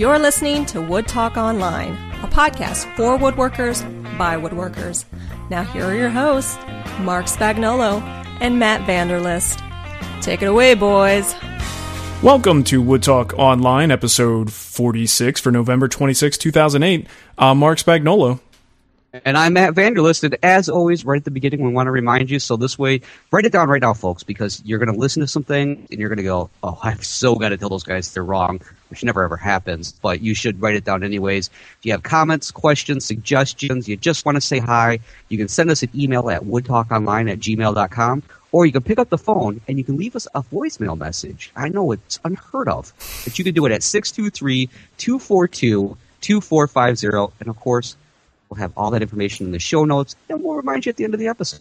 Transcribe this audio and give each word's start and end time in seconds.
You're 0.00 0.18
listening 0.18 0.64
to 0.64 0.80
Wood 0.80 1.06
Talk 1.06 1.36
Online, 1.36 1.92
a 2.22 2.26
podcast 2.26 2.86
for 2.96 3.18
woodworkers 3.18 3.82
by 4.16 4.34
woodworkers. 4.34 5.04
Now, 5.50 5.62
here 5.62 5.84
are 5.84 5.94
your 5.94 6.08
hosts, 6.08 6.56
Mark 7.00 7.26
Spagnolo 7.26 8.00
and 8.40 8.58
Matt 8.58 8.80
Vanderlist. 8.88 9.60
Take 10.22 10.40
it 10.40 10.46
away, 10.46 10.72
boys. 10.72 11.34
Welcome 12.22 12.64
to 12.64 12.80
Wood 12.80 13.02
Talk 13.02 13.34
Online, 13.38 13.90
episode 13.90 14.50
46 14.50 15.38
for 15.38 15.52
November 15.52 15.86
26, 15.86 16.38
2008. 16.38 17.06
I'm 17.36 17.58
Mark 17.58 17.76
Spagnolo. 17.76 18.40
And 19.12 19.36
I'm 19.36 19.52
Matt 19.52 19.74
Vanderlist. 19.74 20.24
And 20.24 20.38
as 20.42 20.70
always, 20.70 21.04
right 21.04 21.18
at 21.18 21.26
the 21.26 21.30
beginning, 21.30 21.62
we 21.62 21.74
want 21.74 21.88
to 21.88 21.90
remind 21.90 22.30
you. 22.30 22.38
So 22.38 22.56
this 22.56 22.78
way, 22.78 23.02
write 23.30 23.44
it 23.44 23.52
down 23.52 23.68
right 23.68 23.82
now, 23.82 23.92
folks, 23.92 24.22
because 24.22 24.62
you're 24.64 24.78
going 24.78 24.90
to 24.90 24.98
listen 24.98 25.20
to 25.20 25.26
something 25.26 25.86
and 25.90 26.00
you're 26.00 26.08
going 26.08 26.16
to 26.16 26.22
go, 26.22 26.48
oh, 26.62 26.78
I've 26.82 27.04
so 27.04 27.34
got 27.34 27.50
to 27.50 27.58
tell 27.58 27.68
those 27.68 27.82
guys 27.82 28.14
they're 28.14 28.24
wrong, 28.24 28.62
which 28.90 29.04
never 29.04 29.22
ever 29.22 29.36
happens. 29.36 29.92
But 29.92 30.20
you 30.20 30.34
should 30.34 30.60
write 30.60 30.74
it 30.74 30.84
down 30.84 31.02
anyways. 31.02 31.48
If 31.48 31.78
you 31.86 31.92
have 31.92 32.02
comments, 32.02 32.50
questions, 32.50 33.04
suggestions, 33.04 33.88
you 33.88 33.96
just 33.96 34.24
want 34.26 34.36
to 34.36 34.40
say 34.40 34.58
hi, 34.58 35.00
you 35.28 35.38
can 35.38 35.48
send 35.48 35.70
us 35.70 35.82
an 35.82 35.90
email 35.94 36.28
at 36.30 36.42
woodtalkonline 36.42 37.30
at 37.30 37.40
gmail.com. 37.40 38.22
Or 38.52 38.66
you 38.66 38.72
can 38.72 38.82
pick 38.82 38.98
up 38.98 39.10
the 39.10 39.18
phone 39.18 39.60
and 39.68 39.78
you 39.78 39.84
can 39.84 39.96
leave 39.96 40.16
us 40.16 40.26
a 40.34 40.42
voicemail 40.42 40.98
message. 40.98 41.52
I 41.54 41.68
know 41.68 41.92
it's 41.92 42.18
unheard 42.24 42.68
of, 42.68 42.92
but 43.24 43.38
you 43.38 43.44
can 43.44 43.54
do 43.54 43.64
it 43.66 43.72
at 43.72 43.84
623 43.84 44.68
242 44.98 45.96
2450. 46.20 47.34
And 47.38 47.48
of 47.48 47.56
course, 47.60 47.96
We'll 48.50 48.58
have 48.58 48.72
all 48.76 48.90
that 48.90 49.02
information 49.02 49.46
in 49.46 49.52
the 49.52 49.60
show 49.60 49.84
notes, 49.84 50.16
and 50.28 50.42
we'll 50.42 50.56
remind 50.56 50.84
you 50.84 50.90
at 50.90 50.96
the 50.96 51.04
end 51.04 51.14
of 51.14 51.20
the 51.20 51.28
episode. 51.28 51.60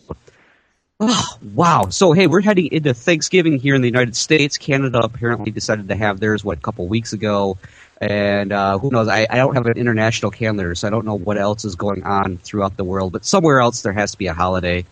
Oh, 0.99 1.37
wow. 1.53 1.87
So, 1.89 2.13
hey, 2.13 2.27
we're 2.27 2.41
heading 2.41 2.69
into 2.71 2.93
Thanksgiving 2.93 3.57
here 3.57 3.75
in 3.75 3.81
the 3.81 3.87
United 3.87 4.15
States. 4.15 4.57
Canada 4.57 4.99
apparently 4.99 5.51
decided 5.51 5.87
to 5.89 5.95
have 5.95 6.19
theirs, 6.19 6.43
what, 6.43 6.57
a 6.57 6.61
couple 6.61 6.87
weeks 6.87 7.13
ago. 7.13 7.57
And 8.01 8.53
uh, 8.53 8.79
who 8.79 8.89
knows? 8.91 9.07
I, 9.07 9.27
I 9.29 9.37
don't 9.37 9.55
have 9.55 9.65
an 9.65 9.77
international 9.77 10.31
calendar, 10.31 10.73
so 10.73 10.87
I 10.87 10.91
don't 10.91 11.05
know 11.05 11.17
what 11.17 11.37
else 11.37 11.65
is 11.65 11.75
going 11.75 12.03
on 12.03 12.37
throughout 12.37 12.77
the 12.77 12.85
world. 12.85 13.11
But 13.11 13.25
somewhere 13.25 13.59
else, 13.59 13.81
there 13.81 13.91
has 13.91 14.11
to 14.11 14.17
be 14.17 14.27
a 14.27 14.33
holiday. 14.33 14.85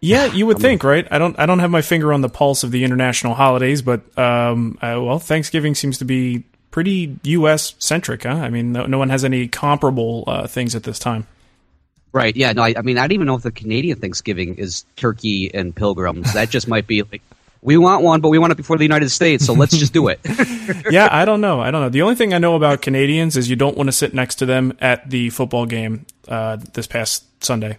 Yeah, 0.00 0.24
you 0.32 0.46
would 0.46 0.58
think, 0.58 0.82
right? 0.82 1.06
I 1.12 1.18
don't. 1.18 1.38
I 1.38 1.46
don't 1.46 1.60
have 1.60 1.70
my 1.70 1.82
finger 1.82 2.12
on 2.12 2.22
the 2.22 2.28
pulse 2.28 2.64
of 2.64 2.72
the 2.72 2.82
international 2.82 3.34
holidays, 3.34 3.82
but 3.82 4.00
um, 4.18 4.78
uh, 4.82 4.98
well, 5.00 5.20
Thanksgiving 5.20 5.76
seems 5.76 5.98
to 5.98 6.04
be 6.04 6.42
pretty 6.72 7.20
U.S. 7.22 7.74
centric. 7.78 8.24
Huh? 8.24 8.30
I 8.30 8.50
mean, 8.50 8.72
no, 8.72 8.86
no 8.86 8.98
one 8.98 9.10
has 9.10 9.24
any 9.24 9.46
comparable 9.46 10.24
uh, 10.26 10.48
things 10.48 10.74
at 10.74 10.82
this 10.82 10.98
time. 10.98 11.28
Right. 12.12 12.34
Yeah. 12.34 12.52
No. 12.52 12.62
I, 12.62 12.74
I 12.76 12.82
mean, 12.82 12.98
I 12.98 13.02
don't 13.02 13.12
even 13.12 13.26
know 13.26 13.36
if 13.36 13.42
the 13.42 13.52
Canadian 13.52 13.98
Thanksgiving 13.98 14.56
is 14.56 14.84
turkey 14.96 15.50
and 15.52 15.74
pilgrims. 15.74 16.32
That 16.34 16.50
just 16.50 16.66
might 16.68 16.86
be 16.86 17.02
like 17.02 17.22
we 17.62 17.76
want 17.76 18.02
one, 18.02 18.20
but 18.20 18.30
we 18.30 18.38
want 18.38 18.52
it 18.52 18.56
before 18.56 18.78
the 18.78 18.84
United 18.84 19.10
States, 19.10 19.44
so 19.44 19.52
let's 19.52 19.76
just 19.76 19.92
do 19.92 20.08
it. 20.08 20.20
yeah, 20.90 21.08
I 21.10 21.24
don't 21.24 21.40
know. 21.40 21.60
I 21.60 21.70
don't 21.70 21.82
know. 21.82 21.88
The 21.90 22.02
only 22.02 22.14
thing 22.14 22.32
I 22.32 22.38
know 22.38 22.56
about 22.56 22.80
Canadians 22.80 23.36
is 23.36 23.50
you 23.50 23.56
don't 23.56 23.76
want 23.76 23.88
to 23.88 23.92
sit 23.92 24.14
next 24.14 24.36
to 24.36 24.46
them 24.46 24.76
at 24.80 25.10
the 25.10 25.30
football 25.30 25.66
game 25.66 26.06
uh, 26.28 26.56
this 26.72 26.86
past 26.86 27.24
Sunday. 27.44 27.78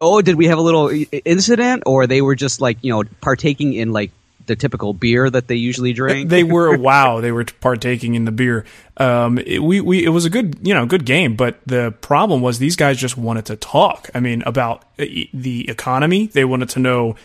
Oh, 0.00 0.22
did 0.22 0.36
we 0.36 0.46
have 0.46 0.58
a 0.58 0.62
little 0.62 0.90
incident, 1.24 1.82
or 1.86 2.06
they 2.06 2.22
were 2.22 2.34
just 2.34 2.60
like 2.60 2.78
you 2.82 2.92
know 2.92 3.04
partaking 3.20 3.74
in 3.74 3.92
like 3.92 4.10
the 4.46 4.56
typical 4.56 4.92
beer 4.92 5.28
that 5.28 5.48
they 5.48 5.54
usually 5.54 5.92
drink. 5.92 6.28
they 6.28 6.44
were 6.44 6.76
wow, 6.78 7.20
they 7.20 7.32
were 7.32 7.44
partaking 7.60 8.14
in 8.14 8.24
the 8.24 8.32
beer. 8.32 8.64
Um, 8.96 9.38
it, 9.38 9.62
we 9.62 9.80
we 9.80 10.04
it 10.04 10.10
was 10.10 10.24
a 10.24 10.30
good 10.30 10.58
you 10.62 10.74
know 10.74 10.86
good 10.86 11.04
game, 11.04 11.36
but 11.36 11.60
the 11.66 11.92
problem 12.00 12.40
was 12.40 12.58
these 12.58 12.76
guys 12.76 12.98
just 12.98 13.16
wanted 13.16 13.46
to 13.46 13.56
talk. 13.56 14.10
I 14.14 14.20
mean 14.20 14.42
about 14.46 14.84
uh, 14.98 15.04
the 15.32 15.68
economy. 15.68 16.26
They 16.26 16.44
wanted 16.44 16.68
to 16.70 16.78
know 16.78 17.16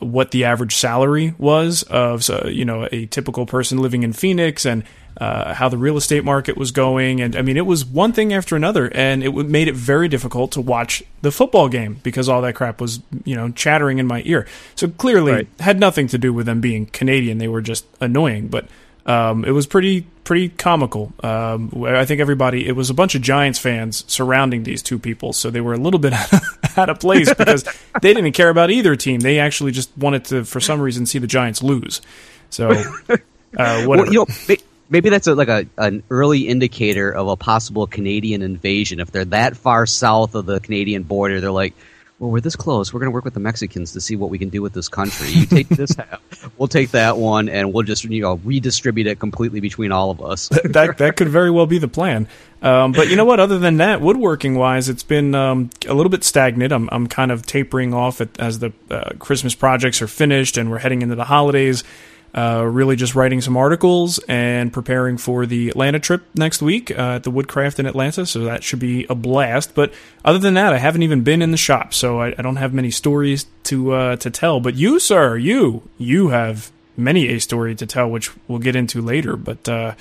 what 0.00 0.30
the 0.30 0.44
average 0.44 0.74
salary 0.74 1.34
was 1.38 1.82
of 1.84 2.28
uh, 2.28 2.48
you 2.48 2.64
know 2.64 2.88
a 2.90 3.06
typical 3.06 3.46
person 3.46 3.78
living 3.78 4.02
in 4.02 4.12
Phoenix 4.12 4.64
and 4.64 4.84
uh, 5.18 5.54
how 5.54 5.68
the 5.68 5.78
real 5.78 5.96
estate 5.96 6.24
market 6.24 6.58
was 6.58 6.70
going, 6.70 7.22
and 7.22 7.34
I 7.34 7.42
mean, 7.42 7.56
it 7.56 7.64
was 7.64 7.86
one 7.86 8.12
thing 8.12 8.34
after 8.34 8.54
another, 8.54 8.90
and 8.94 9.22
it 9.22 9.32
made 9.32 9.66
it 9.66 9.74
very 9.74 10.08
difficult 10.08 10.52
to 10.52 10.60
watch 10.60 11.02
the 11.22 11.30
football 11.32 11.68
game 11.68 12.00
because 12.02 12.28
all 12.28 12.42
that 12.42 12.54
crap 12.54 12.82
was, 12.82 13.00
you 13.24 13.34
know, 13.34 13.50
chattering 13.50 13.98
in 13.98 14.06
my 14.06 14.22
ear. 14.26 14.46
So 14.74 14.88
clearly, 14.88 15.32
right. 15.32 15.48
had 15.60 15.80
nothing 15.80 16.06
to 16.08 16.18
do 16.18 16.34
with 16.34 16.44
them 16.44 16.60
being 16.60 16.86
Canadian; 16.86 17.38
they 17.38 17.48
were 17.48 17.62
just 17.62 17.86
annoying. 17.98 18.48
But 18.48 18.66
um, 19.06 19.44
it 19.44 19.52
was 19.52 19.66
pretty 19.66 20.06
pretty 20.24 20.48
comical. 20.48 21.12
Um, 21.22 21.84
I 21.86 22.04
think 22.04 22.20
everybody 22.20 22.66
it 22.66 22.72
was 22.72 22.90
a 22.90 22.94
bunch 22.94 23.14
of 23.14 23.22
Giants 23.22 23.58
fans 23.58 24.04
surrounding 24.08 24.64
these 24.64 24.82
two 24.82 24.98
people, 24.98 25.32
so 25.32 25.48
they 25.48 25.60
were 25.60 25.74
a 25.74 25.78
little 25.78 26.00
bit 26.00 26.12
out 26.76 26.90
of 26.90 26.98
place 26.98 27.32
because 27.32 27.64
they 28.02 28.12
didn't 28.12 28.32
care 28.32 28.48
about 28.48 28.70
either 28.70 28.96
team. 28.96 29.20
They 29.20 29.38
actually 29.38 29.70
just 29.70 29.96
wanted 29.96 30.24
to, 30.26 30.44
for 30.44 30.60
some 30.60 30.80
reason, 30.80 31.06
see 31.06 31.20
the 31.20 31.28
Giants 31.28 31.62
lose. 31.62 32.02
So, 32.50 32.70
uh, 33.08 33.84
whatever. 33.84 33.88
Well, 33.88 34.12
you 34.12 34.26
know, 34.48 34.56
maybe 34.90 35.08
that's 35.08 35.28
a, 35.28 35.34
like 35.36 35.48
a 35.48 35.66
an 35.78 36.02
early 36.10 36.48
indicator 36.48 37.10
of 37.12 37.28
a 37.28 37.36
possible 37.36 37.86
Canadian 37.86 38.42
invasion. 38.42 38.98
If 38.98 39.12
they're 39.12 39.24
that 39.26 39.56
far 39.56 39.86
south 39.86 40.34
of 40.34 40.46
the 40.46 40.58
Canadian 40.58 41.04
border, 41.04 41.40
they're 41.40 41.50
like, 41.52 41.74
well, 42.18 42.30
we're 42.30 42.40
this 42.40 42.56
close. 42.56 42.94
We're 42.94 43.00
going 43.00 43.10
to 43.10 43.14
work 43.14 43.24
with 43.26 43.34
the 43.34 43.40
Mexicans 43.40 43.92
to 43.92 44.00
see 44.00 44.16
what 44.16 44.30
we 44.30 44.38
can 44.38 44.48
do 44.48 44.62
with 44.62 44.72
this 44.72 44.88
country. 44.88 45.28
You 45.28 45.44
take 45.44 45.68
this 45.68 45.94
half, 45.96 46.50
we'll 46.56 46.68
take 46.68 46.92
that 46.92 47.18
one, 47.18 47.50
and 47.50 47.74
we'll 47.74 47.82
just 47.82 48.04
you 48.04 48.22
know 48.22 48.40
redistribute 48.42 49.06
it 49.06 49.18
completely 49.18 49.60
between 49.60 49.92
all 49.92 50.10
of 50.10 50.22
us. 50.22 50.48
that 50.64 50.96
that 50.98 51.16
could 51.16 51.28
very 51.28 51.50
well 51.50 51.66
be 51.66 51.78
the 51.78 51.88
plan. 51.88 52.26
Um, 52.62 52.92
but 52.92 53.08
you 53.08 53.16
know 53.16 53.26
what? 53.26 53.38
Other 53.38 53.58
than 53.58 53.76
that, 53.78 54.00
woodworking 54.00 54.54
wise, 54.54 54.88
it's 54.88 55.02
been 55.02 55.34
um, 55.34 55.68
a 55.86 55.92
little 55.92 56.08
bit 56.08 56.24
stagnant. 56.24 56.72
I'm 56.72 56.88
I'm 56.90 57.06
kind 57.06 57.30
of 57.30 57.44
tapering 57.44 57.92
off 57.92 58.22
at, 58.22 58.40
as 58.40 58.60
the 58.60 58.72
uh, 58.90 59.10
Christmas 59.18 59.54
projects 59.54 60.00
are 60.00 60.08
finished 60.08 60.56
and 60.56 60.70
we're 60.70 60.78
heading 60.78 61.02
into 61.02 61.16
the 61.16 61.24
holidays. 61.24 61.84
Uh, 62.34 62.62
really 62.62 62.96
just 62.96 63.14
writing 63.14 63.40
some 63.40 63.56
articles 63.56 64.18
and 64.28 64.70
preparing 64.70 65.16
for 65.16 65.46
the 65.46 65.70
Atlanta 65.70 65.98
trip 65.98 66.22
next 66.34 66.60
week 66.60 66.90
uh, 66.90 67.14
at 67.14 67.22
the 67.22 67.30
Woodcraft 67.30 67.78
in 67.78 67.86
Atlanta. 67.86 68.26
So 68.26 68.44
that 68.44 68.62
should 68.62 68.78
be 68.78 69.06
a 69.08 69.14
blast. 69.14 69.74
But 69.74 69.94
other 70.22 70.38
than 70.38 70.52
that, 70.54 70.74
I 70.74 70.78
haven't 70.78 71.02
even 71.02 71.22
been 71.22 71.40
in 71.40 71.50
the 71.50 71.56
shop, 71.56 71.94
so 71.94 72.20
I, 72.20 72.34
I 72.36 72.42
don't 72.42 72.56
have 72.56 72.74
many 72.74 72.90
stories 72.90 73.46
to 73.64 73.92
uh, 73.92 74.16
to 74.16 74.30
tell. 74.30 74.60
But 74.60 74.74
you, 74.74 74.98
sir, 75.00 75.38
you 75.38 75.88
you 75.96 76.28
have 76.28 76.70
many 76.96 77.28
a 77.28 77.38
story 77.38 77.74
to 77.74 77.86
tell, 77.86 78.10
which 78.10 78.30
we'll 78.48 78.58
get 78.58 78.76
into 78.76 79.00
later. 79.00 79.36
But 79.36 79.66
uh, 79.66 79.94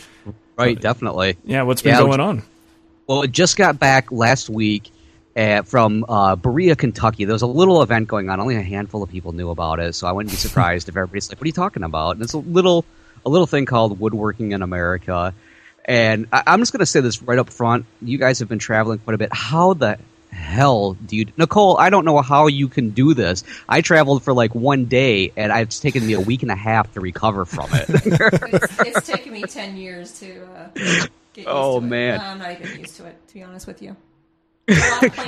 right, 0.58 0.80
definitely. 0.80 1.38
Yeah, 1.46 1.64
what's 1.64 1.82
been 1.82 1.94
yeah, 1.94 2.02
going 2.02 2.20
on? 2.20 2.44
Well, 3.08 3.22
it 3.22 3.32
just 3.32 3.56
got 3.56 3.80
back 3.80 4.12
last 4.12 4.50
week 4.50 4.92
uh, 5.36 5.62
from 5.64 6.06
uh, 6.08 6.36
Berea, 6.36 6.76
Kentucky. 6.76 7.26
There 7.26 7.34
was 7.34 7.42
a 7.42 7.48
little 7.48 7.82
event 7.82 8.08
going 8.08 8.30
on. 8.30 8.40
Only 8.40 8.56
a 8.56 8.62
handful 8.62 9.04
of 9.04 9.10
people 9.10 9.32
knew 9.34 9.50
about 9.50 9.80
it, 9.80 9.94
so 9.96 10.08
I 10.08 10.12
wouldn't 10.12 10.32
be 10.32 10.38
surprised 10.38 10.88
if 10.90 10.96
everybody's 10.96 11.30
like, 11.30 11.40
"What 11.40 11.46
are 11.46 11.48
you 11.48 11.54
talking 11.54 11.84
about?" 11.84 12.12
And 12.16 12.24
it's 12.24 12.34
a 12.34 12.38
little 12.40 12.86
a 13.26 13.30
little 13.30 13.48
thing 13.48 13.66
called 13.66 14.00
Woodworking 14.00 14.52
in 14.52 14.62
America. 14.62 15.34
And 15.84 16.28
I, 16.32 16.44
I'm 16.48 16.60
just 16.60 16.72
going 16.72 16.80
to 16.80 16.86
say 16.86 17.00
this 17.02 17.22
right 17.22 17.38
up 17.38 17.50
front. 17.50 17.86
You 18.02 18.18
guys 18.18 18.40
have 18.40 18.50
been 18.50 18.60
traveling 18.60 19.00
quite 19.00 19.14
a 19.16 19.18
bit. 19.18 19.30
How 19.34 19.74
the 19.74 19.98
hell 20.32 20.96
do 20.96 21.16
you 21.16 21.26
nicole 21.38 21.78
i 21.78 21.90
don't 21.90 22.04
know 22.04 22.20
how 22.22 22.48
you 22.48 22.68
can 22.68 22.90
do 22.90 23.14
this 23.14 23.46
i 23.70 23.80
traveled 23.80 24.22
for 24.22 24.34
like 24.34 24.54
one 24.54 24.84
day 24.84 25.32
and 25.38 25.50
it's 25.50 25.80
taken 25.80 26.06
me 26.06 26.12
a 26.12 26.20
week 26.20 26.42
and 26.42 26.52
a 26.52 26.56
half 26.58 26.92
to 26.94 27.00
recover 27.00 27.46
from 27.46 27.70
it 27.72 27.86
it's, 27.90 28.80
it's 28.82 29.08
taken 29.08 29.32
me 29.32 29.44
10 29.44 29.78
years 29.78 30.20
to 30.20 30.44
uh, 30.58 30.68
get 30.76 31.38
used 31.38 31.48
Oh, 31.48 31.80
to 31.80 31.86
it. 31.86 31.90
man. 31.90 32.20
I'm 32.20 32.40
not 32.40 32.52
even 32.52 32.80
used 32.82 32.98
to 32.98 33.06
it, 33.06 33.16
to 33.30 33.34
be 33.34 33.44
honest 33.44 33.66
with 33.66 33.82
you. 33.82 33.96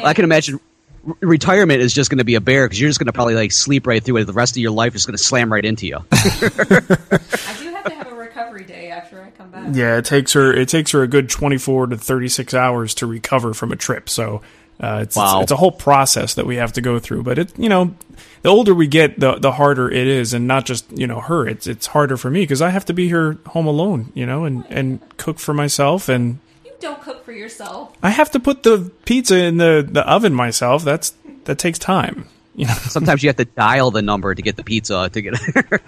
i 0.03 0.13
can 0.15 0.23
imagine 0.23 0.59
r- 1.07 1.15
retirement 1.21 1.81
is 1.81 1.93
just 1.93 2.09
going 2.09 2.17
to 2.17 2.23
be 2.25 2.35
a 2.35 2.41
bear 2.41 2.65
because 2.65 2.79
you're 2.79 2.89
just 2.89 2.99
going 2.99 3.05
to 3.07 3.13
probably 3.13 3.35
like 3.35 3.51
sleep 3.51 3.85
right 3.87 4.03
through 4.03 4.17
it 4.17 4.25
the 4.25 4.33
rest 4.33 4.53
of 4.55 4.61
your 4.61 4.71
life 4.71 4.95
is 4.95 5.05
going 5.05 5.15
to 5.17 5.23
slam 5.23 5.51
right 5.51 5.65
into 5.65 5.85
you 5.87 5.97
I 6.11 7.55
do 7.59 7.69
have 7.71 7.83
to 7.85 7.93
have 7.95 8.07
a 8.11 8.15
recovery 8.15 8.63
day 8.63 8.89
after 8.89 9.21
I 9.21 9.29
come 9.31 9.49
back. 9.51 9.69
Yeah, 9.73 9.97
it 9.97 10.05
takes 10.05 10.33
her 10.33 10.53
it 10.53 10.69
takes 10.69 10.91
her 10.91 11.03
a 11.03 11.07
good 11.07 11.29
24 11.29 11.87
to 11.87 11.97
36 11.97 12.53
hours 12.53 12.93
to 12.95 13.05
recover 13.07 13.53
from 13.53 13.71
a 13.71 13.75
trip. 13.75 14.09
So 14.09 14.41
uh, 14.79 14.99
it's, 15.03 15.15
Wow. 15.15 15.37
it's 15.37 15.43
it's 15.43 15.51
a 15.51 15.55
whole 15.55 15.71
process 15.71 16.35
that 16.35 16.45
we 16.45 16.57
have 16.57 16.73
to 16.73 16.81
go 16.81 16.99
through. 16.99 17.23
But 17.23 17.39
it 17.39 17.57
you 17.59 17.67
know, 17.69 17.95
the 18.43 18.49
older 18.49 18.73
we 18.75 18.87
get, 18.87 19.19
the 19.19 19.35
the 19.35 19.53
harder 19.53 19.89
it 19.89 20.07
is, 20.07 20.33
and 20.33 20.47
not 20.47 20.65
just 20.65 20.91
you 20.91 21.07
know 21.07 21.19
her. 21.19 21.47
It's 21.47 21.65
it's 21.67 21.87
harder 21.87 22.15
for 22.17 22.29
me 22.29 22.41
because 22.41 22.61
I 22.61 22.69
have 22.69 22.85
to 22.85 22.93
be 22.93 23.07
here 23.07 23.37
home 23.47 23.65
alone, 23.67 24.11
you 24.13 24.25
know, 24.25 24.45
and 24.45 24.65
and 24.69 24.99
cook 25.17 25.39
for 25.39 25.53
myself, 25.53 26.09
and 26.09 26.33
You 26.33 26.39
don't 26.79 27.01
cook 27.01 27.23
for 27.25 27.31
yourself. 27.31 27.95
I 28.03 28.09
have 28.09 28.31
to 28.31 28.39
put 28.39 28.63
the 28.63 28.91
pizza 29.05 29.37
in 29.37 29.57
the 29.57 29.87
the 29.89 30.07
oven 30.07 30.33
myself. 30.33 30.83
That's 30.83 31.13
that 31.45 31.57
takes 31.59 31.79
time. 31.79 32.27
You 32.55 32.65
know, 32.65 32.73
sometimes 32.89 33.21
you 33.23 33.29
have 33.29 33.35
to 33.37 33.45
dial 33.45 33.91
the 33.91 34.01
number 34.01 34.33
to 34.33 34.41
get 34.41 34.55
the 34.55 34.63
pizza 34.63 35.09
to 35.11 35.21
get 35.21 35.35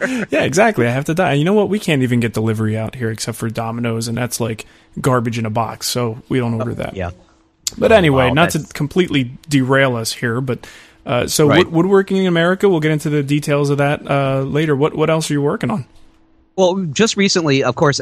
yeah, 0.32 0.44
exactly. 0.44 0.88
I 0.88 0.92
have 0.92 1.06
to 1.06 1.14
die. 1.16 1.34
You 1.34 1.44
know 1.46 1.54
what? 1.54 1.70
We 1.70 1.80
can't 1.80 2.04
even 2.04 2.20
get 2.20 2.34
delivery 2.34 2.78
out 2.78 2.96
here 2.96 3.10
except 3.12 3.38
for 3.38 3.50
Domino's, 3.50 4.08
and 4.08 4.18
that's 4.18 4.40
like 4.40 4.66
garbage 5.02 5.38
in 5.40 5.46
a 5.46 5.50
box. 5.50 5.88
So 5.88 6.22
we 6.30 6.40
don't 6.40 6.54
order 6.54 6.74
that. 6.76 6.96
yeah 6.96 7.12
But 7.78 7.92
anyway, 7.92 8.28
Wow, 8.28 8.34
not 8.34 8.52
to 8.52 8.60
completely 8.74 9.32
derail 9.50 9.96
us 9.96 10.14
here, 10.14 10.42
but 10.42 10.68
uh, 11.06 11.26
so 11.28 11.48
Right. 11.48 11.66
wood, 11.66 11.74
woodworking 11.74 12.18
in 12.18 12.28
America. 12.28 12.70
We'll 12.70 12.82
get 12.82 12.92
into 12.92 13.10
the 13.10 13.24
details 13.24 13.70
of 13.72 13.80
that 13.80 14.10
uh, 14.10 14.42
later. 14.42 14.76
What 14.76 14.94
what 14.96 15.10
else 15.10 15.30
are 15.32 15.34
you 15.34 15.42
working 15.42 15.72
on? 15.72 15.86
Well, 16.56 16.76
just 16.92 17.18
recently, 17.18 17.64
of 17.64 17.76
course, 17.76 18.00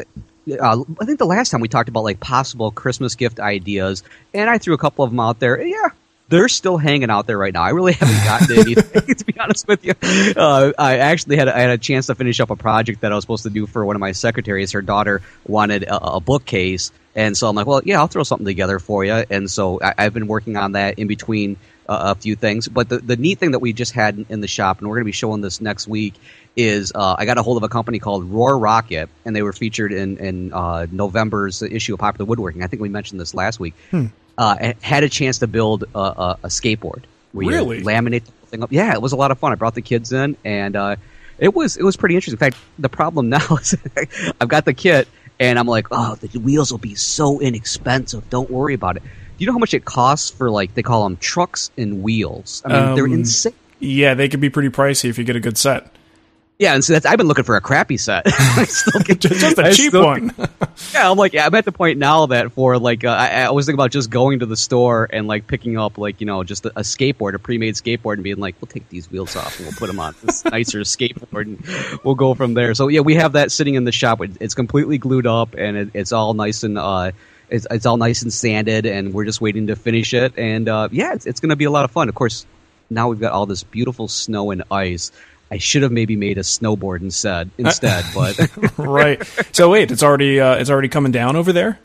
uh, 0.55 0.83
I 0.99 1.05
think 1.05 1.19
the 1.19 1.25
last 1.25 1.49
time 1.49 1.61
we 1.61 1.67
talked 1.67 1.89
about 1.89 2.03
like 2.03 2.19
possible 2.19 2.71
Christmas 2.71 3.15
gift 3.15 3.39
ideas, 3.39 4.03
and 4.33 4.49
I 4.49 4.57
threw 4.57 4.73
a 4.73 4.77
couple 4.77 5.03
of 5.03 5.11
them 5.11 5.19
out 5.19 5.39
there. 5.39 5.61
Yeah, 5.61 5.89
they're 6.29 6.49
still 6.49 6.77
hanging 6.77 7.09
out 7.09 7.27
there 7.27 7.37
right 7.37 7.53
now. 7.53 7.63
I 7.63 7.69
really 7.69 7.93
haven't 7.93 8.23
gotten 8.23 8.47
to 8.47 8.61
anything, 8.61 9.15
to 9.15 9.25
be 9.25 9.39
honest 9.39 9.67
with 9.67 9.85
you. 9.85 9.93
Uh, 10.35 10.73
I 10.77 10.97
actually 10.97 11.37
had 11.37 11.47
I 11.47 11.59
had 11.59 11.69
a 11.69 11.77
chance 11.77 12.07
to 12.07 12.15
finish 12.15 12.39
up 12.39 12.49
a 12.49 12.55
project 12.55 13.01
that 13.01 13.11
I 13.11 13.15
was 13.15 13.23
supposed 13.23 13.43
to 13.43 13.49
do 13.49 13.67
for 13.67 13.85
one 13.85 13.95
of 13.95 13.99
my 13.99 14.11
secretaries. 14.11 14.71
Her 14.71 14.81
daughter 14.81 15.21
wanted 15.45 15.83
a, 15.83 16.15
a 16.15 16.19
bookcase, 16.19 16.91
and 17.15 17.35
so 17.35 17.47
I'm 17.47 17.55
like, 17.55 17.67
well, 17.67 17.81
yeah, 17.83 17.99
I'll 17.99 18.07
throw 18.07 18.23
something 18.23 18.45
together 18.45 18.79
for 18.79 19.03
you. 19.03 19.23
And 19.29 19.49
so 19.49 19.81
I, 19.81 19.93
I've 19.97 20.13
been 20.13 20.27
working 20.27 20.55
on 20.57 20.73
that 20.73 20.99
in 20.99 21.07
between 21.07 21.57
uh, 21.87 22.13
a 22.15 22.19
few 22.19 22.35
things. 22.35 22.67
But 22.67 22.89
the, 22.89 22.99
the 22.99 23.15
neat 23.15 23.39
thing 23.39 23.51
that 23.51 23.59
we 23.59 23.73
just 23.73 23.93
had 23.93 24.17
in, 24.17 24.25
in 24.29 24.41
the 24.41 24.47
shop, 24.47 24.79
and 24.79 24.87
we're 24.87 24.95
going 24.97 25.05
to 25.05 25.09
be 25.09 25.13
showing 25.13 25.41
this 25.41 25.61
next 25.61 25.87
week, 25.87 26.13
is 26.57 26.91
uh, 26.95 27.15
I 27.17 27.25
got 27.25 27.37
a 27.37 27.43
hold 27.43 27.55
of 27.57 27.63
a 27.63 27.69
company 27.69 27.99
called 27.99 28.29
Roarockit, 28.29 29.07
and 29.23 29.35
they 29.35 29.43
were 29.43 29.53
featured 29.53 29.93
in, 29.93 30.17
in 30.17 30.51
uh, 30.51 30.87
November's 30.91 31.61
issue 31.61 31.93
of 31.93 31.99
Popular 31.99 32.25
Woodworking. 32.27 32.63
I 32.63 32.67
think 32.67 32.81
we 32.81 32.89
mentioned 32.89 33.21
this 33.21 33.33
last 33.33 33.59
week. 33.59 33.75
Uh, 34.37 34.73
had 34.81 35.03
a 35.03 35.09
chance 35.09 35.39
to 35.39 35.47
build 35.47 35.83
a, 35.95 35.99
a, 35.99 36.39
a 36.43 36.47
skateboard. 36.47 37.03
Really? 37.33 37.81
Laminate 37.83 38.25
the 38.25 38.31
thing 38.47 38.63
up. 38.63 38.71
Yeah, 38.71 38.93
it 38.93 39.01
was 39.01 39.11
a 39.11 39.15
lot 39.15 39.31
of 39.31 39.37
fun. 39.39 39.51
I 39.51 39.55
brought 39.55 39.75
the 39.75 39.81
kids 39.81 40.11
in, 40.11 40.35
and 40.43 40.75
uh, 40.75 40.95
it 41.37 41.53
was 41.55 41.77
it 41.77 41.83
was 41.83 41.95
pretty 41.95 42.15
interesting. 42.15 42.33
In 42.35 42.39
fact, 42.39 42.57
the 42.79 42.89
problem 42.89 43.29
now 43.37 43.45
is 43.61 43.75
I've 44.41 44.47
got 44.49 44.65
the 44.65 44.73
kit, 44.73 45.07
and 45.39 45.59
I'm 45.59 45.67
like, 45.67 45.87
oh, 45.91 46.15
the 46.15 46.39
wheels 46.39 46.71
will 46.71 46.79
be 46.79 46.95
so 46.95 47.39
inexpensive. 47.39 48.29
Don't 48.31 48.49
worry 48.49 48.73
about 48.73 48.97
it. 48.97 49.03
Do 49.03 49.09
you 49.43 49.45
know 49.47 49.53
how 49.53 49.59
much 49.59 49.75
it 49.75 49.85
costs 49.85 50.31
for 50.31 50.49
like 50.49 50.73
they 50.73 50.81
call 50.83 51.03
them 51.03 51.17
trucks 51.17 51.69
and 51.77 52.01
wheels? 52.01 52.63
I 52.65 52.69
mean, 52.69 52.95
they're 52.95 53.05
Um, 53.05 53.13
insane. 53.13 53.53
Yeah, 53.79 54.15
they 54.15 54.27
could 54.27 54.41
be 54.41 54.49
pretty 54.49 54.69
pricey 54.69 55.07
if 55.09 55.19
you 55.19 55.23
get 55.23 55.35
a 55.35 55.39
good 55.39 55.57
set. 55.57 55.91
Yeah, 56.59 56.73
and 56.73 56.83
so 56.83 56.93
that's 56.93 57.05
I've 57.05 57.17
been 57.17 57.27
looking 57.27 57.43
for 57.43 57.55
a 57.55 57.61
crappy 57.61 57.97
set. 57.97 58.27
Still 58.65 59.01
get, 59.03 59.19
Just, 59.19 59.39
just 59.41 59.57
a 59.59 59.65
I 59.65 59.71
cheap 59.73 59.89
still- 59.89 60.03
one. 60.05 60.33
Yeah, 60.93 61.09
I'm 61.09 61.17
like, 61.17 61.33
yeah, 61.33 61.47
I'm 61.47 61.55
at 61.55 61.65
the 61.65 61.71
point 61.71 61.97
now 61.97 62.27
that 62.27 62.51
for 62.51 62.77
like, 62.77 63.03
uh, 63.03 63.09
I, 63.09 63.41
I 63.45 63.49
was 63.49 63.65
thinking 63.65 63.77
about 63.79 63.89
just 63.91 64.11
going 64.11 64.39
to 64.39 64.45
the 64.45 64.55
store 64.55 65.09
and 65.11 65.27
like 65.27 65.47
picking 65.47 65.75
up 65.77 65.97
like 65.97 66.19
you 66.21 66.27
know 66.27 66.43
just 66.43 66.65
a, 66.67 66.69
a 66.69 66.81
skateboard, 66.81 67.33
a 67.33 67.39
pre-made 67.39 67.73
skateboard, 67.73 68.13
and 68.13 68.23
being 68.23 68.37
like, 68.37 68.55
we'll 68.61 68.67
take 68.67 68.87
these 68.89 69.09
wheels 69.09 69.35
off 69.35 69.57
and 69.57 69.67
we'll 69.67 69.75
put 69.75 69.87
them 69.87 69.99
on 69.99 70.13
this 70.23 70.45
nicer 70.51 70.81
skateboard, 70.81 71.41
and 71.43 71.99
we'll 72.03 72.13
go 72.15 72.35
from 72.35 72.53
there. 72.53 72.73
So 72.75 72.87
yeah, 72.89 72.99
we 73.01 73.15
have 73.15 73.33
that 73.33 73.51
sitting 73.51 73.73
in 73.75 73.85
the 73.85 73.91
shop. 73.91 74.21
It's 74.39 74.53
completely 74.53 74.97
glued 74.99 75.25
up 75.25 75.55
and 75.57 75.77
it, 75.77 75.89
it's 75.95 76.11
all 76.11 76.33
nice 76.35 76.63
and 76.63 76.77
uh, 76.77 77.11
it's, 77.49 77.65
it's 77.71 77.85
all 77.87 77.97
nice 77.97 78.21
and 78.21 78.31
sanded, 78.31 78.85
and 78.85 79.13
we're 79.15 79.25
just 79.25 79.41
waiting 79.41 79.67
to 79.67 79.75
finish 79.75 80.13
it. 80.13 80.37
And 80.37 80.69
uh, 80.69 80.89
yeah, 80.91 81.13
it's, 81.13 81.25
it's 81.25 81.39
going 81.39 81.49
to 81.49 81.55
be 81.55 81.65
a 81.65 81.71
lot 81.71 81.85
of 81.85 81.91
fun. 81.91 82.07
Of 82.07 82.13
course, 82.15 82.45
now 82.89 83.09
we've 83.09 83.19
got 83.19 83.31
all 83.33 83.47
this 83.47 83.63
beautiful 83.63 84.07
snow 84.07 84.51
and 84.51 84.63
ice. 84.69 85.11
I 85.49 85.57
should 85.57 85.83
have 85.83 85.91
maybe 85.91 86.15
made 86.15 86.37
a 86.37 86.41
snowboard 86.41 87.01
instead, 87.01 87.49
instead, 87.57 88.03
but 88.13 88.37
right. 88.77 89.21
So 89.53 89.69
wait, 89.69 89.91
it's 89.91 90.03
already 90.03 90.39
uh, 90.39 90.55
it's 90.55 90.69
already 90.69 90.89
coming 90.89 91.11
down 91.11 91.35
over 91.35 91.53
there. 91.53 91.79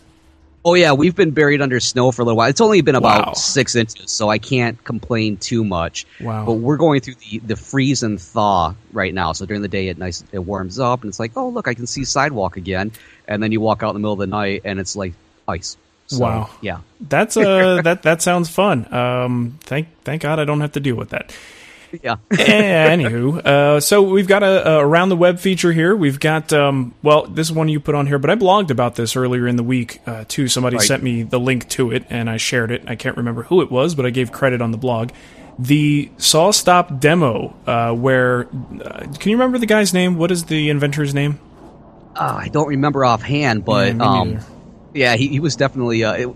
Oh 0.64 0.74
yeah, 0.74 0.92
we've 0.92 1.16
been 1.16 1.32
buried 1.32 1.60
under 1.60 1.80
snow 1.80 2.12
for 2.12 2.22
a 2.22 2.24
little 2.24 2.36
while. 2.38 2.48
It's 2.48 2.60
only 2.60 2.82
been 2.82 2.94
about 2.94 3.26
Wow. 3.26 3.32
six 3.32 3.74
inches, 3.74 4.12
so 4.12 4.28
I 4.28 4.38
can't 4.38 4.82
complain 4.84 5.36
too 5.36 5.64
much. 5.64 6.06
Wow. 6.20 6.44
But 6.46 6.52
we're 6.54 6.76
going 6.76 7.00
through 7.00 7.16
the, 7.16 7.38
the 7.40 7.56
freeze 7.56 8.04
and 8.04 8.20
thaw 8.20 8.74
right 8.92 9.12
now. 9.12 9.32
So 9.32 9.44
during 9.44 9.62
the 9.62 9.68
day, 9.68 9.88
it 9.88 9.98
nice 9.98 10.22
it 10.30 10.38
warms 10.38 10.78
up, 10.78 11.02
and 11.02 11.08
it's 11.08 11.18
like, 11.18 11.32
oh 11.36 11.48
look, 11.48 11.66
I 11.66 11.74
can 11.74 11.86
see 11.88 12.04
sidewalk 12.04 12.56
again. 12.56 12.92
And 13.26 13.42
then 13.42 13.50
you 13.50 13.60
walk 13.60 13.82
out 13.82 13.88
in 13.90 13.94
the 13.94 14.00
middle 14.00 14.12
of 14.12 14.20
the 14.20 14.26
night, 14.28 14.62
and 14.64 14.78
it's 14.78 14.94
like 14.94 15.14
ice. 15.48 15.76
So, 16.06 16.18
Wow. 16.20 16.50
Yeah. 16.60 16.78
That's 17.00 17.36
uh 17.36 17.80
that 17.84 18.02
that 18.04 18.22
sounds 18.22 18.48
fun. 18.48 18.92
Um, 18.94 19.58
thank 19.62 19.88
thank 20.04 20.22
God 20.22 20.38
I 20.38 20.44
don't 20.44 20.60
have 20.60 20.72
to 20.72 20.80
deal 20.80 20.94
with 20.94 21.10
that. 21.10 21.34
Yeah. 22.02 22.16
Anywho, 22.30 23.44
uh, 23.44 23.80
so 23.80 24.02
we've 24.02 24.26
got 24.28 24.42
a, 24.42 24.68
a 24.76 24.86
around 24.86 25.10
the 25.10 25.16
web 25.16 25.38
feature 25.38 25.72
here. 25.72 25.94
We've 25.94 26.18
got 26.18 26.52
um, 26.52 26.94
well, 27.02 27.26
this 27.26 27.48
is 27.48 27.52
one 27.52 27.68
you 27.68 27.80
put 27.80 27.94
on 27.94 28.06
here, 28.06 28.18
but 28.18 28.30
I 28.30 28.34
blogged 28.34 28.70
about 28.70 28.94
this 28.94 29.14
earlier 29.16 29.46
in 29.46 29.56
the 29.56 29.62
week 29.62 30.00
uh, 30.06 30.24
too. 30.26 30.48
Somebody 30.48 30.76
Right. 30.76 30.86
sent 30.86 31.02
me 31.02 31.22
the 31.22 31.38
link 31.38 31.68
to 31.70 31.90
it, 31.90 32.04
and 32.10 32.30
I 32.30 32.36
shared 32.38 32.70
it. 32.70 32.82
I 32.86 32.94
can't 32.96 33.16
remember 33.16 33.42
who 33.44 33.60
it 33.62 33.70
was, 33.70 33.94
but 33.94 34.06
I 34.06 34.10
gave 34.10 34.32
credit 34.32 34.62
on 34.62 34.70
the 34.70 34.78
blog. 34.78 35.10
The 35.58 36.10
saw 36.16 36.50
stop 36.50 36.98
demo, 36.98 37.54
uh, 37.66 37.92
where 37.92 38.46
uh, 38.46 39.06
can 39.18 39.30
you 39.30 39.36
remember 39.36 39.58
the 39.58 39.66
guy's 39.66 39.92
name? 39.92 40.16
What 40.16 40.30
is 40.30 40.44
the 40.44 40.70
inventor's 40.70 41.12
name? 41.14 41.38
Uh, 42.16 42.38
I 42.40 42.48
don't 42.48 42.68
remember 42.68 43.04
offhand, 43.04 43.64
but 43.64 43.94
Yeah, 43.94 44.02
um, 44.02 44.38
yeah, 44.94 45.16
he, 45.16 45.28
he 45.28 45.40
was 45.40 45.56
definitely. 45.56 46.04
Uh, 46.04 46.12
it, 46.14 46.28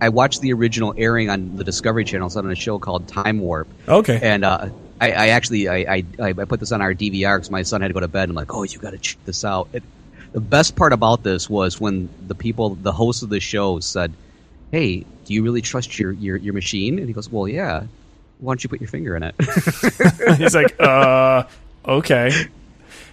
I 0.00 0.08
watched 0.10 0.40
the 0.40 0.52
original 0.52 0.92
airing 0.98 1.30
on 1.30 1.56
the 1.56 1.64
Discovery 1.64 2.04
Channel. 2.04 2.26
It's 2.26 2.36
on 2.36 2.50
a 2.50 2.54
show 2.56 2.78
called 2.80 3.06
Time 3.08 3.38
Warp. 3.38 3.68
Okay. 3.88 4.18
And 4.20 4.44
uh, 4.44 4.68
I, 5.00 5.10
I 5.12 5.26
actually 5.28 5.68
I, 5.68 5.76
I, 5.96 6.04
I 6.20 6.32
put 6.32 6.60
this 6.60 6.72
on 6.72 6.80
our 6.80 6.94
DVR 6.94 7.36
because 7.36 7.50
my 7.50 7.62
son 7.62 7.80
had 7.80 7.88
to 7.88 7.94
go 7.94 8.00
to 8.00 8.08
bed. 8.08 8.28
I'm 8.28 8.34
like, 8.34 8.54
oh, 8.54 8.62
you 8.62 8.78
got 8.78 8.90
to 8.92 8.98
check 8.98 9.18
this 9.24 9.44
out. 9.44 9.68
It, 9.72 9.82
the 10.32 10.40
best 10.40 10.74
part 10.76 10.92
about 10.92 11.22
this 11.22 11.48
was 11.50 11.80
when 11.80 12.08
the 12.26 12.34
people, 12.34 12.74
the 12.76 12.92
host 12.92 13.22
of 13.22 13.28
the 13.28 13.38
show, 13.40 13.78
said, 13.80 14.12
"Hey, 14.72 15.04
do 15.24 15.34
you 15.34 15.42
really 15.42 15.60
trust 15.62 15.98
your 15.98 16.12
your, 16.12 16.36
your 16.36 16.54
machine?" 16.54 16.98
And 16.98 17.06
he 17.06 17.12
goes, 17.12 17.30
"Well, 17.30 17.46
yeah. 17.48 17.84
Why 18.40 18.50
don't 18.50 18.62
you 18.64 18.68
put 18.68 18.80
your 18.80 18.88
finger 18.88 19.16
in 19.16 19.22
it?" 19.22 19.34
He's 20.38 20.54
like, 20.54 20.74
uh, 20.80 21.44
okay. 21.86 22.30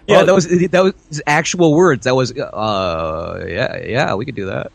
yeah, 0.08 0.18
Well- 0.18 0.26
that 0.26 0.34
was 0.34 0.48
that 0.48 0.84
was 0.84 0.94
his 1.10 1.22
actual 1.28 1.74
words. 1.76 2.06
That 2.06 2.16
was, 2.16 2.32
uh, 2.36 3.46
yeah, 3.48 3.78
yeah, 3.86 4.14
we 4.16 4.26
could 4.26 4.36
do 4.36 4.48
that. 4.48 4.72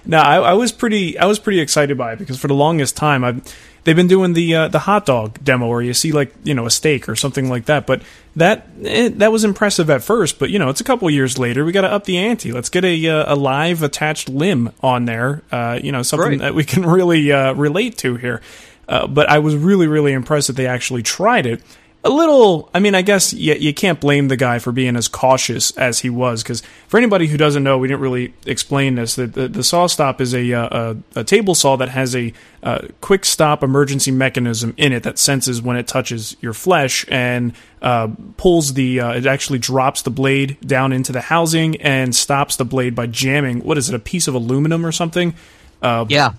No, 0.06 0.18
I, 0.20 0.36
I 0.36 0.52
was 0.54 0.70
pretty. 0.72 1.18
I 1.18 1.26
was 1.26 1.38
pretty 1.38 1.60
excited 1.60 1.98
by 1.98 2.12
it 2.12 2.18
because 2.18 2.38
for 2.38 2.46
the 2.48 2.54
longest 2.54 2.96
time, 2.96 3.24
I've 3.24 3.42
they've 3.86 3.96
been 3.96 4.08
doing 4.08 4.34
the 4.34 4.54
uh, 4.54 4.68
the 4.68 4.80
hot 4.80 5.06
dog 5.06 5.42
demo 5.42 5.68
where 5.68 5.80
you 5.80 5.94
see 5.94 6.12
like 6.12 6.34
you 6.44 6.52
know 6.52 6.66
a 6.66 6.70
steak 6.70 7.08
or 7.08 7.16
something 7.16 7.48
like 7.48 7.64
that. 7.66 7.86
But 7.86 8.02
that 8.34 8.66
eh, 8.84 9.08
that 9.14 9.32
was 9.32 9.44
impressive 9.44 9.88
at 9.88 10.02
first, 10.02 10.38
but 10.38 10.50
you 10.50 10.58
know 10.58 10.68
it's 10.68 10.80
a 10.82 10.84
couple 10.84 11.08
years 11.08 11.38
later. 11.38 11.64
We 11.64 11.72
got 11.72 11.82
to 11.82 11.90
up 11.90 12.04
the 12.04 12.18
ante. 12.18 12.52
Let's 12.52 12.68
get 12.68 12.84
a 12.84 13.06
uh, 13.08 13.32
a 13.32 13.36
live 13.36 13.82
attached 13.82 14.28
limb 14.28 14.72
on 14.82 15.06
there. 15.06 15.42
Uh, 15.50 15.78
you 15.82 15.92
know 15.92 16.02
something 16.02 16.32
Right. 16.32 16.40
that 16.40 16.54
we 16.54 16.64
can 16.64 16.84
really 16.98 17.32
uh, 17.32 17.54
relate 17.54 17.96
to 17.98 18.16
here. 18.16 18.42
Uh, 18.88 19.06
but 19.06 19.30
I 19.30 19.38
was 19.38 19.54
really 19.56 19.86
really 19.86 20.12
impressed 20.12 20.48
that 20.48 20.56
they 20.56 20.66
actually 20.66 21.02
tried 21.02 21.46
it 21.46 21.62
a 22.06 22.10
little 22.10 22.70
i 22.72 22.80
mean 22.80 22.94
i 22.94 23.02
guess 23.02 23.32
you, 23.32 23.54
you 23.54 23.74
can't 23.74 24.00
blame 24.00 24.28
the 24.28 24.36
guy 24.36 24.58
for 24.58 24.72
being 24.72 24.96
as 24.96 25.08
cautious 25.08 25.76
as 25.76 25.98
he 26.00 26.08
was 26.10 26.42
because 26.42 26.62
for 26.88 26.98
anybody 26.98 27.26
who 27.26 27.36
doesn't 27.36 27.62
know 27.62 27.76
we 27.78 27.88
didn't 27.88 28.00
really 28.00 28.32
explain 28.46 28.94
this 28.94 29.16
the, 29.16 29.26
the, 29.26 29.48
the 29.48 29.64
saw 29.64 29.86
stop 29.86 30.20
is 30.20 30.34
a, 30.34 30.52
uh, 30.52 30.94
a, 31.14 31.20
a 31.20 31.24
table 31.24 31.54
saw 31.54 31.76
that 31.76 31.88
has 31.88 32.14
a 32.14 32.32
uh, 32.62 32.86
quick 33.00 33.24
stop 33.24 33.62
emergency 33.62 34.10
mechanism 34.10 34.72
in 34.76 34.92
it 34.92 35.02
that 35.02 35.18
senses 35.18 35.60
when 35.60 35.76
it 35.76 35.86
touches 35.86 36.36
your 36.40 36.52
flesh 36.52 37.04
and 37.08 37.52
uh, 37.82 38.08
pulls 38.36 38.74
the 38.74 39.00
uh, 39.00 39.12
it 39.12 39.26
actually 39.26 39.58
drops 39.58 40.02
the 40.02 40.10
blade 40.10 40.56
down 40.62 40.92
into 40.92 41.12
the 41.12 41.20
housing 41.20 41.76
and 41.80 42.14
stops 42.14 42.56
the 42.56 42.64
blade 42.64 42.94
by 42.94 43.06
jamming 43.06 43.60
what 43.60 43.78
is 43.78 43.88
it 43.88 43.94
a 43.94 43.98
piece 43.98 44.28
of 44.28 44.34
aluminum 44.34 44.84
or 44.84 44.92
something? 44.92 45.34
Uh, 45.82 46.04
yeah, 46.08 46.32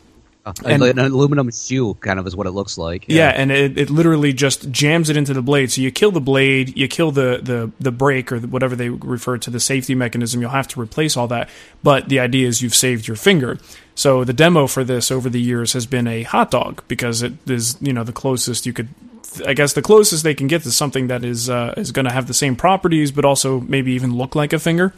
And- 0.66 0.84
an 0.84 1.00
aluminum 1.00 1.52
shoe 1.52 1.96
kind 1.96 2.20
of 2.20 2.28
is 2.28 2.36
what 2.36 2.48
it 2.48 2.52
looks 2.52 2.78
like. 2.78 3.06
Yeah, 3.08 3.30
and 3.30 3.52
it, 3.52 3.78
it 3.78 3.90
literally 3.90 4.34
just 4.34 4.72
jams 4.72 5.10
it 5.10 5.18
into 5.18 5.34
the 5.34 5.42
blade. 5.42 5.72
So 5.72 5.82
you 5.82 5.92
kill 5.92 6.12
the 6.12 6.22
blade, 6.22 6.78
you 6.78 6.88
kill 6.88 7.12
the 7.12 7.40
the 7.42 7.72
the 7.80 7.92
brake 7.92 8.32
or 8.32 8.40
whatever 8.40 8.76
they 8.76 8.90
refer 8.90 9.38
to 9.40 9.50
the 9.50 9.60
safety 9.60 9.96
mechanism. 9.96 10.42
You'll 10.42 10.52
have 10.52 10.68
to 10.70 10.82
replace 10.82 11.18
all 11.18 11.28
that. 11.28 11.50
But 11.84 12.10
the 12.10 12.20
idea 12.20 12.48
is 12.48 12.62
you've 12.62 12.76
saved 12.76 13.08
your 13.08 13.18
finger. 13.18 13.58
So 13.96 14.24
the 14.24 14.34
demo 14.34 14.68
for 14.68 14.84
this 14.84 15.10
over 15.12 15.30
the 15.30 15.42
years 15.42 15.74
has 15.74 15.86
been 15.86 16.08
a 16.08 16.24
hot 16.24 16.52
dog 16.52 16.84
because 16.88 17.24
it 17.24 17.34
is 17.50 17.78
you 17.82 17.94
know 17.94 18.04
the 18.04 18.14
closest 18.14 18.66
you 18.66 18.74
could. 18.74 18.90
I 19.46 19.54
guess 19.54 19.74
the 19.74 19.82
closest 19.82 20.24
they 20.24 20.34
can 20.34 20.48
get 20.48 20.64
to 20.64 20.72
something 20.72 21.08
that 21.08 21.24
is 21.24 21.50
uh, 21.50 21.74
is 21.78 21.92
going 21.92 22.06
to 22.06 22.12
have 22.12 22.28
the 22.28 22.34
same 22.34 22.56
properties, 22.56 23.12
but 23.12 23.26
also 23.26 23.60
maybe 23.60 23.92
even 23.94 24.16
look 24.16 24.36
like 24.36 24.54
a 24.54 24.60
finger. 24.60 24.94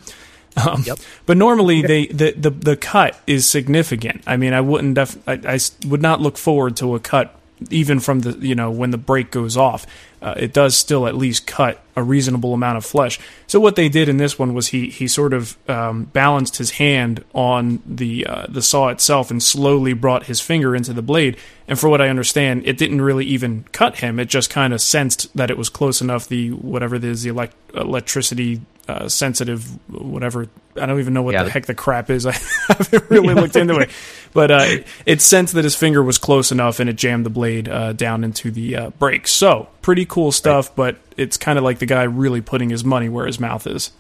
Um, 0.58 0.84
But 1.26 1.38
normally, 1.38 1.82
they 1.82 2.08
the, 2.08 2.32
the 2.32 2.50
the 2.50 2.76
cut 2.76 3.20
is 3.28 3.48
significant. 3.48 4.24
I 4.26 4.38
mean, 4.38 4.54
I 4.54 4.62
wouldn't 4.62 4.96
def- 4.96 5.18
I, 5.28 5.40
I 5.46 5.60
would 5.88 6.02
not 6.02 6.22
look 6.22 6.38
forward 6.38 6.76
to 6.78 6.96
a 6.96 7.00
cut 7.00 7.36
even 7.70 8.00
from 8.00 8.22
the 8.22 8.32
you 8.46 8.56
know 8.56 8.72
when 8.72 8.92
the 8.92 8.98
break 8.98 9.32
goes 9.32 9.58
off. 9.58 9.86
Uh, 10.22 10.34
it 10.36 10.52
does 10.52 10.76
still 10.76 11.08
at 11.08 11.16
least 11.16 11.48
cut 11.48 11.82
a 11.96 12.04
reasonable 12.04 12.54
amount 12.54 12.78
of 12.78 12.86
flesh. 12.86 13.20
So 13.48 13.58
what 13.58 13.78
they 13.78 13.88
did 13.88 14.10
in 14.10 14.18
this 14.18 14.38
one 14.38 14.54
was 14.54 14.68
he 14.68 14.90
he 14.90 15.08
sort 15.08 15.34
of 15.34 15.58
um, 15.70 16.06
balanced 16.06 16.58
his 16.58 16.72
hand 16.72 17.24
on 17.34 17.82
the 17.86 18.26
uh, 18.26 18.46
the 18.50 18.62
saw 18.62 18.90
itself 18.90 19.32
and 19.32 19.42
slowly 19.42 19.94
brought 19.94 20.26
his 20.26 20.42
finger 20.42 20.76
into 20.76 20.94
the 20.94 21.02
blade. 21.02 21.38
And 21.68 21.80
for 21.80 21.88
what 21.90 22.02
I 22.02 22.10
understand, 22.10 22.64
it 22.66 22.78
didn't 22.78 23.02
really 23.02 23.26
even 23.26 23.66
cut 23.72 24.00
him. 24.00 24.20
It 24.20 24.28
just 24.28 24.50
kind 24.50 24.74
of 24.74 24.82
sensed 24.82 25.34
that 25.38 25.50
it 25.50 25.58
was 25.58 25.70
close 25.70 26.02
enough. 26.02 26.28
The 26.28 26.52
whatever 26.52 26.96
it 26.96 27.04
is, 27.04 27.24
the 27.24 27.30
elect- 27.30 27.56
electricity 27.74 28.62
uh, 28.90 29.08
sensitive, 29.08 29.64
whatever. 29.90 30.48
I 30.76 30.86
don't 30.86 31.00
even 31.00 31.14
know 31.14 31.22
what 31.22 31.34
Yeah, 31.34 31.44
the 31.44 31.52
heck 31.52 31.68
the 31.68 31.76
crap 31.76 32.10
is. 32.10 32.26
I 32.26 32.32
haven't 32.68 33.04
really 33.10 33.34
looked 33.34 33.56
into 33.56 33.78
it, 33.78 33.92
but 34.34 34.52
uh, 34.52 34.78
it 35.06 35.22
sensed 35.22 35.54
that 35.54 35.64
his 35.64 35.76
finger 35.76 36.02
was 36.02 36.18
close 36.18 36.52
enough, 36.52 36.80
and 36.80 36.90
it 36.90 36.96
jammed 36.96 37.26
the 37.26 37.30
blade 37.30 37.70
uh, 37.70 37.94
down 37.94 38.24
into 38.24 38.52
the 38.52 38.76
uh, 38.76 38.90
brake. 38.92 39.28
So 39.28 39.70
pretty 39.82 40.06
cool 40.06 40.32
stuff, 40.32 40.76
but 40.76 40.98
it's 41.18 41.38
kind 41.38 41.58
of 41.58 41.64
like 41.64 41.80
the 41.80 41.86
guy 41.86 42.04
really 42.04 42.42
putting 42.42 42.70
his 42.70 42.84
money 42.84 43.10
where 43.10 43.28
his 43.28 43.40
mouth 43.40 43.68
is. 43.68 43.92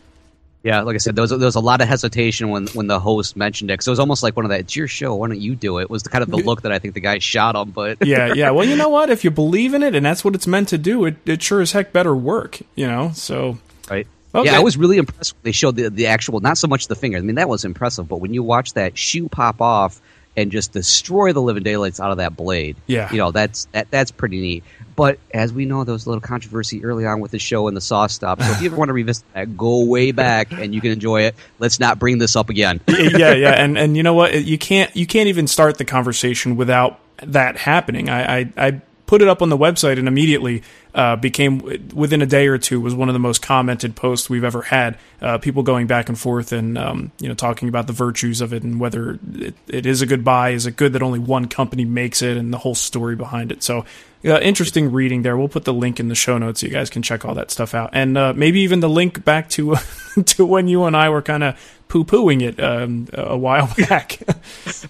Yeah, 0.62 0.82
like 0.82 0.96
I 0.96 0.98
said, 0.98 1.16
there 1.16 1.22
was, 1.22 1.30
there 1.30 1.40
was 1.40 1.56
a 1.56 1.62
lot 1.62 1.80
of 1.80 1.88
hesitation 1.88 2.50
when, 2.50 2.68
when 2.68 2.88
the 2.88 3.00
host 3.00 3.38
mentioned 3.38 3.70
it. 3.70 3.74
Because 3.74 3.88
it 3.88 3.92
was 3.92 4.00
almost 4.00 4.24
like 4.24 4.36
one 4.36 4.44
of 4.46 4.50
that, 4.50 4.60
it's 4.62 4.76
your 4.76 4.90
show, 4.90 5.16
why 5.16 5.30
don't 5.30 5.40
you 5.40 5.56
do 5.56 5.80
it? 5.80 5.90
Was 5.90 6.04
the 6.04 6.10
kind 6.10 6.22
of 6.22 6.30
the 6.30 6.38
look 6.38 6.64
that 6.64 6.72
I 6.74 6.80
think 6.80 6.96
the 6.96 7.00
guy 7.00 7.20
shot 7.20 7.56
him. 7.56 7.72
But 7.72 8.00
Yeah, 8.06 8.34
yeah. 8.34 8.52
Well, 8.52 8.68
you 8.68 8.76
know 8.76 8.90
what? 8.90 9.10
If 9.10 9.24
you 9.24 9.32
believe 9.32 9.74
in 9.74 9.84
it 9.84 9.96
and 9.96 10.06
that's 10.06 10.26
what 10.26 10.36
it's 10.36 10.48
meant 10.48 10.68
to 10.70 10.78
do, 10.78 11.06
it, 11.06 11.16
it 11.26 11.42
sure 11.42 11.62
as 11.62 11.72
heck 11.72 11.94
better 11.94 12.14
work. 12.14 12.60
You 12.76 12.88
know, 12.88 13.12
so 13.14 13.48
right. 13.52 13.58
Okay. 14.36 14.52
Yeah, 14.52 14.58
I 14.58 14.64
was 14.64 14.78
really 14.78 14.98
impressed 14.98 15.34
when 15.34 15.42
they 15.44 15.52
showed 15.52 15.76
the, 15.76 15.90
the 15.90 16.08
actual, 16.08 16.40
not 16.40 16.58
so 16.58 16.68
much 16.68 16.88
the 16.88 16.96
finger. 16.96 17.18
I 17.18 17.22
mean, 17.22 17.36
that 17.36 17.50
was 17.50 17.66
impressive. 17.66 18.08
But 18.08 18.18
when 18.18 18.34
you 18.34 18.44
watch 18.44 18.74
that 18.74 18.98
shoe 18.98 19.28
pop 19.28 19.60
off 19.62 20.00
and 20.38 20.52
just 20.52 20.72
destroy 20.72 21.34
the 21.34 21.42
living 21.42 21.64
daylights 21.64 22.00
out 22.00 22.12
of 22.12 22.18
that 22.18 22.36
blade, 22.36 22.76
Yeah. 22.86 23.12
you 23.12 23.18
know, 23.18 23.32
that's 23.32 23.66
that 23.72 23.90
that's 23.90 24.12
pretty 24.12 24.40
neat. 24.40 24.64
But 24.96 25.18
as 25.34 25.52
we 25.52 25.66
know, 25.66 25.84
there 25.84 25.94
was 25.94 26.06
a 26.06 26.10
little 26.10 26.22
controversy 26.22 26.84
early 26.84 27.06
on 27.06 27.22
with 27.22 27.32
the 27.32 27.40
show 27.40 27.68
and 27.68 27.76
the 27.76 27.82
saw 27.82 28.06
stop. 28.08 28.42
So 28.42 28.52
if 28.52 28.62
you 28.62 28.68
ever 28.68 28.76
want 28.76 28.90
to 28.90 28.94
revisit 28.94 29.24
that, 29.34 29.58
go 29.58 29.84
way 29.86 30.12
back 30.12 30.52
and 30.52 30.76
you 30.76 30.82
can 30.82 30.92
enjoy 30.92 31.24
it. 31.24 31.36
Let's 31.58 31.80
not 31.80 31.98
bring 32.00 32.18
this 32.20 32.36
up 32.36 32.50
again. 32.50 32.82
yeah, 32.88 33.34
yeah, 33.34 33.52
and 33.52 33.78
and 33.78 33.98
you 33.98 34.04
know 34.04 34.14
what? 34.14 34.44
You 34.44 34.58
can't 34.58 34.94
you 34.96 35.08
can't 35.08 35.28
even 35.30 35.48
start 35.48 35.78
the 35.78 35.86
conversation 35.86 36.56
without 36.56 37.00
that 37.24 37.58
happening. 37.58 38.10
I 38.10 38.40
I, 38.40 38.54
I 38.58 38.82
put 39.08 39.22
it 39.24 39.28
up 39.28 39.42
on 39.42 39.50
the 39.50 39.58
website 39.58 39.98
and 39.98 40.08
immediately 40.08 40.62
uh, 40.94 41.16
became 41.16 41.60
within 41.94 42.22
a 42.22 42.26
day 42.26 42.48
or 42.48 42.58
two 42.58 42.82
was 42.82 42.96
one 42.96 43.10
of 43.10 43.14
the 43.14 43.20
most 43.20 43.42
commented 43.42 43.96
posts 43.96 44.30
we've 44.30 44.44
ever 44.44 44.64
had. 44.64 44.98
Uh, 45.22 45.38
people 45.38 45.64
going 45.64 45.86
back 45.86 46.10
and 46.10 46.18
forth 46.18 46.52
and 46.52 46.78
um, 46.78 47.12
you 47.20 47.28
know 47.28 47.36
talking 47.36 47.70
about 47.70 47.88
the 47.88 47.94
virtues 47.94 48.42
of 48.42 48.54
it 48.54 48.64
and 48.64 48.80
whether 48.80 49.20
it, 49.34 49.54
it 49.68 49.86
is 49.86 50.02
a 50.02 50.06
good 50.06 50.24
buy. 50.24 50.50
Is 50.50 50.66
it 50.66 50.76
good 50.76 50.94
that 50.94 51.04
only 51.04 51.20
one 51.20 51.48
company 51.48 51.86
makes 51.86 52.22
it 52.22 52.38
and 52.38 52.52
the 52.54 52.58
whole 52.58 52.76
story 52.76 53.16
behind 53.16 53.52
it? 53.52 53.64
So. 53.64 53.86
Uh, 54.22 54.38
interesting 54.42 54.92
reading 54.92 55.22
there. 55.22 55.38
We'll 55.38 55.48
put 55.48 55.64
the 55.64 55.72
link 55.72 55.98
in 55.98 56.10
the 56.10 56.14
show 56.14 56.38
notes 56.38 56.60
so 56.60 56.68
you 56.68 56.74
guys 56.74 56.90
can 56.90 57.02
check 57.02 57.24
all 57.24 57.36
that 57.36 57.52
stuff 57.52 57.74
out, 57.74 57.92
and 57.94 58.18
uh, 58.18 58.34
maybe 58.34 58.60
even 58.60 58.82
the 58.82 58.90
link 58.90 59.24
back 59.24 59.48
to 59.52 59.78
to 60.26 60.46
when 60.46 60.68
you 60.68 60.84
and 60.84 60.98
I 60.98 61.08
were 61.08 61.22
kind 61.22 61.42
of 61.42 61.79
poo 61.90 62.06
pooing 62.06 62.42
it 62.42 62.60
um, 62.64 63.08
a 63.12 63.38
while 63.38 63.70
back. 63.90 64.20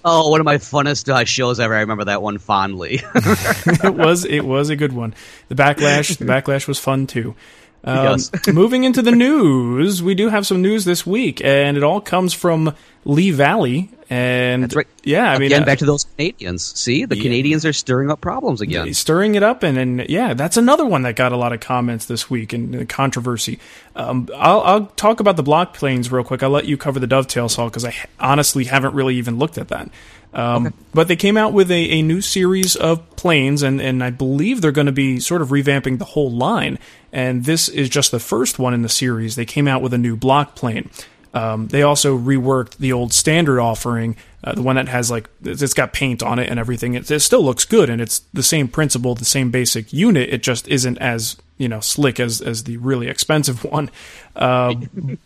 Oh, 0.04 0.28
one 0.28 0.40
of 0.40 0.44
my 0.44 0.58
funnest 0.58 1.12
uh, 1.12 1.24
shows 1.24 1.58
ever. 1.58 1.74
I 1.74 1.80
remember 1.80 2.04
that 2.04 2.22
one 2.22 2.38
fondly. 2.38 3.00
it 3.14 3.94
was 3.94 4.24
it 4.28 4.42
was 4.42 4.70
a 4.70 4.76
good 4.76 4.92
one. 4.92 5.14
The 5.48 5.56
backlash 5.56 6.16
the 6.16 6.26
backlash 6.26 6.68
was 6.68 6.78
fun 6.78 7.08
too. 7.08 7.34
Um, 7.84 8.18
moving 8.52 8.84
into 8.84 9.02
the 9.02 9.12
news, 9.12 10.02
we 10.02 10.14
do 10.14 10.28
have 10.28 10.46
some 10.46 10.62
news 10.62 10.84
this 10.84 11.06
week, 11.06 11.42
and 11.42 11.76
it 11.76 11.82
all 11.82 12.00
comes 12.00 12.34
from 12.34 12.74
Lee 13.04 13.30
Valley. 13.30 13.90
And 14.12 14.64
That's 14.64 14.74
right. 14.74 14.88
yeah, 15.04 15.30
I 15.30 15.38
mean, 15.38 15.46
again, 15.46 15.62
uh, 15.62 15.66
back 15.66 15.78
to 15.78 15.84
those 15.84 16.02
Canadians. 16.02 16.76
See, 16.76 17.04
the 17.04 17.14
Canadians 17.14 17.64
are 17.64 17.72
stirring 17.72 18.10
up 18.10 18.20
problems 18.20 18.60
again. 18.60 18.92
stirring 18.92 19.36
it 19.36 19.44
up 19.44 19.62
and, 19.62 19.78
and 19.78 20.08
yeah 20.08 20.34
that's 20.34 20.56
another 20.56 20.84
one 20.84 21.02
that 21.02 21.14
got 21.14 21.30
a 21.30 21.36
lot 21.36 21.52
of 21.52 21.60
comments 21.60 22.06
this 22.06 22.28
week 22.28 22.52
and 22.52 22.74
uh, 22.74 22.84
controversy 22.86 23.60
um, 23.94 24.28
I'll, 24.34 24.60
I'll 24.62 24.86
talk 24.86 25.20
about 25.20 25.36
the 25.36 25.44
block 25.44 25.74
planes 25.74 26.10
real 26.10 26.24
quick 26.24 26.42
i'll 26.42 26.50
let 26.50 26.64
you 26.64 26.76
cover 26.76 26.98
the 26.98 27.06
dovetail 27.06 27.48
saw 27.48 27.66
because 27.66 27.84
I 27.84 27.94
honestly 28.18 28.64
haven't 28.64 28.94
really 28.94 29.14
even 29.14 29.38
looked 29.38 29.58
at 29.58 29.68
that 29.68 29.88
um, 30.32 30.72
but 30.94 31.08
they 31.08 31.16
came 31.16 31.36
out 31.36 31.52
with 31.52 31.70
a, 31.70 31.90
a 31.90 32.02
new 32.02 32.20
series 32.20 32.76
of 32.76 33.08
planes 33.16 33.62
and, 33.62 33.80
and 33.80 34.02
i 34.02 34.10
believe 34.10 34.60
they're 34.60 34.72
going 34.72 34.86
to 34.86 34.92
be 34.92 35.18
sort 35.20 35.42
of 35.42 35.48
revamping 35.48 35.98
the 35.98 36.04
whole 36.04 36.30
line 36.30 36.78
and 37.12 37.44
this 37.44 37.68
is 37.68 37.88
just 37.88 38.10
the 38.10 38.20
first 38.20 38.58
one 38.58 38.74
in 38.74 38.82
the 38.82 38.88
series 38.88 39.36
they 39.36 39.44
came 39.44 39.66
out 39.66 39.82
with 39.82 39.92
a 39.92 39.98
new 39.98 40.16
block 40.16 40.54
plane 40.54 40.88
um, 41.32 41.68
they 41.68 41.82
also 41.82 42.18
reworked 42.18 42.78
the 42.78 42.92
old 42.92 43.12
standard 43.12 43.60
offering, 43.60 44.16
uh, 44.42 44.54
the 44.54 44.62
one 44.62 44.76
that 44.76 44.88
has 44.88 45.10
like 45.10 45.28
it's 45.44 45.74
got 45.74 45.92
paint 45.92 46.22
on 46.22 46.38
it 46.38 46.48
and 46.48 46.58
everything. 46.58 46.94
It, 46.94 47.10
it 47.10 47.20
still 47.20 47.42
looks 47.42 47.64
good, 47.64 47.88
and 47.88 48.00
it's 48.00 48.20
the 48.32 48.42
same 48.42 48.68
principle, 48.68 49.14
the 49.14 49.24
same 49.24 49.50
basic 49.50 49.92
unit. 49.92 50.28
It 50.30 50.42
just 50.42 50.66
isn't 50.68 50.98
as 50.98 51.36
you 51.60 51.68
know 51.68 51.78
slick 51.80 52.18
as 52.18 52.40
as 52.40 52.64
the 52.64 52.76
really 52.78 53.06
expensive 53.08 53.62
one. 53.78 53.90
Uh, 54.34 54.74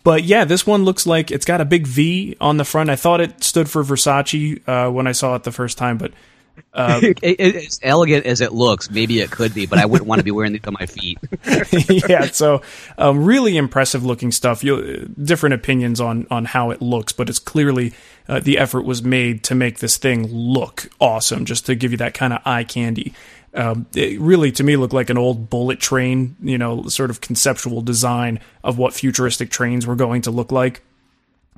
but 0.03 0.23
yeah, 0.23 0.45
this 0.45 0.67
one 0.67 0.83
looks 0.85 1.07
like 1.07 1.31
it's 1.31 1.45
got 1.45 1.61
a 1.61 1.65
big 1.65 1.87
V 1.87 2.35
on 2.39 2.57
the 2.57 2.65
front. 2.65 2.89
I 2.91 2.95
thought 2.95 3.21
it 3.21 3.43
stood 3.43 3.69
for 3.69 3.83
Versace 3.83 4.61
uh, 4.67 4.91
when 4.91 5.07
I 5.07 5.13
saw 5.13 5.35
it 5.35 5.43
the 5.43 5.51
first 5.51 5.77
time, 5.77 5.97
but 5.97 6.11
It- 6.77 7.19
it- 7.21 7.55
as 7.55 7.79
elegant 7.83 8.25
as 8.25 8.39
it 8.41 8.53
looks, 8.53 8.89
maybe 8.89 9.19
it 9.19 9.29
could 9.31 9.53
be, 9.53 9.65
but 9.65 9.77
I 9.79 9.85
wouldn't 9.85 10.07
want 10.07 10.19
to 10.19 10.23
be 10.23 10.31
wearing 10.31 10.53
these 10.53 10.65
on 10.65 10.75
my 10.79 10.85
feet. 10.85 11.17
yeah, 12.09 12.25
so 12.27 12.61
um, 12.97 13.25
really 13.25 13.57
impressive 13.57 14.05
looking 14.05 14.31
stuff. 14.31 14.63
You 14.63 15.09
different 15.21 15.55
opinions 15.55 15.99
on 16.01 16.27
on 16.31 16.45
how 16.45 16.71
it 16.71 16.81
looks, 16.81 17.11
but 17.13 17.29
it's 17.29 17.39
clearly 17.39 17.93
uh, 18.29 18.39
the 18.39 18.57
effort 18.57 18.83
was 18.85 19.03
made 19.03 19.43
to 19.45 19.55
make 19.55 19.79
this 19.79 19.97
thing 19.97 20.27
look 20.27 20.89
awesome, 20.99 21.45
just 21.45 21.65
to 21.67 21.75
give 21.75 21.91
you 21.91 21.97
that 21.97 22.13
kind 22.13 22.31
of 22.33 22.39
eye 22.45 22.63
candy. 22.63 23.13
Um, 23.55 23.85
it 23.95 24.19
really, 24.19 24.51
to 24.53 24.63
me, 24.63 24.75
looked 24.75 24.93
like 24.93 25.09
an 25.09 25.17
old 25.17 25.49
bullet 25.49 25.79
train, 25.79 26.35
you 26.41 26.57
know, 26.57 26.87
sort 26.87 27.09
of 27.09 27.21
conceptual 27.21 27.81
design 27.81 28.39
of 28.63 28.77
what 28.77 28.93
futuristic 28.93 29.49
trains 29.49 29.87
were 29.87 29.95
going 29.95 30.23
to 30.23 30.31
look 30.31 30.51
like. 30.51 30.83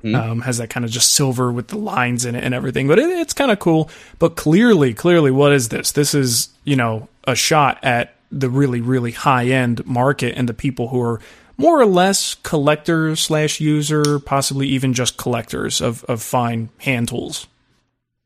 Um, 0.04 0.42
has 0.42 0.58
that 0.58 0.70
kind 0.70 0.84
of 0.84 0.92
just 0.92 1.12
silver 1.12 1.50
with 1.50 1.68
the 1.68 1.76
lines 1.76 2.24
in 2.24 2.36
it 2.36 2.44
and 2.44 2.54
everything, 2.54 2.86
but 2.86 3.00
it, 3.00 3.08
it's 3.08 3.34
kind 3.34 3.50
of 3.50 3.58
cool. 3.58 3.90
But 4.20 4.36
clearly, 4.36 4.94
clearly, 4.94 5.32
what 5.32 5.52
is 5.52 5.70
this? 5.70 5.90
This 5.90 6.14
is 6.14 6.50
you 6.62 6.76
know 6.76 7.08
a 7.24 7.34
shot 7.34 7.80
at 7.82 8.14
the 8.30 8.48
really, 8.48 8.80
really 8.80 9.10
high 9.10 9.46
end 9.46 9.84
market 9.86 10.36
and 10.36 10.48
the 10.48 10.54
people 10.54 10.88
who 10.88 11.00
are 11.00 11.20
more 11.56 11.80
or 11.80 11.86
less 11.86 12.36
collector 12.36 13.16
slash 13.16 13.60
user, 13.60 14.20
possibly 14.20 14.68
even 14.68 14.94
just 14.94 15.16
collectors 15.16 15.80
of 15.80 16.04
of 16.04 16.22
fine 16.22 16.68
hand 16.78 17.08
tools. 17.08 17.48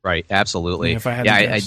Right, 0.05 0.27
absolutely. 0.31 0.91
Yeah, 0.91 0.97
if 0.97 1.07
I 1.07 1.13
had 1.13 1.27
yeah, 1.27 1.39
to 1.39 1.53
I, 1.53 1.55
I. 1.55 1.61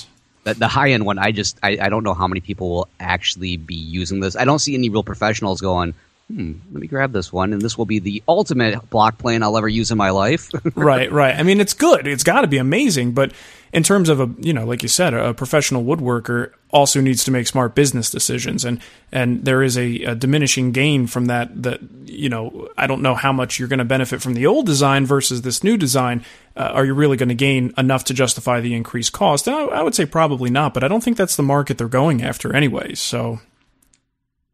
the, 0.45 0.53
the 0.53 0.67
high 0.67 0.91
end 0.91 1.05
one, 1.05 1.19
I 1.19 1.31
just 1.31 1.59
I, 1.61 1.77
I 1.81 1.89
don't 1.89 2.03
know 2.03 2.13
how 2.13 2.27
many 2.27 2.39
people 2.39 2.69
will 2.69 2.87
actually 2.99 3.57
be 3.57 3.75
using 3.75 4.21
this. 4.21 4.37
I 4.37 4.45
don't 4.45 4.59
see 4.59 4.75
any 4.75 4.89
real 4.89 5.03
professionals 5.03 5.59
going. 5.59 5.93
Hmm, 6.33 6.53
let 6.71 6.81
me 6.81 6.87
grab 6.87 7.11
this 7.11 7.31
one, 7.31 7.53
and 7.53 7.61
this 7.61 7.77
will 7.77 7.85
be 7.85 7.99
the 7.99 8.23
ultimate 8.27 8.89
block 8.89 9.17
plane 9.19 9.43
I'll 9.43 9.57
ever 9.57 9.67
use 9.67 9.91
in 9.91 9.97
my 9.97 10.09
life. 10.09 10.49
right, 10.75 11.11
right. 11.11 11.35
I 11.35 11.43
mean, 11.43 11.59
it's 11.59 11.73
good. 11.73 12.07
It's 12.07 12.23
got 12.23 12.41
to 12.41 12.47
be 12.47 12.57
amazing, 12.57 13.11
but 13.11 13.31
in 13.75 13.83
terms 13.83 14.07
of 14.07 14.21
a, 14.21 14.29
you 14.39 14.53
know, 14.53 14.65
like 14.65 14.83
you 14.83 14.87
said, 14.87 15.13
a, 15.13 15.33
professional 15.33 15.83
woodworker 15.83 16.53
also 16.69 17.01
needs 17.01 17.25
to 17.25 17.31
make 17.31 17.45
smart 17.45 17.75
business 17.75 18.09
decisions, 18.09 18.63
and 18.63 18.79
and 19.11 19.43
there 19.43 19.61
is 19.61 19.77
a, 19.77 20.01
a 20.03 20.15
diminishing 20.15 20.71
gain 20.71 21.07
from 21.07 21.25
that. 21.25 21.61
That 21.61 21.81
you 22.05 22.29
know, 22.29 22.69
I 22.77 22.87
don't 22.87 23.01
know 23.01 23.15
how 23.15 23.33
much 23.33 23.59
you're 23.59 23.67
going 23.67 23.79
to 23.79 23.85
benefit 23.85 24.21
from 24.21 24.33
the 24.33 24.45
old 24.45 24.65
design 24.65 25.05
versus 25.05 25.41
this 25.41 25.61
new 25.61 25.75
design. 25.75 26.23
Uh, 26.55 26.71
are 26.73 26.85
you 26.85 26.93
really 26.93 27.17
going 27.17 27.27
to 27.27 27.35
gain 27.35 27.73
enough 27.77 28.05
to 28.05 28.13
justify 28.13 28.61
the 28.61 28.73
increased 28.73 29.11
cost? 29.11 29.49
I, 29.49 29.65
I 29.65 29.83
would 29.83 29.93
say 29.93 30.05
probably 30.05 30.49
not, 30.49 30.73
but 30.73 30.85
I 30.85 30.87
don't 30.87 31.03
think 31.03 31.17
that's 31.17 31.35
the 31.35 31.43
market 31.43 31.77
they're 31.77 31.89
going 31.89 32.23
after, 32.23 32.55
anyway 32.55 32.93
So 32.93 33.41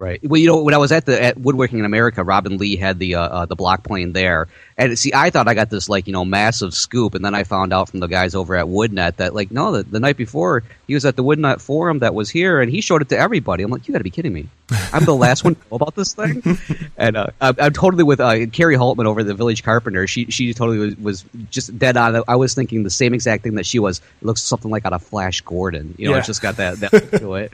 Right. 0.02 0.20
Well, 0.28 0.42
you 0.42 0.48
know, 0.48 0.64
when 0.64 0.74
I 0.74 0.80
was 0.80 0.92
at 0.92 1.06
the 1.06 1.22
at 1.22 1.38
Woodworking 1.38 1.78
in 1.78 1.86
America, 1.86 2.24
Robin 2.24 2.58
Lee 2.58 2.76
had 2.76 2.98
the 2.98 3.14
uh, 3.14 3.22
uh, 3.22 3.46
the 3.46 3.56
block 3.56 3.84
plane 3.84 4.14
there, 4.14 4.48
and 4.78 4.98
see, 4.98 5.12
I 5.14 5.30
thought 5.30 5.48
I 5.48 5.54
got 5.54 5.70
this 5.70 5.90
like 5.90 6.08
you 6.08 6.14
know 6.14 6.26
massive 6.26 6.74
scoop, 6.74 7.16
and 7.16 7.24
then 7.24 7.36
I 7.36 7.44
found 7.44 7.74
out 7.74 7.90
from 7.90 8.00
the 8.00 8.08
guys 8.08 8.36
over 8.36 8.56
at 8.56 8.66
Woodnet 8.66 9.18
that 9.18 9.34
like 9.36 9.52
no, 9.52 9.72
the, 9.72 9.84
the 9.84 10.00
night 10.00 10.18
before 10.18 10.64
he 10.88 10.94
was 10.94 11.06
at 11.06 11.16
the 11.16 11.24
Woodnet 11.24 11.62
forum 11.62 12.00
that 12.00 12.14
was 12.14 12.30
here, 12.30 12.62
and 12.62 12.72
he 12.72 12.82
showed 12.82 13.02
it 13.02 13.10
to 13.10 13.18
everybody. 13.18 13.64
I'm 13.64 13.72
like, 13.72 13.88
you 13.88 13.92
got 13.94 14.00
to 14.00 14.04
be 14.04 14.10
kidding 14.10 14.34
me. 14.34 14.48
I'm 14.94 15.06
the 15.06 15.16
last 15.16 15.44
one 15.44 15.56
to 15.56 15.62
know 15.70 15.76
about 15.76 15.96
this 15.96 16.14
thing. 16.14 16.42
And 16.98 17.18
uh, 17.18 17.28
I'm, 17.40 17.56
I'm 17.60 17.74
totally 17.74 18.04
with 18.04 18.20
uh, 18.20 18.46
Kari 18.48 18.76
Hultman 18.78 19.06
over 19.08 19.24
the 19.24 19.34
Village 19.34 19.64
Carpenter. 19.64 20.06
She 20.06 20.26
she 20.26 20.54
totally 20.54 20.78
was, 20.78 20.98
was 20.98 21.26
just 21.50 21.78
dead 21.80 21.98
on. 21.98 22.22
I 22.28 22.36
was 22.36 22.54
thinking 22.54 22.84
the 22.84 22.92
same 22.92 23.16
exact 23.16 23.42
thing 23.42 23.56
that 23.56 23.66
she 23.66 23.80
was. 23.80 24.00
It 24.00 24.26
looks 24.26 24.44
something 24.44 24.70
like 24.70 24.86
out 24.86 24.94
of 24.94 25.02
Flash 25.02 25.42
Gordon. 25.42 25.96
You 25.98 26.06
know, 26.06 26.12
Yeah. 26.12 26.18
it's 26.20 26.28
just 26.28 26.44
got 26.44 26.58
that, 26.58 26.80
that 26.82 26.92
to 27.20 27.36
it. 27.36 27.52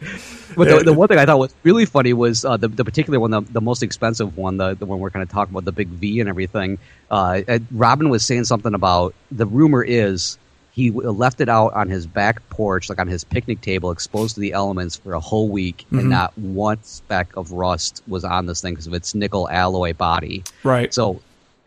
But 0.57 0.67
the, 0.67 0.83
the 0.83 0.93
one 0.93 1.07
thing 1.07 1.17
I 1.17 1.25
thought 1.25 1.39
was 1.39 1.53
really 1.63 1.85
funny 1.85 2.11
was 2.11 2.43
uh, 2.43 2.57
the, 2.57 2.67
the 2.67 2.83
particular 2.83 3.19
one, 3.21 3.31
the, 3.31 3.39
the 3.41 3.61
most 3.61 3.83
expensive 3.83 4.35
one, 4.35 4.57
the, 4.57 4.73
the 4.75 4.85
one 4.85 4.99
we're 4.99 5.11
kind 5.11 5.23
of 5.23 5.29
talking 5.29 5.53
about, 5.53 5.63
the 5.63 5.71
big 5.71 5.87
V 5.87 6.19
and 6.19 6.27
everything. 6.27 6.77
Uh, 7.09 7.16
uh, 7.47 7.59
Robin 7.71 8.09
was 8.09 8.25
saying 8.25 8.45
something 8.45 8.73
about 8.73 9.13
the 9.31 9.45
rumor 9.45 9.83
is 9.83 10.37
he 10.71 10.91
left 10.91 11.41
it 11.41 11.49
out 11.49 11.73
on 11.73 11.89
his 11.89 12.05
back 12.05 12.47
porch, 12.49 12.87
like 12.89 12.99
on 12.99 13.07
his 13.07 13.23
picnic 13.23 13.61
table, 13.61 13.89
exposed 13.89 14.35
to 14.35 14.41
the 14.41 14.53
elements 14.53 14.95
for 14.95 15.13
a 15.13 15.19
whole 15.19 15.49
week, 15.49 15.85
Mm-hmm. 15.87 15.99
and 15.99 16.09
not 16.09 16.37
one 16.37 16.83
speck 16.83 17.35
of 17.35 17.51
rust 17.51 18.03
was 18.07 18.23
on 18.23 18.45
this 18.45 18.61
thing 18.61 18.73
because 18.73 18.85
of 18.87 18.93
its 18.93 19.15
nickel 19.15 19.49
alloy 19.49 19.93
body. 19.93 20.43
Right. 20.63 20.93
So 20.93 21.19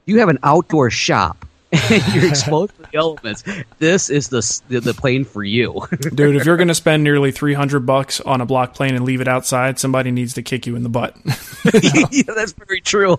you 0.07 0.21
have 0.21 0.29
an 0.29 0.39
outdoor 0.45 0.91
shop. 0.91 1.45
and 1.91 2.15
You're 2.15 2.27
exposed 2.29 2.75
to 2.77 2.83
the 2.83 2.99
elements. 2.99 3.45
This 3.79 4.11
is 4.11 4.29
the 4.29 4.81
the, 4.81 4.93
plane 4.93 5.25
for 5.25 5.45
you. 5.45 5.87
Dude, 6.15 6.35
if 6.35 6.45
you're 6.45 6.57
going 6.57 6.69
to 6.69 6.75
spend 6.75 7.05
nearly 7.05 7.31
300 7.31 7.81
bucks 7.87 8.21
on 8.21 8.41
a 8.41 8.47
block 8.47 8.75
plane 8.75 8.97
and 8.97 9.05
leave 9.05 9.21
it 9.21 9.29
outside, 9.29 9.79
somebody 9.79 10.11
needs 10.11 10.35
to 10.35 10.43
kick 10.43 10.67
you 10.67 10.75
in 10.75 10.83
the 10.83 10.89
butt. 10.89 11.17
yeah, 12.11 12.23
that's 12.35 12.53
very 12.53 12.81
true. 12.81 13.17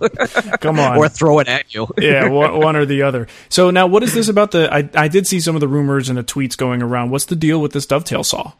Come 0.60 0.80
on. 0.80 0.98
or 0.98 1.08
throw 1.08 1.40
it 1.40 1.48
at 1.48 1.74
you. 1.74 1.88
yeah, 1.98 2.28
one, 2.28 2.60
one 2.60 2.76
or 2.76 2.86
the 2.86 3.04
other. 3.04 3.28
So 3.48 3.72
now, 3.72 3.88
what 3.88 4.04
is 4.04 4.14
this 4.14 4.28
about 4.28 4.52
the? 4.52 4.74
I, 4.74 4.90
I 4.96 5.08
did 5.08 5.28
see 5.28 5.40
some 5.40 5.56
of 5.56 5.62
the 5.62 5.70
rumors 5.70 6.10
and 6.10 6.18
the 6.18 6.24
tweets 6.24 6.58
going 6.58 6.82
around. 6.82 7.12
What's 7.12 7.26
the 7.26 7.38
deal 7.38 7.62
with 7.62 7.72
this 7.72 7.86
dovetail 7.86 8.24
saw? 8.24 8.52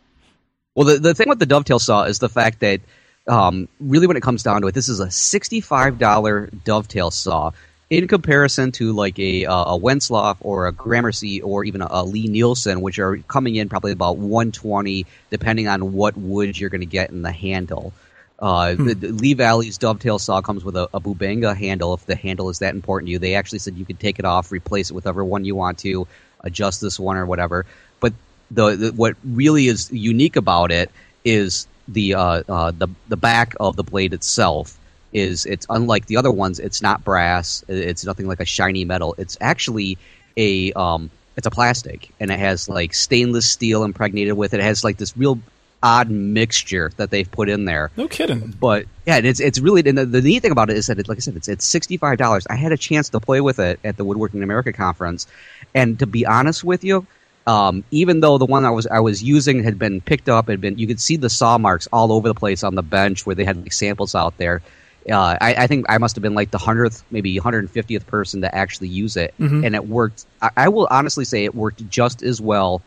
Well, 0.74 0.88
the, 0.88 1.00
the 1.00 1.14
thing 1.14 1.28
with 1.28 1.40
the 1.40 1.46
dovetail 1.46 1.80
saw 1.80 2.04
is 2.04 2.20
the 2.20 2.30
fact 2.30 2.62
that 2.62 2.80
um, 3.28 3.68
really, 3.82 4.08
when 4.08 4.16
it 4.16 4.24
comes 4.24 4.42
down 4.42 4.62
to 4.62 4.68
it, 4.68 4.74
this 4.74 4.88
is 4.88 5.02
a 5.02 5.12
sixty-five 5.12 6.00
dollar 6.00 6.50
dovetail 6.64 7.12
saw 7.12 7.52
in 7.92 8.08
comparison 8.08 8.72
to 8.72 8.94
like 8.94 9.20
a 9.20 9.46
uh, 9.46 9.76
a 9.76 9.78
Wenzloff 9.78 10.38
or 10.40 10.68
a 10.68 10.72
Gramercy 10.72 11.42
or 11.42 11.66
even 11.66 11.82
a, 11.82 11.88
a 11.92 12.04
Lie-Nielsen, 12.04 12.80
which 12.80 12.98
are 13.00 13.18
coming 13.18 13.58
in 13.58 13.68
probably 13.68 13.92
about 13.92 14.18
one 14.18 14.52
twenty, 14.54 15.06
depending 15.30 15.68
on 15.68 15.94
what 15.94 16.16
wood 16.16 16.58
you're 16.58 16.70
going 16.70 16.82
to 16.82 16.88
get 16.88 17.10
in 17.12 17.22
the 17.22 17.34
handle. 17.34 17.94
Uh, 18.40 18.74
the, 18.74 18.96
the 18.96 19.10
Lee 19.10 19.36
Valley's 19.36 19.78
dovetail 19.78 20.18
saw 20.18 20.42
comes 20.42 20.64
with 20.64 20.76
a, 20.76 20.90
a 20.94 21.00
bubinga 21.02 21.56
handle. 21.56 21.94
If 21.94 22.06
the 22.06 22.16
handle 22.16 22.50
is 22.50 22.60
that 22.60 22.74
important 22.74 23.08
to 23.08 23.12
you, 23.12 23.20
they 23.20 23.36
actually 23.36 23.60
said 23.60 23.76
you 23.76 23.86
could 23.86 24.00
take 24.00 24.18
it 24.18 24.26
off, 24.26 24.52
replace 24.52 24.90
it 24.90 24.94
with 24.94 25.06
whatever 25.06 25.24
one 25.24 25.46
you 25.46 25.56
want 25.56 25.78
to, 25.80 26.08
adjust 26.40 26.82
this 26.82 27.00
one 27.00 27.18
or 27.18 27.26
whatever. 27.26 27.68
But 28.00 28.14
the, 28.50 28.76
the 28.78 28.92
what 28.94 29.18
really 29.24 29.68
is 29.68 29.92
unique 29.92 30.38
about 30.38 30.72
it 30.72 30.90
is 31.26 31.68
the 31.90 32.14
uh, 32.14 32.44
uh, 32.48 32.72
the 32.72 32.88
the 33.10 33.18
back 33.18 33.54
of 33.60 33.76
the 33.76 33.84
blade 33.84 34.14
itself 34.14 34.78
is 35.14 35.46
it's 35.46 35.66
unlike 35.70 36.06
the 36.06 36.18
other 36.18 36.32
ones. 36.32 36.60
It's 36.60 36.82
not 36.82 37.04
brass. 37.04 37.64
It's 37.68 38.06
nothing 38.06 38.28
like 38.28 38.40
a 38.40 38.46
shiny 38.46 38.86
metal. 38.86 39.16
It's 39.18 39.38
actually 39.42 39.98
a 40.38 40.72
um, 40.74 41.10
it's 41.38 41.48
a 41.48 41.52
plastic, 41.52 42.10
and 42.20 42.32
it 42.32 42.40
has 42.40 42.70
like 42.70 42.94
stainless 42.94 43.50
steel 43.50 43.84
impregnated 43.84 44.34
with 44.34 44.54
it. 44.54 44.60
It 44.60 44.64
has 44.64 44.84
like 44.84 44.98
this 44.98 45.16
real 45.18 45.40
odd 45.84 46.10
mixture 46.10 46.92
that 46.98 47.10
they've 47.10 47.30
put 47.30 47.50
in 47.50 47.66
there. 47.66 47.92
No 47.98 48.08
kidding. 48.08 48.56
But 48.60 48.86
yeah, 49.06 49.18
and 49.18 49.26
it's 49.26 49.40
it's 49.40 49.60
really 49.60 49.82
and 49.88 49.98
the, 49.98 50.06
the 50.06 50.22
neat 50.22 50.42
thing 50.42 50.52
about 50.52 50.70
it 50.70 50.78
is 50.78 50.88
that 50.88 51.00
it, 51.00 51.08
like 51.08 51.18
I 51.18 51.22
said, 51.22 51.36
it's 51.36 51.48
it's 51.48 51.66
sixty 51.66 51.98
five 51.98 52.18
dollars. 52.18 52.46
I 52.50 52.56
had 52.56 52.72
a 52.72 52.78
chance 52.78 53.10
to 53.10 53.20
play 53.20 53.42
with 53.42 53.60
it 53.60 53.80
at 53.84 53.98
the 53.98 54.06
Woodworking 54.06 54.44
America 54.44 54.74
conference, 54.74 55.28
and 55.74 55.98
to 56.00 56.06
be 56.06 56.26
honest 56.26 56.64
with 56.64 56.84
you, 56.84 57.06
um, 57.48 57.84
even 57.92 58.20
though 58.20 58.38
the 58.38 58.46
one 58.46 58.66
I 58.66 58.70
was 58.70 58.88
I 58.88 59.00
was 59.00 59.24
using 59.24 59.64
had 59.64 59.80
been 59.80 60.02
picked 60.02 60.30
up, 60.30 60.50
had 60.50 60.62
been 60.62 60.78
you 60.78 60.88
could 60.88 61.02
see 61.02 61.18
the 61.18 61.30
saw 61.30 61.58
marks 61.58 61.88
all 61.92 62.12
over 62.12 62.28
the 62.28 62.36
place 62.36 62.64
on 62.64 62.76
the 62.76 62.84
bench 62.84 63.26
where 63.26 63.36
they 63.36 63.46
had 63.46 63.58
like, 63.58 63.74
samples 63.74 64.16
out 64.16 64.38
there. 64.38 64.62
Uh, 65.10 65.38
I, 65.42 65.56
I 65.64 65.68
think 65.68 65.86
I 65.90 65.98
must 65.98 66.16
have 66.16 66.22
been 66.22 66.36
like 66.36 66.52
the 66.52 66.58
hundredth, 66.60 67.04
maybe 67.12 67.38
150th 67.40 68.06
person 68.06 68.42
to 68.42 68.54
actually 68.54 68.90
use 68.90 69.18
it, 69.18 69.34
and 69.66 69.74
it 69.76 69.88
worked. 69.88 70.26
I, 70.42 70.50
I 70.58 70.70
will 70.70 70.88
honestly 70.92 71.26
say 71.26 71.44
it 71.46 71.56
worked 71.56 71.88
just 71.90 72.22
as 72.24 72.40
well 72.40 72.82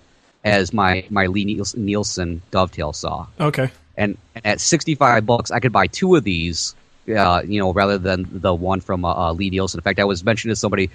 as 0.44 0.73
my 0.73 1.04
my 1.11 1.26
Lee 1.26 1.44
Niels- 1.44 1.75
Nielsen 1.76 2.40
dovetail 2.50 2.92
saw. 2.92 3.26
Okay. 3.40 3.71
and, 3.97 4.18
and 4.35 4.47
at 4.47 4.61
65 4.61 5.25
bucks 5.26 5.50
i 5.50 5.61
could 5.61 5.73
buy 5.73 5.87
two 5.87 6.16
of 6.16 6.25
these 6.25 6.75
uh, 7.09 7.42
you 7.47 7.61
know 7.61 7.73
rather 7.73 7.97
than 7.99 8.26
the 8.30 8.52
one 8.54 8.80
from 8.80 9.04
uh, 9.04 9.12
uh, 9.12 9.33
Lie-Nielsen. 9.33 9.78
In 9.78 9.83
fact 9.83 9.99
i 10.00 10.04
was 10.04 10.25
mentioning 10.25 10.52
to 10.52 10.56
somebody 10.56 10.90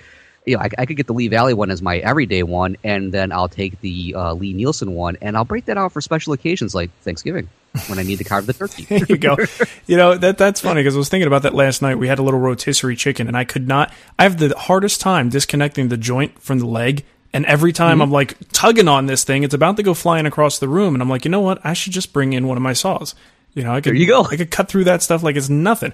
you 0.46 0.56
know 0.56 0.62
I, 0.62 0.70
I 0.78 0.86
could 0.86 0.98
get 0.98 1.08
the 1.08 1.14
lee 1.14 1.28
valley 1.30 1.54
one 1.54 1.72
as 1.72 1.82
my 1.82 1.98
everyday 1.98 2.44
one 2.44 2.78
and 2.84 3.12
then 3.14 3.32
i'll 3.32 3.48
take 3.48 3.80
the 3.82 4.16
uh, 4.18 4.34
Lie-Nielsen 4.34 4.94
one 4.94 5.18
and 5.22 5.36
i'll 5.38 5.46
break 5.46 5.66
that 5.66 5.78
out 5.78 5.92
for 5.92 6.02
special 6.02 6.34
occasions 6.34 6.76
like 6.76 6.92
thanksgiving 7.02 7.48
when 7.88 8.00
i 8.00 8.04
need 8.04 8.18
to 8.18 8.24
carve 8.24 8.46
the 8.46 8.54
turkey 8.54 8.84
There 8.90 9.06
you 9.08 9.18
go. 9.18 9.38
you 9.86 9.96
know 9.98 10.16
that 10.18 10.38
that's 10.38 10.60
funny 10.62 10.82
because 10.82 10.96
I 10.96 10.98
was 10.98 11.10
thinking 11.10 11.28
about 11.28 11.44
that 11.44 11.54
last 11.54 11.82
night. 11.82 11.96
We 12.00 12.08
had 12.08 12.18
a 12.20 12.24
little 12.24 12.40
rotisserie 12.40 12.96
chicken, 12.96 13.28
and 13.28 13.38
I 13.38 13.44
could 13.44 13.68
not. 13.68 13.94
I 14.18 14.24
have 14.24 14.38
the 14.40 14.58
hardest 14.58 15.02
time 15.02 15.30
disconnecting 15.30 15.90
the 15.90 15.98
joint 15.98 16.42
from 16.42 16.60
the 16.60 16.66
leg. 16.66 17.06
And 17.32 17.46
every 17.46 17.72
time 17.72 17.98
Mm-hmm. 17.98 18.02
I'm 18.02 18.12
like 18.12 18.36
tugging 18.52 18.88
on 18.88 19.06
this 19.06 19.24
thing, 19.24 19.44
it's 19.44 19.54
about 19.54 19.78
to 19.78 19.84
go 19.84 19.94
flying 19.94 20.26
across 20.26 20.58
the 20.58 20.68
room, 20.68 20.96
and 20.96 21.02
I'm 21.04 21.10
like, 21.10 21.26
you 21.26 21.32
know 21.32 21.42
what? 21.42 21.64
I 21.64 21.74
should 21.74 21.94
just 21.94 22.12
bring 22.12 22.34
in 22.34 22.48
one 22.48 22.58
of 22.58 22.64
my 22.64 22.74
saws. 22.74 23.14
You 23.54 23.64
know, 23.64 23.72
I 23.72 23.82
could. 23.82 23.92
There 23.94 23.94
you 23.96 24.08
go. 24.08 24.24
I 24.24 24.36
could 24.36 24.50
cut 24.50 24.68
through 24.68 24.86
that 24.86 25.04
stuff 25.04 25.22
like 25.22 25.36
it's 25.36 25.50
nothing. 25.50 25.94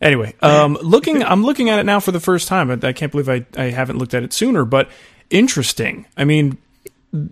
Anyway, 0.00 0.34
um, 0.42 0.74
looking, 0.82 1.24
I'm 1.24 1.42
looking 1.42 1.70
at 1.70 1.80
it 1.80 1.84
now 1.86 1.98
for 1.98 2.12
the 2.12 2.20
first 2.20 2.46
time. 2.46 2.70
I, 2.70 2.78
I 2.86 2.92
can't 2.92 3.10
believe 3.10 3.28
I, 3.28 3.44
I 3.56 3.70
haven't 3.70 3.98
looked 3.98 4.14
at 4.14 4.22
it 4.22 4.32
sooner. 4.32 4.64
But 4.64 4.88
interesting. 5.30 6.06
I 6.16 6.24
mean, 6.24 6.56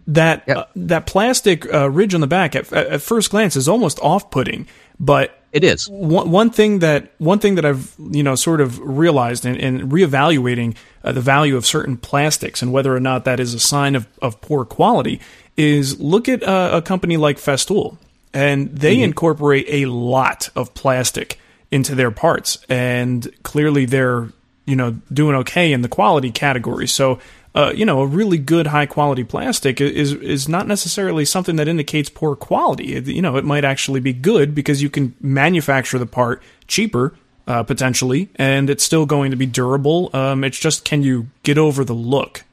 that 0.06 0.44
Yep. 0.46 0.56
uh, 0.56 0.64
that 0.76 1.06
plastic 1.06 1.72
uh, 1.72 1.90
ridge 1.90 2.14
on 2.14 2.20
the 2.20 2.26
back 2.26 2.54
at, 2.56 2.72
at 2.72 3.02
first 3.02 3.30
glance 3.30 3.56
is 3.56 3.68
almost 3.68 3.98
off-putting, 4.00 4.66
but 4.98 5.38
it 5.52 5.62
is. 5.62 5.88
one, 5.88 6.30
one 6.30 6.50
thing 6.50 6.80
that 6.80 7.12
one 7.18 7.38
thing 7.38 7.54
that 7.54 7.64
I've 7.64 7.94
you 7.98 8.22
know 8.22 8.34
sort 8.34 8.60
of 8.60 8.78
realized 8.80 9.46
in, 9.46 9.56
in 9.56 9.90
reevaluating 9.90 10.76
uh, 11.04 11.12
the 11.12 11.20
value 11.20 11.56
of 11.56 11.64
certain 11.64 11.96
plastics 11.96 12.62
and 12.62 12.72
whether 12.72 12.94
or 12.94 13.00
not 13.00 13.24
that 13.24 13.38
is 13.38 13.54
a 13.54 13.60
sign 13.60 13.94
of, 13.94 14.06
of 14.20 14.40
poor 14.40 14.64
quality 14.64 15.20
is 15.56 16.00
look 16.00 16.28
at 16.28 16.42
uh, 16.42 16.70
a 16.72 16.82
company 16.82 17.16
like 17.16 17.36
Festool 17.36 17.96
and 18.32 18.76
they 18.76 19.00
incorporate 19.00 19.66
a 19.68 19.86
lot 19.86 20.48
of 20.56 20.74
plastic 20.74 21.38
into 21.70 21.94
their 21.94 22.10
parts 22.10 22.58
and 22.68 23.30
clearly 23.44 23.84
they're 23.84 24.28
you 24.66 24.74
know 24.74 24.92
doing 25.12 25.36
okay 25.36 25.72
in 25.72 25.82
the 25.82 25.88
quality 25.88 26.32
category. 26.32 26.88
So 26.88 27.20
uh, 27.54 27.72
you 27.74 27.84
know 27.84 28.00
a 28.00 28.06
really 28.06 28.38
good 28.38 28.66
high 28.68 28.86
quality 28.86 29.24
plastic 29.24 29.80
is 29.80 30.12
is 30.12 30.48
not 30.48 30.66
necessarily 30.66 31.24
something 31.24 31.56
that 31.56 31.68
indicates 31.68 32.08
poor 32.10 32.34
quality. 32.36 32.94
It- 32.96 33.06
you 33.06 33.22
know 33.22 33.36
it 33.36 33.44
might 33.44 33.64
actually 33.64 34.00
be 34.00 34.12
good 34.12 34.54
because 34.54 34.82
you 34.82 34.90
can 34.90 35.14
manufacture 35.20 35.98
the 35.98 36.06
part 36.06 36.42
cheaper 36.66 37.14
uh, 37.46 37.62
potentially 37.62 38.28
and 38.36 38.70
it's 38.70 38.82
still 38.82 39.06
going 39.06 39.30
to 39.30 39.36
be 39.36 39.46
durable. 39.46 40.10
Um, 40.14 40.44
it's 40.44 40.58
just 40.58 40.84
can 40.84 41.02
you 41.02 41.28
get 41.42 41.58
over 41.58 41.84
the 41.84 41.92
look 41.94 42.44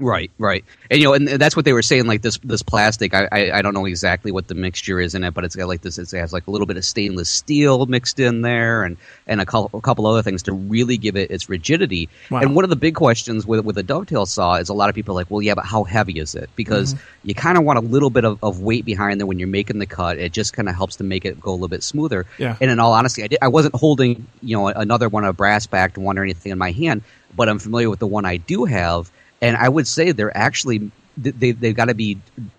Right, 0.00 0.32
right, 0.38 0.64
and 0.90 1.00
you 1.00 1.06
know, 1.06 1.14
and 1.14 1.28
that's 1.28 1.54
what 1.54 1.64
they 1.64 1.72
were 1.72 1.80
saying. 1.80 2.06
Like 2.06 2.20
this, 2.20 2.38
this 2.38 2.62
plastic. 2.62 3.14
I, 3.14 3.28
I, 3.30 3.58
I 3.58 3.62
don't 3.62 3.74
know 3.74 3.86
exactly 3.86 4.32
what 4.32 4.48
the 4.48 4.56
mixture 4.56 4.98
is 4.98 5.14
in 5.14 5.22
it, 5.22 5.32
but 5.34 5.44
it's 5.44 5.54
got 5.54 5.68
like 5.68 5.82
this. 5.82 5.98
It 5.98 6.10
has 6.18 6.32
like 6.32 6.48
a 6.48 6.50
little 6.50 6.66
bit 6.66 6.76
of 6.76 6.84
stainless 6.84 7.30
steel 7.30 7.86
mixed 7.86 8.18
in 8.18 8.42
there, 8.42 8.82
and 8.82 8.96
and 9.28 9.40
a 9.40 9.46
couple, 9.46 9.78
a 9.78 9.80
couple 9.80 10.04
other 10.08 10.22
things 10.22 10.42
to 10.42 10.52
really 10.52 10.96
give 10.96 11.14
it 11.14 11.30
its 11.30 11.48
rigidity. 11.48 12.08
Wow. 12.28 12.40
And 12.40 12.56
one 12.56 12.64
of 12.64 12.70
the 12.70 12.76
big 12.76 12.96
questions 12.96 13.46
with 13.46 13.64
with 13.64 13.78
a 13.78 13.84
dovetail 13.84 14.26
saw 14.26 14.56
is 14.56 14.68
a 14.68 14.74
lot 14.74 14.88
of 14.88 14.96
people 14.96 15.14
are 15.14 15.20
like, 15.20 15.30
well, 15.30 15.40
yeah, 15.40 15.54
but 15.54 15.64
how 15.64 15.84
heavy 15.84 16.18
is 16.18 16.34
it? 16.34 16.50
Because 16.56 16.94
Mm-hmm. 16.94 17.28
you 17.28 17.34
kind 17.36 17.56
of 17.56 17.62
want 17.62 17.78
a 17.78 17.82
little 17.82 18.10
bit 18.10 18.24
of, 18.24 18.42
of 18.42 18.60
weight 18.60 18.84
behind 18.84 19.20
there 19.20 19.26
when 19.28 19.38
you're 19.38 19.46
making 19.46 19.78
the 19.78 19.86
cut. 19.86 20.18
It 20.18 20.32
just 20.32 20.52
kind 20.54 20.68
of 20.68 20.74
helps 20.74 20.96
to 20.96 21.04
make 21.04 21.24
it 21.24 21.40
go 21.40 21.52
a 21.52 21.54
little 21.54 21.68
bit 21.68 21.84
smoother. 21.84 22.26
Yeah. 22.36 22.56
And 22.60 22.68
in 22.68 22.80
all 22.80 22.92
honesty, 22.94 23.22
I, 23.22 23.28
did, 23.28 23.38
I 23.40 23.48
wasn't 23.48 23.76
holding 23.76 24.26
you 24.42 24.56
know 24.56 24.66
another 24.66 25.08
one, 25.08 25.24
a 25.24 25.32
brass 25.32 25.68
backed 25.68 25.96
one 25.98 26.18
or 26.18 26.24
anything 26.24 26.50
in 26.50 26.58
my 26.58 26.72
hand, 26.72 27.02
but 27.36 27.48
I'm 27.48 27.60
familiar 27.60 27.88
with 27.88 28.00
the 28.00 28.08
one 28.08 28.24
I 28.24 28.38
do 28.38 28.64
have, 28.64 29.10
and 29.44 29.56
I 29.56 29.68
would 29.68 29.86
say 29.86 30.12
they're 30.12 30.36
actually 30.36 30.90
they 31.16 31.52
they've 31.52 31.76
got 31.76 31.86
to 31.86 31.94
be 31.94 32.18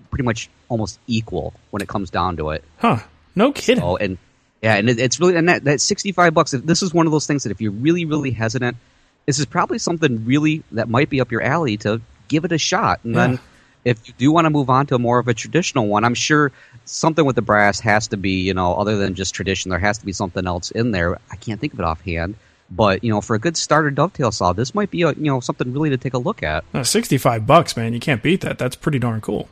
pretty 0.10 0.24
much 0.24 0.50
almost 0.70 1.00
equal 1.08 1.54
when 1.72 1.82
it 1.82 1.88
comes 1.90 2.10
down 2.10 2.38
to 2.38 2.52
it. 2.52 2.64
huh 2.78 3.00
no 3.36 3.52
kidding 3.52 3.84
Oh, 3.84 3.98
and 3.98 4.18
yeah, 4.62 4.76
and 4.76 4.90
it, 4.90 4.98
it's 5.00 5.20
really 5.20 5.36
and 5.36 5.50
that 5.50 5.64
that 5.66 5.82
sixty 5.82 6.12
five 6.12 6.34
bucks. 6.34 6.52
This 6.52 6.82
is 6.82 6.94
one 6.94 7.06
of 7.06 7.12
those 7.12 7.28
things 7.28 7.44
that 7.44 7.52
if 7.52 7.60
you're 7.62 7.72
really 7.88 8.06
really 8.06 8.32
hesitant, 8.32 8.78
this 9.26 9.40
is 9.40 9.46
probably 9.46 9.78
something 9.80 10.26
really 10.26 10.64
that 10.72 10.88
might 10.90 11.10
be 11.10 11.20
up 11.22 11.32
your 11.32 11.42
alley 11.42 11.78
to 11.78 12.02
give 12.30 12.46
it 12.46 12.52
a 12.52 12.58
shot, 12.58 13.00
and 13.04 13.14
Yeah. 13.16 13.28
then. 13.28 13.40
If 13.86 14.08
you 14.08 14.16
do 14.18 14.32
want 14.32 14.46
to 14.46 14.50
move 14.50 14.72
on 14.72 14.88
to 14.88 14.98
more 14.98 15.20
of 15.20 15.28
a 15.28 15.36
traditional 15.36 15.86
one, 15.86 16.04
I'm 16.04 16.16
sure 16.16 16.52
something 16.86 17.24
with 17.24 17.36
the 17.36 17.44
brass 17.44 17.80
has 17.82 18.08
to 18.08 18.18
be, 18.18 18.42
you 18.42 18.56
know, 18.56 18.74
other 18.74 18.98
than 18.98 19.14
just 19.14 19.36
tradition, 19.36 19.70
there 19.70 19.78
has 19.78 20.00
to 20.00 20.06
be 20.08 20.12
something 20.12 20.48
else 20.48 20.72
in 20.72 20.90
there. 20.90 21.20
I 21.30 21.36
can't 21.36 21.62
think 21.62 21.74
of 21.74 21.80
it 21.80 21.86
offhand, 21.86 22.34
but 22.70 23.04
you 23.04 23.12
know, 23.12 23.22
for 23.22 23.36
a 23.36 23.40
good 23.40 23.58
starter 23.58 23.92
dovetail 23.92 24.32
saw, 24.32 24.54
this 24.54 24.74
might 24.74 24.92
be, 24.92 25.04
a, 25.04 25.14
you 25.14 25.26
know, 25.26 25.40
something 25.40 25.72
really 25.74 25.90
to 25.92 25.98
take 25.98 26.14
a 26.14 26.18
look 26.18 26.44
at. 26.44 26.64
Uh, 26.74 26.84
65 26.84 27.46
bucks 27.46 27.78
man 27.78 27.94
you 27.94 28.00
can't 28.00 28.24
beat 28.24 28.42
that 28.42 28.58
that's 28.58 28.76
pretty 28.76 29.00
darn 29.00 29.22
cool 29.22 29.50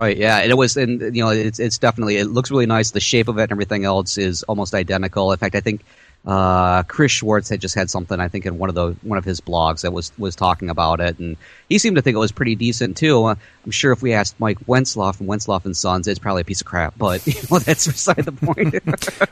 Right, 0.00 0.16
yeah, 0.16 0.38
and 0.38 0.50
it 0.50 0.54
was, 0.54 0.78
and 0.78 1.14
you 1.14 1.22
know, 1.22 1.28
it's 1.28 1.58
it's 1.58 1.76
definitely 1.76 2.16
it 2.16 2.24
looks 2.24 2.50
really 2.50 2.64
nice. 2.64 2.92
The 2.92 3.00
shape 3.00 3.28
of 3.28 3.36
it 3.36 3.42
and 3.42 3.52
everything 3.52 3.84
else 3.84 4.16
is 4.16 4.42
almost 4.44 4.72
identical. 4.72 5.30
In 5.30 5.36
fact, 5.36 5.54
I 5.54 5.60
think 5.60 5.84
uh, 6.26 6.84
Chris 6.84 7.12
Schwarz 7.12 7.50
had 7.50 7.60
just 7.60 7.74
had 7.74 7.90
something 7.90 8.18
I 8.18 8.28
think 8.28 8.46
in 8.46 8.56
one 8.56 8.70
of 8.70 8.74
the 8.74 8.92
one 9.02 9.18
of 9.18 9.26
his 9.26 9.42
blogs 9.42 9.82
that 9.82 9.92
was 9.92 10.10
was 10.18 10.34
talking 10.34 10.70
about 10.70 11.00
it, 11.00 11.18
and 11.18 11.36
he 11.68 11.76
seemed 11.76 11.96
to 11.96 12.02
think 12.02 12.14
it 12.14 12.18
was 12.18 12.32
pretty 12.32 12.54
decent 12.54 12.96
too. 12.96 13.24
Uh, 13.24 13.34
I'm 13.64 13.70
sure 13.70 13.92
if 13.92 14.00
we 14.00 14.14
asked 14.14 14.40
Mike 14.40 14.60
Wenzloff 14.60 15.16
from 15.16 15.26
Wenzloff 15.26 15.66
and 15.66 15.76
Sons, 15.76 16.08
it's 16.08 16.18
probably 16.18 16.42
a 16.42 16.44
piece 16.46 16.62
of 16.62 16.66
crap, 16.66 16.94
but 16.96 17.26
you 17.26 17.34
know, 17.50 17.58
that's 17.58 17.86
beside 17.86 18.24
the 18.24 18.32
point. 18.32 18.74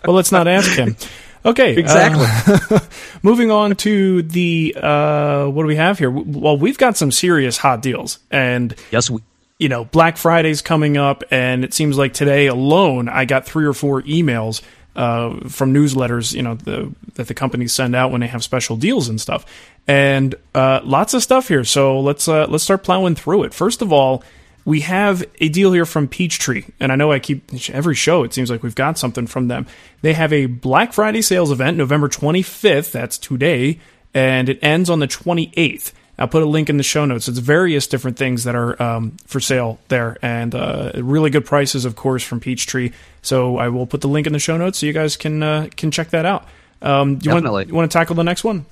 well, 0.06 0.16
let's 0.16 0.32
not 0.32 0.46
ask 0.46 0.72
him. 0.72 0.96
Okay, 1.44 1.76
exactly. 1.76 2.26
Uh, 2.26 2.80
moving 3.22 3.50
on 3.50 3.76
to 3.76 4.22
the 4.22 4.76
uh, 4.80 5.46
what 5.46 5.62
do 5.62 5.68
we 5.68 5.76
have 5.76 5.98
here? 5.98 6.10
Well, 6.10 6.56
we've 6.56 6.78
got 6.78 6.96
some 6.96 7.10
serious 7.10 7.56
hot 7.56 7.82
deals, 7.82 8.18
and 8.30 8.74
yes, 8.90 9.08
we 9.10 9.20
you 9.58 9.68
know, 9.68 9.84
Black 9.84 10.16
Friday's 10.16 10.62
coming 10.62 10.96
up, 10.96 11.24
and 11.30 11.64
it 11.64 11.74
seems 11.74 11.98
like 11.98 12.14
today 12.14 12.46
alone, 12.46 13.08
I 13.08 13.24
got 13.24 13.44
three 13.44 13.66
or 13.66 13.72
four 13.72 14.02
emails 14.02 14.62
uh, 14.94 15.48
from 15.48 15.74
newsletters, 15.74 16.32
you 16.32 16.42
know, 16.42 16.54
the, 16.54 16.94
that 17.14 17.26
the 17.26 17.34
companies 17.34 17.72
send 17.72 17.94
out 17.94 18.10
when 18.12 18.20
they 18.20 18.26
have 18.28 18.44
special 18.44 18.76
deals 18.76 19.08
and 19.08 19.20
stuff, 19.20 19.44
and 19.86 20.34
uh, 20.54 20.80
lots 20.84 21.14
of 21.14 21.22
stuff 21.22 21.48
here. 21.48 21.64
So 21.64 22.00
let's 22.00 22.28
uh, 22.28 22.46
let's 22.48 22.64
start 22.64 22.84
plowing 22.84 23.14
through 23.14 23.44
it. 23.44 23.54
First 23.54 23.82
of 23.82 23.92
all, 23.92 24.22
we 24.68 24.82
have 24.82 25.24
a 25.40 25.48
deal 25.48 25.72
here 25.72 25.86
from 25.86 26.08
Peachtree, 26.08 26.64
and 26.78 26.92
I 26.92 26.96
know 26.96 27.10
I 27.10 27.20
keep 27.20 27.50
every 27.70 27.94
show. 27.94 28.22
It 28.22 28.34
seems 28.34 28.50
like 28.50 28.62
we've 28.62 28.74
got 28.74 28.98
something 28.98 29.26
from 29.26 29.48
them. 29.48 29.66
They 30.02 30.12
have 30.12 30.30
a 30.30 30.44
Black 30.44 30.92
Friday 30.92 31.22
sales 31.22 31.50
event, 31.50 31.78
November 31.78 32.06
25th. 32.06 32.92
That's 32.92 33.16
today, 33.16 33.80
and 34.12 34.50
it 34.50 34.58
ends 34.60 34.90
on 34.90 34.98
the 34.98 35.08
28th. 35.08 35.92
I'll 36.18 36.28
put 36.28 36.42
a 36.42 36.46
link 36.46 36.68
in 36.68 36.76
the 36.76 36.82
show 36.82 37.06
notes. 37.06 37.28
It's 37.28 37.38
various 37.38 37.86
different 37.86 38.18
things 38.18 38.44
that 38.44 38.54
are 38.54 38.80
um, 38.82 39.16
for 39.26 39.40
sale 39.40 39.78
there, 39.88 40.18
and 40.20 40.54
uh, 40.54 40.92
really 40.96 41.30
good 41.30 41.46
prices, 41.46 41.86
of 41.86 41.96
course, 41.96 42.22
from 42.22 42.38
Peachtree. 42.38 42.90
So 43.22 43.56
I 43.56 43.68
will 43.68 43.86
put 43.86 44.02
the 44.02 44.08
link 44.08 44.26
in 44.26 44.34
the 44.34 44.38
show 44.38 44.58
notes 44.58 44.80
so 44.80 44.86
you 44.86 44.92
guys 44.92 45.16
can 45.16 45.42
uh, 45.42 45.68
can 45.78 45.90
check 45.90 46.10
that 46.10 46.26
out. 46.26 46.46
Um, 46.82 47.12
you 47.12 47.16
Definitely. 47.20 47.50
Want, 47.50 47.68
you 47.68 47.74
want 47.74 47.90
to 47.90 47.98
tackle 47.98 48.16
the 48.16 48.22
next 48.22 48.44
one? 48.44 48.66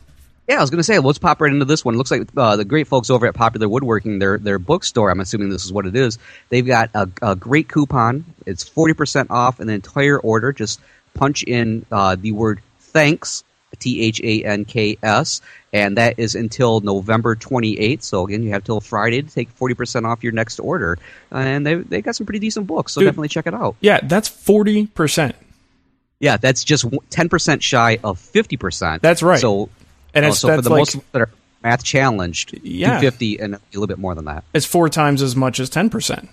Yeah, 0.49 0.59
I 0.59 0.61
was 0.61 0.71
going 0.71 0.79
to 0.79 0.85
say, 0.85 0.99
let's 0.99 1.19
pop 1.19 1.41
right 1.41 1.53
into 1.53 1.65
this 1.65 1.85
one. 1.85 1.95
It 1.95 1.99
looks 1.99 2.11
like 2.11 2.29
uh, 2.37 2.57
the 2.57 2.65
great 2.65 2.87
folks 2.87 3.11
over 3.11 3.27
at 3.27 3.35
Popular 3.35 3.69
Woodworking, 3.69 4.19
their 4.19 4.39
their 4.39 4.59
bookstore. 4.59 5.11
I'm 5.11 5.21
assuming 5.21 5.49
this 5.49 5.65
is 5.65 5.73
what 5.73 5.87
it 5.87 5.97
is. 5.97 6.19
They've 6.51 6.67
got 6.67 6.91
a, 6.95 7.09
a 7.21 7.35
great 7.35 7.69
coupon. 7.69 8.25
It's 8.47 8.63
forty 8.63 8.95
percent 8.95 9.31
off 9.31 9.59
an 9.59 9.69
entire 9.69 10.19
order. 10.19 10.53
Just 10.53 10.81
punch 11.15 11.43
in 11.43 11.85
uh, 11.91 12.17
the 12.17 12.33
word 12.33 12.61
thanks 12.79 13.43
T 13.79 14.03
H 14.03 14.21
A 14.23 14.45
N 14.45 14.65
K 14.65 14.99
S, 15.03 15.41
and 15.73 15.97
that 15.97 16.19
is 16.19 16.35
until 16.35 16.81
November 16.81 17.37
28th. 17.37 18.03
So 18.03 18.25
again, 18.25 18.43
you 18.43 18.51
have 18.51 18.65
till 18.65 18.81
Friday 18.81 19.23
to 19.23 19.29
take 19.29 19.55
40% 19.57 20.05
off 20.05 20.23
your 20.23 20.33
next 20.33 20.59
order, 20.59 20.99
and 21.31 21.67
they 21.67 21.75
they 21.75 22.03
got 22.03 22.17
some 22.17 22.27
pretty 22.27 22.39
decent 22.39 22.67
books. 22.67 22.93
So 22.93 23.01
Dude, 23.01 23.09
definitely 23.09 23.29
check 23.29 23.47
it 23.47 23.55
out. 23.55 23.77
Yeah, 23.81 24.01
that's 24.03 24.29
40%. 24.29 25.35
Yeah, 26.19 26.39
that's 26.39 26.65
just 26.65 26.87
10% 26.87 27.61
shy 27.63 27.99
of 28.03 28.19
50%. 28.19 29.03
That's 29.03 29.23
right. 29.23 29.39
So, 29.39 29.69
and 30.17 30.27
it's, 30.27 30.41
for 30.41 30.61
the 30.61 30.71
like, 30.71 30.81
most 30.81 31.13
that 31.13 31.23
are 31.23 31.31
math 31.63 31.85
challenged, 31.85 32.59
Yeah. 32.63 33.01
250 33.01 33.41
and 33.41 33.55
a 33.55 33.61
little 33.73 33.87
bit 33.87 33.99
more 33.99 34.15
than 34.15 34.25
that. 34.27 34.45
it's 34.55 34.67
four 34.67 34.89
times 34.89 35.23
as 35.23 35.35
much 35.37 35.61
as 35.61 35.71
10%. 35.71 36.29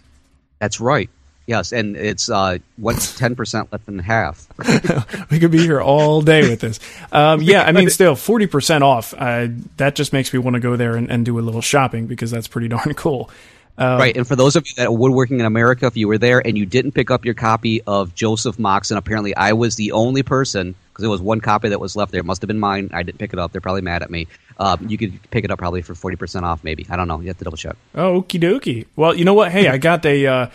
That's 0.59 0.79
right. 0.79 1.09
Yes, 1.45 1.73
and 1.73 1.97
it's 1.97 2.29
uh, 2.29 2.59
what's 2.77 3.19
10% 3.19 3.67
less 3.69 3.81
than 3.81 3.99
half. 3.99 4.47
we 5.29 5.39
could 5.39 5.51
be 5.51 5.57
here 5.57 5.81
all 5.81 6.21
day 6.21 6.49
with 6.49 6.61
this. 6.61 6.79
Um, 7.11 7.41
yeah, 7.41 7.63
I 7.63 7.73
mean, 7.73 7.89
still 7.91 8.15
forty 8.15 8.47
percent 8.47 8.81
off. 8.81 9.13
Uh, 9.17 9.47
that 9.75 9.95
just 9.95 10.13
makes 10.13 10.31
me 10.31 10.39
want 10.39 10.53
to 10.53 10.61
go 10.61 10.77
there 10.77 10.95
and, 10.95 11.11
and 11.11 11.25
do 11.25 11.37
a 11.37 11.41
little 11.41 11.59
shopping 11.59 12.07
because 12.07 12.31
that's 12.31 12.47
pretty 12.47 12.67
darn 12.69 12.93
cool. 12.93 13.29
Um, 13.77 13.99
right, 13.99 14.15
and 14.15 14.25
for 14.25 14.37
those 14.37 14.55
of 14.55 14.65
you 14.65 14.73
that 14.77 14.87
are 14.87 14.91
woodworking 14.93 15.41
in 15.41 15.45
America, 15.45 15.85
if 15.87 15.97
you 15.97 16.07
were 16.07 16.17
there 16.17 16.39
and 16.47 16.57
you 16.57 16.65
didn't 16.65 16.93
pick 16.93 17.11
up 17.11 17.25
your 17.25 17.33
copy 17.33 17.81
of 17.81 18.15
Joseph 18.15 18.57
Moxon, 18.57 18.95
apparently 18.95 19.35
I 19.35 19.51
was 19.51 19.75
the 19.75 19.91
only 19.91 20.23
person 20.23 20.75
because 20.93 21.01
there 21.01 21.09
was 21.09 21.21
one 21.21 21.41
copy 21.41 21.69
that 21.69 21.79
was 21.79 21.95
left 21.95 22.11
there. 22.11 22.21
It 22.21 22.25
must 22.25 22.43
have 22.43 22.47
been 22.47 22.59
mine. 22.59 22.91
I 22.93 23.01
didn't 23.01 23.17
pick 23.17 23.33
it 23.33 23.39
up. 23.39 23.51
They're 23.51 23.61
probably 23.61 23.81
mad 23.81 24.03
at 24.03 24.11
me. 24.11 24.27
Um, 24.59 24.87
you 24.87 24.97
could 24.99 25.19
pick 25.31 25.43
it 25.43 25.49
up 25.49 25.57
probably 25.57 25.81
for 25.81 25.95
forty 25.95 26.15
percent 26.15 26.45
off, 26.45 26.63
maybe. 26.63 26.85
I 26.89 26.95
don't 26.95 27.07
know. 27.07 27.19
You 27.19 27.27
have 27.27 27.37
to 27.39 27.43
double 27.43 27.57
check. 27.57 27.75
Oh, 27.95 28.21
okie 28.21 28.39
dokie. 28.39 28.85
Well, 28.95 29.15
you 29.15 29.25
know 29.25 29.33
what? 29.33 29.51
Hey, 29.51 29.67
I 29.67 29.77
got 29.77 30.05
a 30.05 30.27
uh, 30.27 30.49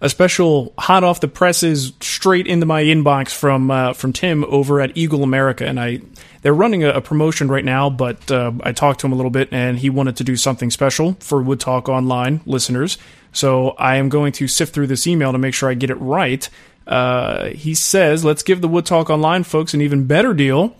a 0.00 0.08
special 0.08 0.72
hot 0.78 1.04
off 1.04 1.20
the 1.20 1.28
presses 1.28 1.92
straight 2.00 2.46
into 2.46 2.66
my 2.66 2.82
inbox 2.82 3.30
from 3.30 3.70
uh, 3.70 3.92
from 3.92 4.12
Tim 4.12 4.44
over 4.44 4.80
at 4.80 4.96
Eagle 4.96 5.22
America, 5.22 5.66
and 5.66 5.78
I 5.78 6.00
they're 6.40 6.54
running 6.54 6.82
a, 6.82 6.90
a 6.90 7.00
promotion 7.00 7.48
right 7.48 7.64
now. 7.64 7.90
But 7.90 8.30
uh, 8.30 8.52
I 8.62 8.72
talked 8.72 9.00
to 9.00 9.06
him 9.06 9.12
a 9.12 9.16
little 9.16 9.30
bit, 9.30 9.48
and 9.52 9.78
he 9.78 9.90
wanted 9.90 10.16
to 10.16 10.24
do 10.24 10.36
something 10.36 10.70
special 10.70 11.16
for 11.20 11.42
Wood 11.42 11.60
Talk 11.60 11.88
Online 11.88 12.40
listeners. 12.46 12.98
So 13.34 13.70
I 13.70 13.96
am 13.96 14.08
going 14.08 14.32
to 14.32 14.48
sift 14.48 14.74
through 14.74 14.88
this 14.88 15.06
email 15.06 15.32
to 15.32 15.38
make 15.38 15.54
sure 15.54 15.70
I 15.70 15.74
get 15.74 15.88
it 15.88 15.94
right. 15.94 16.48
Uh, 16.92 17.48
he 17.50 17.74
says, 17.74 18.24
"Let's 18.24 18.42
give 18.42 18.60
the 18.60 18.68
Wood 18.68 18.84
Talk 18.86 19.08
Online 19.08 19.44
folks 19.44 19.72
an 19.74 19.80
even 19.80 20.06
better 20.06 20.34
deal." 20.34 20.76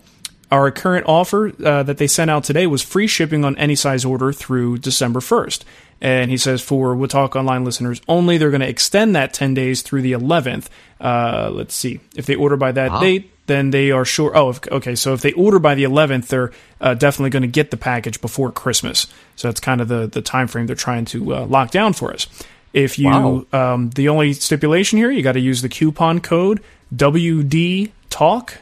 Our 0.51 0.71
current 0.71 1.07
offer 1.09 1.51
uh, 1.65 1.83
that 1.85 1.97
they 1.97 2.07
sent 2.07 2.31
out 2.31 2.45
today 2.45 2.67
was 2.67 2.83
free 2.83 3.07
shipping 3.07 3.43
on 3.43 3.57
any 3.57 3.75
size 3.75 4.05
order 4.05 4.35
through 4.35 4.79
December 4.79 5.21
1st. 5.21 5.63
And 6.03 6.31
he 6.31 6.37
says 6.37 6.61
for 6.61 6.95
Wood 6.95 7.09
Talk 7.09 7.35
Online 7.37 7.65
listeners 7.65 8.03
only, 8.07 8.37
they're 8.37 8.51
going 8.51 8.61
to 8.61 8.69
extend 8.69 9.17
that 9.17 9.33
10 9.33 9.55
days 9.55 9.81
through 9.81 10.03
the 10.03 10.13
11th. 10.13 10.67
Uh, 11.01 11.49
let's 11.55 11.75
see. 11.75 12.01
If 12.15 12.27
they 12.27 12.35
order 12.35 12.59
by 12.59 12.73
that 12.73 12.91
Wow. 12.91 13.01
date, 13.01 13.31
then 13.47 13.71
they 13.71 13.93
are 13.93 14.05
sure. 14.05 14.37
Oh, 14.37 14.51
if, 14.51 14.61
okay. 14.71 14.95
So 14.95 15.15
if 15.15 15.23
they 15.23 15.33
order 15.33 15.59
by 15.59 15.75
the 15.75 15.85
11th, 15.85 16.27
they're 16.27 16.51
uh, 16.83 16.93
definitely 16.95 17.31
going 17.31 17.45
to 17.45 17.49
get 17.49 17.71
the 17.71 17.79
package 17.79 18.21
before 18.21 18.53
Christmas. 18.53 19.07
So 19.37 19.49
that's 19.49 19.61
kind 19.61 19.81
of 19.81 19.89
the, 19.89 20.07
the 20.07 20.21
time 20.21 20.49
frame 20.49 20.67
they're 20.67 20.77
trying 20.77 21.07
to 21.07 21.35
uh, 21.35 21.47
lock 21.47 21.71
down 21.71 21.95
for 21.95 22.13
us. 22.13 22.27
If 22.73 22.99
you, 22.99 23.09
Wow. 23.09 23.47
um, 23.53 23.91
the 23.91 24.09
only 24.09 24.33
stipulation 24.33 24.99
here, 24.99 25.11
you 25.11 25.23
got 25.23 25.33
to 25.33 25.41
use 25.41 25.61
the 25.63 25.69
coupon 25.69 26.21
code 26.21 26.63
WD 26.95 27.91
Talk 28.11 28.59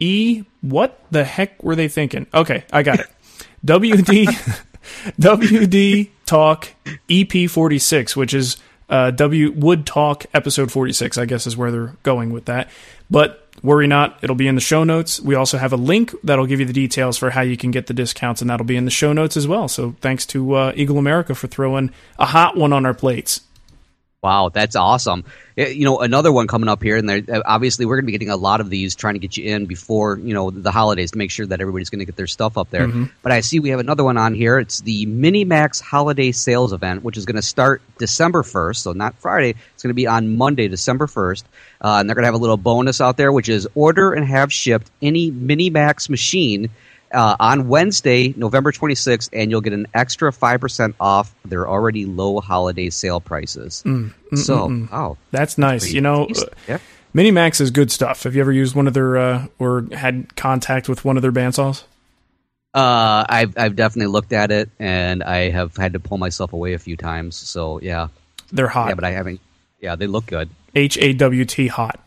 E. 0.00 0.44
What 0.60 1.00
the 1.10 1.24
heck 1.24 1.62
were 1.62 1.74
they 1.76 1.88
thinking? 1.88 2.26
Okay, 2.34 2.64
I 2.72 2.82
got 2.82 3.00
it. 3.00 3.06
WD 3.66 4.26
WD 5.20 6.10
Talk 6.26 6.68
EP 7.10 7.48
forty 7.50 7.78
six, 7.78 8.16
which 8.16 8.34
is 8.34 8.56
uh, 8.88 9.10
W 9.12 9.52
Wood 9.52 9.86
Talk 9.86 10.26
episode 10.34 10.70
forty 10.72 10.92
six. 10.92 11.18
I 11.18 11.24
guess 11.24 11.46
is 11.46 11.56
where 11.56 11.70
they're 11.70 11.96
going 12.02 12.32
with 12.32 12.46
that. 12.46 12.68
But 13.10 13.46
worry 13.62 13.86
not, 13.86 14.18
it'll 14.22 14.36
be 14.36 14.48
in 14.48 14.54
the 14.54 14.60
show 14.60 14.84
notes. 14.84 15.20
We 15.20 15.34
also 15.34 15.58
have 15.58 15.72
a 15.72 15.76
link 15.76 16.12
that'll 16.24 16.46
give 16.46 16.60
you 16.60 16.66
the 16.66 16.72
details 16.72 17.16
for 17.18 17.30
how 17.30 17.42
you 17.42 17.56
can 17.56 17.70
get 17.70 17.86
the 17.86 17.94
discounts, 17.94 18.40
and 18.40 18.50
that'll 18.50 18.66
be 18.66 18.76
in 18.76 18.84
the 18.84 18.90
show 18.90 19.12
notes 19.12 19.36
as 19.36 19.46
well. 19.46 19.68
So 19.68 19.94
thanks 20.00 20.26
to 20.26 20.54
uh, 20.54 20.72
Eagle 20.74 20.98
America 20.98 21.34
for 21.34 21.46
throwing 21.46 21.90
a 22.18 22.26
hot 22.26 22.56
one 22.56 22.72
on 22.72 22.84
our 22.86 22.94
plates. 22.94 23.40
Wow, 24.24 24.48
that's 24.48 24.74
awesome. 24.74 25.24
Eh, 25.58 25.68
You 25.68 25.84
know, 25.84 25.98
another 25.98 26.32
one 26.32 26.46
coming 26.46 26.70
up 26.70 26.82
here, 26.82 26.96
and 26.96 27.06
there, 27.06 27.20
uh, 27.30 27.42
obviously 27.44 27.84
we're 27.84 27.96
going 27.96 28.04
to 28.04 28.06
be 28.06 28.12
getting 28.12 28.30
a 28.30 28.36
lot 28.38 28.62
of 28.62 28.70
these, 28.70 28.96
trying 28.96 29.16
to 29.16 29.18
get 29.18 29.36
you 29.36 29.54
in 29.54 29.66
before 29.66 30.18
you 30.18 30.32
know 30.32 30.50
the 30.50 30.70
holidays 30.70 31.10
to 31.10 31.18
make 31.18 31.30
sure 31.30 31.44
that 31.44 31.60
everybody's 31.60 31.90
going 31.90 31.98
to 31.98 32.06
get 32.06 32.16
their 32.16 32.26
stuff 32.26 32.56
up 32.56 32.70
there. 32.70 32.88
But 33.22 33.32
I 33.32 33.40
see 33.40 33.60
we 33.60 33.68
have 33.68 33.80
another 33.80 34.02
one 34.02 34.16
on 34.16 34.32
here. 34.32 34.58
It's 34.58 34.80
the 34.80 35.04
Minimax 35.04 35.82
Holiday 35.82 36.32
Sales 36.32 36.72
Event, 36.72 37.04
which 37.04 37.18
is 37.18 37.26
going 37.26 37.36
to 37.36 37.42
start 37.42 37.82
December 37.98 38.42
first, 38.42 38.82
so 38.82 38.92
not 38.94 39.14
Friday. 39.18 39.56
It's 39.74 39.82
going 39.82 39.90
to 39.90 39.94
be 39.94 40.06
on 40.06 40.38
Monday, 40.38 40.68
December 40.68 41.06
first, 41.06 41.44
uh, 41.82 41.98
and 42.00 42.08
they're 42.08 42.14
going 42.14 42.22
to 42.22 42.28
have 42.28 42.34
a 42.34 42.38
little 42.38 42.56
bonus 42.56 43.02
out 43.02 43.18
there, 43.18 43.30
which 43.30 43.50
is 43.50 43.68
order 43.74 44.14
and 44.14 44.26
have 44.26 44.50
shipped 44.50 44.90
any 45.02 45.30
Minimax 45.30 46.08
machine 46.08 46.70
uh, 47.14 47.36
on 47.40 47.68
Wednesday, 47.68 48.34
November 48.36 48.72
26th, 48.72 49.30
and 49.32 49.50
you'll 49.50 49.60
get 49.60 49.72
an 49.72 49.86
extra 49.94 50.30
5% 50.32 50.94
off 51.00 51.34
their 51.44 51.68
already 51.68 52.04
low 52.04 52.40
holiday 52.40 52.90
sale 52.90 53.20
prices. 53.20 53.82
so, 54.34 54.86
wow. 54.92 55.16
That's 55.30 55.56
nice. 55.56 55.90
You 55.92 56.00
know, 56.00 56.26
decent. 56.26 56.50
uh, 56.50 56.54
Yeah. 56.68 56.78
Minimax 57.14 57.60
is 57.60 57.70
good 57.70 57.92
stuff. 57.92 58.24
Have 58.24 58.34
you 58.34 58.40
ever 58.40 58.50
used 58.52 58.74
one 58.74 58.88
of 58.88 58.92
their 58.94 59.16
uh, 59.16 59.46
or 59.60 59.86
had 59.92 60.34
contact 60.36 60.88
with 60.88 61.04
one 61.04 61.16
of 61.16 61.22
their 61.22 61.30
bandsaws? 61.32 61.84
Uh, 62.74 63.24
I've, 63.28 63.56
I've 63.56 63.76
definitely 63.76 64.10
looked 64.10 64.32
at 64.32 64.50
it, 64.50 64.68
and 64.80 65.22
I 65.22 65.50
have 65.50 65.76
had 65.76 65.92
to 65.92 66.00
pull 66.00 66.18
myself 66.18 66.52
away 66.52 66.72
a 66.72 66.78
few 66.80 66.96
times. 66.96 67.36
So, 67.36 67.80
yeah. 67.80 68.08
They're 68.50 68.66
hot. 68.66 68.88
Yeah, 68.88 68.94
but 68.94 69.04
I 69.04 69.12
haven't. 69.12 69.40
Yeah, 69.80 69.94
they 69.94 70.08
look 70.08 70.26
good. 70.26 70.48
H 70.74 70.98
A 70.98 71.12
W 71.12 71.44
T 71.44 71.68
hot. 71.68 72.00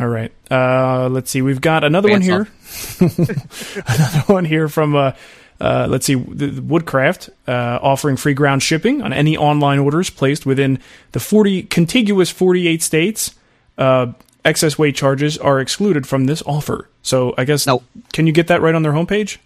All 0.00 0.08
right. 0.08 0.32
Uh, 0.50 1.08
let's 1.08 1.30
see. 1.30 1.40
We've 1.42 1.60
got 1.60 1.84
another 1.84 2.10
one 2.10 2.20
here. 2.20 2.48
another 3.00 4.20
one 4.26 4.44
here 4.44 4.68
from 4.68 4.96
uh, 4.96 5.12
uh, 5.60 5.86
let's 5.88 6.04
see, 6.06 6.16
Woodcraft 6.16 7.30
uh, 7.46 7.78
offering 7.80 8.16
free 8.16 8.34
ground 8.34 8.62
shipping 8.62 9.02
on 9.02 9.12
any 9.12 9.36
online 9.36 9.78
orders 9.78 10.10
placed 10.10 10.44
within 10.46 10.80
the 11.12 11.20
40 11.20 11.62
contiguous 11.64 12.30
48 12.30 12.82
states. 12.82 13.34
Uh, 13.78 14.12
excess 14.44 14.76
weight 14.78 14.96
charges 14.96 15.38
are 15.38 15.60
excluded 15.60 16.06
from 16.06 16.26
this 16.26 16.42
offer. 16.44 16.88
So 17.02 17.34
I 17.38 17.44
guess 17.44 17.66
No. 17.66 17.82
can 18.12 18.26
you 18.26 18.32
get 18.32 18.48
that 18.48 18.62
right 18.62 18.74
on 18.74 18.82
their 18.82 18.92
homepage? 18.92 19.38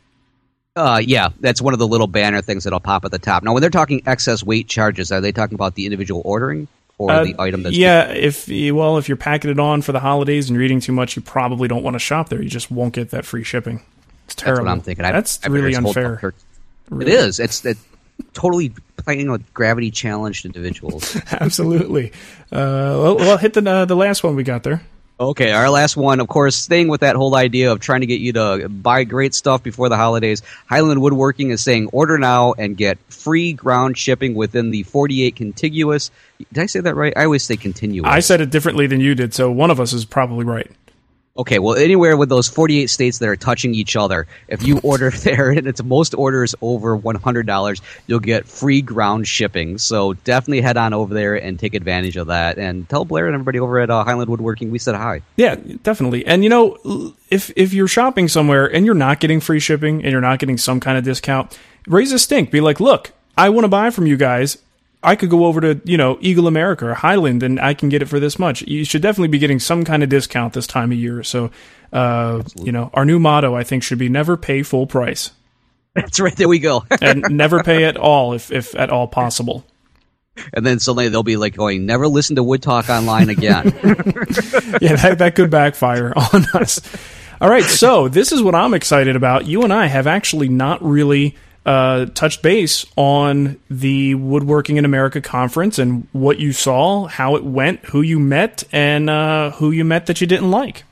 Uh, 0.74 1.00
yeah, 1.04 1.28
that's 1.40 1.60
one 1.60 1.72
of 1.74 1.78
the 1.78 1.86
little 1.88 2.06
banner 2.06 2.40
things 2.40 2.64
that'll 2.64 2.80
pop 2.80 3.04
at 3.04 3.10
the 3.10 3.18
top. 3.18 3.42
Now, 3.42 3.52
when 3.52 3.60
they're 3.60 3.70
talking 3.70 4.02
excess 4.06 4.44
weight 4.44 4.68
charges, 4.68 5.10
are 5.10 5.20
they 5.20 5.32
talking 5.32 5.56
about 5.56 5.74
the 5.74 5.84
individual 5.86 6.22
ordering 6.24 6.68
or 6.98 7.10
Uh, 7.10 7.24
the 7.24 7.36
item 7.38 7.62
that's 7.62 7.76
yeah, 7.76 8.08
if 8.12 8.48
you- 8.48 8.74
well, 8.74 8.98
if 8.98 9.08
you're 9.08 9.16
packing 9.16 9.50
it 9.50 9.58
on 9.58 9.80
for 9.82 9.92
the 9.92 10.00
holidays 10.00 10.48
and 10.50 10.54
you're 10.56 10.64
eating 10.64 10.80
too 10.80 10.92
much, 10.92 11.16
you 11.16 11.22
probably 11.22 11.68
don't 11.68 11.82
want 11.82 11.94
to 11.94 11.98
shop 12.00 12.28
there. 12.28 12.42
You 12.42 12.48
just 12.50 12.70
won't 12.70 12.92
get 12.92 13.10
that 13.10 13.24
free 13.24 13.44
shipping. 13.44 13.76
It's 14.26 14.34
That's 14.34 14.42
terrible. 14.44 14.64
what 14.66 14.72
I'm 14.72 14.80
thinking. 14.82 15.04
I, 15.04 15.12
That's 15.12 15.40
I 15.44 15.48
really 15.48 15.74
unfair. 15.74 16.18
turkey. 16.20 16.36
It 17.00 17.08
is. 17.08 17.38
It's 17.40 17.64
it, 17.64 17.78
totally 18.34 18.72
playing 18.96 19.30
with 19.30 19.54
gravity 19.54 19.90
challenged 19.90 20.44
individuals. 20.44 21.16
Absolutely. 21.32 22.10
Uh, 22.50 22.98
well, 23.00 23.16
well, 23.16 23.36
hit 23.38 23.54
the 23.54 23.68
uh, 23.70 23.84
the 23.84 23.96
last 23.96 24.22
one 24.24 24.34
we 24.36 24.42
got 24.42 24.62
there. 24.64 24.82
Okay, 25.20 25.50
our 25.50 25.68
last 25.68 25.96
one, 25.96 26.20
of 26.20 26.28
course, 26.28 26.54
staying 26.54 26.86
with 26.86 27.00
that 27.00 27.16
whole 27.16 27.34
idea 27.34 27.72
of 27.72 27.80
trying 27.80 28.02
to 28.02 28.06
get 28.06 28.20
you 28.20 28.32
to 28.34 28.68
buy 28.68 29.02
great 29.02 29.34
stuff 29.34 29.64
before 29.64 29.88
the 29.88 29.96
holidays. 29.96 30.42
Highland 30.66 31.02
Woodworking 31.02 31.50
is 31.50 31.60
saying 31.60 31.88
order 31.92 32.18
now 32.18 32.52
and 32.52 32.76
get 32.76 32.98
free 33.08 33.52
ground 33.52 33.98
shipping 33.98 34.34
within 34.34 34.70
the 34.70 34.84
48 34.84 35.34
contiguous. 35.34 36.12
Did 36.52 36.62
I 36.62 36.66
say 36.66 36.80
that 36.80 36.94
right? 36.94 37.12
I 37.16 37.24
always 37.24 37.42
say 37.42 37.56
continuous. 37.56 38.08
I 38.08 38.20
said 38.20 38.40
it 38.40 38.50
differently 38.50 38.86
than 38.86 39.00
you 39.00 39.16
did, 39.16 39.34
so 39.34 39.50
one 39.50 39.72
of 39.72 39.80
us 39.80 39.92
is 39.92 40.04
probably 40.04 40.44
right. 40.44 40.70
Okay, 41.38 41.60
well, 41.60 41.76
anywhere 41.76 42.16
with 42.16 42.28
those 42.28 42.48
48 42.48 42.90
states 42.90 43.18
that 43.18 43.28
are 43.28 43.36
touching 43.36 43.72
each 43.72 43.94
other, 43.94 44.26
if 44.48 44.66
you 44.66 44.78
order 44.82 45.10
there 45.22 45.50
and 45.50 45.68
it's 45.68 45.82
most 45.84 46.14
orders 46.14 46.54
over 46.60 46.98
$100, 46.98 47.80
you'll 48.08 48.18
get 48.18 48.48
free 48.48 48.82
ground 48.82 49.28
shipping. 49.28 49.78
So 49.78 50.14
definitely 50.14 50.62
head 50.62 50.76
on 50.76 50.92
over 50.92 51.14
there 51.14 51.36
and 51.36 51.56
take 51.58 51.74
advantage 51.74 52.16
of 52.16 52.26
that. 52.26 52.58
And 52.58 52.88
tell 52.88 53.04
Blair 53.04 53.26
and 53.26 53.34
everybody 53.34 53.60
over 53.60 53.78
at 53.78 53.88
uh, 53.88 54.02
Highland 54.02 54.30
Woodworking 54.30 54.72
we 54.72 54.80
said 54.80 54.96
hi. 54.96 55.22
Yeah, 55.36 55.54
definitely. 55.84 56.26
And 56.26 56.42
you 56.42 56.50
know, 56.50 57.14
if 57.30 57.52
if 57.54 57.72
you're 57.72 57.88
shopping 57.88 58.26
somewhere 58.26 58.66
and 58.66 58.84
you're 58.84 58.94
not 58.94 59.20
getting 59.20 59.40
free 59.40 59.60
shipping 59.60 60.02
and 60.02 60.10
you're 60.10 60.20
not 60.20 60.40
getting 60.40 60.58
some 60.58 60.80
kind 60.80 60.98
of 60.98 61.04
discount, 61.04 61.56
raise 61.86 62.12
a 62.12 62.18
stink. 62.18 62.50
Be 62.50 62.60
like, 62.60 62.80
look, 62.80 63.12
I 63.36 63.48
want 63.50 63.64
to 63.64 63.68
buy 63.68 63.90
from 63.90 64.06
you 64.06 64.16
guys. 64.16 64.58
I 65.02 65.14
could 65.14 65.30
go 65.30 65.44
over 65.44 65.60
to, 65.60 65.80
you 65.84 65.96
know, 65.96 66.18
Eagle 66.20 66.48
America 66.48 66.88
or 66.88 66.94
Highland 66.94 67.42
and 67.42 67.60
I 67.60 67.74
can 67.74 67.88
get 67.88 68.02
it 68.02 68.06
for 68.06 68.18
this 68.18 68.38
much. 68.38 68.62
You 68.62 68.84
should 68.84 69.02
definitely 69.02 69.28
be 69.28 69.38
getting 69.38 69.60
some 69.60 69.84
kind 69.84 70.02
of 70.02 70.08
discount 70.08 70.54
this 70.54 70.66
time 70.66 70.90
of 70.90 70.98
year. 70.98 71.22
So, 71.22 71.50
uh, 71.92 72.42
you 72.56 72.72
know, 72.72 72.90
our 72.94 73.04
new 73.04 73.18
motto, 73.18 73.54
I 73.54 73.62
think, 73.62 73.82
should 73.82 73.98
be 73.98 74.08
never 74.08 74.36
pay 74.36 74.62
full 74.62 74.86
price. 74.86 75.30
That's 75.94 76.18
right. 76.20 76.34
There 76.34 76.48
we 76.48 76.58
go. 76.58 76.84
and 77.00 77.24
never 77.30 77.62
pay 77.62 77.84
at 77.84 77.96
all 77.96 78.32
if, 78.32 78.50
if 78.50 78.74
at 78.74 78.90
all 78.90 79.06
possible. 79.06 79.64
And 80.52 80.64
then 80.64 80.78
suddenly 80.78 81.08
they'll 81.08 81.22
be 81.22 81.36
like 81.36 81.56
going, 81.56 81.86
never 81.86 82.06
listen 82.08 82.36
to 82.36 82.42
Wood 82.42 82.62
Talk 82.62 82.88
online 82.88 83.28
again. 83.28 83.66
yeah, 84.80 84.96
that, 84.96 85.16
that 85.18 85.34
could 85.34 85.50
backfire 85.50 86.12
on 86.32 86.44
us. 86.54 86.80
All 87.40 87.48
right. 87.48 87.64
So 87.64 88.08
this 88.08 88.32
is 88.32 88.42
what 88.42 88.54
I'm 88.54 88.74
excited 88.74 89.14
about. 89.16 89.46
You 89.46 89.62
and 89.62 89.72
I 89.72 89.86
have 89.86 90.06
actually 90.06 90.48
not 90.48 90.82
really 90.82 91.36
uh, 91.68 92.06
touched 92.14 92.40
base 92.40 92.86
on 92.96 93.60
the 93.68 94.14
Woodworking 94.14 94.78
in 94.78 94.86
America 94.86 95.20
conference 95.20 95.78
and 95.78 96.08
what 96.12 96.38
you 96.38 96.52
saw, 96.52 97.06
how 97.06 97.36
it 97.36 97.44
went, 97.44 97.84
who 97.84 98.00
you 98.00 98.18
met, 98.18 98.64
and 98.72 99.10
uh, 99.10 99.50
who 99.50 99.70
you 99.70 99.84
met 99.84 100.06
that 100.06 100.22
you 100.22 100.26
didn't 100.26 100.50
like. 100.50 100.84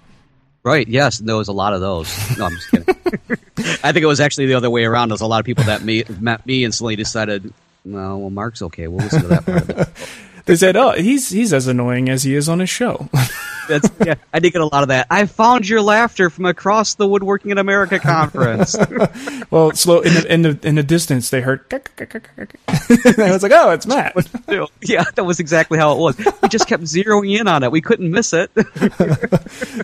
Right. 0.62 0.87
Yes, 0.87 1.17
there 1.19 1.37
was 1.37 1.49
a 1.49 1.53
lot 1.53 1.73
of 1.73 1.81
those. 1.81 2.37
No, 2.37 2.45
I'm 2.45 2.53
just 2.53 2.71
kidding. 2.71 2.87
I 3.83 3.93
think 3.93 4.03
it 4.03 4.07
was 4.07 4.21
actually 4.21 4.47
the 4.47 4.55
other 4.55 4.69
way 4.69 4.85
around. 4.85 5.09
There's 5.09 5.23
a 5.23 5.27
lot 5.27 5.41
of 5.41 5.47
people 5.47 5.65
that 5.65 5.83
me, 5.83 6.05
met 6.21 6.45
me 6.45 6.65
and 6.65 6.75
suddenly 6.75 6.97
decided, 6.97 7.55
well, 7.87 8.19
well, 8.19 8.31
Mark's 8.31 8.61
okay. 8.61 8.87
We'll 8.87 9.05
listen 9.05 9.23
to 9.23 9.29
that 9.29 9.47
part 9.47 9.62
of 9.62 9.71
it. 9.71 9.89
they 10.45 10.57
said, 10.57 10.77
"Oh, 10.77 10.93
he's 10.93 11.31
he's 11.31 11.55
as 11.55 11.69
annoying 11.69 12.11
as 12.11 12.25
he 12.25 12.35
is 12.35 12.49
on 12.51 12.59
his 12.59 12.69
show." 12.69 13.09
That's, 13.69 13.91
yeah, 14.05 14.15
I 14.33 14.41
did 14.41 14.53
get 14.53 14.63
a 14.63 14.67
lot 14.67 14.83
of 14.83 14.89
that. 14.89 15.07
I 15.11 15.27
found 15.27 15.69
your 15.69 15.83
laughter 15.83 16.31
from 16.31 16.47
across 16.47 16.95
the 16.95 17.07
Woodworking 17.07 17.51
in 17.51 17.59
America 17.59 17.99
conference. 17.99 18.77
well, 19.51 19.73
slow 19.73 20.01
in 20.01 20.15
the 20.15 20.33
in 20.33 20.43
the 20.43 20.59
in 20.63 20.75
the 20.77 20.83
distance, 20.83 21.31
they 21.31 21.41
heard. 21.41 21.65
I 21.73 23.31
was 23.31 23.43
like, 23.43 23.53
"Oh, 23.55 23.71
it's 23.71 23.87
Matt." 23.87 24.15
yeah, 24.83 25.05
that 25.15 25.25
was 25.25 25.41
exactly 25.41 25.79
how 25.79 25.93
it 25.93 25.99
was. 25.99 26.17
We 26.43 26.49
just 26.49 26.69
kept 26.69 26.85
zeroing 26.85 27.39
in 27.39 27.49
on 27.49 27.63
it. 27.63 27.71
We 27.71 27.81
couldn't 27.81 28.11
miss 28.11 28.33
it. 28.33 28.51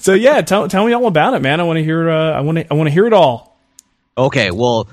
so 0.03 0.14
yeah, 0.14 0.40
tell 0.42 0.68
tell 0.68 0.87
me 0.87 0.92
all 0.92 1.07
about 1.07 1.35
it, 1.35 1.42
man. 1.42 1.61
I 1.61 1.64
want 1.64 1.79
to 1.79 1.85
hear. 1.85 2.11
Uh, 2.11 2.33
I 2.33 2.40
want 2.40 2.59
to 2.59 2.71
I 2.71 2.75
want 2.75 2.88
to 2.88 2.92
hear 2.92 3.07
it 3.07 3.12
all. 3.12 3.59
Okay, 4.16 4.51
well 4.51 4.88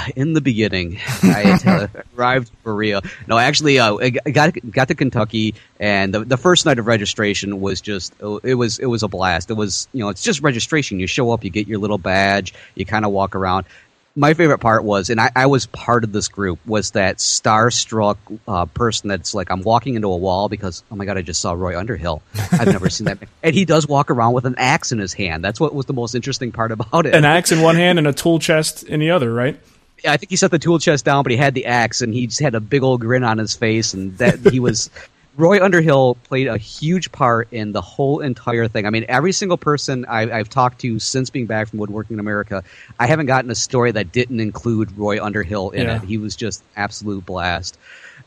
in 0.16 0.32
the 0.32 0.40
beginning, 0.40 0.98
I 1.22 1.88
arrived 2.16 2.48
in 2.48 2.56
Berea. 2.64 3.02
No, 3.26 3.38
actually, 3.38 3.78
uh, 3.78 3.96
I 3.96 4.10
got 4.10 4.54
got 4.70 4.88
to 4.88 4.94
Kentucky, 4.94 5.54
and 5.80 6.14
the, 6.14 6.24
the 6.24 6.36
first 6.36 6.66
night 6.66 6.78
of 6.78 6.86
registration 6.86 7.60
was 7.60 7.80
just 7.80 8.14
it 8.42 8.54
was 8.54 8.78
it 8.78 8.86
was 8.86 9.02
a 9.02 9.08
blast. 9.08 9.50
It 9.50 9.54
was 9.54 9.88
you 9.92 10.00
know 10.00 10.08
it's 10.08 10.22
just 10.22 10.42
registration. 10.42 11.00
You 11.00 11.06
show 11.06 11.30
up, 11.30 11.44
you 11.44 11.50
get 11.50 11.66
your 11.66 11.78
little 11.78 11.98
badge, 11.98 12.54
you 12.74 12.86
kind 12.86 13.04
of 13.04 13.12
walk 13.12 13.34
around. 13.34 13.66
My 14.14 14.34
favorite 14.34 14.58
part 14.58 14.84
was, 14.84 15.08
and 15.08 15.18
I, 15.18 15.30
I, 15.34 15.46
was 15.46 15.64
part 15.64 16.04
of 16.04 16.12
this 16.12 16.28
group, 16.28 16.58
was 16.66 16.90
that 16.90 17.16
starstruck 17.16 18.18
uh, 18.46 18.66
person 18.66 19.08
that's 19.08 19.34
like, 19.34 19.50
I'm 19.50 19.62
walking 19.62 19.94
into 19.94 20.08
a 20.08 20.16
wall 20.18 20.50
because, 20.50 20.84
oh 20.92 20.96
my 20.96 21.06
God, 21.06 21.16
I 21.16 21.22
just 21.22 21.40
saw 21.40 21.52
Roy 21.52 21.78
Underhill. 21.78 22.20
I've 22.52 22.66
never 22.66 22.90
seen 22.90 23.06
that. 23.06 23.20
And 23.42 23.54
he 23.54 23.64
does 23.64 23.88
walk 23.88 24.10
around 24.10 24.34
with 24.34 24.44
an 24.44 24.56
axe 24.58 24.92
in 24.92 24.98
his 24.98 25.14
hand. 25.14 25.42
That's 25.42 25.58
what 25.58 25.74
was 25.74 25.86
the 25.86 25.94
most 25.94 26.14
interesting 26.14 26.52
part 26.52 26.72
about 26.72 27.06
it. 27.06 27.14
An 27.14 27.24
axe 27.24 27.52
in 27.52 27.62
one 27.62 27.76
hand 27.76 27.98
and 27.98 28.06
a 28.06 28.12
tool 28.12 28.38
chest 28.38 28.82
in 28.82 29.00
the 29.00 29.12
other, 29.12 29.32
right? 29.32 29.58
I 30.06 30.16
think 30.16 30.30
he 30.30 30.36
set 30.36 30.50
the 30.50 30.58
tool 30.58 30.78
chest 30.78 31.04
down, 31.04 31.22
but 31.22 31.32
he 31.32 31.38
had 31.38 31.54
the 31.54 31.66
axe, 31.66 32.00
and 32.00 32.12
he 32.12 32.26
just 32.26 32.40
had 32.40 32.54
a 32.54 32.60
big 32.60 32.82
old 32.82 33.00
grin 33.00 33.24
on 33.24 33.38
his 33.38 33.54
face, 33.54 33.94
and 33.94 34.16
that 34.18 34.38
he 34.50 34.60
was. 34.60 34.90
Roy 35.34 35.64
Underhill 35.64 36.16
played 36.24 36.46
a 36.46 36.58
huge 36.58 37.10
part 37.10 37.48
in 37.52 37.72
the 37.72 37.80
whole 37.80 38.20
entire 38.20 38.68
thing. 38.68 38.84
I 38.84 38.90
mean, 38.90 39.06
every 39.08 39.32
single 39.32 39.56
person 39.56 40.04
I, 40.04 40.26
have 40.26 40.50
talked 40.50 40.82
to 40.82 40.98
since 40.98 41.30
being 41.30 41.46
back 41.46 41.68
from 41.68 41.78
Woodworking 41.78 42.16
in 42.16 42.20
America, 42.20 42.62
I 43.00 43.06
haven't 43.06 43.26
gotten 43.26 43.50
a 43.50 43.54
story 43.54 43.92
that 43.92 44.12
didn't 44.12 44.40
include 44.40 44.92
Roy 44.98 45.24
Underhill 45.24 45.70
in 45.70 45.86
yeah. 45.86 45.96
it. 45.96 46.02
He 46.02 46.18
was 46.18 46.36
just 46.36 46.62
absolute 46.76 47.24
blast 47.24 47.78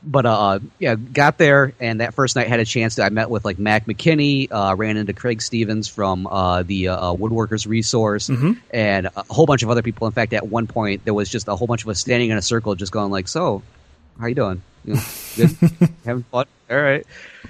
but 0.05 0.25
uh, 0.25 0.59
yeah, 0.79 0.95
got 0.95 1.37
there 1.37 1.73
and 1.79 1.99
that 1.99 2.13
first 2.13 2.35
night 2.35 2.47
had 2.47 2.59
a 2.59 2.65
chance 2.65 2.95
to. 2.95 3.03
I 3.03 3.09
met 3.09 3.29
with 3.29 3.43
like 3.43 3.57
Mac 3.57 3.85
McKinney, 3.85 4.47
uh, 4.51 4.75
ran 4.75 4.97
into 4.97 5.13
Craig 5.13 5.41
Stevens 5.41 5.87
from 5.87 6.27
uh, 6.27 6.63
the 6.63 6.89
uh, 6.89 7.13
Woodworkers 7.13 7.67
Resource, 7.67 8.29
mm-hmm. 8.29 8.53
and 8.71 9.07
a 9.07 9.25
whole 9.29 9.45
bunch 9.45 9.63
of 9.63 9.69
other 9.69 9.81
people. 9.81 10.07
In 10.07 10.13
fact, 10.13 10.33
at 10.33 10.47
one 10.47 10.67
point 10.67 11.03
there 11.05 11.13
was 11.13 11.29
just 11.29 11.47
a 11.47 11.55
whole 11.55 11.67
bunch 11.67 11.83
of 11.83 11.89
us 11.89 11.99
standing 11.99 12.29
in 12.29 12.37
a 12.37 12.41
circle, 12.41 12.75
just 12.75 12.91
going 12.91 13.11
like, 13.11 13.27
"So, 13.27 13.63
how 14.19 14.27
you 14.27 14.35
doing? 14.35 14.61
You 14.85 14.95
know, 14.95 15.01
good, 15.35 15.57
having 16.05 16.23
fun? 16.23 16.45
All 16.69 16.81
right." 16.81 17.05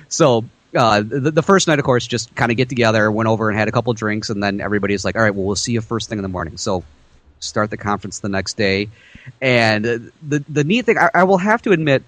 So 0.07 0.45
uh, 0.75 1.01
the, 1.01 1.31
the, 1.31 1.43
first 1.43 1.67
night, 1.67 1.79
of 1.79 1.85
course, 1.85 2.07
just 2.07 2.33
kind 2.35 2.51
of 2.51 2.57
get 2.57 2.69
together, 2.69 3.11
went 3.11 3.27
over 3.27 3.49
and 3.49 3.57
had 3.57 3.67
a 3.67 3.71
couple 3.71 3.93
drinks, 3.93 4.29
and 4.29 4.41
then 4.41 4.61
everybody's 4.61 5.03
like, 5.03 5.15
"All 5.15 5.21
right, 5.21 5.33
well, 5.35 5.45
we'll 5.45 5.55
see 5.55 5.73
you 5.73 5.81
first 5.81 6.09
thing 6.09 6.19
in 6.19 6.23
the 6.23 6.29
morning." 6.29 6.57
So 6.57 6.83
start 7.39 7.69
the 7.69 7.77
conference 7.77 8.19
the 8.19 8.29
next 8.29 8.55
day, 8.55 8.89
and 9.41 9.83
the 9.85 10.43
the 10.47 10.63
neat 10.63 10.85
thing 10.85 10.97
I, 10.97 11.09
I 11.13 11.23
will 11.23 11.37
have 11.37 11.61
to 11.63 11.71
admit 11.71 12.03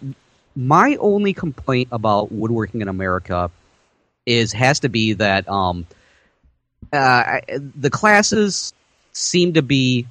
my 0.58 0.96
only 0.96 1.34
complaint 1.34 1.90
about 1.92 2.32
woodworking 2.32 2.82
in 2.82 2.88
America 2.88 3.52
is 4.26 4.52
has 4.54 4.80
to 4.80 4.90
be 4.90 5.14
that 5.14 5.48
um, 5.48 5.86
uh, 6.92 7.40
the 7.48 7.92
classes 7.92 8.74
seem 9.14 9.54
to 9.54 9.62
be 9.62 10.08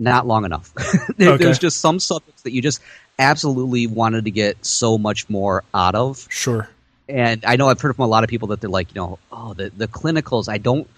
not 0.00 0.26
long 0.26 0.44
enough. 0.44 0.74
there, 1.16 1.30
okay. 1.30 1.44
There's 1.44 1.60
just 1.60 1.80
some 1.80 2.00
subjects 2.00 2.42
that 2.42 2.52
you 2.52 2.60
just 2.60 2.80
absolutely 3.20 3.86
wanted 3.86 4.24
to 4.24 4.32
get 4.32 4.66
so 4.66 4.98
much 4.98 5.30
more 5.30 5.62
out 5.72 5.94
of. 5.94 6.26
Sure. 6.28 6.68
And 7.08 7.44
I 7.44 7.54
know 7.54 7.68
I've 7.68 7.80
heard 7.80 7.94
from 7.94 8.04
a 8.04 8.08
lot 8.08 8.24
of 8.24 8.30
people 8.30 8.48
that 8.48 8.60
they're 8.60 8.68
like, 8.68 8.92
you 8.94 9.00
know, 9.00 9.20
oh, 9.30 9.54
the 9.54 9.70
the 9.70 9.86
clinicals. 9.86 10.48
I 10.48 10.58
don't 10.58 10.88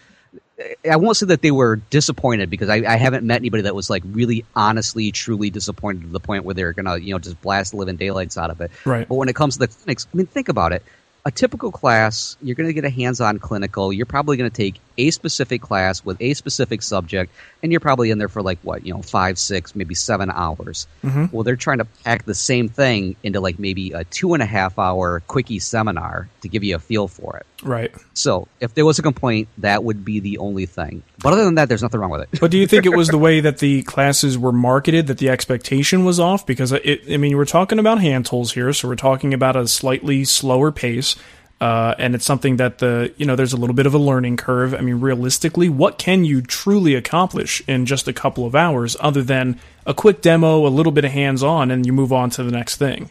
I 0.90 0.97
won't 0.97 1.16
say 1.16 1.27
that 1.27 1.42
they 1.42 1.51
were 1.51 1.77
disappointed 1.77 2.49
because 2.49 2.71
I, 2.71 2.77
I, 2.77 2.97
haven't 2.97 3.27
met 3.27 3.37
anybody 3.37 3.64
that 3.64 3.75
was 3.75 3.90
like 3.90 4.03
really 4.07 4.45
honestly, 4.55 5.12
truly 5.12 5.51
disappointed 5.51 6.03
to 6.03 6.09
the 6.09 6.21
point 6.21 6.45
where 6.45 6.55
they're 6.55 6.73
gonna, 6.73 6.97
you 6.97 7.12
know, 7.12 7.19
just 7.19 7.40
blast 7.42 7.73
the 7.73 7.77
living 7.77 7.97
daylights 7.97 8.38
out 8.38 8.51
of 8.51 8.62
it. 8.62 8.71
Right. 8.87 9.07
But 9.07 9.16
when 9.16 9.29
it 9.29 9.37
comes 9.37 9.55
to 9.55 9.59
the 9.61 9.69
clinics, 9.69 10.07
I 10.12 10.16
mean, 10.16 10.27
think 10.27 10.49
about 10.49 10.73
it 10.73 10.83
a 11.27 11.31
typical 11.33 11.73
class, 11.73 12.37
you're 12.41 12.55
going 12.55 12.69
to 12.69 12.73
get 12.73 12.85
a 12.85 12.91
hands 12.91 13.21
on 13.21 13.41
clinical. 13.41 13.93
You're 13.93 14.07
probably 14.07 14.37
going 14.37 14.49
to 14.49 14.57
take 14.57 14.81
a 14.97 15.11
specific 15.11 15.61
class 15.61 16.05
with 16.05 16.17
a 16.23 16.35
specific 16.35 16.83
subject, 16.83 17.33
and 17.65 17.73
you're 17.73 17.81
probably 17.81 18.12
in 18.12 18.19
there 18.19 18.29
for 18.29 18.43
like, 18.43 18.61
what, 18.62 18.87
you 18.87 18.95
know, 18.95 19.03
five, 19.03 19.37
six, 19.37 19.75
maybe 19.75 19.97
seven 19.97 20.31
hours. 20.31 20.87
Mm-hmm. 21.05 21.27
Well, 21.35 21.43
they're 21.43 21.57
trying 21.57 21.79
to 21.79 21.85
pack 22.05 22.27
the 22.27 22.35
same 22.35 22.69
thing 22.69 23.17
into 23.25 23.41
like 23.41 23.59
maybe 23.59 23.91
a 23.91 24.05
two 24.05 24.35
and 24.35 24.43
a 24.43 24.47
half 24.47 24.79
hour 24.79 25.21
quickie 25.27 25.59
seminar 25.59 26.29
to 26.43 26.49
give 26.49 26.62
you 26.62 26.77
a 26.77 26.79
feel 26.79 27.09
for 27.09 27.37
it. 27.39 27.47
Right. 27.62 27.93
So 28.15 28.47
if 28.61 28.75
there 28.75 28.85
was 28.85 28.99
a 28.99 29.03
complaint, 29.03 29.49
that 29.59 29.83
would 29.83 30.05
be 30.05 30.21
the 30.21 30.39
only 30.39 30.67
thing. 30.67 31.03
But 31.23 31.33
other 31.33 31.45
than 31.45 31.57
that, 31.57 31.69
there's 31.69 31.83
nothing 31.83 31.99
wrong 32.01 32.11
with 32.11 32.21
it. 32.21 32.41
But 32.41 32.51
do 32.51 32.59
you 32.59 32.67
think 32.67 32.87
it 32.87 32.95
was 32.95 33.09
the 33.09 33.19
way 33.19 33.41
that 33.41 33.59
the 33.59 33.83
classes 33.83 34.39
were 34.39 34.53
marketed 34.53 35.09
that 35.09 35.19
the 35.19 35.31
expectation 35.31 36.05
was 36.05 36.21
off? 36.21 36.47
Because, 36.47 36.71
it, 36.71 37.01
I 37.11 37.17
mean, 37.17 37.37
we're 37.37 37.47
talking 37.47 37.79
about 37.79 38.01
hand 38.01 38.27
tools 38.27 38.53
here, 38.53 38.73
so 38.73 38.89
we're 38.89 38.95
talking 38.95 39.35
about 39.35 39.57
a 39.57 39.67
slightly 39.67 40.25
slower 40.25 40.71
pace. 40.71 41.15
Uh, 41.59 41.95
and 41.99 42.14
it's 42.14 42.27
something 42.27 42.57
that 42.57 42.79
the 42.79 43.12
you 43.16 43.25
know 43.25 43.35
there's 43.35 43.55
a 43.55 43.57
little 43.57 43.75
bit 43.75 43.87
of 43.87 43.95
a 43.95 43.99
learning 43.99 44.37
curve. 44.37 44.75
I 44.75 44.81
mean, 44.83 45.01
realistically, 45.01 45.71
what 45.71 45.97
can 45.97 46.25
you 46.25 46.42
truly 46.42 46.95
accomplish 46.95 47.62
in 47.66 47.87
just 47.87 48.07
a 48.07 48.12
couple 48.12 48.45
of 48.45 48.55
hours, 48.55 48.95
other 49.01 49.23
than 49.23 49.59
a 49.87 49.95
quick 49.95 50.21
demo, 50.21 50.66
a 50.66 50.69
little 50.69 50.92
bit 50.92 51.07
of 51.07 51.12
hands 51.12 51.42
on, 51.42 51.71
and 51.71 51.87
you 51.87 51.95
move 51.95 52.12
on 52.12 52.29
to 52.31 52.42
the 52.42 52.51
next 52.51 52.77
thing? 52.77 53.11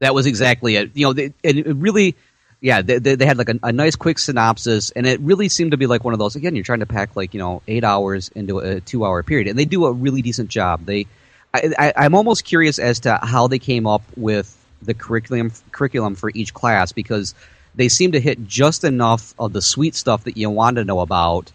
That 0.00 0.14
was 0.14 0.26
exactly 0.26 0.76
it. 0.76 0.90
You 0.94 1.06
know, 1.06 1.12
they, 1.14 1.32
it 1.42 1.66
really, 1.76 2.14
yeah, 2.60 2.82
they, 2.82 2.98
they 2.98 3.24
had 3.24 3.38
like 3.38 3.48
a, 3.48 3.58
a, 3.62 3.72
nice 3.72 3.96
quick 3.96 4.18
synopsis, 4.18 4.90
and 4.90 5.06
it 5.06 5.20
really 5.20 5.48
seemed 5.48 5.70
to 5.70 5.78
be 5.78 5.86
like 5.86 6.04
one 6.04 6.12
of 6.12 6.18
those. 6.18 6.36
Again, 6.36 6.54
you're 6.54 6.64
trying 6.64 6.80
to 6.80 6.86
pack 6.86 7.16
like 7.16 7.32
you 7.32 7.40
know 7.40 7.62
eight 7.68 7.84
hours 7.84 8.28
into 8.34 8.58
a 8.58 8.82
two 8.82 9.06
hour 9.06 9.22
period, 9.22 9.48
and 9.48 9.58
they 9.58 9.64
do 9.64 9.86
a 9.86 9.92
really 9.92 10.20
decent 10.20 10.50
job. 10.50 10.84
They, 10.84 11.06
I, 11.54 11.72
I, 11.78 11.92
I'm 11.96 12.14
almost 12.14 12.44
curious 12.44 12.78
as 12.78 13.00
to 13.00 13.18
how 13.22 13.48
they 13.48 13.58
came 13.58 13.86
up 13.86 14.02
with 14.14 14.58
the 14.82 14.92
curriculum 14.92 15.52
curriculum 15.70 16.16
for 16.16 16.30
each 16.34 16.52
class 16.52 16.92
because 16.92 17.34
they 17.74 17.88
seem 17.88 18.12
to 18.12 18.20
hit 18.20 18.46
just 18.46 18.84
enough 18.84 19.34
of 19.38 19.52
the 19.52 19.62
sweet 19.62 19.94
stuff 19.94 20.24
that 20.24 20.36
you 20.36 20.50
want 20.50 20.76
to 20.76 20.84
know 20.84 21.00
about 21.00 21.50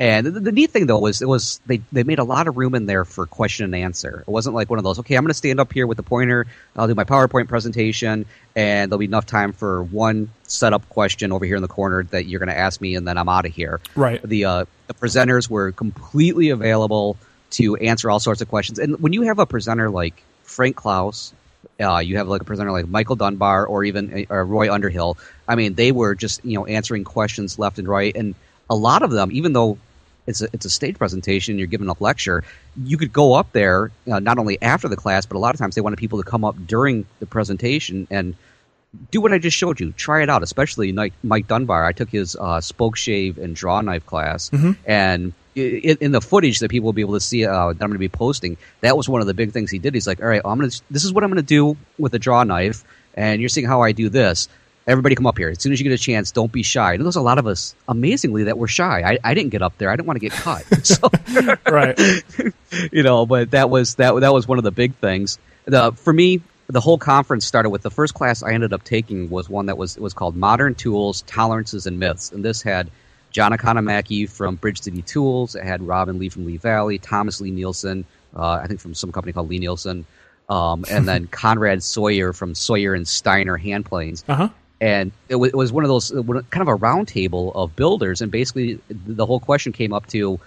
And 0.00 0.26
the, 0.26 0.40
the, 0.40 0.52
neat 0.52 0.70
thing 0.70 0.86
though 0.86 0.98
was 0.98 1.20
it 1.20 1.28
was 1.28 1.60
they 1.66 1.82
they 1.92 2.04
made 2.04 2.18
a 2.18 2.24
lot 2.24 2.48
of 2.48 2.56
room 2.56 2.74
in 2.74 2.86
there 2.86 3.04
for 3.04 3.26
question 3.26 3.66
and 3.66 3.74
answer. 3.74 4.24
It 4.26 4.30
wasn't 4.30 4.54
like 4.54 4.70
one 4.70 4.78
of 4.78 4.82
those. 4.82 4.98
Okay, 5.00 5.14
I'm 5.14 5.24
going 5.24 5.28
to 5.28 5.34
stand 5.34 5.60
up 5.60 5.74
here 5.74 5.86
with 5.86 5.98
the 5.98 6.02
pointer. 6.02 6.46
I'll 6.74 6.88
do 6.88 6.94
my 6.94 7.04
PowerPoint 7.04 7.48
presentation, 7.48 8.24
and 8.56 8.90
there'll 8.90 8.98
be 8.98 9.04
enough 9.04 9.26
time 9.26 9.52
for 9.52 9.82
one 9.82 10.30
setup 10.44 10.88
question 10.88 11.32
over 11.32 11.44
here 11.44 11.56
in 11.56 11.62
the 11.62 11.68
corner 11.68 12.02
that 12.04 12.24
you're 12.24 12.38
going 12.38 12.48
to 12.48 12.56
ask 12.58 12.80
me, 12.80 12.94
and 12.94 13.06
then 13.06 13.18
I'm 13.18 13.28
out 13.28 13.44
of 13.44 13.54
here. 13.54 13.82
Right. 13.94 14.22
The 14.22 14.46
uh, 14.46 14.64
the 14.86 14.94
presenters 14.94 15.50
were 15.50 15.70
completely 15.70 16.48
available 16.48 17.18
to 17.50 17.76
answer 17.76 18.10
all 18.10 18.20
sorts 18.20 18.40
of 18.40 18.48
questions. 18.48 18.78
And 18.78 18.98
when 19.00 19.12
you 19.12 19.22
have 19.22 19.38
a 19.38 19.44
presenter 19.44 19.90
like 19.90 20.22
Frank 20.44 20.76
Klausz, 20.76 21.34
uh, 21.80 21.98
you 21.98 22.16
have 22.16 22.28
like 22.28 22.42
a 22.42 22.44
presenter 22.44 22.72
like 22.72 22.88
Michael 22.88 23.16
Dunbar 23.16 23.66
or 23.66 23.84
even 23.84 24.26
uh, 24.30 24.34
Roy 24.36 24.72
Underhill. 24.72 25.16
I 25.48 25.54
mean, 25.54 25.74
they 25.74 25.92
were 25.92 26.14
just 26.14 26.44
you 26.44 26.54
know 26.54 26.66
answering 26.66 27.04
questions 27.04 27.58
left 27.58 27.78
and 27.78 27.88
right, 27.88 28.14
and 28.14 28.34
a 28.68 28.76
lot 28.76 29.02
of 29.02 29.10
them, 29.10 29.30
even 29.32 29.52
though 29.52 29.78
it's 30.26 30.42
a, 30.42 30.48
it's 30.52 30.64
a 30.64 30.70
stage 30.70 30.96
presentation, 30.96 31.58
you're 31.58 31.66
giving 31.66 31.88
a 31.88 31.94
lecture, 31.98 32.44
you 32.82 32.96
could 32.96 33.12
go 33.12 33.34
up 33.34 33.52
there 33.52 33.90
uh, 34.10 34.20
not 34.20 34.38
only 34.38 34.60
after 34.62 34.88
the 34.88 34.96
class, 34.96 35.26
but 35.26 35.36
a 35.36 35.40
lot 35.40 35.54
of 35.54 35.58
times 35.58 35.74
they 35.74 35.80
wanted 35.80 35.98
people 35.98 36.22
to 36.22 36.28
come 36.28 36.44
up 36.44 36.56
during 36.66 37.06
the 37.18 37.26
presentation 37.26 38.06
and 38.10 38.36
do 39.10 39.20
what 39.20 39.32
I 39.32 39.38
just 39.38 39.56
showed 39.56 39.80
you. 39.80 39.92
Try 39.92 40.22
it 40.22 40.30
out, 40.30 40.42
especially 40.42 40.92
Mike, 40.92 41.12
Mike 41.22 41.46
Dunbar. 41.46 41.84
I 41.84 41.92
took 41.92 42.08
his 42.08 42.36
uh, 42.36 42.60
spoke 42.60 42.96
shave 42.96 43.38
and 43.38 43.54
draw 43.54 43.80
knife 43.80 44.06
class, 44.06 44.50
mm-hmm. 44.50 44.72
and 44.84 45.32
in, 45.54 45.98
in, 46.00 46.12
the 46.12 46.20
footage 46.20 46.60
that 46.60 46.70
people 46.70 46.86
will 46.86 46.92
be 46.92 47.02
able 47.02 47.14
to 47.14 47.20
see 47.20 47.44
uh, 47.44 47.50
that 47.50 47.82
I'm 47.82 47.88
going 47.88 47.92
to 47.92 47.98
be 47.98 48.08
posting, 48.08 48.56
that 48.80 48.96
was 48.96 49.08
one 49.08 49.20
of 49.20 49.26
the 49.26 49.34
big 49.34 49.52
things 49.52 49.70
he 49.70 49.78
did. 49.78 49.94
He's 49.94 50.06
like, 50.06 50.20
"All 50.20 50.28
right, 50.28 50.42
I'm 50.44 50.58
going 50.58 50.70
to. 50.70 50.82
This 50.90 51.04
is 51.04 51.12
what 51.12 51.24
I'm 51.24 51.30
going 51.30 51.42
to 51.42 51.42
do 51.42 51.76
with 51.98 52.14
a 52.14 52.18
draw 52.18 52.44
knife, 52.44 52.84
and 53.14 53.40
you're 53.40 53.48
seeing 53.48 53.66
how 53.66 53.82
I 53.82 53.92
do 53.92 54.08
this 54.08 54.48
everybody 54.90 55.14
come 55.14 55.26
up 55.26 55.38
here. 55.38 55.50
As 55.50 55.60
soon 55.60 55.72
as 55.72 55.80
you 55.80 55.84
get 55.84 55.92
a 55.92 56.02
chance, 56.02 56.30
don't 56.32 56.50
be 56.50 56.62
shy. 56.62 56.94
And 56.94 57.04
there's 57.04 57.16
a 57.16 57.20
lot 57.20 57.38
of 57.38 57.46
us, 57.46 57.74
amazingly, 57.88 58.44
that 58.44 58.58
were 58.58 58.68
shy. 58.68 59.02
I, 59.02 59.18
I 59.22 59.34
didn't 59.34 59.50
get 59.50 59.62
up 59.62 59.78
there. 59.78 59.90
I 59.90 59.96
didn't 59.96 60.06
want 60.06 60.16
to 60.16 60.28
get 60.28 60.32
cut. 60.32 60.64
So, 60.82 61.10
right. 61.70 61.98
you 62.92 63.02
know, 63.02 63.26
but 63.26 63.52
that 63.52 63.70
was 63.70 63.96
that 63.96 64.18
that 64.20 64.32
was 64.32 64.48
one 64.48 64.58
of 64.58 64.64
the 64.64 64.70
big 64.70 64.94
things. 64.96 65.38
The 65.66 65.92
for 65.92 66.12
me, 66.12 66.40
the 66.68 66.80
whole 66.80 66.98
conference 66.98 67.44
started 67.44 67.70
with 67.70 67.82
the 67.82 67.90
first 67.90 68.14
class 68.14 68.42
I 68.42 68.52
ended 68.52 68.72
up 68.72 68.82
taking 68.82 69.28
was 69.28 69.48
one 69.48 69.66
that 69.66 69.76
was 69.76 69.98
was 69.98 70.14
called 70.14 70.36
Modern 70.36 70.74
Tools, 70.74 71.22
Tolerances, 71.22 71.86
and 71.86 71.98
Myths, 71.98 72.32
and 72.32 72.42
this 72.44 72.62
had 72.62 72.90
John 73.30 73.52
Economaki 73.52 74.28
from 74.28 74.56
Bridge 74.56 74.80
City 74.82 75.02
Tools. 75.02 75.54
It 75.54 75.64
had 75.64 75.82
Robin 75.82 76.18
Lee 76.18 76.28
from 76.28 76.46
Lee 76.46 76.56
Valley, 76.56 76.98
Thomas 76.98 77.40
Lie-Nielsen, 77.40 78.04
uh, 78.36 78.60
I 78.62 78.66
think 78.66 78.80
from 78.80 78.94
some 78.94 79.12
company 79.12 79.32
called 79.32 79.50
Lie-Nielsen. 79.50 80.04
Um, 80.48 80.84
and 80.90 81.06
then 81.06 81.26
Konrad 81.30 81.82
Sauer 81.82 82.32
from 82.32 82.54
Sauer 82.54 82.94
and 82.94 83.06
Steiner 83.06 83.56
Hand 83.56 83.86
Planes. 83.86 84.24
Uh-huh 84.28 84.48
and 84.80 85.12
it 85.28 85.36
was, 85.36 85.50
it 85.50 85.56
was 85.56 85.72
one 85.72 85.84
of 85.84 85.88
those 85.88 86.10
kind 86.10 86.62
of 86.62 86.68
a 86.68 86.76
roundtable 86.76 87.54
of 87.54 87.76
builders, 87.76 88.22
and 88.22 88.32
basically 88.32 88.80
the 88.88 89.26
whole 89.26 89.40
question 89.40 89.72
came 89.72 89.92
up 89.92 90.06
to 90.06 90.40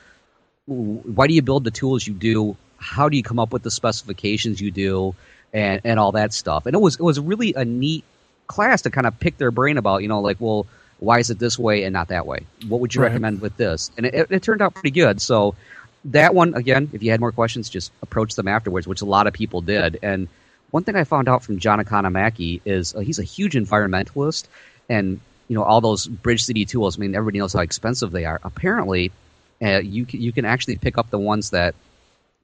why 0.65 1.27
do 1.27 1.33
you 1.33 1.41
build 1.41 1.63
the 1.63 1.71
tools 1.71 2.07
you 2.07 2.13
do? 2.13 2.57
How 2.77 3.09
do 3.09 3.17
you 3.17 3.23
come 3.23 3.39
up 3.39 3.53
with 3.53 3.63
the 3.63 3.71
specifications 3.71 4.59
you 4.59 4.71
do, 4.71 5.13
and 5.53 5.81
and 5.83 5.99
all 5.99 6.13
that 6.13 6.33
stuff? 6.33 6.65
And 6.65 6.73
it 6.75 6.79
was 6.79 6.95
it 6.95 7.01
was 7.01 7.19
really 7.19 7.53
a 7.53 7.63
neat 7.63 8.03
class 8.47 8.81
to 8.83 8.89
kind 8.89 9.05
of 9.05 9.19
pick 9.19 9.37
their 9.37 9.51
brain 9.51 9.77
about, 9.77 10.01
you 10.01 10.07
know, 10.07 10.21
like 10.21 10.37
well, 10.39 10.65
why 11.03 11.19
is 11.19 11.29
it 11.29 11.39
this 11.39 11.59
way 11.59 11.83
and 11.83 11.93
not 11.93 12.07
that 12.09 12.25
way? 12.25 12.45
What 12.67 12.79
would 12.81 12.95
you 12.95 13.01
right. 13.01 13.09
recommend 13.09 13.41
with 13.41 13.57
this? 13.57 13.91
And 13.97 14.05
it, 14.05 14.31
it 14.31 14.43
turned 14.43 14.61
out 14.61 14.73
pretty 14.73 14.91
good. 14.91 15.21
So 15.21 15.55
that 16.05 16.33
one 16.33 16.53
again, 16.53 16.89
if 16.93 17.03
you 17.03 17.11
had 17.11 17.19
more 17.19 17.31
questions, 17.31 17.69
just 17.69 17.91
approach 18.01 18.35
them 18.35 18.47
afterwards, 18.47 18.87
which 18.87 19.01
a 19.01 19.05
lot 19.05 19.27
of 19.27 19.33
people 19.33 19.61
did, 19.61 19.99
and 20.01 20.27
one 20.73 20.83
thing 20.83 20.95
I 20.95 21.03
found 21.03 21.29
out 21.29 21.43
from 21.43 21.59
John 21.59 21.77
Economaki 21.77 22.59
is 22.65 22.95
uh, 22.95 23.01
he's 23.01 23.19
a 23.19 23.23
huge 23.23 23.53
environmentalist, 23.53 24.47
and 24.89 25.19
you 25.47 25.55
know 25.55 25.61
all 25.61 25.81
those 25.81 26.07
Bridge 26.07 26.43
City 26.43 26.65
tools. 26.65 26.97
I 26.97 27.01
mean, 27.01 27.13
everybody 27.13 27.37
knows 27.37 27.53
how 27.53 27.59
expensive 27.59 28.11
they 28.11 28.25
are. 28.25 28.41
Apparently, 28.43 29.11
uh, 29.61 29.81
you 29.81 30.07
you 30.09 30.31
can 30.31 30.45
actually 30.45 30.77
pick 30.77 30.97
up 30.97 31.11
the 31.11 31.19
ones 31.19 31.51
that, 31.51 31.75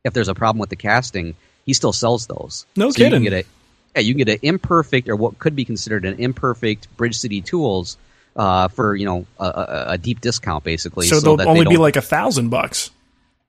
if 0.04 0.13
there's 0.13 0.28
a 0.28 0.36
problem 0.36 0.60
with 0.60 0.69
the 0.69 0.76
casting, 0.76 1.34
he 1.65 1.74
still 1.74 1.91
sells 1.91 2.28
those. 2.28 2.67
No 2.76 2.91
so 2.91 2.98
kidding. 2.98 3.24
You 3.24 3.30
can 3.32 3.38
get 3.39 3.45
a, 3.45 3.50
yeah, 3.95 4.02
you 4.02 4.13
can 4.13 4.26
get 4.26 4.36
an 4.36 4.39
imperfect 4.43 5.10
or 5.10 5.15
what 5.15 5.39
could 5.39 5.56
be 5.56 5.65
considered 5.65 6.06
an 6.06 6.19
imperfect 6.19 6.88
Bridge 6.98 7.17
City 7.17 7.41
tools 7.41 7.98
uh, 8.36 8.68
for 8.70 8.96
you 8.96 9.06
know 9.06 9.26
a, 9.39 9.46
a, 9.46 9.86
a, 9.89 9.98
deep 9.98 10.22
discount, 10.22 10.63
basically. 10.63 11.08
So, 11.08 11.20
so 11.20 11.36
they'll 11.36 11.50
only 11.50 11.63
they 11.63 11.72
be 11.72 11.78
like 11.78 11.96
a 11.96 12.02
thousand 12.02 12.50
bucks. 12.50 12.92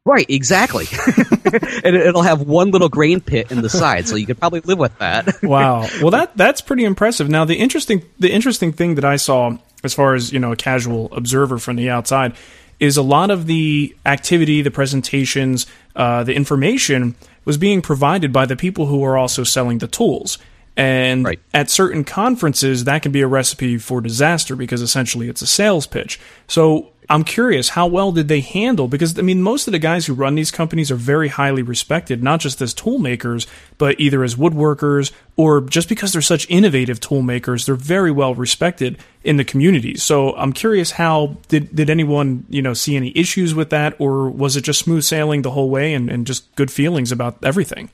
Right, 0.05 0.27
exactly. 0.31 0.87
and 1.85 1.95
it'll 1.95 2.23
have 2.23 2.41
one 2.41 2.71
little 2.71 2.89
grain 2.89 3.21
pit 3.21 3.53
in 3.53 3.61
the 3.61 3.69
side, 3.69 4.09
so 4.09 4.17
you 4.17 4.25
could 4.25 4.39
probably 4.39 4.61
live 4.61 4.79
with 4.79 4.97
that. 4.99 5.43
wow. 5.43 5.87
Well, 6.01 6.11
that 6.13 6.37
that's 6.37 6.63
pretty 6.63 6.85
impressive. 6.85 7.29
Now, 7.29 7.45
the 7.45 7.57
interesting 7.57 8.03
the 8.19 8.33
interesting 8.33 8.73
thing 8.73 8.95
that 8.95 9.05
I 9.05 9.17
saw, 9.17 9.59
as 9.85 9.93
far 9.93 10.15
as 10.15 10.33
you 10.33 10.39
know, 10.39 10.53
a 10.53 10.57
casual 10.57 11.13
observer 11.13 11.59
from 11.59 11.77
the 11.77 11.91
outside, 11.91 12.35
is 12.79 12.97
a 12.97 13.03
lot 13.03 13.31
of 13.31 13.47
the 13.47 13.95
activity, 14.07 14.63
the 14.63 14.71
presentations, 14.71 15.67
uh, 15.95 16.25
the 16.25 16.35
information 16.35 17.15
was 17.45 17.59
being 17.59 17.83
provided 17.83 18.33
by 18.33 18.47
the 18.47 18.57
people 18.57 18.87
who 18.87 19.05
are 19.05 19.19
also 19.19 19.45
selling 19.45 19.79
the 19.79 19.89
tools. 19.89 20.39
And 20.81 21.25
right. 21.27 21.41
at 21.53 21.69
certain 21.69 22.05
conferences, 22.05 22.85
that 22.85 23.03
can 23.03 23.13
be 23.13 23.21
a 23.21 23.27
recipe 23.27 23.77
for 23.77 24.01
disaster 24.01 24.57
because 24.57 24.81
essentially 24.81 25.29
it's 25.29 25.43
a 25.43 25.47
sales 25.47 25.87
pitch. 25.87 26.19
So 26.49 26.93
I'm 27.11 27.23
curious, 27.23 27.71
how 27.71 27.87
well 27.87 28.13
did 28.13 28.29
they 28.29 28.41
handle? 28.41 28.89
Because, 28.89 29.19
I 29.19 29.23
mean, 29.23 29.43
most 29.43 29.69
of 29.69 29.73
the 29.73 29.79
guys 29.79 30.07
who 30.07 30.15
run 30.15 30.37
these 30.37 30.51
companies 30.51 30.91
are 30.91 30.97
very 30.97 31.29
highly 31.29 31.61
respected, 31.61 32.23
not 32.23 32.41
just 32.41 32.63
as 32.63 32.73
tool 32.73 32.99
makers, 32.99 33.47
but 33.77 34.01
either 34.01 34.25
as 34.25 34.37
woodworkers 34.37 35.13
or 35.37 35.61
just 35.61 35.89
because 35.89 36.13
they're 36.13 36.23
such 36.23 36.49
innovative 36.49 36.99
tool 36.99 37.21
makers, 37.21 37.67
they're 37.67 37.75
very 37.75 38.11
well 38.11 38.35
respected 38.35 38.97
in 39.23 39.37
the 39.37 39.45
community. 39.45 39.97
So 39.97 40.35
I'm 40.35 40.55
curious 40.55 40.93
how 40.93 41.37
did, 41.49 41.77
did 41.77 41.91
anyone, 41.91 42.47
you 42.49 42.63
know, 42.63 42.73
see 42.73 42.97
any 42.97 43.13
issues 43.15 43.55
with 43.55 43.69
that 43.69 43.97
or 43.99 44.31
was 44.31 44.57
it 44.57 44.63
just 44.63 44.79
smooth 44.79 45.03
sailing 45.03 45.43
the 45.43 45.51
whole 45.51 45.69
way 45.69 45.93
and, 45.93 46.09
and 46.09 46.27
just 46.27 46.55
good 46.55 46.71
feelings 46.71 47.13
about 47.13 47.45
everything? 47.45 47.91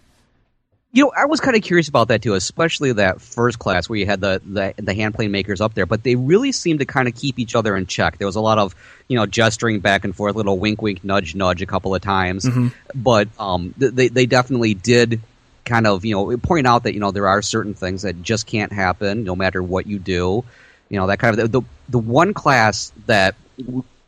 You 0.96 1.04
know, 1.04 1.12
I 1.14 1.26
was 1.26 1.40
kind 1.40 1.54
of 1.54 1.62
curious 1.62 1.88
about 1.88 2.08
that 2.08 2.22
too, 2.22 2.32
especially 2.32 2.90
that 2.92 3.20
first 3.20 3.58
class 3.58 3.86
where 3.86 3.98
you 3.98 4.06
had 4.06 4.18
the, 4.18 4.40
the, 4.42 4.72
the 4.78 4.94
hand 4.94 5.14
plane 5.14 5.30
makers 5.30 5.60
up 5.60 5.74
there, 5.74 5.84
but 5.84 6.02
they 6.02 6.14
really 6.14 6.52
seemed 6.52 6.78
to 6.78 6.86
kind 6.86 7.06
of 7.06 7.14
keep 7.14 7.38
each 7.38 7.54
other 7.54 7.76
in 7.76 7.84
check. 7.84 8.16
There 8.16 8.26
was 8.26 8.36
a 8.36 8.40
lot 8.40 8.56
of, 8.56 8.74
you 9.06 9.18
know, 9.18 9.26
gesturing 9.26 9.80
back 9.80 10.06
and 10.06 10.16
forth, 10.16 10.36
little 10.36 10.58
wink, 10.58 10.80
wink, 10.80 11.04
nudge, 11.04 11.34
nudge 11.34 11.60
a 11.60 11.66
couple 11.66 11.94
of 11.94 12.00
times. 12.00 12.46
Mm-hmm. 12.46 12.68
But 12.94 13.28
um, 13.38 13.74
they, 13.76 14.08
they 14.08 14.24
definitely 14.24 14.72
did 14.72 15.20
kind 15.66 15.86
of, 15.86 16.06
you 16.06 16.14
know, 16.14 16.34
point 16.38 16.66
out 16.66 16.84
that, 16.84 16.94
you 16.94 17.00
know, 17.00 17.10
there 17.10 17.28
are 17.28 17.42
certain 17.42 17.74
things 17.74 18.00
that 18.00 18.22
just 18.22 18.46
can't 18.46 18.72
happen 18.72 19.24
no 19.24 19.36
matter 19.36 19.62
what 19.62 19.86
you 19.86 19.98
do. 19.98 20.44
You 20.88 20.98
know, 20.98 21.08
that 21.08 21.18
kind 21.18 21.38
of, 21.38 21.52
the, 21.52 21.60
the 21.90 21.98
one 21.98 22.32
class 22.32 22.90
that 23.04 23.34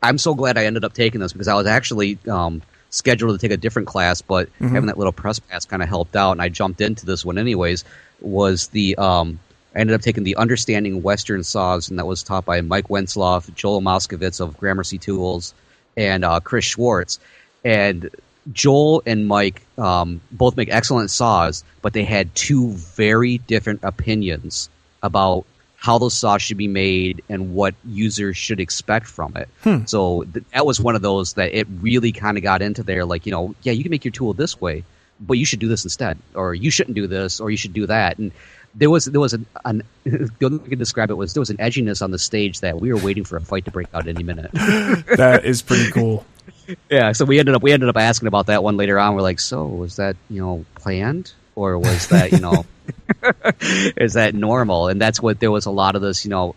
I'm 0.01 0.17
so 0.17 0.33
glad 0.33 0.57
I 0.57 0.65
ended 0.65 0.83
up 0.83 0.93
taking 0.93 1.21
this 1.21 1.33
because 1.33 1.49
I 1.49 1.53
was 1.53 1.67
actually, 1.67 2.17
um, 2.27 2.63
scheduled 2.89 3.39
to 3.39 3.47
take 3.47 3.53
a 3.53 3.57
different 3.57 3.87
class, 3.87 4.21
but 4.21 4.47
mm-hmm. 4.47 4.69
having 4.69 4.87
that 4.87 4.97
little 4.97 5.13
press 5.13 5.39
pass 5.39 5.65
kind 5.65 5.81
of 5.81 5.89
helped 5.89 6.15
out, 6.15 6.31
and 6.31 6.41
I 6.41 6.49
jumped 6.49 6.81
into 6.81 7.05
this 7.05 7.23
one 7.23 7.37
anyways. 7.37 7.83
Was 8.21 8.67
the 8.67 8.95
um, 8.97 9.39
I 9.75 9.79
ended 9.79 9.95
up 9.95 10.01
taking 10.01 10.23
the 10.23 10.35
Understanding 10.35 11.03
Western 11.03 11.43
Saws, 11.43 11.89
and 11.89 11.99
that 11.99 12.05
was 12.05 12.23
taught 12.23 12.45
by 12.45 12.61
Mike 12.61 12.87
Wenzloff, 12.87 13.53
Joel 13.55 13.81
Moskowitz 13.81 14.41
of 14.41 14.57
Gramercy 14.57 14.97
Tools, 14.97 15.53
and 15.95 16.25
uh, 16.25 16.39
Chris 16.39 16.65
Schwarz. 16.65 17.19
And 17.63 18.09
Joel 18.51 19.03
and 19.05 19.27
Mike 19.27 19.61
um, 19.77 20.21
both 20.31 20.57
make 20.57 20.69
excellent 20.69 21.11
saws, 21.11 21.63
but 21.81 21.93
they 21.93 22.03
had 22.03 22.33
two 22.33 22.71
very 22.71 23.37
different 23.37 23.81
opinions 23.83 24.69
about 25.03 25.45
how 25.79 25.97
those 25.97 26.13
saws 26.13 26.41
should 26.41 26.57
be 26.57 26.67
made 26.67 27.23
and 27.29 27.53
what 27.53 27.73
users 27.85 28.35
should 28.35 28.59
expect 28.59 29.07
from 29.07 29.35
it. 29.37 29.47
Hmm. 29.63 29.85
So 29.85 30.23
th- 30.23 30.45
that 30.53 30.65
was 30.65 30.81
one 30.81 30.95
of 30.95 31.01
those 31.01 31.33
that 31.33 31.57
it 31.57 31.67
really 31.79 32.11
kind 32.11 32.37
of 32.37 32.43
got 32.43 32.61
into 32.61 32.83
there. 32.83 33.05
Like, 33.05 33.25
you 33.25 33.31
know, 33.31 33.55
yeah, 33.63 33.71
you 33.71 33.83
can 33.83 33.89
make 33.89 34.03
your 34.03 34.11
tool 34.11 34.33
this 34.33 34.59
way, 34.59 34.83
but 35.21 35.37
you 35.37 35.45
should 35.45 35.59
do 35.59 35.69
this 35.69 35.85
instead, 35.85 36.17
or 36.35 36.53
you 36.53 36.69
shouldn't 36.69 36.95
do 36.95 37.07
this, 37.07 37.39
or 37.39 37.49
you 37.49 37.55
should 37.55 37.73
do 37.73 37.87
that. 37.87 38.17
And 38.17 38.33
there 38.75 38.89
was 38.89 39.05
there 39.05 39.21
was 39.21 39.33
an, 39.33 39.45
an 39.63 39.83
the 40.03 40.45
only 40.45 40.57
way 40.57 40.65
I 40.65 40.69
can 40.69 40.79
describe 40.79 41.11
it 41.11 41.15
was 41.15 41.33
there 41.33 41.41
was 41.41 41.49
an 41.49 41.57
edginess 41.57 42.01
on 42.01 42.11
the 42.11 42.19
stage 42.19 42.59
that 42.59 42.81
we 42.81 42.91
were 42.93 42.99
waiting 42.99 43.23
for 43.23 43.37
a 43.37 43.41
fight 43.41 43.63
to 43.65 43.71
break 43.71 43.87
out 43.93 44.05
any 44.07 44.23
minute. 44.23 44.51
that 44.53 45.41
is 45.45 45.61
pretty 45.61 45.91
cool. 45.91 46.25
Yeah, 46.89 47.13
so 47.13 47.25
we 47.25 47.39
ended 47.39 47.55
up 47.55 47.63
we 47.63 47.71
ended 47.71 47.89
up 47.89 47.97
asking 47.97 48.27
about 48.27 48.45
that 48.45 48.63
one 48.63 48.77
later 48.77 48.99
on. 48.99 49.15
We're 49.15 49.23
like, 49.23 49.39
so 49.39 49.65
was 49.65 49.95
that 49.95 50.15
you 50.29 50.39
know 50.39 50.65
planned 50.75 51.31
or 51.55 51.77
was 51.77 52.07
that 52.07 52.31
you 52.31 52.39
know 52.39 52.65
is 53.97 54.13
that 54.13 54.33
normal? 54.33 54.87
And 54.87 55.01
that's 55.01 55.21
what 55.21 55.39
there 55.39 55.51
was 55.51 55.65
a 55.65 55.71
lot 55.71 55.95
of 55.95 56.01
this. 56.01 56.25
You 56.25 56.31
know, 56.31 56.55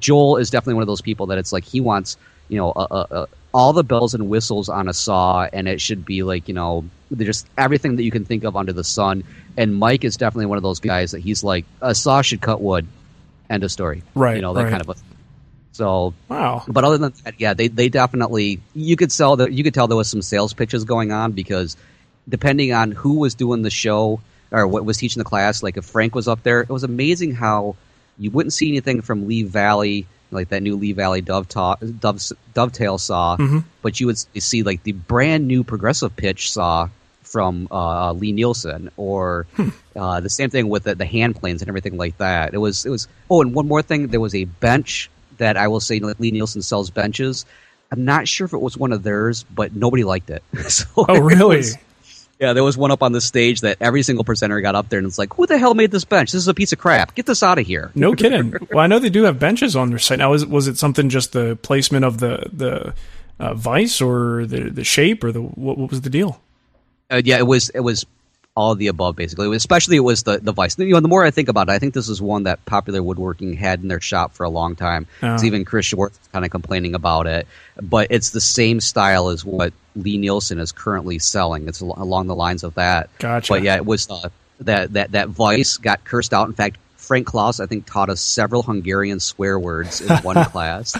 Joel 0.00 0.36
is 0.36 0.50
definitely 0.50 0.74
one 0.74 0.82
of 0.82 0.88
those 0.88 1.00
people 1.00 1.26
that 1.26 1.38
it's 1.38 1.52
like 1.52 1.64
he 1.64 1.80
wants 1.80 2.16
you 2.48 2.58
know 2.58 2.72
a, 2.74 2.86
a, 2.90 3.06
a, 3.10 3.28
all 3.52 3.72
the 3.72 3.84
bells 3.84 4.14
and 4.14 4.28
whistles 4.28 4.68
on 4.68 4.88
a 4.88 4.94
saw, 4.94 5.48
and 5.52 5.68
it 5.68 5.80
should 5.80 6.04
be 6.04 6.22
like 6.22 6.48
you 6.48 6.54
know 6.54 6.84
just 7.16 7.46
everything 7.56 7.96
that 7.96 8.02
you 8.02 8.10
can 8.10 8.24
think 8.24 8.44
of 8.44 8.56
under 8.56 8.72
the 8.72 8.84
sun. 8.84 9.24
And 9.56 9.74
Mike 9.74 10.04
is 10.04 10.16
definitely 10.16 10.46
one 10.46 10.56
of 10.56 10.62
those 10.62 10.80
guys 10.80 11.12
that 11.12 11.20
he's 11.20 11.42
like 11.42 11.64
a 11.80 11.94
saw 11.94 12.22
should 12.22 12.40
cut 12.40 12.60
wood. 12.60 12.86
End 13.50 13.64
of 13.64 13.72
story. 13.72 14.02
Right. 14.14 14.36
You 14.36 14.42
know 14.42 14.54
that 14.54 14.64
right. 14.64 14.70
kind 14.70 14.82
of 14.82 14.90
a. 14.90 14.94
So 15.72 16.12
wow. 16.28 16.64
But 16.68 16.84
other 16.84 16.98
than 16.98 17.12
that, 17.24 17.40
yeah, 17.40 17.54
they 17.54 17.68
they 17.68 17.88
definitely 17.88 18.60
you 18.74 18.96
could 18.96 19.12
sell 19.12 19.36
that 19.36 19.52
you 19.52 19.64
could 19.64 19.74
tell 19.74 19.88
there 19.88 19.96
was 19.96 20.08
some 20.08 20.22
sales 20.22 20.52
pitches 20.52 20.84
going 20.84 21.12
on 21.12 21.32
because 21.32 21.76
depending 22.28 22.72
on 22.72 22.92
who 22.92 23.14
was 23.14 23.34
doing 23.34 23.62
the 23.62 23.70
show 23.70 24.20
or 24.50 24.66
what 24.66 24.84
was 24.84 24.96
teaching 24.98 25.20
the 25.20 25.24
class, 25.28 25.62
like 25.62 25.76
if 25.76 25.84
Frank 25.84 26.14
was 26.14 26.28
up 26.28 26.42
there, 26.42 26.60
it 26.60 26.68
was 26.68 26.84
amazing 26.84 27.34
how 27.34 27.76
you 28.18 28.30
wouldn't 28.30 28.52
see 28.52 28.68
anything 28.68 29.02
from 29.02 29.26
Lee 29.28 29.42
Valley 29.44 30.06
like 30.30 30.48
that 30.50 30.62
new 30.62 30.76
Lee 30.76 30.92
Valley 30.92 31.20
dovetail, 31.22 31.76
dove, 32.00 32.20
dovetail 32.54 32.98
saw, 32.98 33.36
Mm-hmm. 33.38 33.58
but 33.82 33.98
you 33.98 34.06
would 34.06 34.18
see 34.18 34.62
like 34.62 34.82
the 34.82 34.92
brand 34.92 35.48
new 35.48 35.64
progressive 35.64 36.14
pitch 36.16 36.52
saw 36.52 36.88
from 37.22 37.68
uh, 37.70 38.12
Lie-Nielsen, 38.14 38.90
or 38.96 39.46
Hmm. 39.56 39.68
uh, 39.96 40.20
the 40.20 40.30
same 40.30 40.48
thing 40.50 40.68
with 40.70 40.84
the, 40.84 40.94
the 40.94 41.04
hand 41.04 41.36
planes 41.36 41.60
and 41.62 41.68
everything 41.68 41.96
like 41.98 42.16
that. 42.18 42.54
It 42.54 42.58
was 42.58 42.86
it 42.86 42.90
was. 42.90 43.06
Oh, 43.30 43.42
and 43.42 43.54
one 43.54 43.68
more 43.68 43.82
thing, 43.82 44.08
there 44.08 44.20
was 44.20 44.34
a 44.34 44.44
bench 44.44 45.10
that 45.36 45.56
I 45.58 45.68
will 45.68 45.80
say 45.80 45.98
like 46.00 46.18
Lie-Nielsen 46.18 46.62
sells 46.62 46.88
benches. 46.90 47.44
I'm 47.92 48.04
not 48.04 48.28
sure 48.28 48.44
if 48.46 48.52
it 48.54 48.60
was 48.60 48.76
one 48.76 48.92
of 48.92 49.02
theirs, 49.02 49.44
but 49.54 49.74
nobody 49.76 50.04
liked 50.04 50.30
it. 50.30 50.42
so 50.68 50.84
Oh, 50.96 51.14
it 51.14 51.20
really? 51.20 51.56
was- 51.58 51.76
yeah, 52.40 52.52
there 52.52 52.62
was 52.64 52.76
one 52.76 52.90
up 52.90 53.02
on 53.02 53.12
the 53.12 53.20
stage 53.20 53.62
that 53.62 53.78
every 53.80 54.02
single 54.02 54.24
presenter 54.24 54.60
got 54.60 54.74
up 54.74 54.88
there 54.88 54.98
and 54.98 55.06
it's 55.06 55.18
like, 55.18 55.34
who 55.34 55.46
the 55.46 55.58
hell 55.58 55.74
made 55.74 55.90
this 55.90 56.04
bench? 56.04 56.32
This 56.32 56.42
is 56.42 56.48
a 56.48 56.54
piece 56.54 56.72
of 56.72 56.78
crap. 56.78 57.14
Get 57.14 57.26
this 57.26 57.42
out 57.42 57.58
of 57.58 57.66
here. 57.66 57.90
No 57.94 58.14
kidding. 58.14 58.54
Well, 58.70 58.78
I 58.80 58.86
know 58.86 58.98
they 58.98 59.10
do 59.10 59.24
have 59.24 59.38
benches 59.38 59.74
on 59.74 59.90
their 59.90 59.98
site 59.98 60.18
now. 60.18 60.30
Was 60.30 60.46
was 60.46 60.68
it 60.68 60.78
something 60.78 61.08
just 61.08 61.32
the 61.32 61.56
placement 61.62 62.04
of 62.04 62.18
the 62.18 62.48
the 62.52 62.94
uh, 63.40 63.54
vice 63.54 64.00
or 64.00 64.46
the 64.46 64.70
the 64.70 64.84
shape 64.84 65.24
or 65.24 65.32
the 65.32 65.40
what, 65.40 65.78
what 65.78 65.90
was 65.90 66.02
the 66.02 66.10
deal? 66.10 66.40
Uh, 67.10 67.22
yeah, 67.24 67.38
it 67.38 67.46
was 67.46 67.70
it 67.70 67.80
was 67.80 68.06
all 68.58 68.72
of 68.72 68.78
the 68.78 68.88
above 68.88 69.14
basically. 69.14 69.54
Especially 69.56 69.96
it 69.96 70.00
was 70.00 70.24
the 70.24 70.38
the 70.38 70.52
vice. 70.52 70.76
You 70.76 70.92
know, 70.92 71.00
the 71.00 71.06
more 71.06 71.24
I 71.24 71.30
think 71.30 71.48
about 71.48 71.68
it, 71.68 71.72
I 71.72 71.78
think 71.78 71.94
this 71.94 72.08
is 72.08 72.20
one 72.20 72.42
that 72.42 72.64
Popular 72.64 73.00
Woodworking 73.02 73.54
had 73.54 73.80
in 73.80 73.88
their 73.88 74.00
shop 74.00 74.34
for 74.34 74.42
a 74.42 74.48
long 74.48 74.74
time. 74.74 75.06
Oh. 75.22 75.42
Even 75.44 75.64
Chris 75.64 75.86
Schwarz 75.86 76.12
is 76.12 76.28
kind 76.32 76.44
of 76.44 76.50
complaining 76.50 76.96
about 76.96 77.28
it, 77.28 77.46
but 77.80 78.08
it's 78.10 78.30
the 78.30 78.40
same 78.40 78.80
style 78.80 79.28
as 79.28 79.44
what 79.44 79.72
Lie-Nielsen 79.94 80.58
is 80.58 80.72
currently 80.72 81.20
selling. 81.20 81.68
It's 81.68 81.80
al- 81.80 81.94
along 81.96 82.26
the 82.26 82.34
lines 82.34 82.64
of 82.64 82.74
that. 82.74 83.10
Gotcha. 83.20 83.52
But 83.52 83.62
yeah, 83.62 83.76
it 83.76 83.86
was 83.86 84.10
uh, 84.10 84.28
that 84.60 84.92
that 84.94 85.12
that 85.12 85.28
vice 85.28 85.76
got 85.76 86.04
cursed 86.04 86.34
out. 86.34 86.48
In 86.48 86.54
fact. 86.54 86.78
Frank 86.96 87.26
Klausz, 87.26 87.58
I 87.58 87.64
think, 87.64 87.86
taught 87.86 88.10
us 88.10 88.20
several 88.20 88.62
Hungarian 88.62 89.18
swear 89.18 89.58
words 89.58 90.02
in 90.02 90.14
one 90.24 90.44
class. 90.44 90.94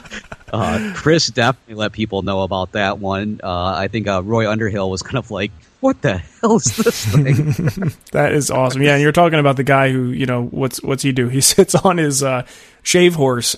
Uh, 0.50 0.92
Chris 0.96 1.26
definitely 1.26 1.74
let 1.74 1.92
people 1.92 2.22
know 2.22 2.44
about 2.44 2.72
that 2.72 2.98
one. 2.98 3.40
Uh, 3.44 3.74
I 3.76 3.88
think 3.88 4.08
uh, 4.08 4.22
Roy 4.22 4.50
Underhill 4.50 4.88
was 4.88 5.02
kind 5.02 5.18
of 5.18 5.30
like, 5.30 5.50
"What 5.80 6.02
the 6.02 6.18
hell 6.18 6.56
is 6.56 6.76
this 6.76 7.06
thing?" 7.06 7.92
That 8.12 8.32
is 8.32 8.50
awesome. 8.50 8.82
Yeah, 8.82 8.94
and 8.94 9.02
you're 9.02 9.12
talking 9.12 9.38
about 9.38 9.56
the 9.56 9.64
guy 9.64 9.90
who, 9.90 10.06
you 10.10 10.26
know, 10.26 10.44
what's 10.44 10.82
what's 10.82 11.02
he 11.02 11.12
do? 11.12 11.28
He 11.28 11.40
sits 11.54 11.74
on 11.74 11.98
his 11.98 12.22
uh, 12.22 12.46
shave 12.82 13.14
horse, 13.14 13.56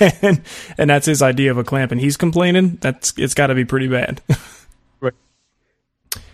and 0.22 0.42
and 0.78 0.90
that's 0.90 1.06
his 1.06 1.22
idea 1.22 1.50
of 1.50 1.58
a 1.58 1.64
clamp, 1.64 1.92
and 1.92 2.00
he's 2.00 2.16
complaining. 2.16 2.78
That's 2.80 3.14
it's 3.16 3.34
got 3.34 3.48
to 3.48 3.54
be 3.54 3.64
pretty 3.64 3.88
bad. 3.88 4.20
right. 5.00 5.14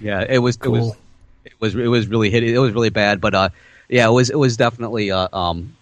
yeah, 0.00 0.24
it 0.28 0.38
was. 0.38 0.56
It 0.56 0.68
was. 0.68 0.80
Cool. 0.80 0.96
It 1.44 1.54
was. 1.60 1.74
It 1.74 1.88
was 1.88 2.06
really 2.06 2.30
hit. 2.30 2.42
It 2.42 2.58
was 2.58 2.72
really 2.72 2.90
bad. 2.90 3.20
But 3.20 3.34
uh, 3.34 3.48
yeah, 3.88 4.06
it 4.06 4.12
was. 4.12 4.30
It 4.30 4.38
was 4.38 4.56
definitely. 4.56 5.10
Uh, 5.10 5.28
um, 5.32 5.74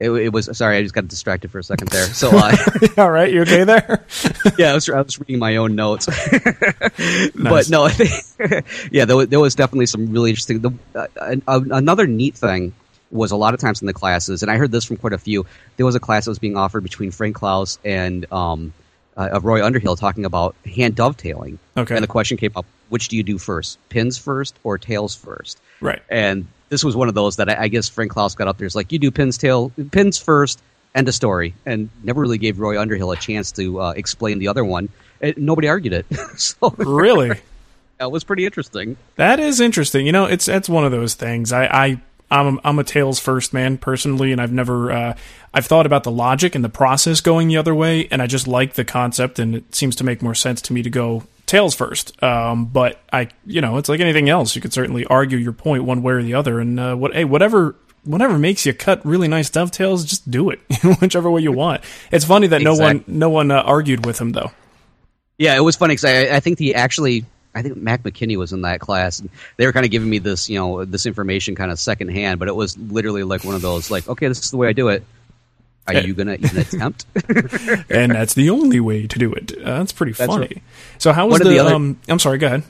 it, 0.00 0.10
it 0.10 0.32
was. 0.32 0.56
Sorry, 0.56 0.76
I 0.76 0.82
just 0.82 0.94
got 0.94 1.06
distracted 1.06 1.50
for 1.50 1.58
a 1.58 1.62
second 1.62 1.88
there. 1.88 2.06
So 2.06 2.30
uh, 2.32 2.56
All 2.98 3.10
right, 3.10 3.32
you 3.32 3.42
okay 3.42 3.64
there? 3.64 4.04
yeah, 4.58 4.72
I 4.72 4.74
was, 4.74 4.88
I 4.88 5.00
was 5.00 5.18
reading 5.20 5.38
my 5.38 5.56
own 5.56 5.74
notes. 5.74 6.08
But 7.36 7.68
no, 7.68 7.84
I 7.84 7.90
think, 7.90 8.64
yeah, 8.90 9.04
there 9.04 9.16
was, 9.16 9.28
there 9.28 9.40
was 9.40 9.54
definitely 9.54 9.86
some 9.86 10.10
really 10.10 10.30
interesting. 10.30 10.60
The, 10.60 10.72
uh, 10.94 11.36
another 11.70 12.06
neat 12.06 12.34
thing 12.34 12.72
was 13.10 13.30
a 13.30 13.36
lot 13.36 13.54
of 13.54 13.60
times 13.60 13.80
in 13.82 13.86
the 13.86 13.92
classes, 13.92 14.42
and 14.42 14.50
I 14.50 14.56
heard 14.56 14.72
this 14.72 14.84
from 14.84 14.96
quite 14.96 15.12
a 15.12 15.18
few. 15.18 15.46
There 15.76 15.86
was 15.86 15.94
a 15.94 16.00
class 16.00 16.24
that 16.24 16.30
was 16.30 16.38
being 16.38 16.56
offered 16.56 16.82
between 16.82 17.10
Frank 17.10 17.36
Klausz 17.36 17.78
and 17.84 18.30
um, 18.32 18.72
uh, 19.16 19.40
Roy 19.42 19.64
Underhill 19.64 19.96
talking 19.96 20.24
about 20.24 20.56
hand 20.64 20.96
dovetailing. 20.96 21.58
Okay. 21.76 21.94
and 21.94 22.02
the 22.02 22.08
question 22.08 22.36
came 22.36 22.52
up: 22.56 22.66
which 22.88 23.08
do 23.08 23.16
you 23.16 23.22
do 23.22 23.38
first, 23.38 23.78
pins 23.88 24.18
first 24.18 24.56
or 24.64 24.78
tails 24.78 25.14
first? 25.14 25.60
Right. 25.80 26.02
And 26.08 26.46
this 26.74 26.82
was 26.82 26.96
one 26.96 27.06
of 27.06 27.14
those 27.14 27.36
that 27.36 27.48
I, 27.48 27.62
I 27.62 27.68
guess 27.68 27.88
Frank 27.88 28.10
Klausz 28.10 28.36
got 28.36 28.48
up 28.48 28.58
there. 28.58 28.66
It's 28.66 28.74
like 28.74 28.90
you 28.90 28.98
do 28.98 29.12
pins 29.12 29.38
tail 29.38 29.70
pins 29.92 30.18
first, 30.18 30.60
end 30.92 31.06
of 31.06 31.14
story, 31.14 31.54
and 31.64 31.88
never 32.02 32.20
really 32.20 32.36
gave 32.36 32.58
Roy 32.58 32.80
Underhill 32.80 33.12
a 33.12 33.16
chance 33.16 33.52
to 33.52 33.80
uh, 33.80 33.90
explain 33.92 34.40
the 34.40 34.48
other 34.48 34.64
one. 34.64 34.88
It, 35.20 35.38
nobody 35.38 35.68
argued 35.68 35.92
it, 35.92 36.06
so 36.36 36.74
Really? 36.76 37.40
that 37.98 38.10
was 38.10 38.24
pretty 38.24 38.44
interesting. 38.44 38.96
That 39.14 39.38
is 39.38 39.60
interesting. 39.60 40.04
You 40.04 40.10
know, 40.10 40.24
it's 40.24 40.46
that's 40.46 40.68
one 40.68 40.84
of 40.84 40.90
those 40.90 41.14
things. 41.14 41.52
I, 41.52 41.66
I 41.66 42.02
I'm 42.28 42.58
I'm 42.64 42.80
a 42.80 42.84
tails 42.84 43.20
first 43.20 43.54
man 43.54 43.78
personally, 43.78 44.32
and 44.32 44.40
I've 44.40 44.52
never 44.52 44.90
uh, 44.90 45.16
I've 45.52 45.66
thought 45.66 45.86
about 45.86 46.02
the 46.02 46.10
logic 46.10 46.56
and 46.56 46.64
the 46.64 46.68
process 46.68 47.20
going 47.20 47.46
the 47.46 47.56
other 47.56 47.74
way, 47.74 48.08
and 48.10 48.20
I 48.20 48.26
just 48.26 48.48
like 48.48 48.74
the 48.74 48.84
concept, 48.84 49.38
and 49.38 49.54
it 49.54 49.76
seems 49.76 49.94
to 49.96 50.04
make 50.04 50.22
more 50.22 50.34
sense 50.34 50.60
to 50.62 50.72
me 50.72 50.82
to 50.82 50.90
go 50.90 51.22
tails 51.46 51.74
first. 51.74 52.22
Um, 52.22 52.66
but 52.66 53.00
I, 53.12 53.28
you 53.46 53.60
know, 53.60 53.78
it's 53.78 53.88
like 53.88 54.00
anything 54.00 54.28
else. 54.28 54.54
You 54.54 54.62
could 54.62 54.72
certainly 54.72 55.04
argue 55.06 55.38
your 55.38 55.52
point 55.52 55.84
one 55.84 56.02
way 56.02 56.14
or 56.14 56.22
the 56.22 56.34
other, 56.34 56.60
and 56.60 56.78
uh, 56.78 56.94
what 56.94 57.14
hey, 57.14 57.24
whatever. 57.24 57.76
Whatever 58.06 58.38
makes 58.38 58.66
you 58.66 58.74
cut 58.74 59.02
really 59.06 59.28
nice 59.28 59.48
dovetails, 59.48 60.04
just 60.04 60.30
do 60.30 60.50
it, 60.50 60.60
whichever 61.00 61.30
way 61.30 61.40
you 61.40 61.52
want. 61.52 61.82
It's 62.12 62.26
funny 62.26 62.48
that 62.48 62.60
no 62.60 62.74
one 62.74 63.02
no 63.06 63.30
one 63.30 63.50
uh, 63.50 63.62
argued 63.62 64.04
with 64.04 64.20
him 64.20 64.32
though. 64.32 64.52
Yeah, 65.38 65.56
it 65.56 65.60
was 65.60 65.76
funny 65.76 65.92
because 65.92 66.04
I, 66.04 66.36
I 66.36 66.40
think 66.40 66.58
he 66.58 66.74
actually, 66.74 67.24
I 67.54 67.62
think 67.62 67.76
Mac 67.76 68.02
McKinney 68.02 68.36
was 68.36 68.52
in 68.52 68.62
that 68.62 68.80
class, 68.80 69.18
and 69.18 69.30
they 69.56 69.66
were 69.66 69.72
kind 69.72 69.84
of 69.84 69.90
giving 69.90 70.08
me 70.08 70.18
this, 70.18 70.48
you 70.48 70.58
know, 70.58 70.84
this 70.84 71.06
information 71.06 71.54
kind 71.54 71.72
of 71.72 71.78
secondhand, 71.78 72.38
but 72.38 72.48
it 72.48 72.54
was 72.54 72.78
literally 72.78 73.24
like 73.24 73.44
one 73.44 73.54
of 73.54 73.62
those, 73.62 73.90
like, 73.90 74.08
okay, 74.08 74.28
this 74.28 74.40
is 74.40 74.50
the 74.50 74.56
way 74.56 74.68
I 74.68 74.72
do 74.72 74.88
it. 74.88 75.02
Are 75.86 75.94
you 75.94 76.14
gonna 76.14 76.34
even 76.34 76.58
attempt? 76.58 77.04
and 77.90 78.12
that's 78.12 78.34
the 78.34 78.50
only 78.50 78.80
way 78.80 79.06
to 79.06 79.18
do 79.18 79.32
it. 79.32 79.52
Uh, 79.58 79.78
that's 79.78 79.92
pretty 79.92 80.12
That's 80.12 80.32
funny. 80.32 80.46
right. 80.46 80.62
So 80.98 81.12
how 81.12 81.26
was 81.26 81.40
the? 81.40 81.48
the 81.50 81.58
other- 81.58 81.74
um, 81.74 81.98
I'm 82.08 82.18
sorry. 82.18 82.38
Go 82.38 82.46
ahead. 82.46 82.62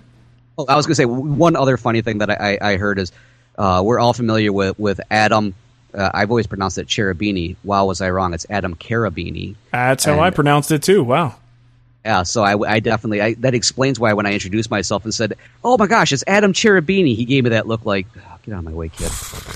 Oh, 0.59 0.67
I 0.69 0.77
was 0.77 0.87
gonna 0.87 0.95
say 0.97 1.05
one 1.05 1.57
other 1.57 1.77
funny 1.77 2.03
thing 2.03 2.19
that 2.19 2.31
I, 2.31 2.59
I, 2.61 2.71
I 2.73 2.77
heard 2.77 2.99
is 2.99 3.13
uh, 3.57 3.83
we're 3.85 3.99
all 4.01 4.13
familiar 4.13 4.53
with 4.53 4.79
with 4.79 5.01
Adam. 5.11 5.55
Uh, 5.93 6.11
I've 6.13 6.31
always 6.31 6.49
pronounced 6.49 6.79
it 6.79 6.89
Cherubini. 6.89 7.55
Wow, 7.63 7.87
was 7.87 8.01
I 8.01 8.11
wrong? 8.11 8.35
It's 8.35 8.47
Adam 8.51 8.75
Carabini. 8.75 9.55
That's 9.71 10.05
how 10.05 10.19
I 10.19 10.31
pronounced 10.31 10.73
it 10.73 10.83
too. 10.83 11.05
Wow. 11.05 11.37
Yeah, 12.05 12.25
so 12.25 12.43
I, 12.43 12.59
I 12.75 12.81
definitely 12.81 13.23
I, 13.23 13.35
that 13.35 13.55
explains 13.55 13.99
why 13.99 14.13
when 14.13 14.27
I 14.27 14.33
introduced 14.33 14.71
myself 14.71 15.05
and 15.05 15.15
said, 15.15 15.35
"Oh 15.63 15.79
my 15.79 15.87
gosh, 15.87 16.13
it's 16.13 16.25
Adam 16.27 16.53
Cherubini," 16.53 17.15
he 17.17 17.25
gave 17.25 17.45
me 17.45 17.51
that 17.51 17.67
look 17.67 17.87
like, 17.87 18.07
"Oh, 18.17 18.34
"Get 18.45 18.55
out 18.55 18.59
of 18.59 18.65
my 18.65 18.73
way, 18.73 18.89
kid." 18.89 19.11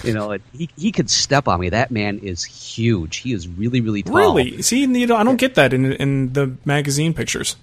You 0.04 0.14
know, 0.14 0.32
it, 0.32 0.42
he 0.52 0.68
he 0.76 0.92
could 0.92 1.10
step 1.10 1.48
on 1.48 1.60
me. 1.60 1.68
That 1.68 1.90
man 1.90 2.18
is 2.18 2.44
huge. 2.44 3.18
He 3.18 3.32
is 3.32 3.46
really 3.48 3.80
really 3.80 4.02
tall. 4.02 4.16
Really? 4.16 4.62
See, 4.62 4.80
you 4.80 5.06
know, 5.06 5.16
I 5.16 5.24
don't 5.24 5.36
get 5.36 5.54
that 5.56 5.72
in 5.72 5.92
in 5.92 6.32
the 6.32 6.56
magazine 6.64 7.14
pictures. 7.14 7.56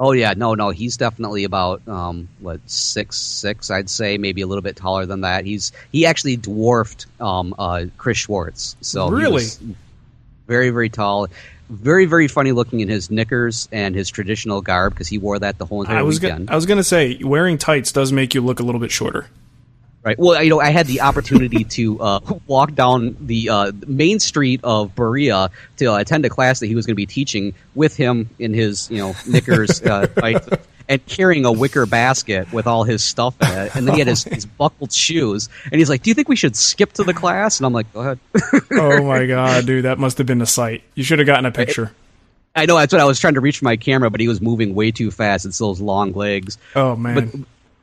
Oh 0.00 0.12
yeah, 0.12 0.34
no, 0.36 0.54
no, 0.54 0.70
he's 0.70 0.96
definitely 0.96 1.42
about 1.42 1.86
um, 1.88 2.28
what 2.38 2.60
six 2.66 3.16
six, 3.16 3.68
I'd 3.68 3.90
say, 3.90 4.16
maybe 4.16 4.42
a 4.42 4.46
little 4.46 4.62
bit 4.62 4.76
taller 4.76 5.06
than 5.06 5.22
that. 5.22 5.44
He's 5.44 5.72
he 5.90 6.06
actually 6.06 6.36
dwarfed 6.36 7.06
um, 7.20 7.52
uh, 7.58 7.86
Chris 7.96 8.18
Schwarz. 8.18 8.76
So 8.80 9.10
Really? 9.10 9.44
very 10.46 10.70
very 10.70 10.88
tall, 10.88 11.26
very 11.68 12.06
very 12.06 12.28
funny 12.28 12.52
looking 12.52 12.78
in 12.78 12.88
his 12.88 13.10
knickers 13.10 13.68
and 13.72 13.94
his 13.94 14.08
traditional 14.08 14.62
garb 14.62 14.92
because 14.94 15.08
he 15.08 15.18
wore 15.18 15.40
that 15.40 15.58
the 15.58 15.66
whole 15.66 15.82
entire 15.82 15.98
I 15.98 16.02
was 16.02 16.20
weekend. 16.20 16.48
I 16.48 16.54
was 16.54 16.64
gonna 16.64 16.84
say 16.84 17.18
wearing 17.22 17.58
tights 17.58 17.90
does 17.90 18.12
make 18.12 18.34
you 18.34 18.40
look 18.40 18.60
a 18.60 18.62
little 18.62 18.80
bit 18.80 18.92
shorter. 18.92 19.26
Right. 20.02 20.18
Well, 20.18 20.42
you 20.42 20.50
know, 20.50 20.60
I 20.60 20.70
had 20.70 20.86
the 20.86 21.00
opportunity 21.00 21.64
to 21.64 22.00
uh, 22.00 22.20
walk 22.46 22.74
down 22.74 23.16
the 23.20 23.50
uh, 23.50 23.72
main 23.86 24.20
street 24.20 24.60
of 24.62 24.94
Berea 24.94 25.50
to 25.78 25.86
uh, 25.86 25.98
attend 25.98 26.24
a 26.24 26.28
class 26.28 26.60
that 26.60 26.66
he 26.66 26.74
was 26.74 26.86
going 26.86 26.94
to 26.94 26.96
be 26.96 27.06
teaching 27.06 27.52
with 27.74 27.96
him 27.96 28.30
in 28.38 28.54
his, 28.54 28.90
you 28.90 28.98
know, 28.98 29.14
knickers 29.26 29.82
uh, 29.82 30.06
and 30.88 31.04
carrying 31.06 31.44
a 31.44 31.52
wicker 31.52 31.84
basket 31.84 32.50
with 32.52 32.66
all 32.66 32.84
his 32.84 33.04
stuff 33.04 33.34
in 33.42 33.48
it. 33.48 33.76
And 33.76 33.86
then 33.86 33.94
he 33.94 34.00
had 34.00 34.08
his, 34.08 34.24
his 34.24 34.46
buckled 34.46 34.92
shoes. 34.92 35.48
And 35.64 35.74
he's 35.74 35.90
like, 35.90 36.02
"Do 36.02 36.10
you 36.10 36.14
think 36.14 36.28
we 36.28 36.36
should 36.36 36.56
skip 36.56 36.92
to 36.94 37.04
the 37.04 37.14
class?" 37.14 37.58
And 37.58 37.66
I'm 37.66 37.72
like, 37.72 37.92
"Go 37.92 38.00
ahead." 38.00 38.18
oh 38.72 39.04
my 39.04 39.26
god, 39.26 39.66
dude, 39.66 39.84
that 39.84 39.98
must 39.98 40.18
have 40.18 40.26
been 40.26 40.40
a 40.40 40.46
sight. 40.46 40.82
You 40.94 41.04
should 41.04 41.18
have 41.18 41.26
gotten 41.26 41.46
a 41.46 41.52
picture. 41.52 41.92
I 42.56 42.66
know 42.66 42.76
that's 42.76 42.92
what 42.92 43.00
I 43.00 43.04
was 43.04 43.20
trying 43.20 43.34
to 43.34 43.40
reach 43.40 43.58
for 43.58 43.66
my 43.66 43.76
camera, 43.76 44.10
but 44.10 44.20
he 44.20 44.26
was 44.26 44.40
moving 44.40 44.74
way 44.74 44.90
too 44.90 45.10
fast. 45.10 45.44
It's 45.44 45.58
those 45.58 45.80
long 45.80 46.12
legs. 46.12 46.56
Oh 46.74 46.96
man. 46.96 47.14
But 47.14 47.40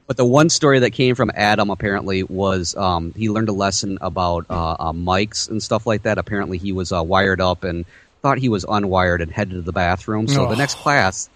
but 0.07 0.17
the 0.17 0.25
one 0.25 0.49
story 0.49 0.79
that 0.79 0.91
came 0.91 1.15
from 1.15 1.31
Adam 1.33 1.69
apparently 1.69 2.23
was 2.23 2.75
um, 2.75 3.13
he 3.15 3.29
learned 3.29 3.49
a 3.49 3.53
lesson 3.53 3.97
about 4.01 4.45
uh, 4.49 4.75
uh, 4.79 4.91
mics 4.93 5.49
and 5.49 5.61
stuff 5.63 5.87
like 5.87 6.03
that. 6.03 6.17
Apparently, 6.17 6.57
he 6.57 6.71
was 6.71 6.91
uh, 6.91 7.01
wired 7.03 7.41
up 7.41 7.63
and 7.63 7.85
thought 8.21 8.37
he 8.37 8.49
was 8.49 8.65
unwired 8.65 9.21
and 9.21 9.31
headed 9.31 9.53
to 9.55 9.61
the 9.61 9.71
bathroom. 9.71 10.27
So 10.27 10.45
Oh. 10.45 10.49
the 10.49 10.55
next 10.55 10.75
class 10.75 11.29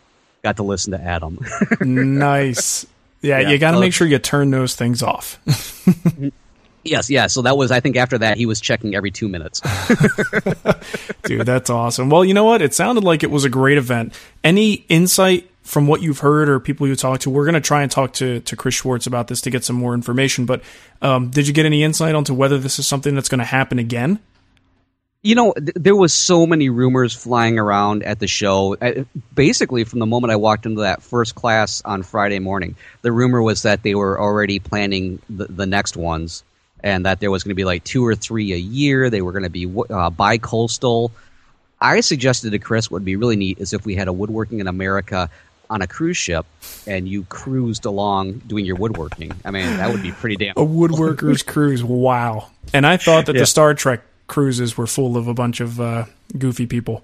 got 0.43 0.57
to 0.57 0.63
listen 0.63 0.91
to 0.93 1.01
Adam. 1.01 1.39
nice. 1.81 2.85
Yeah, 3.21 3.39
Yeah, 3.39 3.49
you 3.49 3.57
got 3.57 3.71
to 3.71 3.79
make 3.79 3.93
sure 3.93 4.07
you 4.07 4.17
turn 4.19 4.49
those 4.51 4.75
things 4.75 5.03
off. 5.03 5.39
yes, 6.83 7.09
yeah. 7.09 7.27
So 7.27 7.41
that 7.43 7.57
was 7.57 7.71
I 7.71 7.79
think 7.79 7.97
after 7.97 8.17
that 8.19 8.37
he 8.37 8.45
was 8.45 8.61
checking 8.61 8.95
every 8.95 9.11
two 9.11 9.27
minutes. 9.27 9.61
Dude, 11.23 11.45
that's 11.45 11.69
awesome. 11.69 12.09
Well, 12.09 12.23
you 12.23 12.33
know 12.33 12.45
what? 12.45 12.61
It 12.61 12.73
sounded 12.73 13.03
like 13.03 13.23
it 13.23 13.31
was 13.31 13.43
a 13.45 13.49
great 13.49 13.77
event. 13.77 14.13
Any 14.43 14.85
insight 14.89 15.49
from 15.63 15.87
what 15.87 16.01
you've 16.01 16.19
heard 16.19 16.49
or 16.49 16.59
people 16.59 16.87
you 16.87 16.95
talked 16.95 17.23
to? 17.23 17.29
We're 17.29 17.45
going 17.45 17.53
to 17.55 17.61
try 17.61 17.83
and 17.83 17.91
talk 17.91 18.13
to, 18.13 18.39
to 18.39 18.55
Chris 18.55 18.75
Schwarz 18.75 19.07
about 19.07 19.27
this 19.27 19.41
to 19.41 19.49
get 19.49 19.63
some 19.63 19.75
more 19.75 19.93
information. 19.93 20.45
But 20.45 20.61
um, 21.01 21.29
did 21.29 21.47
you 21.47 21.53
get 21.53 21.65
any 21.65 21.83
insight 21.83 22.15
onto 22.15 22.33
whether 22.33 22.57
this 22.57 22.79
is 22.79 22.87
something 22.87 23.15
that's 23.15 23.29
going 23.29 23.39
to 23.39 23.45
happen 23.45 23.79
again? 23.79 24.19
You 25.21 25.35
know, 25.35 25.51
th- 25.51 25.73
there 25.75 25.97
was 25.97 26.13
so 26.13 26.47
many 26.47 26.69
rumors 26.69 27.13
flying 27.13 27.59
around 27.59 28.03
at 28.03 28.19
the 28.19 28.27
show. 28.27 28.77
I, 28.81 29.05
basically, 29.35 29.83
from 29.83 29.99
the 29.99 30.05
moment 30.05 30.31
I 30.31 30.37
walked 30.37 30.65
into 30.65 30.81
that 30.81 31.03
first 31.03 31.35
class 31.35 31.81
on 31.83 32.03
Friday 32.03 32.39
morning, 32.39 32.77
the 33.01 33.11
rumor 33.11 33.41
was 33.41 33.63
that 33.63 33.83
they 33.83 33.95
were 33.95 34.19
already 34.19 34.59
planning 34.59 35.21
the, 35.29 35.45
the 35.45 35.65
next 35.65 35.97
ones, 35.97 36.45
and 36.81 37.05
that 37.05 37.19
there 37.19 37.31
was 37.31 37.43
going 37.43 37.49
to 37.49 37.55
be 37.55 37.65
like 37.65 37.83
two 37.83 38.07
or 38.07 38.15
three 38.15 38.53
a 38.53 38.57
year. 38.57 39.09
They 39.09 39.21
were 39.21 39.33
going 39.33 39.43
to 39.43 39.49
be 39.49 39.69
uh, 39.89 40.09
bi-coastal. 40.09 41.11
I 41.81 41.99
suggested 41.99 42.51
to 42.51 42.59
Chris 42.59 42.89
what 42.89 42.99
would 42.99 43.05
be 43.05 43.17
really 43.17 43.35
neat 43.35 43.59
is 43.59 43.73
if 43.73 43.85
we 43.85 43.95
had 43.95 44.07
a 44.07 44.13
woodworking 44.13 44.61
in 44.61 44.67
America 44.67 45.29
on 45.69 45.81
a 45.81 45.87
cruise 45.87 46.17
ship 46.17 46.45
and 46.87 47.07
you 47.07 47.23
cruised 47.25 47.85
along 47.85 48.39
doing 48.47 48.65
your 48.65 48.75
woodworking. 48.75 49.31
I 49.45 49.51
mean, 49.51 49.65
that 49.77 49.91
would 49.91 50.01
be 50.01 50.11
pretty 50.11 50.35
damn. 50.35 50.51
A 50.57 50.65
woodworker's 50.65 51.43
cruise. 51.53 51.83
Wow. 51.83 52.49
And 52.73 52.85
I 52.87 52.97
thought 52.97 53.27
that 53.27 53.35
Yeah. 53.35 53.41
the 53.41 53.45
Star 53.45 53.73
Trek 53.73 54.01
cruises 54.27 54.77
were 54.77 54.87
full 54.87 55.17
of 55.17 55.27
a 55.27 55.33
bunch 55.33 55.59
of 55.59 55.79
uh, 55.79 56.05
goofy 56.37 56.65
people. 56.67 57.03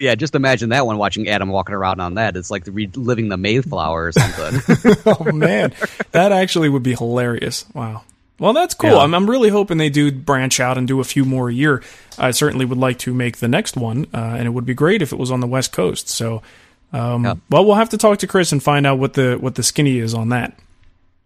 Yeah, 0.00 0.14
just 0.14 0.36
imagine 0.36 0.68
that 0.68 0.86
one 0.86 0.96
watching 0.96 1.28
Adam 1.28 1.48
walking 1.48 1.74
around 1.74 1.98
on 2.00 2.14
that. 2.14 2.36
It's 2.36 2.52
like 2.52 2.64
reliving 2.68 3.28
the 3.30 3.36
Mayflower 3.36 4.06
or 4.06 4.12
something. 4.12 4.94
oh 5.06 5.32
man, 5.32 5.72
that 6.12 6.30
actually 6.30 6.68
would 6.68 6.84
be 6.84 6.94
hilarious. 6.94 7.64
Wow. 7.74 8.02
Well, 8.38 8.52
that's 8.52 8.74
cool. 8.74 8.90
Yeah. 8.90 8.98
I'm, 8.98 9.12
I'm 9.12 9.28
really 9.28 9.48
hoping 9.48 9.78
they 9.78 9.88
do 9.90 10.12
branch 10.12 10.60
out 10.60 10.78
and 10.78 10.86
do 10.86 11.00
a 11.00 11.04
few 11.04 11.24
more 11.24 11.48
a 11.48 11.52
year. 11.52 11.82
I 12.16 12.30
certainly 12.30 12.64
would 12.64 12.78
like 12.78 13.00
to 13.00 13.12
make 13.12 13.38
the 13.38 13.48
next 13.48 13.76
one, 13.76 14.06
uh, 14.14 14.18
and 14.38 14.46
it 14.46 14.50
would 14.50 14.64
be 14.66 14.74
great 14.74 15.02
if 15.02 15.12
it 15.12 15.18
was 15.18 15.32
on 15.32 15.40
the 15.40 15.48
West 15.48 15.72
Coast. 15.72 16.08
So, 16.08 16.42
um, 16.92 17.24
Yeah. 17.24 17.34
well, 17.50 17.64
we'll 17.64 17.74
have 17.76 17.90
to 17.90 17.98
talk 17.98 18.18
to 18.20 18.26
Chris 18.26 18.52
and 18.52 18.62
find 18.62 18.86
out 18.86 18.98
what 18.98 19.14
the 19.14 19.36
what 19.36 19.54
the 19.54 19.62
skinny 19.62 19.98
is 19.98 20.14
on 20.14 20.30
that. 20.30 20.58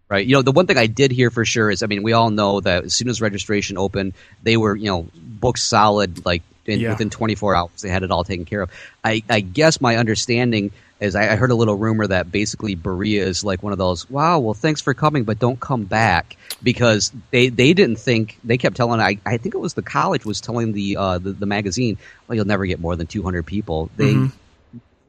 Right. 0.09 0.25
You 0.27 0.35
know, 0.35 0.41
the 0.43 0.51
one 0.51 0.67
thing 0.67 0.77
I 0.77 0.85
did 0.87 1.11
hear 1.11 1.31
for 1.31 1.43
sure 1.43 1.71
is, 1.71 1.81
I 1.81 1.87
mean, 1.87 2.03
we 2.03 2.13
all 2.13 2.29
know 2.29 2.59
that 2.59 2.83
as 2.83 2.93
soon 2.93 3.09
as 3.09 3.19
registration 3.21 3.77
opened, 3.77 4.13
they 4.43 4.57
were, 4.57 4.75
you 4.75 4.85
know, 4.85 5.07
booked 5.15 5.57
solid, 5.59 6.23
like 6.25 6.43
in, 6.67 6.79
Yeah. 6.81 6.89
within 6.91 7.09
24 7.09 7.55
hours. 7.55 7.71
They 7.81 7.89
had 7.89 8.03
it 8.03 8.11
all 8.11 8.23
taken 8.23 8.45
care 8.45 8.61
of. 8.61 8.69
I, 9.03 9.23
I 9.27 9.39
guess 9.39 9.81
my 9.81 9.95
understanding 9.97 10.71
is 10.99 11.15
I, 11.15 11.31
I 11.33 11.35
heard 11.35 11.49
a 11.49 11.55
little 11.55 11.75
rumor 11.75 12.05
that 12.05 12.31
basically 12.31 12.75
Berea 12.75 13.25
is 13.25 13.43
like 13.43 13.63
one 13.63 13.71
of 13.71 13.79
those, 13.79 14.07
wow, 14.09 14.37
well, 14.39 14.53
thanks 14.53 14.81
for 14.81 14.93
coming, 14.93 15.23
but 15.23 15.39
don't 15.39 15.59
come 15.59 15.83
back 15.85 16.37
because 16.61 17.11
they, 17.31 17.49
they 17.49 17.73
didn't 17.73 17.97
think, 17.97 18.37
they 18.43 18.57
kept 18.59 18.75
telling, 18.77 18.99
I, 19.01 19.17
I 19.25 19.37
think 19.37 19.55
it 19.55 19.57
was 19.59 19.73
the 19.73 19.81
college 19.81 20.25
was 20.25 20.39
telling 20.41 20.73
the, 20.73 20.95
uh, 20.97 21.17
the, 21.17 21.31
the 21.31 21.45
magazine, 21.47 21.97
well, 22.27 22.35
you'll 22.35 22.45
never 22.45 22.65
get 22.67 22.79
more 22.79 22.95
than 22.95 23.07
200 23.07 23.43
people. 23.45 23.89
They, 23.97 24.15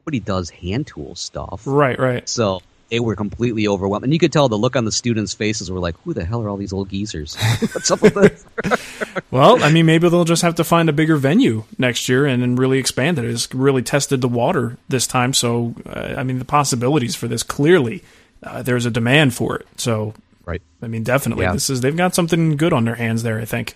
nobody 0.05 0.19
does 0.19 0.51
hand 0.51 0.85
tool 0.85 1.15
stuff. 1.15 1.63
Right, 1.65 1.97
right. 1.97 2.29
So 2.29 2.61
they 2.89 2.99
were 2.99 3.15
completely 3.15 3.67
overwhelmed. 3.67 4.03
And 4.03 4.13
you 4.13 4.19
could 4.19 4.31
tell 4.31 4.47
the 4.47 4.55
look 4.57 4.75
on 4.75 4.85
the 4.85 4.91
students' 4.91 5.33
faces 5.33 5.71
were 5.71 5.79
like, 5.79 5.95
who 6.03 6.13
the 6.13 6.23
hell 6.23 6.43
are 6.43 6.49
all 6.49 6.57
these 6.57 6.73
old 6.73 6.89
geezers? 6.89 7.35
What's 7.73 7.89
up 7.89 8.01
with 8.01 8.13
this? 8.13 8.45
Well, 9.31 9.61
I 9.63 9.71
mean, 9.71 9.85
maybe 9.85 10.07
they'll 10.07 10.23
just 10.25 10.43
have 10.43 10.55
to 10.55 10.63
find 10.63 10.87
a 10.87 10.93
bigger 10.93 11.15
venue 11.17 11.63
next 11.77 12.07
year 12.07 12.25
and 12.25 12.41
then 12.41 12.55
really 12.55 12.77
expand 12.79 13.17
it. 13.17 13.25
It's 13.25 13.51
really 13.53 13.81
tested 13.81 14.21
the 14.21 14.27
water 14.29 14.77
this 14.87 15.07
time, 15.07 15.33
so 15.33 15.73
uh, 15.85 16.13
I 16.17 16.23
mean, 16.23 16.39
the 16.39 16.45
possibilities 16.45 17.15
for 17.15 17.27
this 17.27 17.41
clearly 17.43 18.03
uh, 18.43 18.61
there's 18.61 18.85
a 18.85 18.91
demand 18.91 19.33
for 19.33 19.55
it. 19.57 19.67
So, 19.77 20.13
Right. 20.45 20.61
I 20.81 20.87
mean, 20.87 21.03
definitely, 21.03 21.45
Yeah. 21.45 21.53
this 21.53 21.69
is 21.69 21.81
they've 21.81 21.95
got 21.95 22.13
something 22.15 22.55
good 22.55 22.71
on 22.71 22.85
their 22.85 22.95
hands 22.95 23.23
there. 23.23 23.39
I 23.39 23.45
think. 23.45 23.75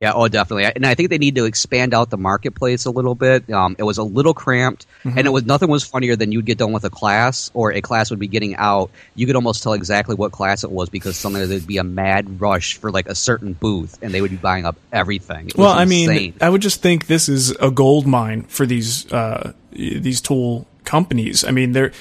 Yeah, 0.00 0.12
oh, 0.14 0.28
definitely. 0.28 0.64
And 0.64 0.84
I 0.84 0.94
think 0.94 1.08
they 1.08 1.16
need 1.16 1.36
to 1.36 1.46
expand 1.46 1.94
out 1.94 2.10
the 2.10 2.18
marketplace 2.18 2.84
a 2.84 2.90
little 2.90 3.14
bit. 3.14 3.50
Um, 3.50 3.76
it 3.78 3.82
was 3.82 3.96
a 3.96 4.02
little 4.02 4.34
cramped, 4.34 4.86
and 5.04 5.26
it 5.26 5.30
was 5.30 5.46
nothing 5.46 5.70
was 5.70 5.84
funnier 5.84 6.16
than 6.16 6.32
you'd 6.32 6.44
get 6.44 6.58
done 6.58 6.72
with 6.72 6.84
a 6.84 6.90
class, 6.90 7.50
or 7.54 7.72
a 7.72 7.80
class 7.80 8.10
would 8.10 8.18
be 8.18 8.28
getting 8.28 8.56
out. 8.56 8.90
You 9.14 9.26
could 9.26 9.36
almost 9.36 9.62
tell 9.62 9.72
exactly 9.72 10.14
what 10.14 10.32
class 10.32 10.64
it 10.64 10.70
was 10.70 10.90
because 10.90 11.16
suddenly 11.16 11.46
there'd 11.46 11.66
be 11.66 11.78
a 11.78 11.84
mad 11.84 12.42
rush 12.42 12.76
for 12.76 12.90
like 12.90 13.08
a 13.08 13.14
certain 13.14 13.54
booth, 13.54 13.98
and 14.02 14.12
they 14.12 14.20
would 14.20 14.30
be 14.30 14.36
buying 14.36 14.66
up 14.66 14.76
everything. 14.92 15.48
It 15.48 15.56
was 15.56 15.64
Well, 15.64 15.72
I 15.72 15.86
mean. 15.86 16.34
I 16.42 16.50
would 16.50 16.60
just 16.60 16.82
think 16.82 17.06
this 17.06 17.30
is 17.30 17.52
a 17.52 17.70
gold 17.70 18.06
mine 18.06 18.42
for 18.42 18.66
these 18.66 19.10
uh, 19.10 19.54
these 19.72 20.20
tool 20.20 20.66
companies. 20.86 21.44
I 21.44 21.50
mean, 21.50 21.72
there, 21.72 21.92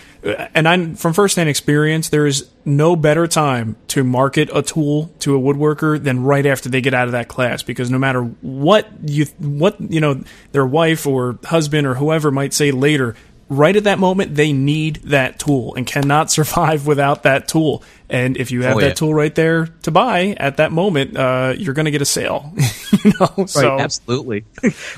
and 0.53 0.67
I'm 0.67 0.95
from 0.95 1.13
firsthand 1.13 1.49
experience. 1.49 2.07
There 2.09 2.25
is 2.25 2.49
no 2.63 2.95
better 2.95 3.27
time 3.27 3.75
to 3.89 4.03
market 4.03 4.49
a 4.53 4.61
tool 4.61 5.11
to 5.19 5.36
a 5.36 5.39
woodworker 5.39 6.01
than 6.01 6.23
right 6.23 6.45
after 6.45 6.69
they 6.69 6.79
get 6.79 6.93
out 6.93 7.07
of 7.07 7.11
that 7.11 7.27
class, 7.27 7.63
because 7.63 7.91
no 7.91 7.99
matter 7.99 8.21
what 8.41 8.88
you 9.03 9.25
what 9.39 9.75
you 9.81 9.99
know 9.99 10.23
their 10.53 10.65
wife 10.65 11.05
or 11.05 11.38
husband 11.43 11.86
or 11.86 11.95
whoever 11.95 12.31
might 12.31 12.53
say 12.53 12.71
later. 12.71 13.15
Right 13.47 13.75
at 13.75 13.83
that 13.83 13.99
moment, 13.99 14.33
they 14.35 14.53
need 14.53 14.95
that 15.05 15.37
tool 15.37 15.75
and 15.75 15.85
cannot 15.85 16.31
survive 16.37 16.87
without 16.87 17.23
that 17.23 17.47
tool. 17.47 17.83
And 18.07 18.37
if 18.37 18.51
you 18.51 18.61
have 18.63 18.77
Oh, 18.77 18.79
that 18.81 18.87
yeah. 18.89 18.93
tool 18.93 19.13
right 19.15 19.33
there 19.33 19.65
to 19.83 19.91
buy 19.91 20.35
at 20.37 20.57
that 20.57 20.71
moment, 20.71 21.17
uh, 21.17 21.53
you're 21.57 21.73
going 21.73 21.85
to 21.85 21.91
get 21.91 22.03
a 22.03 22.05
sale. 22.05 22.53
you 23.03 23.13
know, 23.19 23.45
so 23.47 23.67
Right, 23.75 23.81
absolutely. 23.81 24.45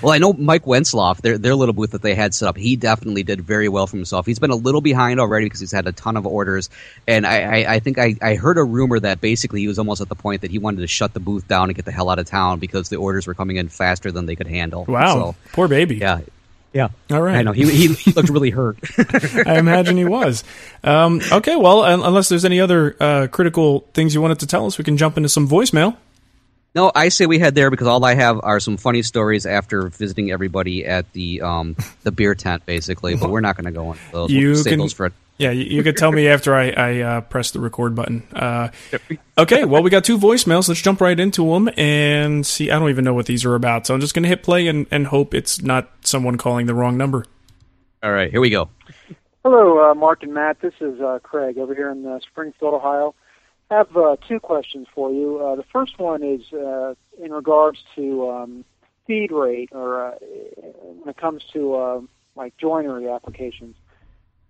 well, 0.01 0.11
I 0.11 0.17
know 0.17 0.33
Mike 0.33 0.63
Wenzloff, 0.65 1.21
their 1.21 1.37
their 1.37 1.55
little 1.55 1.73
booth 1.73 1.91
that 1.91 2.01
they 2.01 2.15
had 2.15 2.33
set 2.33 2.47
up, 2.49 2.57
he 2.57 2.75
definitely 2.75 3.23
did 3.23 3.39
very 3.41 3.69
well 3.69 3.87
for 3.87 3.95
himself. 3.95 4.25
He's 4.25 4.39
been 4.39 4.51
a 4.51 4.55
little 4.57 4.81
behind 4.81 5.19
already 5.21 5.45
because 5.45 5.61
he's 5.61 5.71
had 5.71 5.87
a 5.87 5.93
ton 5.93 6.17
of 6.17 6.25
orders, 6.27 6.69
and 7.07 7.25
I, 7.25 7.41
I, 7.63 7.73
I 7.75 7.79
think 7.79 7.97
I, 7.97 8.15
I 8.21 8.35
heard 8.35 8.57
a 8.57 8.63
rumor 8.63 8.99
that 8.99 9.21
basically 9.21 9.61
he 9.61 9.67
was 9.69 9.79
almost 9.79 10.01
at 10.01 10.09
the 10.09 10.15
point 10.15 10.41
that 10.41 10.51
he 10.51 10.59
wanted 10.59 10.81
to 10.81 10.87
shut 10.87 11.13
the 11.13 11.19
booth 11.21 11.47
down 11.47 11.69
and 11.69 11.75
get 11.75 11.85
the 11.85 11.91
hell 11.93 12.09
out 12.09 12.19
of 12.19 12.25
town 12.27 12.59
because 12.59 12.89
the 12.89 12.97
orders 12.97 13.25
were 13.25 13.33
coming 13.33 13.55
in 13.55 13.69
faster 13.69 14.11
than 14.11 14.25
they 14.25 14.35
could 14.35 14.47
handle. 14.47 14.83
Wow, 14.85 15.13
So, 15.13 15.35
poor 15.53 15.67
baby. 15.69 15.95
yeah. 15.95 16.19
Yeah. 16.77 16.89
All 17.09 17.23
right. 17.23 17.37
I 17.37 17.41
know. 17.41 17.53
He, 17.53 17.63
he, 17.63 17.87
he 17.95 18.11
looked 18.11 18.29
really 18.29 18.51
hurt. 18.51 18.77
I 19.47 19.57
imagine 19.57 19.97
he 19.97 20.05
was. 20.05 20.43
Um, 20.83 21.21
okay, 21.31 21.55
well, 21.55 21.83
unless 21.83 22.29
there's 22.29 22.45
any 22.45 22.59
other 22.59 22.95
uh, 22.99 23.27
critical 23.31 23.79
things 23.95 24.13
you 24.13 24.21
wanted 24.21 24.41
to 24.41 24.45
tell 24.47 24.67
us, 24.67 24.77
we 24.77 24.83
can 24.83 24.95
jump 24.95 25.17
into 25.17 25.27
some 25.27 25.49
voicemail. 25.49 25.97
No, 26.75 26.91
I 26.93 27.09
say 27.09 27.25
we 27.25 27.39
head 27.39 27.55
there 27.55 27.71
because 27.71 27.87
all 27.87 28.05
I 28.05 28.13
have 28.13 28.39
are 28.43 28.59
some 28.59 28.77
funny 28.77 29.01
stories 29.01 29.47
after 29.47 29.87
visiting 29.87 30.29
everybody 30.29 30.85
at 30.85 31.11
the 31.13 31.41
um, 31.41 31.75
the 32.03 32.11
beer 32.11 32.35
tent, 32.35 32.67
basically. 32.67 33.15
But 33.15 33.31
we're 33.31 33.41
not 33.41 33.55
going 33.55 33.65
to 33.65 33.71
go 33.71 33.93
into 33.93 34.11
those. 34.11 34.29
You 34.29 34.49
we'll 34.49 34.57
save 34.57 34.71
can- 34.73 34.79
those 34.79 34.93
for. 34.93 35.11
Yeah, 35.37 35.51
you, 35.51 35.65
you 35.65 35.83
could 35.83 35.97
tell 35.97 36.11
me 36.11 36.27
after 36.27 36.55
I, 36.55 36.69
I 36.71 36.99
uh, 37.01 37.21
press 37.21 37.51
the 37.51 37.59
record 37.59 37.93
button. 37.93 38.23
Uh, 38.33 38.69
okay, 39.37 39.65
well, 39.65 39.83
we 39.83 39.91
got 39.91 40.03
two 40.03 40.17
voicemails. 40.17 40.67
Let's 40.67 40.81
jump 40.81 40.99
right 40.99 41.19
into 41.19 41.53
them 41.53 41.69
and 41.77 42.45
see. 42.45 42.71
I 42.71 42.79
don't 42.79 42.89
even 42.89 43.05
know 43.05 43.13
what 43.13 43.27
these 43.27 43.45
are 43.45 43.53
about, 43.53 43.85
so 43.85 43.93
I'm 43.93 44.01
just 44.01 44.15
going 44.15 44.23
to 44.23 44.29
hit 44.29 44.41
play 44.41 44.67
and, 44.67 44.87
and 44.89 45.07
hope 45.07 45.35
it's 45.35 45.61
not 45.61 45.91
someone 46.01 46.37
calling 46.37 46.65
the 46.65 46.73
wrong 46.73 46.97
number. 46.97 47.25
All 48.01 48.11
right, 48.11 48.31
here 48.31 48.41
we 48.41 48.49
go. 48.49 48.69
Hello, 49.43 49.91
uh, 49.91 49.93
Mark 49.93 50.23
and 50.23 50.33
Matt. 50.33 50.59
This 50.59 50.73
is 50.81 50.99
uh, 50.99 51.19
Craig 51.21 51.57
over 51.57 51.73
here 51.73 51.91
in 51.91 52.05
uh, 52.05 52.19
Springfield, 52.19 52.73
Ohio. 52.73 53.13
I 53.69 53.75
have 53.75 53.95
uh, 53.95 54.15
two 54.27 54.39
questions 54.39 54.87
for 54.93 55.11
you. 55.11 55.39
Uh, 55.39 55.55
the 55.55 55.63
first 55.71 55.99
one 55.99 56.23
is 56.23 56.41
uh, 56.51 56.95
in 57.21 57.31
regards 57.31 57.83
to 57.95 58.29
um, 58.29 58.65
feed 59.05 59.31
rate, 59.31 59.69
or 59.71 60.07
uh, 60.07 60.15
when 60.83 61.09
it 61.09 61.17
comes 61.17 61.43
to 61.53 61.75
uh, 61.75 62.01
like 62.35 62.57
joinery 62.57 63.09
applications. 63.09 63.75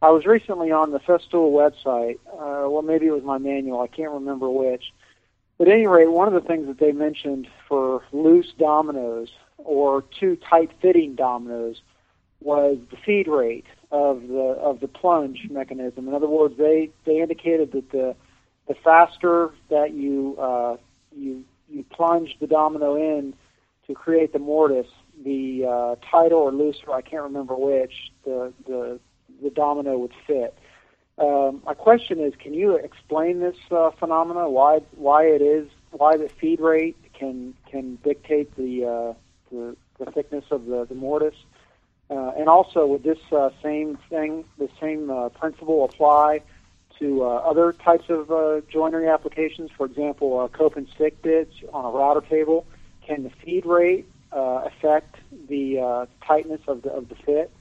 I 0.02 0.12
was 0.12 0.26
recently 0.26 0.72
on 0.72 0.92
the 0.92 1.00
Festool 1.00 1.52
website. 1.52 2.20
Uh, 2.28 2.70
well, 2.70 2.84
maybe 2.84 3.08
it 3.08 3.12
was 3.12 3.24
my 3.24 3.40
manual. 3.40 3.82
I 3.82 3.88
can't 3.88 4.12
remember 4.12 4.50
which. 4.50 4.94
But 5.58 5.68
at 5.68 5.74
any 5.74 5.88
rate, 5.88 6.12
one 6.12 6.28
of 6.28 6.36
the 6.36 6.48
things 6.48 6.68
that 6.68 6.78
they 6.80 6.92
mentioned 6.92 7.48
for 7.68 8.04
loose 8.12 8.54
dominoes 8.60 9.30
or 9.58 10.04
too 10.20 10.38
tight-fitting 10.48 11.16
dominoes 11.16 11.82
was 12.42 12.78
the 12.92 12.98
feed 12.98 13.28
rate 13.28 13.66
of 13.92 14.28
the 14.28 14.56
of 14.62 14.80
the 14.80 14.88
plunge 14.88 15.48
mechanism. 15.50 16.08
In 16.08 16.14
other 16.14 16.28
words, 16.28 16.56
they 16.58 16.92
they 17.06 17.20
indicated 17.20 17.72
that 17.72 17.90
the 17.90 18.16
the 18.68 18.76
faster 18.76 19.52
that 19.70 19.94
you 19.94 20.38
uh, 20.38 20.78
you 21.16 21.44
you 21.68 21.84
plunge 21.90 22.38
the 22.40 22.46
domino 22.46 22.96
in 22.96 23.34
to 23.88 23.96
create 23.96 24.34
the 24.34 24.40
mortise, 24.40 24.86
the 25.24 25.66
uh, 25.66 25.96
tighter 26.12 26.36
or 26.36 26.52
looser, 26.52 26.92
I 26.92 27.02
can't 27.02 27.24
remember 27.24 27.56
which, 27.56 28.12
the 28.24 28.54
the 28.68 29.00
the 29.42 29.50
domino 29.50 29.98
would 29.98 30.14
fit. 30.26 30.58
Um, 31.18 31.64
my 31.66 31.74
question 31.74 32.20
is, 32.20 32.34
can 32.38 32.54
you 32.54 32.76
explain 32.76 33.40
this 33.40 33.58
uh, 33.72 33.92
phenomena? 33.92 34.50
Why 34.50 34.82
why 34.96 35.26
it 35.26 35.42
is 35.42 35.68
why 35.92 36.18
the 36.18 36.30
feed 36.30 36.60
rate 36.60 36.98
can 37.14 37.56
can 37.72 37.98
dictate 38.04 38.56
the 38.56 38.86
uh, 38.86 39.14
the, 39.52 39.76
the 39.98 40.12
thickness 40.12 40.46
of 40.52 40.66
the, 40.66 40.86
the 40.86 40.96
mortise? 40.96 41.34
Uh, 42.10 42.32
and 42.38 42.48
also, 42.48 42.86
would 42.86 43.04
this 43.04 43.18
uh, 43.32 43.50
same 43.62 43.98
thing, 44.10 44.46
the 44.58 44.70
same 44.80 45.10
uh, 45.10 45.30
principle 45.30 45.84
apply 45.84 46.42
to 47.00 47.24
uh, 47.24 47.28
other 47.28 47.74
types 47.74 48.06
of 48.10 48.32
uh, 48.32 48.62
joinery 48.72 49.10
applications? 49.10 49.70
For 49.76 49.86
example, 49.86 50.40
uh, 50.40 50.48
cope 50.48 50.78
and 50.78 50.88
stick 50.96 51.22
bits 51.22 51.54
on 51.74 51.84
a 51.84 51.90
router 51.90 52.22
table. 52.22 52.66
Can 53.06 53.24
the 53.24 53.32
feed 53.44 53.66
rate 53.66 54.06
uh, 54.32 54.66
affect 54.66 55.18
the 55.50 55.80
uh, 55.80 56.06
tightness 56.26 56.62
of 56.68 56.84
the 56.84 56.92
of 56.92 57.10
the 57.10 57.16
fit? 57.16 57.52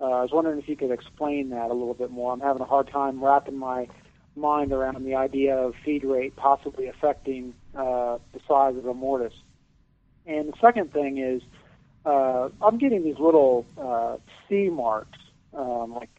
Uh, 0.00 0.04
I 0.04 0.22
was 0.22 0.30
wondering 0.32 0.58
if 0.58 0.68
you 0.68 0.76
could 0.76 0.90
explain 0.90 1.50
that 1.50 1.70
a 1.70 1.74
little 1.74 1.94
bit 1.94 2.10
more. 2.10 2.32
I'm 2.32 2.40
having 2.40 2.62
a 2.62 2.66
hard 2.66 2.88
time 2.88 3.22
wrapping 3.22 3.56
my 3.56 3.88
mind 4.36 4.72
around 4.72 5.04
the 5.04 5.14
idea 5.14 5.56
of 5.56 5.74
feed 5.84 6.04
rate 6.04 6.36
possibly 6.36 6.86
affecting 6.86 7.54
uh, 7.74 8.18
the 8.32 8.40
size 8.46 8.76
of 8.76 8.84
a 8.86 8.94
mortise. 8.94 9.32
And 10.26 10.52
the 10.52 10.56
second 10.60 10.92
thing 10.92 11.18
is, 11.18 11.42
uh, 12.04 12.50
I'm 12.60 12.78
getting 12.78 13.04
these 13.04 13.18
little 13.18 13.64
uh, 13.78 14.16
C 14.48 14.68
marks, 14.68 15.18
um, 15.54 15.94
like 15.94 16.10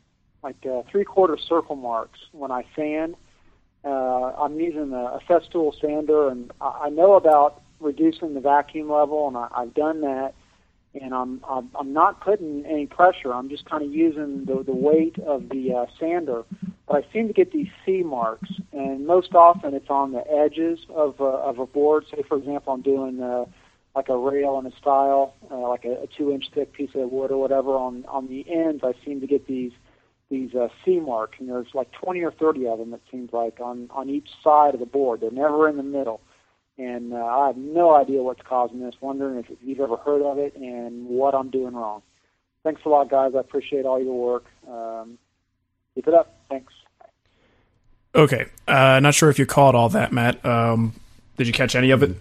like 0.44 0.66
uh, 0.66 0.84
three 0.90 1.04
quarter 1.04 1.38
circle 1.38 1.76
marks 1.76 2.20
when 2.32 2.52
I 2.52 2.66
sand. 2.76 3.16
Uh, 3.84 4.34
I'm 4.38 4.60
using 4.60 4.94
a, 4.94 5.18
a 5.18 5.20
Festool 5.28 5.74
sander, 5.80 6.30
and 6.30 6.52
I, 6.60 6.86
I 6.86 6.90
know 6.90 7.14
about 7.14 7.62
reducing 7.80 8.34
the 8.34 8.42
vacuum 8.42 8.90
level, 8.90 9.28
and 9.28 9.38
I, 9.38 9.48
I've 9.56 9.74
done 9.74 10.02
that. 10.02 10.34
And 11.02 11.14
I'm, 11.14 11.42
I'm 11.48 11.70
I'm 11.80 11.94
not 11.94 12.22
putting 12.22 12.66
any 12.66 12.86
pressure. 12.86 13.34
I'm 13.34 13.50
just 13.50 13.66
kind 13.66 13.84
of 13.84 13.94
using 13.94 14.46
the 14.46 14.64
the 14.64 14.76
weight 14.76 15.18
of 15.20 15.50
the 15.50 15.74
uh, 15.74 15.86
sander. 16.00 16.44
But 16.88 17.04
I 17.04 17.14
seem 17.14 17.28
to 17.28 17.34
get 17.34 17.52
these 17.52 17.68
C 17.86 18.02
marks, 18.04 18.50
and 18.72 19.06
most 19.06 19.34
often 19.34 19.74
it's 19.74 19.90
on 19.90 20.14
the 20.14 20.24
edges 20.32 20.80
of 20.90 21.20
uh, 21.20 21.26
of 21.26 21.60
a 21.60 21.66
board. 21.66 22.06
Say, 22.10 22.24
for 22.28 22.38
example, 22.38 22.74
I'm 22.74 22.82
doing 22.82 23.22
uh, 23.22 23.46
like 23.96 24.10
a 24.10 24.18
rail 24.18 24.60
in 24.60 24.72
a 24.72 24.76
style, 24.78 25.34
uh, 25.52 25.68
like 25.68 25.84
a, 25.84 26.04
a 26.04 26.08
two-inch 26.18 26.46
thick 26.54 26.72
piece 26.72 26.92
of 26.94 27.12
wood 27.12 27.32
or 27.32 27.38
whatever. 27.38 27.76
On 27.76 28.06
on 28.08 28.28
the 28.28 28.46
ends, 28.50 28.84
I 28.84 28.94
seem 29.04 29.20
to 29.22 29.28
get 29.28 29.48
these 29.48 29.74
these 30.30 30.54
uh, 30.56 30.68
C 30.84 31.00
marks, 31.00 31.38
and 31.40 31.50
there's 31.50 31.74
like 31.74 31.92
20 31.92 32.22
or 32.22 32.32
30 32.32 32.68
of 32.68 32.80
them. 32.80 32.94
It 32.94 33.02
seems 33.12 33.32
like 33.34 33.60
on 33.60 33.90
on 33.92 34.10
each 34.10 34.30
side 34.44 34.74
of 34.74 34.80
the 34.80 34.86
board. 34.86 35.22
They're 35.22 35.32
never 35.32 35.68
in 35.68 35.78
the 35.78 35.84
middle, 35.84 36.22
and 36.78 37.14
uh, 37.14 37.26
I 37.26 37.48
have 37.48 37.58
no 37.58 37.96
idea 37.96 38.22
what's 38.22 38.42
causing 38.42 38.80
this. 38.80 38.96
Wondering 39.02 39.40
if 39.40 39.46
you've 39.64 39.80
ever 39.80 39.98
heard 39.98 40.22
of 40.22 40.38
it 40.38 40.56
and 40.56 41.08
what 41.08 41.34
I'm 41.34 41.50
doing 41.50 41.74
wrong. 41.74 42.02
Thanks 42.64 42.82
a 42.86 42.90
lot, 42.90 43.10
guys. 43.10 43.34
I 43.36 43.40
appreciate 43.40 43.86
all 43.86 44.02
your 44.02 44.14
work. 44.14 44.46
Um, 44.68 45.18
keep 45.96 46.08
it 46.08 46.14
up. 46.14 46.36
Thanks. 46.50 46.74
Okay, 48.16 48.46
uh, 48.68 49.00
not 49.00 49.14
sure 49.14 49.30
if 49.30 49.38
you 49.38 49.46
caught 49.46 49.76
all 49.76 49.90
that, 49.90 50.12
Matt. 50.12 50.44
Um, 50.44 50.94
did 51.38 51.46
you 51.46 51.54
catch 51.54 51.76
any 51.76 51.92
of 51.92 52.02
it? 52.04 52.16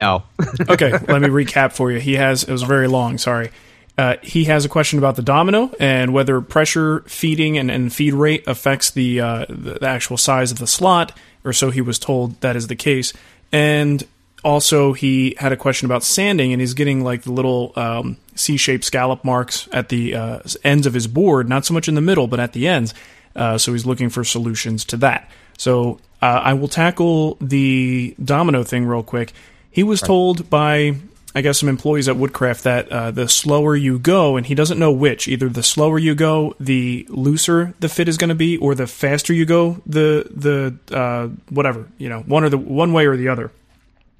No. 0.00 0.22
okay, 0.68 0.90
let 0.90 1.20
me 1.20 1.28
recap 1.28 1.72
for 1.72 1.92
you. 1.92 1.98
He 1.98 2.14
has 2.14 2.44
it 2.44 2.52
was 2.52 2.62
very 2.62 2.88
long. 2.88 3.18
Sorry. 3.18 3.50
Uh, 3.98 4.16
he 4.22 4.44
has 4.44 4.64
a 4.64 4.68
question 4.68 4.98
about 4.98 5.16
the 5.16 5.22
domino 5.22 5.72
and 5.80 6.12
whether 6.12 6.40
pressure 6.40 7.00
feeding 7.00 7.58
and, 7.58 7.68
and 7.68 7.92
feed 7.92 8.14
rate 8.14 8.44
affects 8.46 8.92
the, 8.92 9.20
uh, 9.20 9.44
the 9.48 9.84
actual 9.84 10.16
size 10.16 10.52
of 10.52 10.60
the 10.60 10.68
slot, 10.68 11.18
or 11.44 11.52
so 11.52 11.70
he 11.70 11.80
was 11.80 11.98
told 11.98 12.40
that 12.40 12.54
is 12.54 12.68
the 12.68 12.76
case. 12.76 13.12
And 13.52 14.04
also, 14.44 14.92
he 14.92 15.34
had 15.38 15.52
a 15.52 15.56
question 15.56 15.86
about 15.86 16.04
sanding, 16.04 16.52
and 16.52 16.60
he's 16.60 16.74
getting 16.74 17.02
like 17.02 17.22
the 17.22 17.32
little 17.32 17.72
um, 17.76 18.16
C-shaped 18.34 18.84
scallop 18.84 19.24
marks 19.24 19.68
at 19.72 19.88
the 19.88 20.14
uh, 20.14 20.38
ends 20.62 20.86
of 20.86 20.94
his 20.94 21.06
board, 21.06 21.48
not 21.48 21.64
so 21.64 21.74
much 21.74 21.88
in 21.88 21.94
the 21.94 22.00
middle, 22.00 22.26
but 22.26 22.38
at 22.38 22.52
the 22.52 22.68
ends. 22.68 22.94
Uh, 23.34 23.58
so 23.58 23.72
he's 23.72 23.86
looking 23.86 24.10
for 24.10 24.24
solutions 24.24 24.84
to 24.84 24.96
that. 24.98 25.30
So 25.56 25.98
uh, 26.22 26.26
I 26.26 26.54
will 26.54 26.68
tackle 26.68 27.36
the 27.40 28.14
domino 28.22 28.62
thing 28.64 28.86
real 28.86 29.02
quick. 29.02 29.32
He 29.70 29.82
was 29.82 30.00
told 30.00 30.48
by, 30.50 30.96
I 31.34 31.42
guess, 31.42 31.60
some 31.60 31.68
employees 31.68 32.08
at 32.08 32.16
Woodcraft 32.16 32.62
that 32.62 32.88
uh, 32.90 33.10
the 33.10 33.28
slower 33.28 33.76
you 33.76 33.98
go, 33.98 34.36
and 34.36 34.46
he 34.46 34.54
doesn't 34.54 34.78
know 34.78 34.90
which, 34.90 35.28
either 35.28 35.48
the 35.48 35.62
slower 35.62 35.98
you 35.98 36.14
go, 36.14 36.54
the 36.58 37.06
looser 37.10 37.74
the 37.80 37.88
fit 37.88 38.08
is 38.08 38.16
going 38.16 38.30
to 38.30 38.34
be, 38.34 38.56
or 38.56 38.74
the 38.74 38.86
faster 38.86 39.32
you 39.32 39.44
go, 39.44 39.82
the 39.86 40.26
the 40.34 40.96
uh, 40.96 41.28
whatever, 41.50 41.86
you 41.98 42.08
know, 42.08 42.20
one 42.20 42.44
or 42.44 42.48
the 42.48 42.58
one 42.58 42.92
way 42.92 43.06
or 43.06 43.16
the 43.16 43.28
other. 43.28 43.52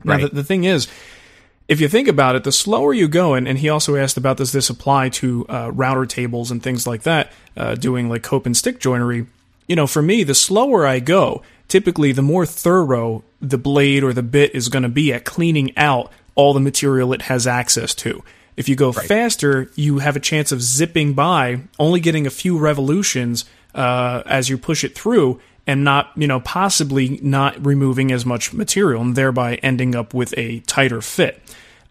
Now 0.05 0.19
the, 0.19 0.29
the 0.29 0.45
thing 0.45 0.65
is, 0.65 0.87
if 1.67 1.81
you 1.81 1.89
think 1.89 2.09
about 2.09 2.37
it, 2.37 2.45
the 2.45 2.53
slower 2.53 2.93
you 2.93 3.09
go, 3.09 3.35
and, 3.35 3.49
and 3.49 3.59
he 3.59 3.69
also 3.69 3.97
asked 3.97 4.17
about 4.17 4.37
does 4.37 4.53
this 4.53 4.71
apply 4.71 5.09
to 5.11 5.47
uh, 5.49 5.71
router 5.73 6.07
tables 6.07 6.51
and 6.51 6.63
things 6.63 6.87
like 6.87 7.03
that, 7.03 7.33
uh, 7.57 7.75
doing 7.75 8.09
like 8.09 8.23
cope 8.23 8.47
and 8.47 8.57
stick 8.57 8.81
joinery. 8.81 9.27
You 9.67 9.77
know, 9.77 9.87
for 9.87 10.03
me, 10.03 10.25
the 10.25 10.35
slower 10.35 10.87
I 10.87 11.01
go, 11.01 11.43
typically 11.69 12.13
the 12.13 12.23
more 12.23 12.47
thorough 12.47 13.25
the 13.41 13.59
blade 13.59 14.03
or 14.03 14.13
the 14.13 14.23
bit 14.23 14.55
is 14.55 14.69
going 14.69 14.83
to 14.83 14.89
be 14.89 15.13
at 15.13 15.25
cleaning 15.25 15.77
out 15.77 16.13
all 16.39 16.55
the 16.55 16.61
material 16.61 17.13
it 17.13 17.23
has 17.23 17.49
access 17.49 17.97
to. 17.97 18.23
If 18.57 18.69
you 18.69 18.77
go 18.77 18.93
faster, 18.93 19.71
you 19.75 19.99
have 19.99 20.15
a 20.15 20.21
chance 20.21 20.53
of 20.53 20.63
zipping 20.63 21.15
by, 21.15 21.63
only 21.81 21.99
getting 21.99 22.27
a 22.27 22.31
few 22.31 22.57
revolutions 22.59 23.45
uh, 23.75 24.23
as 24.25 24.49
you 24.49 24.57
push 24.57 24.85
it 24.85 24.95
through, 24.95 25.41
and 25.67 25.83
not, 25.83 26.13
you 26.17 26.29
know, 26.29 26.39
possibly 26.41 27.19
not 27.23 27.67
removing 27.67 28.13
as 28.13 28.25
much 28.25 28.53
material, 28.53 29.03
and 29.03 29.17
thereby 29.17 29.57
ending 29.57 29.97
up 29.97 30.15
with 30.15 30.33
a 30.37 30.61
tighter 30.61 31.03
fit. 31.03 31.43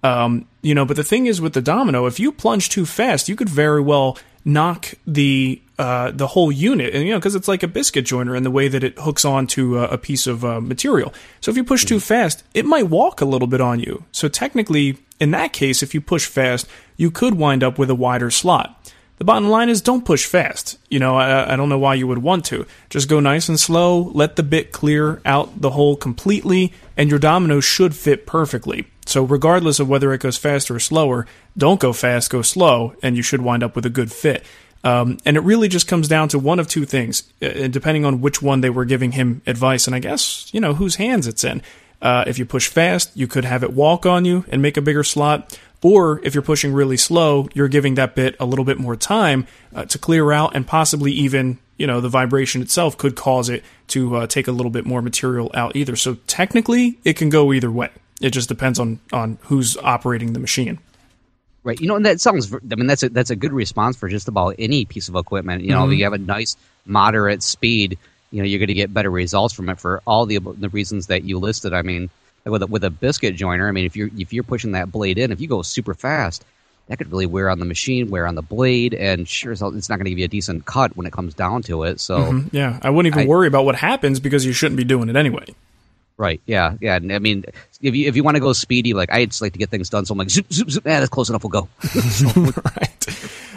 Um, 0.02 0.48
you 0.62 0.74
know, 0.74 0.86
but 0.86 0.96
the 0.96 1.04
thing 1.04 1.28
is 1.28 1.42
with 1.42 1.54
the 1.54 1.62
domino, 1.62 2.06
if 2.06 2.18
you 2.18 2.32
plunge 2.32 2.70
too 2.70 2.86
fast, 2.86 3.28
you 3.28 3.36
could 3.36 3.50
very 3.50 3.82
well 3.82 4.18
knock 4.46 4.94
the 5.06 5.62
uh, 5.78 6.12
the 6.12 6.28
whole 6.28 6.52
unit, 6.52 6.94
and 6.94 7.06
you 7.06 7.12
know, 7.12 7.20
because 7.20 7.36
it's 7.36 7.48
like 7.48 7.64
a 7.64 7.68
biscuit 7.68 8.06
joiner 8.06 8.36
in 8.36 8.44
the 8.44 8.52
way 8.52 8.68
that 8.68 8.84
it 8.84 8.98
hooks 9.00 9.24
onto 9.24 9.78
a, 9.78 9.84
a 9.90 9.98
piece 9.98 10.26
of 10.26 10.44
uh, 10.44 10.60
material. 10.60 11.14
So 11.40 11.52
if 11.52 11.58
you 11.58 11.64
push 11.64 11.86
too 11.86 12.00
fast, 12.00 12.44
it 12.54 12.66
might 12.66 12.90
walk 12.90 13.22
a 13.22 13.26
little 13.26 13.48
bit 13.48 13.62
on 13.62 13.80
you. 13.80 14.06
So 14.12 14.28
technically, 14.28 14.98
in 15.20 15.32
that 15.32 15.54
case, 15.54 15.84
if 15.84 15.94
you 15.94 16.02
push 16.02 16.26
fast, 16.26 16.68
you 16.96 17.12
could 17.12 17.36
wind 17.36 17.64
up 17.64 17.78
with 17.78 17.90
a 17.90 17.96
wider 17.96 18.32
slot. 18.32 18.92
The 19.18 19.26
bottom 19.26 19.50
line 19.50 19.70
is 19.70 19.82
don't 19.82 20.06
push 20.06 20.26
fast. 20.26 20.78
You 20.90 21.00
know, 21.00 21.16
I, 21.16 21.54
I 21.54 21.56
don't 21.56 21.70
know 21.70 21.80
why 21.80 21.96
you 21.96 22.08
would 22.08 22.20
want 22.20 22.46
to. 22.46 22.68
Just 22.90 23.10
go 23.10 23.20
nice 23.20 23.50
and 23.50 23.60
slow, 23.60 24.12
let 24.14 24.36
the 24.36 24.44
bit 24.44 24.72
clear 24.72 25.22
out 25.26 25.60
the 25.60 25.72
hole 25.72 25.96
completely, 25.96 26.72
and 26.96 27.10
your 27.10 27.18
domino 27.18 27.60
should 27.60 27.96
fit 27.96 28.28
perfectly. 28.28 28.88
So, 29.08 29.24
regardless 29.24 29.80
of 29.80 29.90
whether 29.90 30.14
it 30.14 30.22
goes 30.22 30.38
faster 30.38 30.76
or 30.76 30.80
slower, 30.80 31.26
don't 31.58 31.80
go 31.80 31.94
fast, 31.94 32.30
go 32.30 32.42
slow, 32.42 32.94
and 33.02 33.16
you 33.16 33.24
should 33.24 33.42
wind 33.42 33.64
up 33.64 33.76
with 33.76 33.86
a 33.86 33.90
good 33.90 34.12
fit. 34.12 34.44
Um, 34.88 35.18
and 35.26 35.36
it 35.36 35.42
really 35.42 35.68
just 35.68 35.88
comes 35.88 36.08
down 36.08 36.30
to 36.30 36.40
one 36.40 36.60
of 36.60 36.68
two 36.68 36.86
things, 36.86 37.24
uh, 37.42 37.68
depending 37.68 38.06
on 38.06 38.22
which 38.22 38.42
one 38.42 38.62
they 38.62 38.70
were 38.70 38.86
giving 38.86 39.12
him 39.12 39.42
advice, 39.46 39.86
and 39.86 39.96
I 39.96 40.00
guess, 40.00 40.50
you 40.54 40.62
know, 40.62 40.74
whose 40.76 40.96
hands 40.96 41.28
it's 41.28 41.44
in. 41.44 41.62
Uh, 42.02 42.24
if 42.28 42.40
you 42.40 42.46
push 42.46 42.70
fast, 42.70 43.12
you 43.14 43.28
could 43.28 43.44
have 43.44 43.64
it 43.64 43.74
walk 43.74 44.06
on 44.06 44.24
you 44.24 44.46
and 44.50 44.62
make 44.62 44.78
a 44.78 44.82
bigger 44.82 45.04
slot. 45.04 45.60
Or 45.84 46.22
if 46.24 46.34
you're 46.34 46.42
pushing 46.54 46.74
really 46.74 46.96
slow, 46.96 47.50
you're 47.54 47.68
giving 47.68 47.96
that 47.96 48.16
bit 48.16 48.36
a 48.40 48.46
little 48.46 48.66
bit 48.66 48.80
more 48.80 48.96
time 48.96 49.46
uh, 49.76 49.86
to 49.86 49.98
clear 49.98 50.32
out, 50.32 50.56
and 50.56 50.66
possibly 50.66 51.12
even, 51.12 51.58
you 51.78 51.86
know, 51.86 52.00
the 52.00 52.10
vibration 52.10 52.62
itself 52.62 52.98
could 52.98 53.16
cause 53.16 53.50
it 53.50 53.64
to 53.88 54.16
uh, 54.16 54.28
take 54.28 54.48
a 54.48 54.54
little 54.54 54.72
bit 54.72 54.86
more 54.86 55.02
material 55.02 55.52
out 55.54 55.76
either. 55.76 55.96
So 55.98 56.16
technically, 56.28 56.98
it 57.04 57.18
can 57.18 57.30
go 57.30 57.52
either 57.52 57.72
way. 57.72 57.90
It 58.22 58.30
just 58.30 58.50
depends 58.50 58.80
on 58.80 59.00
on 59.12 59.38
who's 59.44 59.76
operating 59.78 60.34
the 60.34 60.40
machine. 60.40 60.80
Right. 61.68 61.82
You 61.82 61.88
know, 61.88 61.98
and 61.98 62.06
that 62.06 62.22
sounds. 62.22 62.54
I 62.54 62.76
mean, 62.76 62.88
that's 62.88 63.04
a 63.04 63.10
that's 63.10 63.30
a 63.30 63.36
good 63.36 63.52
response 63.52 63.98
for 63.98 64.08
just 64.08 64.28
about 64.30 64.56
any 64.58 64.86
piece 64.86 65.10
of 65.10 65.16
equipment. 65.16 65.64
You 65.64 65.72
know, 65.72 65.84
Mhm. 65.86 65.92
if 65.94 65.98
you 66.00 66.04
have 66.06 66.14
a 66.14 66.18
nice 66.18 66.56
moderate 66.86 67.44
speed, 67.44 67.98
you 68.32 68.42
know, 68.42 68.46
you're 68.48 68.60
going 68.60 68.68
to 68.70 68.74
get 68.74 68.94
better 68.94 69.12
results 69.12 69.54
from 69.54 69.68
it 69.70 69.78
for 69.80 70.02
all 70.08 70.26
the 70.26 70.40
the 70.40 70.70
reasons 70.70 71.08
that 71.08 71.26
you 71.26 71.38
listed. 71.40 71.74
I 71.74 71.82
mean, 71.82 72.10
with 72.46 72.64
a, 72.64 72.68
with 72.68 72.86
a 72.86 72.90
biscuit 72.90 73.36
joiner, 73.36 73.68
I 73.68 73.72
mean, 73.72 73.86
if 73.86 73.98
you're 73.98 74.10
if 74.18 74.32
you're 74.32 74.44
pushing 74.44 74.72
that 74.72 74.92
blade 74.92 75.18
in, 75.18 75.32
if 75.34 75.42
you 75.42 75.48
go 75.50 75.62
super 75.62 75.94
fast, 75.94 76.46
that 76.88 76.98
could 77.00 77.12
really 77.12 77.26
wear 77.26 77.50
on 77.50 77.60
the 77.60 77.66
machine, 77.66 78.10
wear 78.10 78.26
on 78.26 78.36
the 78.36 78.42
blade, 78.42 78.94
and 78.94 79.28
sure 79.28 79.52
as 79.52 79.60
hell, 79.60 79.76
it's 79.76 79.90
not 79.90 79.98
going 79.98 80.06
to 80.06 80.12
give 80.12 80.20
you 80.20 80.26
a 80.26 80.30
decent 80.30 80.66
cut 80.66 80.96
when 80.96 81.06
it 81.06 81.12
comes 81.12 81.34
down 81.34 81.64
to 81.64 81.84
it. 81.84 82.00
So. 82.00 82.18
Mhm. 82.18 82.50
Yeah, 82.54 82.80
I 82.82 82.90
wouldn't 82.92 83.14
even 83.14 83.26
I- 83.26 83.30
worry 83.30 83.48
about 83.48 83.66
what 83.66 83.76
happens 83.76 84.22
because 84.22 84.46
you 84.46 84.54
shouldn't 84.54 84.78
be 84.78 84.86
doing 84.86 85.10
it 85.10 85.18
anyway. 85.18 85.48
Right. 86.18 86.42
Yeah. 86.46 86.76
Yeah. 86.82 86.96
And 86.96 87.14
I 87.14 87.20
mean, 87.20 87.46
if 87.82 87.96
you 87.96 88.08
if 88.08 88.16
you 88.16 88.24
want 88.24 88.36
to 88.36 88.42
go 88.42 88.52
speedy, 88.54 88.94
like 88.94 89.12
I 89.12 89.26
just 89.26 89.42
like 89.42 89.54
to 89.54 89.60
get 89.60 89.70
things 89.70 89.90
done, 89.90 90.06
so 90.06 90.14
I'm 90.14 90.18
like 90.18 90.32
zoop 90.32 90.52
zoop 90.52 90.70
zoop. 90.72 90.86
Yeah, 90.86 91.00
that's 91.00 91.10
close 91.10 91.30
enough. 91.30 91.44
We'll 91.44 91.52
go. 91.52 91.70
right. 92.76 93.08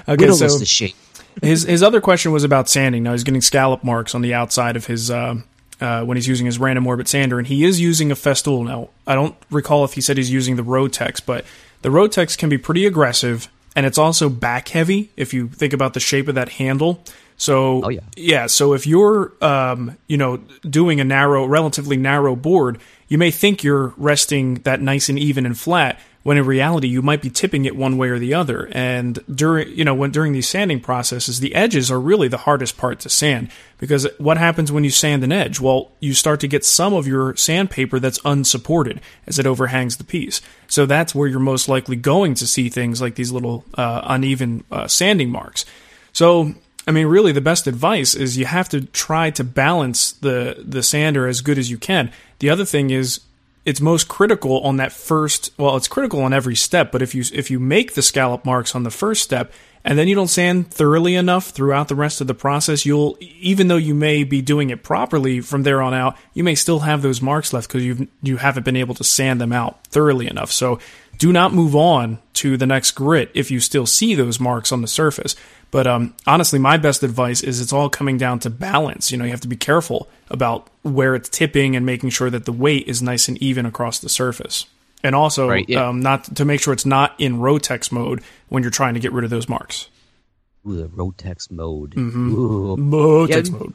Okay, 0.09 0.29
us 0.29 0.39
so 0.39 0.59
to 0.59 0.65
shape. 0.67 0.95
his 1.43 1.63
his 1.63 1.83
other 1.83 2.01
question 2.01 2.33
was 2.33 2.45
about 2.45 2.69
sanding. 2.69 3.03
Now 3.03 3.13
he's 3.13 3.25
getting 3.25 3.41
scallop 3.41 3.83
marks 3.83 4.15
on 4.15 4.21
the 4.21 4.35
outside 4.35 4.77
of 4.77 4.87
his 4.87 5.11
uh, 5.11 5.37
uh, 5.81 6.05
when 6.05 6.17
he's 6.17 6.29
using 6.29 6.47
his 6.47 6.59
random 6.59 6.87
orbit 6.87 7.09
sander, 7.09 7.39
and 7.39 7.47
he 7.47 7.65
is 7.65 7.81
using 7.81 8.11
a 8.11 8.15
Festool. 8.15 8.67
Now 8.67 8.91
I 9.07 9.15
don't 9.15 9.35
recall 9.51 9.85
if 9.85 9.95
he 9.95 10.03
said 10.03 10.19
he's 10.19 10.31
using 10.31 10.57
the 10.57 10.63
Rotex, 10.63 11.21
but 11.25 11.47
the 11.83 11.89
Rotex 11.89 12.37
can 12.37 12.51
be 12.51 12.59
pretty 12.59 12.85
aggressive, 12.85 13.49
and 13.77 13.87
it's 13.87 13.99
also 13.99 14.29
back 14.29 14.69
heavy 14.69 15.11
if 15.17 15.33
you 15.35 15.49
think 15.49 15.73
about 15.73 15.95
the 15.95 16.01
shape 16.01 16.29
of 16.29 16.35
that 16.35 16.49
handle. 16.51 17.03
So 17.37 17.85
Oh, 17.85 17.89
yeah. 17.89 18.01
yeah, 18.17 18.47
so 18.47 18.75
if 18.75 18.87
you're 18.87 19.33
um, 19.43 19.97
you 20.07 20.17
know 20.19 20.39
doing 20.69 21.01
a 21.01 21.05
narrow, 21.05 21.47
relatively 21.47 21.97
narrow 21.97 22.37
board, 22.37 22.79
you 23.09 23.17
may 23.19 23.31
think 23.31 23.65
you're 23.65 23.95
resting 23.97 24.57
that 24.65 24.81
nice 24.83 25.09
and 25.09 25.19
even 25.19 25.47
and 25.47 25.59
flat, 25.59 25.99
when 26.23 26.37
in 26.37 26.45
reality 26.45 26.87
you 26.87 27.03
might 27.03 27.23
be 27.23 27.31
tipping 27.31 27.65
it 27.65 27.75
one 27.75 27.97
way 27.97 28.09
or 28.09 28.19
the 28.19 28.35
other. 28.35 28.69
And 28.73 29.19
during 29.33 29.69
you 29.77 29.85
know 29.85 29.95
when 29.95 30.11
during 30.11 30.33
these 30.33 30.49
sanding 30.49 30.81
processes, 30.81 31.41
the 31.41 31.55
edges 31.55 31.91
are 31.91 32.01
really 32.01 32.29
the 32.29 32.39
hardest 32.39 32.77
part 32.77 33.01
to 33.01 33.09
sand 33.09 33.51
because 33.79 34.07
what 34.19 34.37
happens 34.37 34.71
when 34.71 34.85
you 34.85 34.91
sand 34.91 35.25
an 35.25 35.33
edge? 35.33 35.61
Well, 35.61 35.93
you 36.01 36.15
start 36.15 36.41
to 36.41 36.49
get 36.49 36.65
some 36.65 36.93
of 36.93 37.07
your 37.07 37.35
sandpaper 37.37 37.99
that's 37.99 38.21
unsupported 38.25 39.01
as 39.27 39.39
it 39.39 39.47
overhangs 39.47 39.97
the 39.97 40.05
piece. 40.05 40.41
So 40.69 40.87
that's 40.87 41.15
where 41.15 41.29
you're 41.29 41.41
most 41.41 41.69
likely 41.69 41.97
going 41.97 42.35
to 42.35 42.47
see 42.47 42.69
things 42.69 43.01
like 43.01 43.15
these 43.15 43.33
little 43.33 43.65
uh, 43.75 44.03
uneven 44.05 44.65
uh, 44.71 44.87
sanding 44.87 45.31
marks. 45.31 45.65
So 46.13 46.55
I 46.87 46.93
mean, 46.93 47.07
really, 47.07 47.33
the 47.33 47.41
best 47.41 47.67
advice 47.67 48.15
is 48.15 48.37
you 48.37 48.47
have 48.47 48.69
to 48.71 48.83
try 48.83 49.31
to 49.31 49.45
balance 49.45 50.13
the 50.13 50.63
the 50.65 50.83
sander 50.83 51.27
as 51.27 51.41
good 51.41 51.59
as 51.59 51.71
you 51.71 51.79
can. 51.79 52.11
The 52.41 52.51
other 52.51 52.65
thing 52.65 52.91
is 52.91 53.21
it's 53.65 53.81
most 53.81 54.09
critical 54.09 54.61
on 54.61 54.79
that 54.79 54.93
first. 54.93 55.53
Well, 55.59 55.77
it's 55.77 55.89
critical 55.89 56.23
on 56.23 56.33
every 56.33 56.57
step, 56.57 56.91
but 56.91 57.03
if 57.03 57.15
you 57.15 57.25
if 57.33 57.51
you 57.51 57.59
make 57.59 57.95
the 57.95 58.03
scallop 58.03 58.45
marks 58.45 58.75
on 58.75 58.85
the 58.85 58.91
first 58.91 59.23
step 59.23 59.53
and 59.85 59.99
then 59.99 60.09
you 60.09 60.15
don't 60.15 60.29
sand 60.29 60.71
thoroughly 60.71 61.15
enough 61.15 61.51
throughout 61.51 61.89
the 61.89 61.95
rest 61.95 62.21
of 62.21 62.27
the 62.27 62.35
process, 62.35 62.87
you'll 62.87 63.19
even 63.21 63.69
though 63.69 63.77
you 63.77 63.95
may 63.95 64.25
be 64.25 64.41
doing 64.41 64.71
it 64.71 64.83
properly 64.83 65.41
from 65.41 65.63
there 65.63 65.83
on 65.83 65.95
out, 65.95 66.17
you 66.33 66.43
may 66.43 66.55
still 66.55 66.81
have 66.81 67.03
those 67.03 67.21
marks 67.21 67.53
left 67.53 67.69
because 67.69 67.85
you 67.85 68.09
you 68.23 68.39
haven't 68.39 68.65
been 68.65 68.77
able 68.77 68.95
to 68.95 69.05
sand 69.05 69.41
them 69.41 69.53
out 69.53 69.87
thoroughly 69.89 70.27
enough. 70.27 70.51
So 70.51 70.79
do 71.19 71.33
not 71.33 71.53
move 71.53 71.77
on 71.77 72.19
to 72.35 72.57
the 72.57 72.67
next 72.67 72.93
grit 72.93 73.31
if 73.35 73.51
you 73.51 73.61
still 73.61 73.85
see 73.85 74.15
those 74.15 74.41
marks 74.41 74.73
on 74.73 74.81
the 74.81 74.89
surface. 74.89 75.37
But 75.71 75.87
um, 75.87 76.15
honestly, 76.27 76.59
my 76.59 76.77
best 76.77 77.03
advice 77.03 77.43
is 77.43 77.61
it's 77.61 77.73
all 77.73 77.89
coming 77.89 78.19
down 78.19 78.41
to 78.41 78.51
balance. 78.51 79.13
You 79.13 79.19
know, 79.19 79.25
you 79.25 79.31
have 79.31 79.41
to 79.43 79.49
be 79.49 79.57
careful 79.57 80.09
about 80.29 80.69
where 80.83 81.15
it's 81.15 81.29
tipping 81.29 81.77
and 81.77 81.87
making 81.87 82.11
sure 82.11 82.29
that 82.31 82.45
the 82.45 82.53
weight 82.53 82.89
is 82.89 83.01
nice 83.03 83.29
and 83.29 83.39
even 83.39 83.67
across 83.67 83.99
the 84.01 84.09
surface. 84.09 84.67
And 85.03 85.15
also, 85.15 85.49
Right, 85.49 85.69
yeah. 85.69 85.89
um, 85.89 86.01
not 86.01 86.37
to 86.37 86.45
make 86.45 86.61
sure 86.61 86.73
it's 86.75 86.85
not 86.85 87.15
in 87.19 87.39
Rotex 87.39 87.91
mode 87.91 88.21
when 88.49 88.63
you're 88.63 88.71
trying 88.71 88.95
to 88.95 89.01
get 89.01 89.13
rid 89.13 89.25
of 89.25 89.31
those 89.31 89.49
marks. 89.49 89.89
Ooh, 90.69 90.77
the 90.77 90.89
Rotex 90.89 91.51
mode. 91.51 91.93
Mhm. 91.95 92.33
Ooh. 92.33 92.77
Rotex 92.77 93.47
Yeah, 93.47 93.53
mode. 93.59 93.75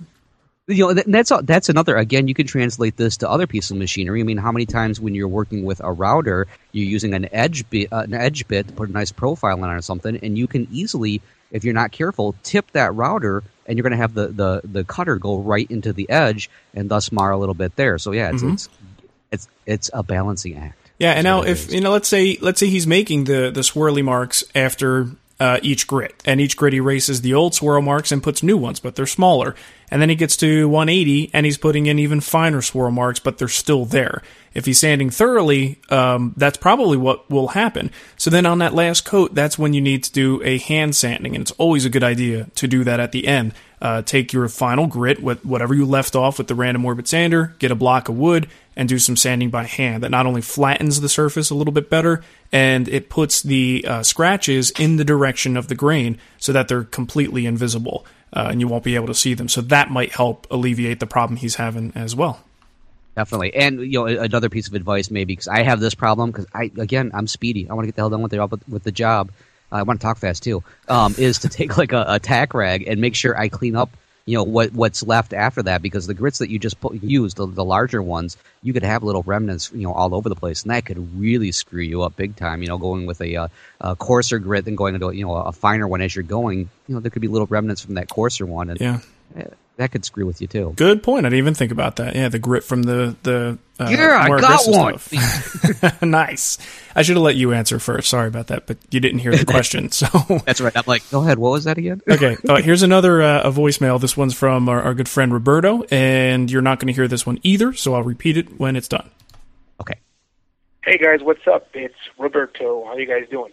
You 0.68 0.86
know 0.88 0.94
th- 0.94 1.06
that's 1.08 1.32
that's 1.44 1.70
another 1.70 1.96
again 1.96 2.28
you 2.28 2.34
can 2.34 2.48
translate 2.48 2.98
this 2.98 3.18
to 3.18 3.30
other 3.30 3.46
pieces 3.46 3.72
of 3.72 3.78
machinery 3.78 4.20
i 4.20 4.24
mean 4.24 4.38
how 4.38 4.52
many 4.52 4.66
times 4.66 5.00
when 5.00 5.14
you're 5.14 5.28
working 5.28 5.64
with 5.64 5.80
a 5.84 5.92
router 5.92 6.48
you're 6.72 6.88
using 6.88 7.14
an 7.14 7.28
edge 7.34 7.70
bit 7.70 7.92
uh, 7.94 7.98
an 8.00 8.14
edge 8.14 8.48
bit 8.48 8.68
to 8.68 8.74
put 8.74 8.90
a 8.90 8.92
nice 8.92 9.12
profile 9.12 9.64
on 9.64 9.70
or 9.70 9.82
something 9.82 10.18
and 10.24 10.38
you 10.38 10.48
can 10.48 10.68
easily 10.72 11.22
if 11.52 11.64
you're 11.64 11.74
not 11.74 11.92
careful 11.92 12.34
tip 12.42 12.70
that 12.72 12.94
router 12.96 13.44
and 13.68 13.78
you're 13.78 13.84
going 13.84 13.92
to 13.92 13.98
have 13.98 14.14
the, 14.16 14.28
the 14.30 14.62
the 14.64 14.84
cutter 14.84 15.18
go 15.18 15.38
right 15.38 15.70
into 15.70 15.94
the 15.94 16.10
edge 16.10 16.50
and 16.74 16.90
thus 16.90 17.12
mar 17.12 17.32
a 17.32 17.38
little 17.38 17.54
bit 17.56 17.76
there 17.76 17.98
so 18.00 18.12
yeah 18.12 18.32
it's 18.32 18.42
Mhm. 18.42 18.54
it's, 18.54 18.70
it's 19.32 19.48
it's 19.68 19.90
a 19.94 20.02
balancing 20.02 20.56
act 20.58 20.78
Yeah, 20.98 21.12
and 21.12 21.26
now 21.26 21.42
if 21.44 21.68
is. 21.68 21.74
you 21.76 21.82
know, 21.82 21.92
let's 21.92 22.08
say 22.08 22.38
let's 22.42 22.60
say 22.60 22.68
he's 22.70 22.88
making 22.88 23.26
the 23.26 23.52
the 23.52 23.62
swirly 23.62 24.04
marks 24.04 24.44
after 24.56 25.10
uh, 25.40 25.60
each 25.62 25.88
grit, 25.88 26.22
and 26.26 26.40
each 26.40 26.56
grit 26.56 26.74
erases 26.74 27.22
the 27.22 27.34
old 27.34 27.54
swirl 27.54 27.82
marks 27.82 28.12
and 28.12 28.24
puts 28.24 28.42
new 28.42 28.58
ones, 28.58 28.80
but 28.80 28.96
they're 28.96 29.06
smaller. 29.06 29.56
And 29.92 30.02
then 30.02 30.10
he 30.10 30.16
gets 30.16 30.38
to 30.38 30.68
180, 30.68 31.30
and 31.34 31.46
he's 31.46 31.58
putting 31.58 31.86
in 31.86 32.00
even 32.00 32.22
finer 32.22 32.62
swirl 32.62 32.92
marks, 32.92 33.20
but 33.20 33.38
they're 33.38 33.48
still 33.48 33.86
there. 33.86 34.22
If 34.54 34.66
he's 34.66 34.80
sanding 34.80 35.10
thoroughly, 35.10 35.80
um, 35.90 36.34
that's 36.38 36.58
probably 36.58 36.98
what 36.98 37.30
will 37.30 37.50
happen. 37.50 37.92
So 38.18 38.30
then 38.30 38.46
on 38.46 38.60
that 38.60 38.74
last 38.74 39.06
coat, 39.06 39.36
that's 39.36 39.60
when 39.60 39.74
you 39.74 39.82
need 39.82 40.04
to 40.06 40.12
do 40.12 40.42
a 40.44 40.58
hand 40.58 40.96
sanding, 40.96 41.36
and 41.36 41.42
it's 41.42 41.52
always 41.52 41.86
a 41.86 41.90
good 41.90 42.04
idea 42.04 42.48
to 42.56 42.68
do 42.68 42.84
that 42.86 43.00
at 43.00 43.12
the 43.12 43.28
end. 43.28 43.54
Uh, 43.86 44.02
take 44.02 44.34
your 44.34 44.48
final 44.48 44.88
grit, 44.88 45.22
with 45.22 45.46
whatever 45.46 45.76
you 45.76 45.86
left 45.86 46.16
off 46.16 46.40
with 46.40 46.48
the 46.48 46.56
random 46.56 46.84
orbit 46.84 47.08
sander, 47.08 47.54
get 47.60 47.70
a 47.70 47.76
block 47.76 48.10
of 48.10 48.18
wood, 48.18 48.50
and 48.76 48.90
do 48.90 48.98
some 48.98 49.16
sanding 49.16 49.52
by 49.52 49.64
hand. 49.64 50.02
That 50.02 50.10
not 50.10 50.26
only 50.26 50.42
flattens 50.42 51.02
the 51.02 51.08
surface 51.08 51.52
a 51.52 51.54
little 51.54 51.72
bit 51.72 51.88
better, 51.88 52.24
and 52.52 52.88
it 52.88 53.12
puts 53.12 53.44
the 53.44 53.86
uh, 53.88 54.02
scratches 54.02 54.72
in 54.72 54.96
the 54.96 55.06
direction 55.06 55.56
of 55.56 55.68
the 55.68 55.76
grain 55.76 56.18
so 56.40 56.52
that 56.52 56.68
they're 56.68 56.84
completely 56.84 57.46
invisible, 57.46 58.08
uh, 58.34 58.48
and 58.50 58.60
you 58.60 58.68
won't 58.68 58.84
be 58.84 58.96
able 58.96 59.06
to 59.06 59.14
see 59.14 59.36
them. 59.36 59.48
So 59.48 59.62
that 59.62 59.92
might 59.92 60.14
help 60.14 60.48
alleviate 60.50 61.00
the 61.00 61.06
problem 61.06 61.38
he's 61.38 61.58
having 61.58 61.92
as 61.94 62.16
well. 62.16 62.40
Definitely, 63.16 63.54
and 63.54 63.82
you 63.82 64.00
know 64.00 64.08
another 64.08 64.50
piece 64.50 64.68
of 64.68 64.74
advice 64.74 65.12
maybe 65.12 65.34
because 65.34 65.48
I 65.48 65.62
have 65.62 65.80
this 65.80 65.94
problem 65.94 66.32
because 66.32 66.48
I 66.56 66.72
again 66.80 67.12
I'm 67.14 67.28
speedy. 67.28 67.70
I 67.70 67.76
want 67.76 67.84
to 67.84 67.90
get 67.90 67.98
the 67.98 68.02
hell 68.02 68.10
done 68.10 68.24
with 68.24 68.32
the 68.32 68.60
with 68.68 68.82
the 68.82 68.92
job. 68.92 69.30
I 69.72 69.84
want 69.84 70.00
to 70.00 70.04
talk 70.06 70.18
fast 70.18 70.44
too. 70.44 70.64
Um, 70.88 71.16
is 71.18 71.40
to 71.40 71.50
take 71.50 71.78
like 71.78 71.92
a, 71.92 72.06
a 72.08 72.20
tack 72.20 72.54
rag 72.54 72.88
and 72.88 73.02
make 73.02 73.16
sure 73.16 73.38
I 73.38 73.50
clean 73.50 73.76
up 73.76 73.90
you 74.26 74.36
know 74.36 74.44
what 74.44 74.74
what's 74.74 75.04
left 75.04 75.34
after 75.34 75.62
that 75.64 75.82
because 75.82 76.08
the 76.08 76.14
grits 76.14 76.40
that 76.40 76.50
you 76.50 76.58
just 76.58 76.80
put, 76.80 77.02
used 77.04 77.38
the, 77.38 77.46
the 77.46 77.64
larger 77.64 78.02
ones 78.02 78.38
you 78.64 78.74
could 78.74 78.84
have 78.84 79.04
little 79.04 79.22
remnants 79.24 79.72
you 79.72 79.84
know 79.84 79.94
all 79.94 80.16
over 80.16 80.30
the 80.30 80.36
place 80.36 80.64
and 80.64 80.72
that 80.72 80.86
could 80.86 81.20
really 81.20 81.52
screw 81.52 81.84
you 81.84 82.02
up 82.02 82.16
big 82.16 82.36
time. 82.36 82.62
You 82.64 82.70
know 82.70 82.78
going 82.78 83.06
with 83.06 83.22
a, 83.22 83.36
uh, 83.36 83.48
a 83.82 83.96
coarser 83.96 84.40
grit 84.40 84.66
than 84.66 84.76
going 84.76 84.96
into 84.96 85.12
you 85.12 85.26
know 85.26 85.36
a 85.36 85.52
finer 85.52 85.88
one 85.88 86.02
as 86.02 86.16
you're 86.16 86.24
going. 86.24 86.70
You 86.88 86.96
know 86.96 87.00
there 87.00 87.12
could 87.12 87.22
be 87.22 87.28
little 87.28 87.48
remnants 87.48 87.82
from 87.82 87.96
that 87.96 88.10
coarser 88.10 88.46
one 88.46 88.70
and 88.70 88.80
Yeah. 89.36 89.48
That 89.78 89.92
could 89.92 90.06
screw 90.06 90.26
with 90.26 90.42
you 90.42 90.48
too. 90.48 90.74
Good 90.76 91.04
point. 91.04 91.26
I 91.26 91.30
didn't 91.30 91.40
even 91.40 91.54
think 91.54 91.72
about 91.72 91.98
that. 91.98 92.16
Yeah, 92.16 92.30
the 92.30 92.40
grit 92.40 92.64
from 92.64 92.84
the 92.84 93.16
the 93.24 93.58
uh, 93.80 93.90
Yeah, 93.90 94.18
I 94.22 94.30
got 94.40 94.66
one. 94.68 95.00
nice. 96.10 96.58
I 96.96 97.02
should 97.02 97.18
have 97.18 97.24
let 97.24 97.36
you 97.36 97.54
answer 97.54 97.78
first. 97.80 98.10
Sorry 98.10 98.28
about 98.28 98.48
that, 98.48 98.68
but 98.68 98.78
you 98.90 99.02
didn't 99.02 99.20
hear 99.20 99.36
the 99.36 99.46
question. 99.46 99.90
So 99.96 100.08
That's 100.46 100.62
right. 100.62 100.76
I'm 100.76 100.84
like, 100.88 101.10
go 101.10 101.22
ahead. 101.22 101.40
What 101.40 101.52
was 101.52 101.66
that 101.66 101.78
again? 101.78 102.02
okay, 102.10 102.38
uh, 102.48 102.62
here's 102.62 102.84
another 102.84 103.22
uh, 103.22 103.42
a 103.44 103.52
voicemail. 103.52 104.00
This 104.00 104.18
one's 104.18 104.34
from 104.34 104.68
our, 104.68 104.82
our 104.82 104.94
good 104.94 105.08
friend 105.08 105.32
Roberto, 105.32 105.84
and 105.84 106.50
you're 106.52 106.62
not 106.62 106.80
going 106.80 106.88
to 106.88 106.94
hear 106.94 107.08
this 107.08 107.26
one 107.26 107.40
either. 107.44 107.74
So 107.74 107.94
I'll 107.94 108.04
repeat 108.04 108.38
it 108.38 108.60
when 108.60 108.76
it's 108.76 108.88
done. 108.88 109.10
Okay. 109.80 109.96
Hey 110.84 110.98
guys, 110.98 111.20
what's 111.22 111.46
up? 111.48 111.68
It's 111.74 111.96
Roberto. 112.18 112.86
How 112.86 112.96
you 112.96 113.06
guys 113.08 113.28
doing? 113.30 113.52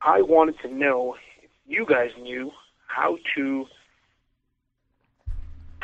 I 0.00 0.22
wanted 0.22 0.58
to 0.60 0.68
know 0.72 1.16
if 1.42 1.50
you 1.66 1.86
guys 1.86 2.10
knew 2.20 2.50
how 2.86 3.18
to 3.36 3.66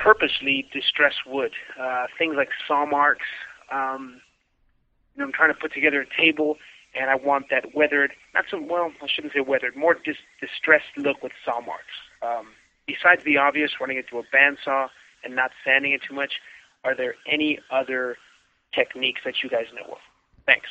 purposely 0.03 0.67
distress 0.73 1.15
wood. 1.27 1.53
Uh, 1.81 2.07
things 2.19 2.35
like 2.37 2.49
saw 2.67 2.85
marks. 2.85 3.27
Um, 3.71 4.21
you 5.15 5.21
know, 5.21 5.27
I'm 5.27 5.33
trying 5.33 5.53
to 5.55 5.59
put 5.59 5.73
together 5.73 6.01
a 6.01 6.21
table, 6.21 6.57
and 6.99 7.11
I 7.11 7.15
want 7.15 7.47
that 7.51 7.75
weathered, 7.75 8.13
not 8.35 8.45
so 8.51 8.61
well. 8.61 8.93
I 9.03 9.07
shouldn't 9.07 9.33
say 9.33 9.41
weathered, 9.41 9.77
more 9.77 9.95
dis- 9.95 10.17
distressed 10.41 10.97
look 10.97 11.23
with 11.23 11.33
saw 11.45 11.61
marks. 11.61 11.85
Um, 12.23 12.49
besides 12.87 13.23
the 13.25 13.37
obvious, 13.39 13.73
running 13.81 13.99
it 13.99 14.09
through 14.09 14.21
a 14.21 14.37
bandsaw 14.37 14.89
and 15.25 15.37
not 15.37 15.51
sanding 15.65 15.93
it 15.93 16.03
too 16.07 16.15
much, 16.15 16.35
are 16.85 16.97
there 16.97 17.15
any 17.31 17.61
other 17.71 18.17
techniques 18.75 19.21
that 19.25 19.43
you 19.43 19.49
guys 19.49 19.67
know 19.75 19.93
of? 19.93 19.99
Thanks. 20.47 20.69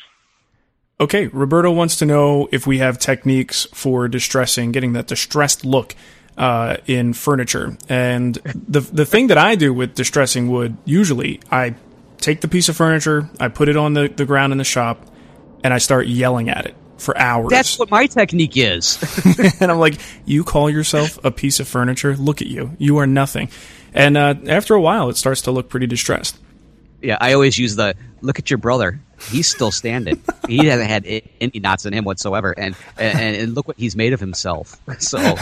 Okay, 0.99 1.27
Roberto 1.27 1.71
wants 1.71 1.95
to 1.97 2.05
know 2.05 2.47
if 2.51 2.67
we 2.67 2.77
have 2.79 2.99
techniques 2.99 3.65
for 3.73 4.07
distressing, 4.07 4.71
getting 4.71 4.93
that 4.93 5.07
distressed 5.07 5.65
look 5.65 5.95
uh, 6.37 6.77
in 6.87 7.13
furniture. 7.13 7.77
And 7.89 8.35
the 8.35 8.81
the 8.81 9.05
thing 9.05 9.27
that 9.27 9.37
I 9.37 9.55
do 9.55 9.73
with 9.73 9.95
distressing 9.95 10.49
wood, 10.49 10.77
usually, 10.85 11.39
I 11.51 11.75
take 12.19 12.41
the 12.41 12.47
piece 12.47 12.69
of 12.69 12.77
furniture, 12.77 13.29
I 13.39 13.49
put 13.49 13.67
it 13.67 13.75
on 13.75 13.93
the, 13.93 14.07
the 14.07 14.25
ground 14.25 14.51
in 14.51 14.57
the 14.57 14.63
shop, 14.63 15.05
and 15.63 15.73
I 15.73 15.79
start 15.79 16.07
yelling 16.07 16.49
at 16.49 16.65
it 16.65 16.75
for 16.97 17.17
hours. 17.17 17.49
That's 17.49 17.79
what 17.79 17.89
my 17.89 18.05
technique 18.05 18.55
is. 18.55 18.99
and 19.59 19.71
I'm 19.71 19.79
like, 19.79 19.99
you 20.25 20.43
call 20.43 20.69
yourself 20.69 21.23
a 21.25 21.31
piece 21.31 21.59
of 21.59 21.67
furniture? 21.67 22.15
Look 22.15 22.41
at 22.41 22.47
you. 22.47 22.75
You 22.77 22.97
are 22.97 23.07
nothing. 23.07 23.49
And 23.93 24.15
uh, 24.15 24.35
after 24.47 24.75
a 24.75 24.81
while, 24.81 25.09
it 25.09 25.17
starts 25.17 25.41
to 25.43 25.51
look 25.51 25.67
pretty 25.67 25.87
distressed. 25.87 26.37
yeah, 27.01 27.17
I 27.19 27.33
always 27.33 27.57
use 27.57 27.75
the 27.75 27.95
look 28.21 28.39
at 28.39 28.49
your 28.49 28.59
brother. 28.59 29.01
He's 29.29 29.47
still 29.49 29.71
standing. 29.71 30.21
he 30.47 30.65
hasn't 30.67 30.89
had 30.89 31.05
any 31.39 31.59
knots 31.59 31.85
in 31.85 31.93
him 31.93 32.03
whatsoever, 32.05 32.51
and 32.57 32.75
and, 32.97 33.35
and 33.35 33.55
look 33.55 33.67
what 33.67 33.77
he's 33.77 33.95
made 33.95 34.13
of 34.13 34.19
himself. 34.19 34.77
So, 34.99 35.17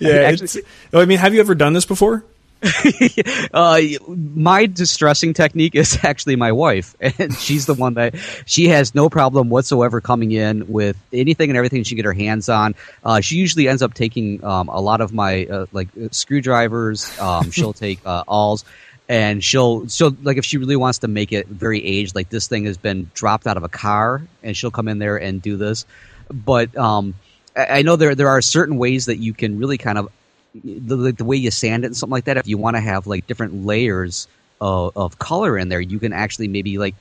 Yeah, 0.00 0.14
Actually- 0.22 0.62
oh, 0.92 1.00
I 1.00 1.04
mean, 1.04 1.18
have 1.18 1.34
you 1.34 1.40
ever 1.40 1.54
done 1.54 1.72
this 1.72 1.84
before? 1.86 2.24
uh, 3.52 3.80
my 4.06 4.64
distressing 4.66 5.34
technique 5.34 5.74
is 5.74 5.98
actually 6.02 6.36
my 6.36 6.52
wife, 6.52 6.96
and 7.18 7.34
she's 7.34 7.66
the 7.66 7.74
one 7.74 7.94
that 7.94 8.14
she 8.46 8.68
has 8.68 8.94
no 8.94 9.08
problem 9.10 9.50
whatsoever 9.50 10.00
coming 10.00 10.32
in 10.32 10.66
with 10.68 10.96
anything 11.12 11.50
and 11.50 11.56
everything 11.56 11.82
she 11.84 11.90
can 11.90 11.96
get 11.96 12.04
her 12.06 12.12
hands 12.14 12.48
on. 12.48 12.74
Uh, 13.04 13.20
she 13.20 13.36
usually 13.36 13.68
ends 13.68 13.82
up 13.82 13.92
taking 13.94 14.42
um, 14.44 14.68
a 14.68 14.80
lot 14.80 15.00
of 15.02 15.12
my 15.12 15.44
uh, 15.44 15.66
like 15.72 15.88
uh, 16.02 16.08
screwdrivers. 16.10 17.18
Um, 17.18 17.50
she'll 17.50 17.74
take 17.74 18.00
uh, 18.06 18.24
awls. 18.26 18.64
And 19.08 19.44
she'll, 19.44 19.86
she'll 19.88 20.16
like 20.22 20.38
if 20.38 20.44
she 20.44 20.56
really 20.56 20.76
wants 20.76 20.98
to 21.00 21.08
make 21.08 21.32
it 21.32 21.46
very 21.46 21.84
aged, 21.84 22.14
like 22.14 22.30
this 22.30 22.46
thing 22.46 22.64
has 22.64 22.78
been 22.78 23.10
dropped 23.14 23.46
out 23.46 23.56
of 23.56 23.62
a 23.62 23.68
car, 23.68 24.22
and 24.42 24.56
she'll 24.56 24.70
come 24.70 24.88
in 24.88 24.98
there 24.98 25.18
and 25.18 25.42
do 25.42 25.56
this. 25.56 25.84
But 26.30 26.74
um, 26.76 27.14
I, 27.54 27.82
know 27.82 27.96
there 27.96 28.14
there 28.14 28.28
are 28.28 28.40
certain 28.40 28.78
ways 28.78 29.06
that 29.06 29.18
you 29.18 29.34
can 29.34 29.58
really 29.58 29.76
kind 29.76 29.98
of 29.98 30.08
the, 30.54 30.96
the, 30.96 31.12
the 31.12 31.24
way 31.24 31.36
you 31.36 31.50
sand 31.50 31.84
it 31.84 31.88
and 31.88 31.96
something 31.96 32.12
like 32.12 32.24
that, 32.24 32.36
if 32.36 32.46
you 32.46 32.58
want 32.58 32.76
to 32.76 32.80
have 32.80 33.06
like 33.06 33.26
different 33.26 33.66
layers 33.66 34.28
of, 34.60 34.96
of 34.96 35.18
color 35.18 35.58
in 35.58 35.68
there, 35.68 35.80
you 35.80 35.98
can 35.98 36.12
actually 36.12 36.48
maybe 36.48 36.78
like 36.78 36.94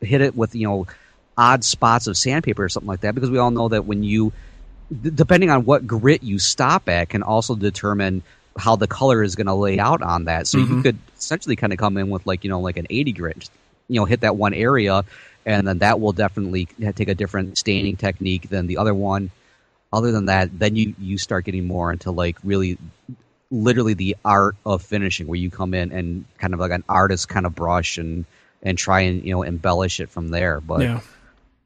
hit 0.00 0.20
it 0.20 0.36
with 0.36 0.54
you 0.54 0.66
know 0.66 0.86
odd 1.36 1.64
spots 1.64 2.06
of 2.06 2.16
sandpaper 2.16 2.64
or 2.64 2.68
something 2.68 2.88
like 2.88 3.00
that. 3.00 3.14
Because 3.14 3.30
we 3.30 3.38
all 3.38 3.50
know 3.50 3.68
that 3.68 3.84
when 3.84 4.02
you, 4.02 4.32
d- 4.90 5.10
depending 5.10 5.50
on 5.50 5.64
what 5.64 5.86
grit 5.86 6.22
you 6.22 6.38
stop 6.38 6.88
at, 6.88 7.08
can 7.08 7.22
also 7.22 7.54
determine 7.54 8.22
how 8.58 8.76
the 8.76 8.86
color 8.86 9.22
is 9.22 9.34
going 9.36 9.46
to 9.46 9.54
lay 9.54 9.78
out 9.78 10.02
on 10.02 10.24
that. 10.26 10.46
So 10.46 10.58
you 10.58 10.64
Mhm. 10.66 10.82
could 10.82 10.98
essentially 11.16 11.56
kind 11.56 11.72
of 11.72 11.78
come 11.78 11.96
in 11.96 12.10
with 12.10 12.26
like 12.26 12.44
you 12.44 12.50
know 12.50 12.60
like 12.60 12.76
an 12.76 12.86
80 12.90 13.12
grit, 13.12 13.38
just, 13.40 13.52
you 13.88 14.00
know, 14.00 14.04
hit 14.04 14.20
that 14.20 14.36
one 14.36 14.54
area, 14.54 15.04
and 15.46 15.66
then 15.66 15.78
that 15.78 16.00
will 16.00 16.12
definitely 16.12 16.66
take 16.94 17.08
a 17.08 17.14
different 17.14 17.58
staining 17.58 17.96
technique 17.96 18.48
than 18.48 18.66
the 18.66 18.78
other 18.78 18.94
one 18.94 19.30
other 19.92 20.10
than 20.10 20.26
that, 20.26 20.58
then 20.58 20.74
you 20.74 20.92
you 20.98 21.16
start 21.18 21.44
getting 21.44 21.66
more 21.68 21.92
into 21.92 22.10
like 22.10 22.36
really, 22.42 22.76
literally 23.50 23.94
the 23.94 24.16
art 24.24 24.56
of 24.66 24.82
finishing, 24.82 25.26
where 25.28 25.38
you 25.38 25.50
come 25.50 25.72
in 25.74 25.92
and 25.92 26.24
kind 26.38 26.52
of 26.52 26.60
like 26.60 26.72
an 26.72 26.82
artist 26.88 27.28
kind 27.28 27.46
of 27.46 27.54
brush 27.54 27.96
and 27.98 28.24
and 28.62 28.76
try 28.76 29.00
and 29.00 29.24
you 29.24 29.32
know 29.32 29.42
embellish 29.42 30.00
it 30.00 30.10
from 30.10 30.28
there. 30.28 30.60
But 30.60 30.80
Yeah. 30.82 31.00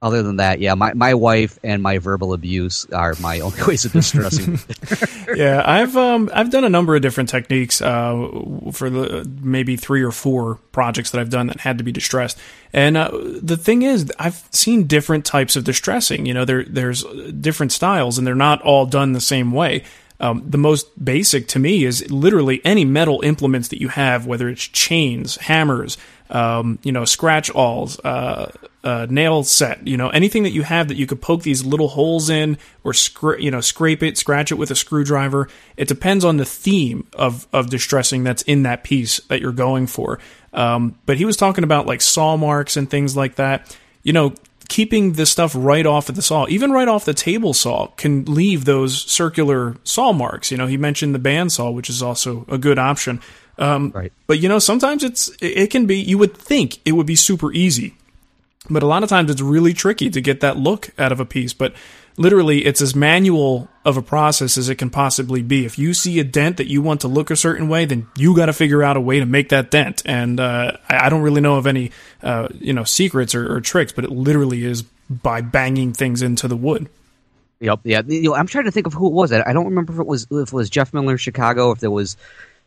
Other 0.01 0.23
than 0.23 0.37
that, 0.37 0.61
yeah, 0.61 0.75
my 0.75 0.95
my 0.95 1.15
wife 1.15 1.59
and 1.65 1.83
my 1.83 1.99
verbal 1.99 2.33
abuse 2.33 2.87
are 2.93 3.15
my 3.21 3.41
only 3.47 3.63
ways 3.65 3.85
of 3.85 3.93
distressing. 3.93 4.59
yeah, 5.37 5.63
I've 5.65 5.97
um 5.97 6.31
I've 6.33 6.51
done 6.51 6.65
a 6.65 6.69
number 6.69 6.95
of 6.95 7.03
different 7.03 7.29
techniques 7.29 7.81
uh 7.81 8.29
for 8.73 8.91
the 8.91 9.29
maybe 9.43 9.77
three 9.77 10.03
or 10.03 10.13
four 10.13 10.57
projects 10.73 11.11
that 11.11 11.21
I've 11.21 11.31
done 11.31 11.49
that 11.49 11.61
had 11.61 11.79
to 11.79 11.85
be 11.85 11.93
distressed. 11.93 12.39
And 12.73 12.97
uh, 12.97 13.11
the 13.13 13.57
thing 13.57 13.83
is, 13.83 14.13
I've 14.19 14.45
seen 14.53 14.87
different 14.87 15.25
types 15.25 15.57
of 15.57 15.65
distressing. 15.65 16.27
You 16.27 16.35
know, 16.35 16.45
there 16.45 16.65
there's 16.65 17.03
different 17.33 17.73
styles, 17.73 18.19
and 18.19 18.27
they're 18.27 18.35
not 18.35 18.63
all 18.63 18.87
done 18.87 19.13
the 19.13 19.21
same 19.21 19.53
way. 19.53 19.85
Um, 20.21 20.43
the 20.45 20.59
most 20.59 21.03
basic 21.03 21.47
to 21.49 21.59
me 21.59 21.85
is 21.85 22.11
literally 22.11 22.61
any 22.65 22.85
metal 22.85 23.21
implements 23.23 23.69
that 23.69 23.81
you 23.81 23.89
have, 23.89 24.27
whether 24.27 24.49
it's 24.49 24.63
chains, 24.63 25.37
hammers, 25.37 25.97
um, 26.31 26.79
you 26.83 26.93
know, 26.93 27.05
scratch 27.05 27.51
awls, 27.55 28.01
uh, 28.05 28.51
uh, 28.89 29.07
nail 29.11 29.45
set, 29.45 29.87
you 29.87 29.99
know, 29.99 30.09
anything 30.09 30.45
that 30.45 30.53
you 30.53 30.63
have 30.63 30.89
that 30.89 30.97
you 30.97 31.07
could 31.07 31.21
poke 31.21 31.43
these 31.43 31.63
little 31.63 31.89
holes 31.89 32.31
in 32.31 32.57
or 32.85 32.93
scra- 32.93 33.39
you 33.39 33.51
know, 33.51 33.61
scrape 33.61 34.03
it, 34.03 34.17
scratch 34.17 34.51
it 34.51 34.55
with 34.55 34.71
a 34.71 34.75
screwdriver. 34.75 35.47
It 35.77 35.89
depends 35.89 36.25
on 36.25 36.39
the 36.39 36.47
theme 36.47 37.07
of, 37.13 37.47
of 37.53 37.69
distressing 37.69 38.25
that's 38.25 38.43
in 38.43 38.63
that 38.63 38.85
piece 38.85 39.19
that 39.29 39.43
you're 39.43 39.53
going 39.53 39.89
for. 39.89 40.19
Um, 40.55 40.99
but 41.05 41.19
he 41.19 41.27
was 41.27 41.37
talking 41.37 41.65
about 41.65 41.87
like 41.87 42.01
saw 42.01 42.39
marks 42.39 42.79
and 42.79 42.89
things 42.89 43.15
like 43.15 43.35
that. 43.35 43.77
You 44.03 44.15
know, 44.15 44.33
keeping 44.69 45.13
the 45.13 45.27
stuff 45.27 45.53
right 45.55 45.85
off 45.85 46.09
of 46.09 46.15
the 46.15 46.23
saw, 46.23 46.47
even 46.49 46.73
right 46.73 46.89
off 46.89 47.05
the 47.05 47.13
table 47.13 47.53
saw, 47.53 47.89
can 47.89 48.25
leave 48.25 48.65
those 48.65 49.03
circular 49.03 49.77
saw 49.85 50.13
marks. 50.15 50.51
You 50.51 50.57
know, 50.57 50.67
he 50.67 50.79
mentioned 50.79 51.15
the 51.15 51.19
bandsaw, 51.19 51.75
which 51.75 51.91
is 51.91 52.03
also 52.03 52.47
a 52.49 52.57
good 52.57 52.79
option. 52.79 53.21
Um, 53.59 53.93
Right. 53.95 54.13
But 54.27 54.39
you 54.39 54.49
know, 54.49 54.59
sometimes 54.59 55.05
it's 55.05 55.29
it 55.43 55.59
it 55.59 55.71
can 55.71 55.85
be. 55.85 55.97
You 55.99 56.17
would 56.17 56.35
think 56.35 56.79
it 56.87 56.93
would 56.93 57.07
be 57.07 57.17
super 57.17 57.53
easy, 57.53 57.97
but 58.71 58.83
a 58.83 58.87
lot 58.87 59.03
of 59.03 59.09
times 59.09 59.31
it's 59.31 59.41
really 59.41 59.73
tricky 59.73 60.11
to 60.11 60.21
get 60.21 60.41
that 60.41 60.57
look 60.57 60.91
out 60.99 61.13
of 61.13 61.21
a 61.21 61.25
piece. 61.25 61.53
But 61.53 61.75
literally, 62.17 62.67
it's 62.67 62.83
as 62.83 62.95
manual 62.95 63.69
of 63.85 63.97
a 63.97 64.03
process 64.03 64.59
as 64.59 64.69
it 64.69 64.75
can 64.75 64.91
possibly 64.91 65.43
be. 65.43 65.65
If 65.65 65.79
you 65.79 65.95
see 65.95 66.19
a 66.19 66.25
dent 66.25 66.59
that 66.59 66.67
you 66.67 66.83
want 66.83 67.01
to 67.03 67.09
look 67.09 67.31
a 67.31 67.37
certain 67.37 67.69
way, 67.69 67.85
then 67.85 68.07
you 68.17 68.37
got 68.37 68.47
to 68.47 68.53
figure 68.53 68.83
out 68.83 68.97
a 68.97 69.01
way 69.01 69.21
to 69.21 69.27
make 69.27 69.49
that 69.51 69.71
dent. 69.71 70.03
And 70.05 70.39
uh, 70.39 70.77
I, 70.89 71.09
don't 71.09 71.23
really 71.23 71.41
know 71.41 71.57
of 71.57 71.67
any 71.67 71.93
uh, 72.23 72.49
you 72.55 72.73
know 72.73 72.85
secrets 72.85 73.35
or, 73.35 73.57
or 73.57 73.61
tricks, 73.61 73.93
but 73.93 74.05
it 74.05 74.11
literally 74.11 74.65
is 74.65 74.83
by 75.09 75.41
banging 75.41 75.93
things 75.93 76.21
into 76.21 76.49
the 76.49 76.57
wood. 76.57 76.91
Yep. 77.61 77.81
Yeah. 77.85 78.03
You 78.07 78.23
know, 78.23 78.35
I'm 78.35 78.47
trying 78.47 78.67
to 78.67 78.71
think 78.71 78.87
of 78.87 78.93
who 78.93 79.07
it 79.07 79.13
was. 79.13 79.33
I 79.33 79.43
I 79.47 79.53
don't 79.53 79.67
remember 79.67 79.93
if 79.93 79.99
it 79.99 80.07
was 80.07 80.27
if 80.31 80.49
it 80.49 80.53
was 80.53 80.71
Jeff 80.71 80.93
Miller 80.93 81.13
in 81.13 81.19
Chicago. 81.19 81.73
If 81.73 81.81
there 81.81 81.91
was, 81.91 82.17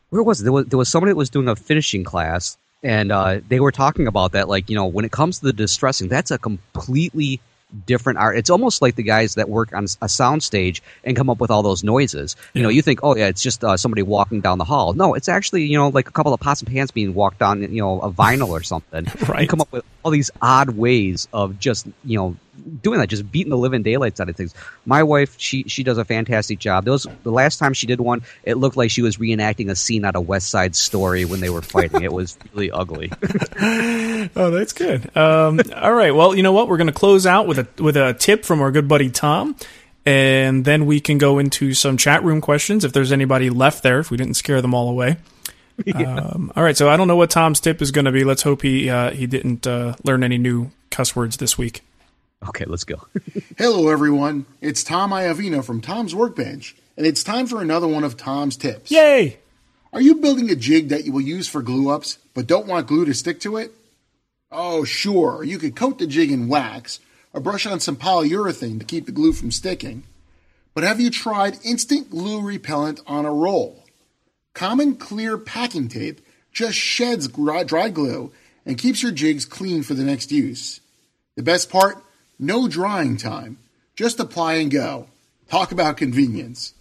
where 0.09 0.23
was 0.23 0.41
it? 0.41 0.43
There 0.43 0.51
was 0.51 0.65
there 0.65 0.79
was 0.79 0.89
somebody 0.89 1.11
that 1.11 1.17
was 1.17 1.29
doing 1.29 1.47
a 1.47 1.55
finishing 1.55 2.03
class, 2.03 2.57
and 2.84 3.11
uh, 3.11 3.39
they 3.47 3.59
were 3.59 3.71
talking 3.71 4.07
about 4.07 4.34
that. 4.34 4.47
Like 4.47 4.69
you 4.69 4.75
know, 4.75 4.86
when 4.86 5.05
it 5.05 5.11
comes 5.11 5.39
to 5.39 5.45
the 5.45 5.53
distressing, 5.53 6.07
that's 6.07 6.32
a 6.32 6.38
completely 6.38 7.39
different 7.86 8.19
art. 8.19 8.38
It's 8.38 8.49
almost 8.49 8.82
like 8.82 8.95
the 8.95 9.03
guys 9.03 9.36
that 9.36 9.49
work 9.49 9.73
on 9.73 9.86
a 10.01 10.09
sound 10.09 10.43
stage 10.43 10.84
and 11.03 11.15
come 11.15 11.29
up 11.29 11.39
with 11.39 11.51
all 11.51 11.63
those 11.63 11.84
noises. 11.84 12.36
You 12.53 12.63
know, 12.63 12.69
you 12.69 12.82
think, 12.82 12.99
oh 13.03 13.15
yeah, 13.15 13.27
it's 13.27 13.41
just 13.41 13.63
uh, 13.63 13.77
somebody 13.77 14.01
walking 14.01 14.41
down 14.41 14.57
the 14.57 14.65
hall. 14.65 14.93
No, 14.93 15.13
it's 15.13 15.29
actually 15.29 15.65
you 15.65 15.77
know 15.77 15.89
like 15.89 16.07
a 16.07 16.11
couple 16.11 16.34
of 16.34 16.39
pots 16.39 16.61
and 16.61 16.69
pans 16.69 16.91
being 16.91 17.13
walked 17.13 17.39
down, 17.39 17.61
you 17.61 17.82
know, 17.82 17.99
a 18.01 18.11
vinyl 18.11 18.49
or 18.49 18.63
something. 18.63 19.07
Right. 19.27 19.43
You 19.43 19.47
come 19.47 19.61
up 19.61 19.71
with 19.71 19.86
all 20.03 20.11
these 20.11 20.31
odd 20.41 20.71
ways 20.71 21.27
of 21.33 21.59
just 21.59 21.87
you 22.03 22.17
know 22.17 22.35
doing 22.81 22.99
that, 22.99 23.07
just 23.07 23.31
beating 23.31 23.49
the 23.49 23.57
living 23.57 23.83
daylights 23.83 24.19
out 24.19 24.29
of 24.29 24.35
things. 24.35 24.53
My 24.85 25.03
wife, 25.03 25.35
she 25.37 25.63
she 25.63 25.83
does 25.83 25.97
a 25.97 26.05
fantastic 26.05 26.59
job. 26.59 26.85
Those 26.85 27.07
the 27.23 27.31
last 27.31 27.57
time 27.57 27.73
she 27.73 27.87
did 27.87 27.99
one, 27.99 28.21
it 28.43 28.55
looked 28.55 28.77
like 28.77 28.91
she 28.91 29.01
was 29.01 29.17
reenacting 29.17 29.69
a 29.69 29.75
scene 29.75 30.05
out 30.05 30.15
of 30.15 30.27
West 30.27 30.49
Side 30.49 30.75
Story 30.75 31.25
when 31.25 31.39
they 31.39 31.49
were 31.49 31.61
fighting. 31.61 32.03
it 32.03 32.11
was 32.11 32.37
really 32.53 32.71
ugly. 32.71 33.11
Oh, 34.35 34.51
that's 34.51 34.73
good. 34.73 35.15
Um, 35.17 35.59
all 35.75 35.93
right. 35.93 36.13
Well, 36.13 36.35
you 36.35 36.43
know 36.43 36.51
what? 36.51 36.67
We're 36.67 36.77
going 36.77 36.87
to 36.87 36.93
close 36.93 37.25
out 37.25 37.47
with 37.47 37.57
a 37.57 37.67
with 37.81 37.97
a 37.97 38.13
tip 38.13 38.45
from 38.45 38.61
our 38.61 38.71
good 38.71 38.87
buddy 38.87 39.09
Tom, 39.09 39.55
and 40.05 40.63
then 40.63 40.85
we 40.85 40.99
can 40.99 41.17
go 41.17 41.39
into 41.39 41.73
some 41.73 41.97
chat 41.97 42.23
room 42.23 42.39
questions 42.39 42.85
if 42.85 42.93
there's 42.93 43.11
anybody 43.11 43.49
left 43.49 43.81
there. 43.81 43.99
If 43.99 44.11
we 44.11 44.17
didn't 44.17 44.35
scare 44.35 44.61
them 44.61 44.75
all 44.75 44.89
away. 44.89 45.17
Um, 45.95 46.51
all 46.55 46.63
right. 46.63 46.78
So 46.78 46.89
I 46.89 46.97
don't 46.97 47.07
know 47.07 47.15
what 47.15 47.30
Tom's 47.30 47.59
tip 47.59 47.82
is 47.82 47.91
going 47.91 48.05
to 48.05 48.11
be. 48.11 48.24
Let's 48.24 48.43
hope 48.43 48.61
he 48.61 48.89
uh, 48.89 49.11
he 49.11 49.26
didn't 49.26 49.65
uh, 49.65 49.95
learn 50.03 50.24
any 50.24 50.38
new 50.38 50.72
cuss 50.89 51.15
words 51.15 51.38
this 51.38 51.57
week. 51.57 51.82
Okay, 52.47 52.65
let's 52.65 52.84
go. 52.84 53.07
Hello, 53.57 53.89
everyone. 53.89 54.45
It's 54.61 54.84
Tom 54.84 55.11
Iovino 55.11 55.63
from 55.63 55.82
Tom's 55.82 56.13
Workbench, 56.15 56.76
and 56.97 57.05
it's 57.05 57.24
time 57.24 57.47
for 57.47 57.61
another 57.61 57.88
one 57.88 58.03
of 58.03 58.17
Tom's 58.17 58.57
tips. 58.57 58.91
Yay! 58.91 59.39
Are 59.93 60.01
you 60.01 60.15
building 60.15 60.49
a 60.49 60.55
jig 60.55 60.89
that 60.89 61.05
you 61.05 61.11
will 61.11 61.22
use 61.22 61.47
for 61.47 61.61
glue 61.61 61.89
ups, 61.89 62.17
but 62.34 62.47
don't 62.47 62.67
want 62.67 62.88
glue 62.88 63.05
to 63.05 63.13
stick 63.13 63.39
to 63.41 63.57
it? 63.57 63.72
Oh, 64.51 64.84
sure. 64.84 65.43
You 65.43 65.57
could 65.57 65.76
coat 65.76 65.99
the 65.99 66.07
jig 66.07 66.32
in 66.32 66.47
wax 66.47 66.99
or 67.34 67.41
brush 67.41 67.65
on 67.65 67.80
some 67.80 67.95
polyurethane 67.95 68.80
to 68.80 68.86
keep 68.86 69.05
the 69.05 69.11
glue 69.11 69.34
from 69.34 69.51
sticking. 69.51 70.03
But 70.74 70.84
have 70.84 70.99
you 70.99 71.09
tried 71.09 71.59
instant 71.63 72.09
glue 72.09 72.41
repellent 72.41 73.01
on 73.05 73.26
a 73.26 73.34
roll? 73.34 73.80
Common 74.53 74.95
clear 74.95 75.37
packing 75.37 75.87
tape 75.87 76.21
just 76.51 76.75
sheds 76.75 77.27
dry 77.27 77.89
glue 77.89 78.31
and 78.65 78.77
keeps 78.77 79.01
your 79.01 79.11
jigs 79.11 79.45
clean 79.45 79.83
for 79.83 79.93
the 79.93 80.03
next 80.03 80.31
use. 80.31 80.81
The 81.35 81.43
best 81.43 81.69
part? 81.69 82.03
No 82.37 82.67
drying 82.67 83.17
time. 83.17 83.57
Just 83.95 84.19
apply 84.19 84.55
and 84.55 84.71
go. 84.71 85.07
Talk 85.49 85.71
about 85.71 85.97
convenience. 85.97 86.73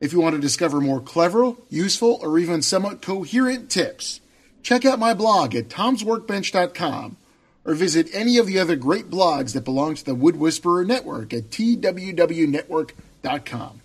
If 0.00 0.12
you 0.12 0.20
want 0.20 0.34
to 0.34 0.40
discover 0.40 0.80
more 0.80 1.00
clever, 1.00 1.54
useful, 1.70 2.18
or 2.22 2.38
even 2.38 2.60
somewhat 2.60 3.00
coherent 3.00 3.70
tips, 3.70 4.20
check 4.62 4.84
out 4.84 4.98
my 4.98 5.14
blog 5.14 5.54
at 5.54 5.68
tomsworkbench.com 5.68 7.16
or 7.64 7.74
visit 7.74 8.08
any 8.12 8.36
of 8.36 8.46
the 8.46 8.58
other 8.58 8.76
great 8.76 9.10
blogs 9.10 9.54
that 9.54 9.64
belong 9.64 9.94
to 9.94 10.04
the 10.04 10.14
Wood 10.14 10.36
Whisperer 10.36 10.84
Network 10.84 11.32
at 11.32 11.50
twwnetwork.com. 11.50 13.80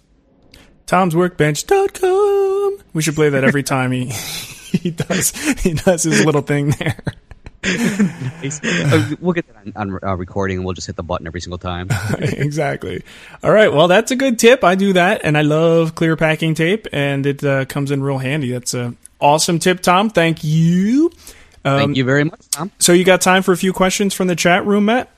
Tom'sWorkbench.com. 0.90 2.80
We 2.94 3.02
should 3.04 3.14
play 3.16 3.30
that 3.30 3.44
every 3.44 3.62
time 3.62 3.92
he 3.92 4.06
he 4.72 4.90
does 4.90 5.32
he 5.62 5.74
does 5.74 6.04
his 6.04 6.26
little 6.26 6.42
thing 6.42 6.72
there. 6.72 7.04
Uh, 7.62 9.10
we'll 9.20 9.34
get 9.34 9.46
that 9.48 9.76
on, 9.76 9.92
on 9.92 10.00
uh, 10.02 10.16
recording, 10.16 10.58
and 10.58 10.66
we'll 10.66 10.74
just 10.74 10.88
hit 10.88 10.96
the 10.96 11.04
button 11.04 11.28
every 11.28 11.42
single 11.42 11.58
time. 11.58 11.90
exactly. 12.20 13.04
All 13.44 13.52
right. 13.52 13.72
Well, 13.72 13.90
that's 13.90 14.12
a 14.12 14.16
good 14.16 14.40
tip. 14.40 14.64
I 14.64 14.76
do 14.76 14.94
that, 14.94 15.22
and 15.26 15.38
I 15.38 15.42
love 15.42 15.94
clear 15.94 16.16
packing 16.16 16.56
tape, 16.56 16.88
and 16.94 17.26
it 17.26 17.44
uh, 17.44 17.66
comes 17.66 17.92
in 17.92 18.02
real 18.02 18.18
handy. 18.18 18.52
That's 18.52 18.74
a 18.74 18.96
awesome 19.20 19.60
tip, 19.60 19.82
Tom. 19.82 20.10
Thank 20.10 20.42
you. 20.46 21.12
Um, 21.66 21.80
Thank 21.80 21.98
you 21.98 22.06
very 22.06 22.24
much, 22.24 22.40
Tom. 22.50 22.72
So 22.80 22.94
you 22.94 23.04
got 23.04 23.20
time 23.20 23.44
for 23.44 23.52
a 23.52 23.58
few 23.58 23.74
questions 23.74 24.14
from 24.14 24.28
the 24.28 24.38
chat 24.38 24.66
room, 24.66 24.86
Matt? 24.86 25.10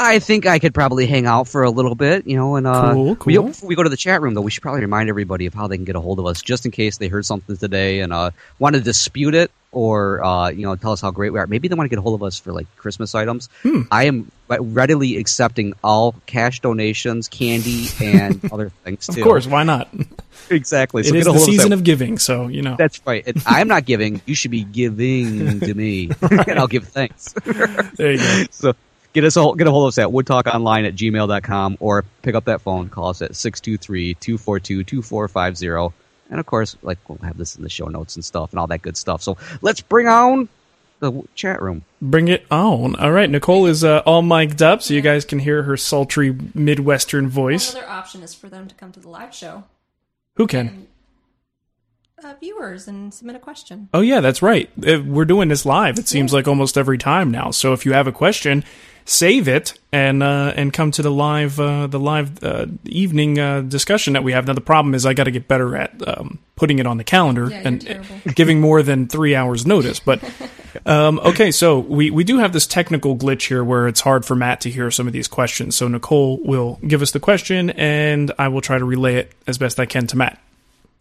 I 0.00 0.20
think 0.20 0.46
I 0.46 0.60
could 0.60 0.72
probably 0.74 1.06
hang 1.06 1.26
out 1.26 1.48
for 1.48 1.64
a 1.64 1.70
little 1.70 1.96
bit, 1.96 2.26
you 2.26 2.36
know, 2.36 2.54
and 2.54 2.66
uh, 2.66 2.92
Cool, 2.94 3.16
we- 3.26 3.36
before 3.36 3.68
we 3.68 3.74
go 3.74 3.82
to 3.82 3.88
the 3.88 3.96
chat 3.96 4.22
room, 4.22 4.34
though, 4.34 4.40
we 4.42 4.50
should 4.50 4.62
probably 4.62 4.80
remind 4.82 5.08
everybody 5.08 5.46
of 5.46 5.54
how 5.54 5.66
they 5.66 5.76
can 5.76 5.84
get 5.84 5.96
a 5.96 6.00
hold 6.00 6.20
of 6.20 6.26
us, 6.26 6.40
just 6.40 6.64
in 6.64 6.70
case 6.70 6.98
they 6.98 7.08
heard 7.08 7.26
something 7.26 7.56
today 7.56 8.00
and 8.00 8.12
uh, 8.12 8.30
want 8.60 8.76
to 8.76 8.80
dispute 8.80 9.34
it 9.34 9.50
or 9.70 10.24
uh, 10.24 10.48
you 10.48 10.62
know 10.62 10.74
tell 10.76 10.92
us 10.92 11.00
how 11.00 11.10
great 11.10 11.30
we 11.32 11.38
are. 11.38 11.46
Maybe 11.46 11.68
they 11.68 11.74
want 11.74 11.86
to 11.86 11.90
get 11.90 11.98
a 11.98 12.02
hold 12.02 12.14
of 12.14 12.22
us 12.24 12.38
for 12.38 12.52
like 12.52 12.66
Christmas 12.76 13.14
items. 13.14 13.48
Hmm. 13.62 13.82
I 13.90 14.04
am 14.04 14.30
readily 14.48 15.16
accepting 15.18 15.74
all 15.84 16.14
cash 16.26 16.60
donations, 16.60 17.28
candy, 17.28 17.88
and 18.00 18.40
other 18.52 18.70
things 18.84 19.06
Too. 19.06 19.20
Of 19.20 19.24
course. 19.24 19.46
Why 19.46 19.64
not? 19.64 19.88
exactly. 20.48 21.00
It 21.02 21.06
So 21.06 21.14
is 21.16 21.24
get 21.24 21.30
a 21.30 21.32
the 21.32 21.38
hold 21.38 21.48
of 21.48 21.54
season 21.54 21.72
of 21.72 21.84
giving, 21.84 22.18
so 22.18 22.46
you 22.48 22.62
know. 22.62 22.76
That's 22.78 23.00
right. 23.06 23.24
And 23.26 23.42
I'm 23.46 23.68
not 23.68 23.84
giving. 23.84 24.22
You 24.26 24.34
should 24.34 24.52
be 24.52 24.64
giving 24.64 25.60
to 25.60 25.74
me, 25.74 26.10
and 26.22 26.58
I'll 26.58 26.66
give 26.68 26.86
thanks. 26.88 27.32
There 27.44 28.12
you 28.12 28.18
go. 28.18 28.44
So 28.50 28.74
get 29.20 29.26
us 29.26 29.36
a, 29.36 29.52
get 29.56 29.66
a 29.66 29.70
hold 29.70 29.84
of 29.84 29.88
us 29.88 29.98
at 29.98 30.08
woodtalkonline 30.08 30.86
at 30.86 30.94
gmail.com 30.94 31.76
or 31.80 32.04
pick 32.22 32.34
up 32.34 32.44
that 32.44 32.60
phone, 32.60 32.88
call 32.88 33.08
us 33.08 33.22
at 33.22 33.32
623-242-2450. 33.32 35.92
And 36.30 36.40
of 36.40 36.46
course, 36.46 36.76
like 36.82 36.98
we'll 37.08 37.18
have 37.18 37.36
this 37.38 37.56
in 37.56 37.62
the 37.62 37.70
show 37.70 37.86
notes 37.86 38.16
and 38.16 38.24
stuff 38.24 38.50
and 38.50 38.60
all 38.60 38.66
that 38.68 38.82
good 38.82 38.96
stuff. 38.96 39.22
So 39.22 39.36
let's 39.62 39.80
bring 39.80 40.08
on 40.08 40.48
the 41.00 41.22
chat 41.34 41.62
room. 41.62 41.84
Bring 42.02 42.28
it 42.28 42.44
on. 42.50 42.96
All 42.96 43.12
right. 43.12 43.30
Nicole 43.30 43.66
is 43.66 43.84
uh, 43.84 44.02
all 44.04 44.22
mic'd 44.22 44.62
up, 44.62 44.82
so 44.82 44.94
you 44.94 45.00
guys 45.00 45.24
can 45.24 45.38
hear 45.38 45.62
her 45.62 45.76
sultry 45.76 46.36
Midwestern 46.54 47.28
voice. 47.28 47.72
Another 47.72 47.88
option 47.88 48.22
is 48.22 48.34
for 48.34 48.48
them 48.48 48.66
to 48.68 48.74
come 48.74 48.92
to 48.92 49.00
the 49.00 49.08
live 49.08 49.34
show, 49.34 49.64
Who 50.34 50.46
can? 50.46 50.86
uh, 52.22 52.34
viewers, 52.40 52.88
and 52.88 53.14
submit 53.14 53.36
a 53.36 53.38
question. 53.38 53.88
Oh 53.94 54.00
yeah, 54.00 54.20
that's 54.20 54.42
right. 54.42 54.68
Uh, 54.86 55.00
We're 55.06 55.24
doing 55.24 55.48
this 55.48 55.64
live. 55.64 55.98
It 56.00 56.08
seems 56.08 56.32
like 56.32 56.48
almost 56.48 56.76
every 56.76 56.98
time 56.98 57.30
now. 57.30 57.52
So 57.52 57.72
if 57.72 57.86
you 57.86 57.92
have 57.92 58.08
a 58.08 58.12
question, 58.12 58.64
save 59.08 59.48
it 59.48 59.72
and 59.90 60.22
uh, 60.22 60.52
and 60.54 60.72
come 60.72 60.90
to 60.90 61.02
the 61.02 61.10
live 61.10 61.58
uh, 61.58 61.86
the 61.86 61.98
live 61.98 62.42
uh, 62.44 62.66
evening 62.84 63.38
uh, 63.38 63.62
discussion 63.62 64.12
that 64.12 64.22
we 64.22 64.32
have. 64.32 64.46
Now 64.46 64.52
the 64.52 64.60
problem 64.60 64.94
is 64.94 65.06
I 65.06 65.14
got 65.14 65.24
to 65.24 65.30
get 65.30 65.48
better 65.48 65.76
at 65.76 66.06
um, 66.06 66.38
putting 66.56 66.78
it 66.78 66.86
on 66.86 66.98
the 66.98 67.04
calendar 67.04 67.48
Yeah, 67.50 67.62
and 67.64 68.04
giving 68.34 68.60
more 68.60 68.82
than 68.82 69.08
three 69.08 69.34
hours 69.34 69.66
notice. 69.66 69.98
But 69.98 70.22
um, 70.86 71.18
okay, 71.20 71.50
so 71.50 71.78
we 71.78 72.10
we 72.10 72.22
do 72.22 72.38
have 72.38 72.52
this 72.52 72.66
technical 72.66 73.16
glitch 73.16 73.48
here 73.48 73.64
where 73.64 73.88
it's 73.88 74.00
hard 74.00 74.24
for 74.24 74.34
Matt 74.34 74.60
to 74.62 74.70
hear 74.70 74.90
some 74.90 75.06
of 75.06 75.12
these 75.12 75.28
questions. 75.28 75.74
So 75.74 75.88
Nicole 75.88 76.38
will 76.44 76.78
give 76.86 77.00
us 77.00 77.12
the 77.12 77.20
question 77.20 77.70
and 77.70 78.30
I 78.38 78.48
will 78.48 78.60
try 78.60 78.78
to 78.78 78.84
relay 78.84 79.16
it 79.16 79.32
as 79.46 79.56
best 79.58 79.80
I 79.80 79.86
can 79.86 80.06
to 80.08 80.16
Matt. 80.16 80.38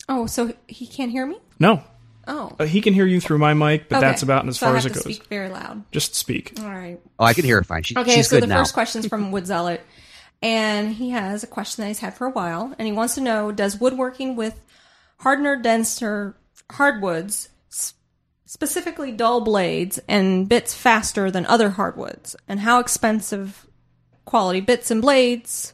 Oh, 0.09 0.25
so 0.25 0.53
he 0.67 0.87
can't 0.87 1.11
hear 1.11 1.25
me? 1.25 1.37
No. 1.59 1.83
Oh, 2.27 2.51
Uh, 2.59 2.65
he 2.65 2.81
can 2.81 2.93
hear 2.93 3.05
you 3.05 3.19
through 3.21 3.37
my 3.37 3.53
mic, 3.53 3.87
but 3.89 3.97
Okay. 3.97 4.05
that's 4.07 4.21
about 4.21 4.47
as 4.47 4.59
so 4.59 4.65
far 4.67 4.75
I 4.75 4.77
as 4.79 4.85
it 4.85 4.89
to 4.89 4.95
goes. 4.95 5.03
Speak 5.03 5.27
very 5.27 5.49
loud. 5.49 5.83
Just 5.91 6.13
speak. 6.15 6.53
All 6.59 6.65
right. 6.69 6.99
Oh, 7.17 7.23
I 7.23 7.33
can 7.33 7.45
hear 7.45 7.55
her 7.57 7.63
fine. 7.63 7.83
She, 7.83 7.95
Okay, 7.97 8.11
she's 8.15 8.27
so 8.29 8.35
good 8.37 8.43
the 8.43 8.47
now. 8.47 8.59
first 8.59 8.73
question 8.73 8.99
is 8.99 9.07
from 9.07 9.31
Wood 9.31 9.47
Zealot, 9.47 9.81
and 10.41 10.93
he 10.93 11.11
has 11.11 11.43
a 11.43 11.47
question 11.47 11.81
that 11.83 11.87
he's 11.87 11.99
had 11.99 12.15
for 12.15 12.27
a 12.27 12.31
while, 12.31 12.75
and 12.77 12.85
he 12.85 12.91
wants 12.91 13.15
to 13.15 13.21
know: 13.21 13.51
Does 13.51 13.79
woodworking 13.79 14.35
with 14.35 14.59
hardener, 15.19 15.55
denser 15.55 16.35
hardwoods, 16.71 17.49
specifically 18.45 19.11
dull 19.11 19.41
blades 19.41 19.99
and 20.07 20.47
bits, 20.47 20.73
faster 20.73 21.31
than 21.31 21.45
other 21.45 21.71
hardwoods, 21.71 22.35
and 22.47 22.59
how 22.59 22.79
expensive 22.79 23.65
quality 24.25 24.59
bits 24.61 24.91
and 24.91 25.01
blades? 25.01 25.73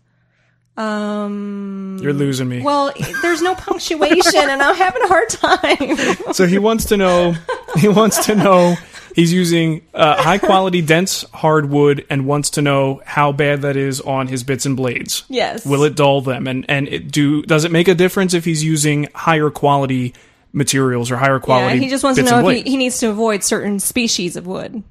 Um, 0.76 2.00
You're 2.02 2.14
losing 2.14 2.50
me. 2.50 2.62
well, 2.62 2.92
there's 3.22 3.42
no 3.42 3.56
punctuation, 3.56 4.50
and 4.50 4.62
I'm 4.62 4.76
having 4.76 5.02
a 5.04 5.08
hard 5.08 5.30
time. 5.30 6.34
so 6.34 6.46
he 6.48 6.58
wants 6.60 6.86
to 6.86 6.98
know. 6.98 7.36
He 7.78 7.88
wants 7.88 8.26
to 8.26 8.36
know. 8.36 8.76
He's 9.16 9.32
using 9.32 9.84
uh, 9.94 10.22
high 10.22 10.40
quality 10.40 10.82
dense 10.82 11.24
hardwood 11.34 12.04
and 12.10 12.26
wants 12.26 12.50
to 12.52 12.64
know 12.64 13.04
how 13.06 13.32
bad 13.32 13.62
that 13.62 13.78
is 13.78 14.02
on 14.02 14.28
his 14.28 14.44
bits 14.44 14.66
and 14.66 14.76
blades. 14.76 15.24
yes. 15.30 15.66
Will 15.68 15.84
it 15.84 15.96
dull 15.96 16.22
them? 16.22 16.48
And 16.48 16.66
and 16.68 16.88
it 16.88 17.12
do 17.12 17.44
does 17.44 17.64
it 17.64 17.72
make 17.72 17.88
a 17.88 17.94
difference 17.94 18.34
if 18.34 18.44
he's 18.44 18.64
using 18.64 19.08
higher 19.14 19.52
quality 19.52 20.16
materials 20.52 21.12
or 21.12 21.18
higher 21.18 21.40
quality? 21.40 21.76
Yeah, 21.76 21.82
he 21.84 21.90
just 21.90 22.04
wants 22.04 22.18
to 22.20 22.26
know 22.26 22.48
if 22.50 22.64
he, 22.66 22.72
he 22.72 22.78
needs 22.78 22.98
to 23.00 23.10
avoid 23.12 23.44
certain 23.44 23.80
species 23.80 24.36
of 24.36 24.48
wood 24.48 24.82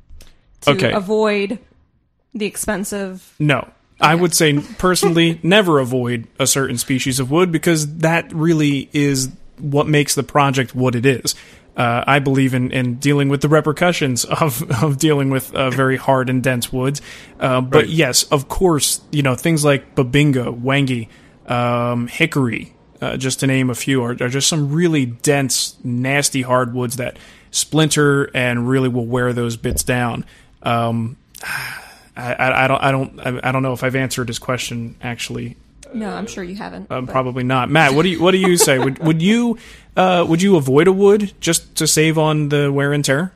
to 0.62 0.70
Okay. 0.70 0.92
avoid 0.92 1.58
the 2.32 2.46
expensive. 2.46 3.34
No. 3.40 3.68
I 4.02 4.14
would 4.14 4.34
say 4.34 4.58
personally, 4.78 5.38
never 5.42 5.78
avoid 5.78 6.26
a 6.38 6.46
certain 6.46 6.76
species 6.76 7.20
of 7.20 7.30
wood 7.30 7.52
because 7.52 7.98
that 7.98 8.32
really 8.32 8.90
is 8.92 9.30
what 9.58 9.86
makes 9.86 10.14
the 10.16 10.22
project 10.24 10.74
what 10.74 10.94
it 10.94 11.06
is. 11.06 11.34
Uh, 11.76 12.04
I 12.06 12.18
believe 12.18 12.52
in, 12.52 12.70
in 12.70 12.96
dealing 12.96 13.30
with 13.30 13.40
the 13.40 13.48
repercussions 13.48 14.24
of, 14.26 14.62
of 14.82 14.98
dealing 14.98 15.30
with 15.30 15.54
uh, 15.54 15.70
very 15.70 15.96
hard 15.96 16.28
and 16.28 16.42
dense 16.42 16.70
woods. 16.70 17.00
Uh, 17.40 17.62
but 17.62 17.84
Right. 17.84 17.88
yes, 17.88 18.24
of 18.24 18.48
course, 18.48 19.00
you 19.10 19.22
know 19.22 19.34
things 19.36 19.64
like 19.64 19.94
bubinga, 19.94 20.60
wenge, 20.60 21.08
um, 21.50 22.08
hickory, 22.08 22.74
uh, 23.00 23.16
just 23.16 23.40
to 23.40 23.46
name 23.46 23.70
a 23.70 23.74
few, 23.74 24.02
are, 24.04 24.10
are 24.20 24.28
just 24.28 24.48
some 24.48 24.72
really 24.72 25.06
dense, 25.06 25.76
nasty 25.82 26.42
hardwoods 26.42 26.96
that 26.96 27.16
splinter 27.52 28.24
and 28.34 28.68
really 28.68 28.88
will 28.90 29.06
wear 29.06 29.32
those 29.32 29.56
bits 29.56 29.82
down. 29.82 30.26
Um, 30.62 31.16
I, 32.16 32.34
I, 32.34 32.64
I 32.64 32.68
don't, 32.68 32.82
I 32.82 32.90
don't, 32.92 33.20
I, 33.20 33.48
I 33.48 33.52
don't 33.52 33.62
know 33.62 33.72
if 33.72 33.82
I've 33.82 33.96
answered 33.96 34.28
his 34.28 34.38
question 34.38 34.96
actually. 35.02 35.56
No, 35.94 36.10
I'm 36.10 36.26
sure 36.26 36.42
you 36.42 36.54
haven't. 36.54 36.90
Um, 36.90 37.06
probably 37.06 37.44
not. 37.44 37.70
Matt, 37.70 37.94
what 37.94 38.02
do 38.04 38.08
you 38.08 38.22
what 38.22 38.30
do 38.30 38.38
you 38.38 38.56
say? 38.56 38.78
would 38.78 38.98
would 38.98 39.20
you 39.20 39.58
uh, 39.96 40.24
would 40.28 40.40
you 40.40 40.56
avoid 40.56 40.88
a 40.88 40.92
wood 40.92 41.32
just 41.40 41.76
to 41.76 41.86
save 41.86 42.18
on 42.18 42.48
the 42.48 42.72
wear 42.72 42.92
and 42.92 43.04
tear? 43.04 43.32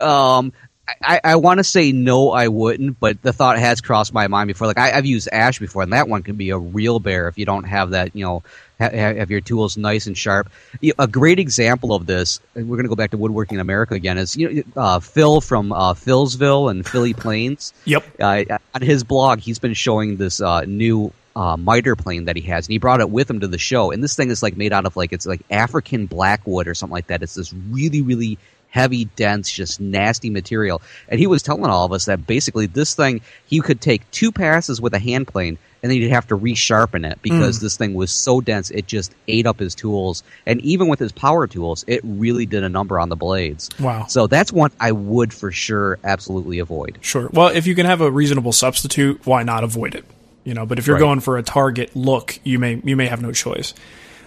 Um, 0.00 0.52
I, 1.00 1.20
I 1.24 1.36
want 1.36 1.58
to 1.58 1.64
say 1.64 1.92
no, 1.92 2.30
I 2.30 2.48
wouldn't, 2.48 3.00
but 3.00 3.22
the 3.22 3.32
thought 3.32 3.58
has 3.58 3.80
crossed 3.80 4.12
my 4.12 4.28
mind 4.28 4.48
before. 4.48 4.66
Like 4.66 4.78
I, 4.78 4.92
I've 4.92 5.06
used 5.06 5.28
ash 5.32 5.58
before, 5.58 5.82
and 5.82 5.92
that 5.94 6.08
one 6.08 6.22
can 6.22 6.36
be 6.36 6.50
a 6.50 6.58
real 6.58 7.00
bear 7.00 7.28
if 7.28 7.38
you 7.38 7.46
don't 7.46 7.64
have 7.64 7.90
that, 7.90 8.14
you 8.14 8.24
know, 8.24 8.42
ha- 8.78 8.90
ha- 8.90 9.14
have 9.14 9.30
your 9.30 9.40
tools 9.40 9.78
nice 9.78 10.06
and 10.06 10.16
sharp. 10.16 10.50
You- 10.82 10.92
A 10.98 11.06
great 11.08 11.38
example 11.38 11.94
of 11.94 12.04
this, 12.04 12.38
and 12.54 12.68
we're 12.68 12.76
going 12.76 12.84
to 12.84 12.90
go 12.90 12.96
back 12.96 13.12
to 13.12 13.16
woodworking 13.16 13.56
in 13.56 13.60
America 13.60 13.94
again, 13.94 14.18
is 14.18 14.36
you 14.36 14.62
know 14.76 14.82
uh, 14.82 15.00
Phil 15.00 15.40
from 15.40 15.72
uh, 15.72 15.94
Philsville 15.94 16.70
and 16.70 16.86
Philly 16.86 17.14
Planes. 17.14 17.72
Yep. 17.86 18.04
Uh, 18.20 18.44
on 18.74 18.82
his 18.82 19.04
blog, 19.04 19.38
he's 19.40 19.58
been 19.58 19.74
showing 19.74 20.16
this 20.16 20.40
uh, 20.40 20.62
new 20.62 21.12
uh, 21.36 21.56
miter 21.56 21.96
plane 21.96 22.26
that 22.26 22.36
he 22.36 22.42
has, 22.42 22.66
and 22.66 22.72
he 22.72 22.78
brought 22.78 23.00
it 23.00 23.08
with 23.10 23.28
him 23.30 23.40
to 23.40 23.48
the 23.48 23.58
show. 23.58 23.90
And 23.90 24.02
this 24.04 24.16
thing 24.16 24.30
is 24.30 24.42
like 24.42 24.56
made 24.56 24.72
out 24.72 24.84
of 24.86 24.96
like 24.96 25.12
it's 25.14 25.26
like 25.26 25.40
African 25.50 26.06
blackwood 26.06 26.68
or 26.68 26.74
something 26.74 26.92
like 26.92 27.06
that. 27.08 27.22
It's 27.22 27.34
this 27.34 27.52
really, 27.52 28.02
really 28.02 28.38
heavy, 28.74 29.04
dense, 29.16 29.50
just 29.52 29.80
nasty 29.80 30.30
material. 30.30 30.82
And 31.08 31.20
he 31.20 31.28
was 31.28 31.42
telling 31.42 31.64
all 31.70 31.84
of 31.84 31.92
us 31.92 32.06
that 32.06 32.26
basically 32.26 32.66
this 32.66 32.94
thing 32.94 33.20
he 33.46 33.60
could 33.60 33.80
take 33.80 34.10
two 34.10 34.32
passes 34.32 34.80
with 34.80 34.92
a 34.94 34.98
hand 34.98 35.28
plane. 35.28 35.58
And 35.82 35.92
then 35.92 36.00
he'd 36.00 36.08
have 36.08 36.26
to 36.28 36.36
resharpen 36.38 37.08
it 37.10 37.18
because 37.20 37.58
Mm. 37.58 37.60
this 37.60 37.76
thing 37.76 37.92
was 37.92 38.10
so 38.10 38.40
dense 38.40 38.70
it 38.70 38.86
just 38.86 39.14
ate 39.28 39.46
up 39.46 39.58
his 39.58 39.74
tools. 39.74 40.22
And 40.46 40.60
even 40.62 40.88
with 40.88 40.98
his 40.98 41.12
power 41.12 41.46
tools, 41.46 41.84
it 41.86 42.00
really 42.02 42.46
did 42.46 42.64
a 42.64 42.70
number 42.70 42.98
on 42.98 43.10
the 43.10 43.16
blades. 43.16 43.68
Wow. 43.78 44.06
So 44.08 44.26
that's 44.26 44.50
one 44.50 44.70
I 44.80 44.92
would 44.92 45.32
for 45.34 45.52
sure 45.52 45.98
absolutely 46.02 46.58
avoid. 46.58 46.96
Sure. 47.02 47.28
Well, 47.34 47.48
if 47.48 47.66
you 47.66 47.74
can 47.74 47.84
have 47.84 48.00
a 48.00 48.10
reasonable 48.10 48.52
substitute, 48.52 49.20
why 49.26 49.42
not 49.42 49.62
avoid 49.62 49.94
it? 49.94 50.06
You 50.42 50.54
know, 50.54 50.64
but 50.64 50.78
if 50.78 50.86
you're 50.86 50.96
Right. 50.96 51.00
going 51.00 51.20
for 51.20 51.36
a 51.36 51.42
target 51.42 51.90
look, 51.94 52.38
you 52.44 52.58
may 52.58 52.80
you 52.82 52.96
may 52.96 53.06
have 53.06 53.20
no 53.22 53.30
choice. 53.32 53.74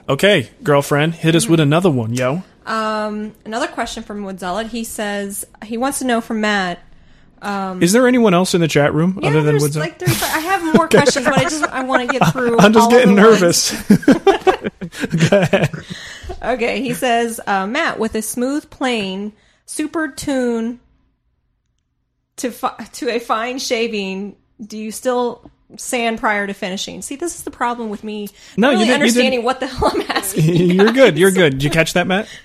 Okay, 0.07 0.49
girlfriend, 0.63 1.15
hit 1.15 1.35
us 1.35 1.49
with 1.49 1.59
another 1.59 1.89
one, 1.91 2.13
yo. 2.13 2.43
Um, 2.67 3.33
another 3.45 3.67
question 3.67 4.03
from 4.03 4.23
Woodzella. 4.23 4.67
He 4.67 4.83
says 4.83 5.45
he 5.63 5.77
wants 5.77 5.99
to 5.99 6.05
know 6.05 6.19
from 6.21 6.41
Matt. 6.41 6.79
Um, 7.41 7.81
Is 7.81 7.93
there 7.93 8.07
anyone 8.07 8.33
else 8.33 8.53
in 8.53 8.61
the 8.61 8.67
chat 8.67 8.93
room 8.93 9.19
yeah, 9.21 9.29
other 9.29 9.41
than 9.41 9.57
Woods? 9.59 9.77
like 9.77 9.99
there's, 9.99 10.21
I 10.21 10.39
have 10.39 10.75
more 10.75 10.87
questions, 10.87 11.25
but 11.25 11.37
I 11.37 11.43
just 11.43 11.63
I 11.63 11.83
want 11.83 12.09
to 12.09 12.19
get 12.19 12.27
through. 12.33 12.59
I'm 12.59 12.73
just 12.73 12.89
getting 12.89 13.15
nervous. 13.15 13.71
Go 15.29 15.39
ahead. 15.39 15.69
Okay, 16.43 16.81
he 16.81 16.93
says, 16.93 17.39
uh, 17.47 17.65
Matt, 17.67 17.99
with 17.99 18.15
a 18.15 18.21
smooth 18.21 18.69
plane, 18.69 19.33
super 19.65 20.09
tune 20.09 20.79
to 22.37 22.51
fi- 22.51 22.75
to 22.93 23.09
a 23.09 23.19
fine 23.19 23.59
shaving, 23.59 24.35
do 24.65 24.77
you 24.77 24.91
still 24.91 25.49
sand 25.75 26.19
prior 26.19 26.47
to 26.47 26.53
finishing? 26.53 27.01
See, 27.01 27.15
this 27.17 27.35
is 27.35 27.43
the 27.43 27.51
problem 27.51 27.89
with 27.89 28.03
me 28.03 28.29
No, 28.55 28.71
not 28.71 28.71
you 28.71 28.77
really 28.77 28.85
didn't- 28.85 28.87
you 28.87 28.93
understanding 28.95 29.31
didn't- 29.31 29.45
what 29.45 29.59
the 29.59 29.67
hell 29.67 29.91
I'm 29.93 30.01
asking. 30.09 30.55
You're 30.71 30.93
good. 30.93 31.17
You're 31.17 31.31
good. 31.31 31.53
Did 31.53 31.63
you 31.63 31.69
catch 31.69 31.93
that, 31.93 32.07
Matt? 32.07 32.27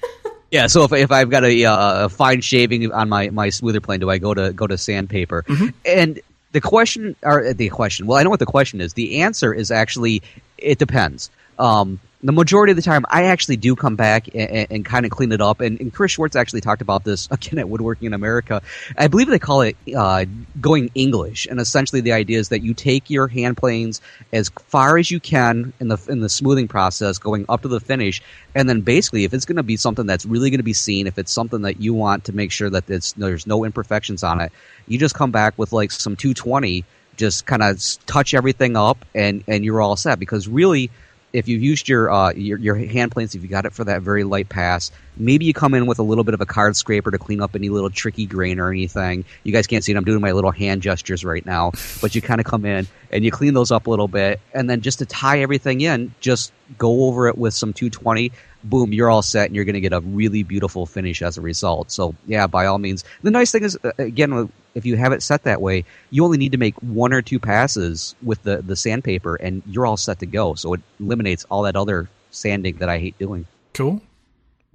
Yeah, 0.50 0.66
so 0.66 0.84
if, 0.84 0.92
if 0.92 1.10
I've 1.10 1.30
got 1.30 1.44
a, 1.44 1.64
uh, 1.64 2.04
a 2.04 2.08
fine 2.10 2.42
shaving 2.42 2.92
on 2.92 3.08
my, 3.08 3.30
my 3.30 3.48
smoother 3.48 3.80
plane, 3.80 4.00
do 4.00 4.10
I 4.10 4.18
go 4.18 4.34
to 4.34 4.52
go 4.52 4.66
to 4.66 4.76
sandpaper? 4.76 5.46
And 5.86 6.20
the 6.52 6.60
question, 6.60 7.16
or 7.22 7.54
the 7.54 7.70
question, 7.70 8.06
well, 8.06 8.18
I 8.18 8.22
know 8.22 8.28
what 8.28 8.38
the 8.38 8.44
question 8.44 8.82
is. 8.82 8.92
The 8.92 9.22
answer 9.22 9.54
is 9.54 9.70
actually 9.70 10.20
it 10.58 10.78
depends. 10.78 11.30
Um, 11.58 12.00
the 12.22 12.32
majority 12.32 12.70
of 12.70 12.76
the 12.76 12.82
time, 12.82 13.04
I 13.08 13.24
actually 13.24 13.56
do 13.56 13.74
come 13.74 13.96
back 13.96 14.28
and, 14.34 14.66
and, 14.70 14.84
kind 14.84 15.04
of 15.04 15.10
clean 15.10 15.32
it 15.32 15.40
up. 15.40 15.60
And, 15.60 15.80
and 15.80 15.92
Chris 15.92 16.12
Schwarz 16.12 16.36
actually 16.36 16.60
talked 16.60 16.80
about 16.80 17.02
this 17.02 17.26
again 17.30 17.58
at 17.58 17.68
Woodworking 17.68 18.06
in 18.06 18.14
America. 18.14 18.62
I 18.96 19.08
believe 19.08 19.26
they 19.26 19.38
call 19.38 19.62
it 19.62 19.76
uh, 19.96 20.26
going 20.60 20.90
English, 20.94 21.46
and 21.46 21.58
essentially 21.58 22.00
the 22.00 22.12
idea 22.12 22.38
is 22.38 22.50
that 22.50 22.62
you 22.62 22.74
take 22.74 23.10
your 23.10 23.26
hand 23.26 23.56
planes 23.56 24.00
as 24.32 24.50
far 24.66 24.98
as 24.98 25.10
you 25.10 25.18
can 25.18 25.72
in 25.80 25.88
the 25.88 25.98
in 26.08 26.20
the 26.20 26.28
smoothing 26.28 26.68
process, 26.68 27.18
going 27.18 27.44
up 27.48 27.62
to 27.62 27.68
the 27.68 27.80
finish, 27.80 28.22
and 28.54 28.68
then 28.68 28.82
basically, 28.82 29.24
if 29.24 29.34
it's 29.34 29.44
going 29.44 29.56
to 29.56 29.62
be 29.62 29.76
something 29.76 30.06
that's 30.06 30.24
really 30.24 30.50
going 30.50 30.58
to 30.58 30.64
be 30.64 30.72
seen, 30.72 31.06
if 31.06 31.18
it's 31.18 31.32
something 31.32 31.62
that 31.62 31.80
you 31.80 31.92
want 31.94 32.24
to 32.24 32.32
make 32.32 32.52
sure 32.52 32.70
that 32.70 32.86
there's 32.86 33.46
no 33.46 33.64
imperfections 33.64 34.22
on 34.22 34.40
it, 34.40 34.52
you 34.86 34.98
just 34.98 35.14
come 35.14 35.32
back 35.32 35.58
with 35.58 35.72
like 35.72 35.90
some 35.90 36.14
220, 36.14 36.84
just 37.16 37.46
kind 37.46 37.62
of 37.62 37.82
touch 38.06 38.32
everything 38.34 38.76
up, 38.76 39.04
and 39.14 39.42
and 39.48 39.64
you're 39.64 39.80
all 39.80 39.96
set. 39.96 40.20
Because 40.20 40.46
really, 40.46 40.90
if 41.32 41.48
you've 41.48 41.62
used 41.62 41.88
your, 41.88 42.10
uh, 42.10 42.32
your 42.32 42.58
your 42.58 42.74
hand 42.76 43.12
planes, 43.12 43.34
if 43.34 43.42
you 43.42 43.48
got 43.48 43.64
it 43.64 43.72
for 43.72 43.84
that 43.84 44.02
very 44.02 44.24
light 44.24 44.48
pass, 44.48 44.90
maybe 45.16 45.44
you 45.44 45.54
come 45.54 45.74
in 45.74 45.86
with 45.86 45.98
a 45.98 46.02
little 46.02 46.24
bit 46.24 46.34
of 46.34 46.40
a 46.40 46.46
card 46.46 46.76
scraper 46.76 47.10
to 47.10 47.18
clean 47.18 47.40
up 47.40 47.54
any 47.54 47.68
little 47.68 47.90
tricky 47.90 48.26
grain 48.26 48.58
or 48.58 48.70
anything. 48.70 49.24
You 49.44 49.52
guys 49.52 49.66
can't 49.66 49.82
see 49.82 49.92
it; 49.92 49.96
I'm 49.96 50.04
doing 50.04 50.20
my 50.20 50.32
little 50.32 50.50
hand 50.50 50.82
gestures 50.82 51.24
right 51.24 51.44
now. 51.44 51.72
But 52.00 52.14
you 52.14 52.22
kind 52.22 52.40
of 52.40 52.46
come 52.46 52.64
in 52.64 52.86
and 53.10 53.24
you 53.24 53.30
clean 53.30 53.54
those 53.54 53.70
up 53.70 53.86
a 53.86 53.90
little 53.90 54.08
bit, 54.08 54.40
and 54.52 54.68
then 54.68 54.80
just 54.80 54.98
to 55.00 55.06
tie 55.06 55.40
everything 55.40 55.80
in, 55.80 56.14
just 56.20 56.52
go 56.78 57.06
over 57.06 57.28
it 57.28 57.38
with 57.38 57.54
some 57.54 57.72
220. 57.72 58.32
Boom, 58.64 58.92
you're 58.92 59.10
all 59.10 59.22
set, 59.22 59.46
and 59.46 59.56
you're 59.56 59.64
going 59.64 59.74
to 59.74 59.80
get 59.80 59.92
a 59.92 60.00
really 60.00 60.44
beautiful 60.44 60.86
finish 60.86 61.20
as 61.20 61.36
a 61.36 61.40
result. 61.40 61.90
So, 61.90 62.14
yeah, 62.26 62.46
by 62.46 62.66
all 62.66 62.78
means. 62.78 63.04
The 63.22 63.32
nice 63.32 63.50
thing 63.50 63.64
is, 63.64 63.76
uh, 63.82 63.90
again, 63.98 64.52
if 64.74 64.86
you 64.86 64.96
have 64.96 65.12
it 65.12 65.22
set 65.22 65.44
that 65.44 65.60
way, 65.60 65.84
you 66.10 66.24
only 66.24 66.38
need 66.38 66.52
to 66.52 66.58
make 66.58 66.74
one 66.76 67.12
or 67.12 67.22
two 67.22 67.38
passes 67.38 68.14
with 68.22 68.42
the, 68.42 68.62
the 68.62 68.76
sandpaper, 68.76 69.36
and 69.36 69.62
you're 69.66 69.86
all 69.86 69.96
set 69.96 70.18
to 70.20 70.26
go. 70.26 70.54
So 70.54 70.74
it 70.74 70.80
eliminates 71.00 71.44
all 71.50 71.62
that 71.62 71.76
other 71.76 72.08
sanding 72.30 72.76
that 72.76 72.88
I 72.88 72.98
hate 72.98 73.18
doing. 73.18 73.46
Cool. 73.74 74.00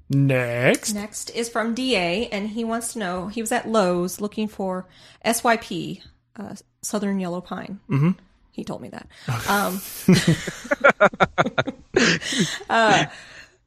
Next. 0.10 0.94
Next 0.94 1.30
is 1.32 1.50
from 1.50 1.74
DA, 1.74 2.28
and 2.28 2.50
he 2.50 2.64
wants 2.64 2.94
to 2.94 3.00
know 3.00 3.28
he 3.28 3.42
was 3.42 3.52
at 3.52 3.68
Lowe's 3.68 4.22
looking 4.22 4.48
for 4.48 4.86
SYP, 5.26 6.02
uh, 6.38 6.56
Southern 6.82 7.20
Yellow 7.20 7.42
Pine. 7.42 7.80
Mm-hmm. 7.90 8.12
He 8.52 8.64
told 8.64 8.82
me 8.82 8.90
that. 8.90 9.08
Um, 9.48 9.82
uh, 12.70 13.06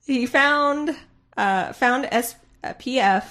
he 0.06 0.26
found 0.26 0.96
uh, 1.36 1.72
found 1.72 2.06
SPF, 2.06 3.24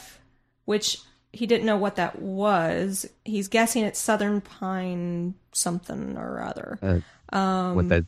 which 0.65 0.99
he 1.31 1.45
didn't 1.45 1.65
know 1.65 1.77
what 1.77 1.95
that 1.97 2.19
was. 2.21 3.07
He's 3.25 3.47
guessing 3.47 3.83
it's 3.85 3.99
Southern 3.99 4.41
Pine 4.41 5.35
something 5.51 6.17
or 6.17 6.41
other. 6.41 6.79
Uh, 6.81 7.35
Um, 7.35 7.75
with 7.75 7.89
that, 7.89 8.05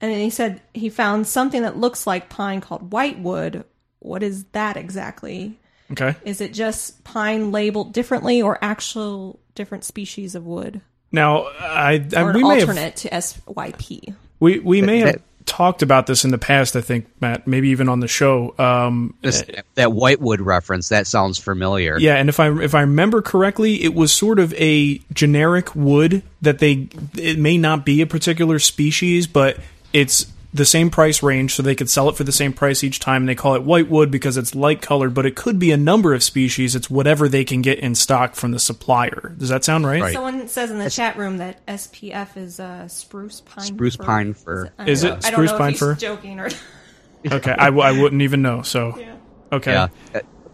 And 0.00 0.10
then 0.12 0.20
he 0.20 0.30
said 0.30 0.60
he 0.74 0.88
found 0.90 1.26
something 1.26 1.62
that 1.62 1.76
looks 1.78 2.06
like 2.06 2.28
pine 2.28 2.60
called 2.60 2.92
whitewood. 2.92 3.64
What 4.00 4.22
is 4.22 4.44
that 4.52 4.76
exactly? 4.76 5.58
Okay. 5.92 6.14
Is 6.24 6.40
it 6.40 6.52
just 6.52 7.04
pine 7.04 7.52
labeled 7.52 7.92
differently 7.92 8.42
or 8.42 8.58
actual 8.62 9.38
different 9.54 9.84
species 9.84 10.34
of 10.34 10.44
wood? 10.44 10.80
Now, 11.12 11.42
I, 11.60 12.04
I 12.16 12.22
or 12.22 12.30
an 12.30 12.36
we 12.36 12.42
may 12.42 12.60
have 12.60 12.68
alternate 12.70 12.96
to 12.96 13.08
SYP? 13.10 14.14
we 14.40 14.58
we 14.58 14.82
may 14.82 15.00
That- 15.02 15.14
have 15.14 15.22
talked 15.46 15.82
about 15.82 16.06
this 16.06 16.24
in 16.24 16.30
the 16.30 16.38
past. 16.38 16.76
I 16.76 16.80
think 16.80 17.06
Matt, 17.20 17.46
maybe 17.46 17.68
even 17.68 17.88
on 17.88 18.00
the 18.00 18.08
show. 18.08 18.54
Um, 18.58 19.14
just 19.22 19.50
that 19.74 19.92
whitewood 19.92 20.40
reference, 20.40 20.88
that 20.90 21.06
sounds 21.06 21.38
familiar. 21.38 21.98
Yeah, 21.98 22.16
and 22.16 22.28
if 22.28 22.40
I 22.40 22.50
if 22.62 22.74
I 22.74 22.82
remember 22.82 23.22
correctly, 23.22 23.82
it 23.82 23.94
was 23.94 24.12
sort 24.12 24.38
of 24.38 24.52
a 24.54 24.98
generic 25.12 25.74
wood 25.74 26.22
that 26.42 26.58
they 26.58 26.88
it 27.16 27.38
may 27.38 27.58
not 27.58 27.84
be 27.84 28.00
a 28.02 28.06
particular 28.06 28.58
species, 28.58 29.26
but 29.26 29.58
it's 29.92 30.26
the 30.54 30.64
same 30.66 30.90
price 30.90 31.22
range, 31.22 31.54
so 31.54 31.62
they 31.62 31.74
could 31.74 31.88
sell 31.88 32.08
it 32.08 32.16
for 32.16 32.24
the 32.24 32.32
same 32.32 32.52
price 32.52 32.84
each 32.84 33.00
time. 33.00 33.22
And 33.22 33.28
they 33.28 33.34
call 33.34 33.54
it 33.54 33.62
white 33.62 33.88
wood 33.88 34.10
because 34.10 34.36
it's 34.36 34.54
light 34.54 34.82
colored, 34.82 35.14
but 35.14 35.24
it 35.24 35.34
could 35.34 35.58
be 35.58 35.70
a 35.70 35.76
number 35.76 36.12
of 36.12 36.22
species. 36.22 36.74
It's 36.74 36.90
whatever 36.90 37.28
they 37.28 37.44
can 37.44 37.62
get 37.62 37.78
in 37.78 37.94
stock 37.94 38.34
from 38.34 38.50
the 38.52 38.58
supplier. 38.58 39.34
Does 39.38 39.48
that 39.48 39.64
sound 39.64 39.86
right? 39.86 40.12
Someone 40.12 40.48
says 40.48 40.70
in 40.70 40.78
the 40.78 40.90
chat 40.90 41.16
room 41.16 41.38
that 41.38 41.64
SPF 41.66 42.36
is 42.36 42.60
uh, 42.60 42.86
spruce 42.88 43.40
pine. 43.40 43.64
Spruce 43.64 43.96
fir. 43.96 44.04
pine 44.04 44.34
fir. 44.34 44.72
I 44.78 44.82
don't 44.84 44.88
Is 44.88 45.04
know- 45.04 45.08
it 45.14 45.24
I 45.26 45.30
don't 45.30 45.32
spruce 45.32 45.50
know 45.50 45.54
if 45.56 45.60
pine 45.60 45.70
he's 45.70 45.78
fir? 45.78 45.94
Joking 45.94 46.40
or 46.40 46.48
Okay, 47.30 47.52
I, 47.52 47.66
w- 47.66 47.82
I 47.82 47.92
wouldn't 47.92 48.22
even 48.22 48.42
know. 48.42 48.62
So, 48.62 48.98
okay, 49.52 49.70
Yeah. 49.72 49.88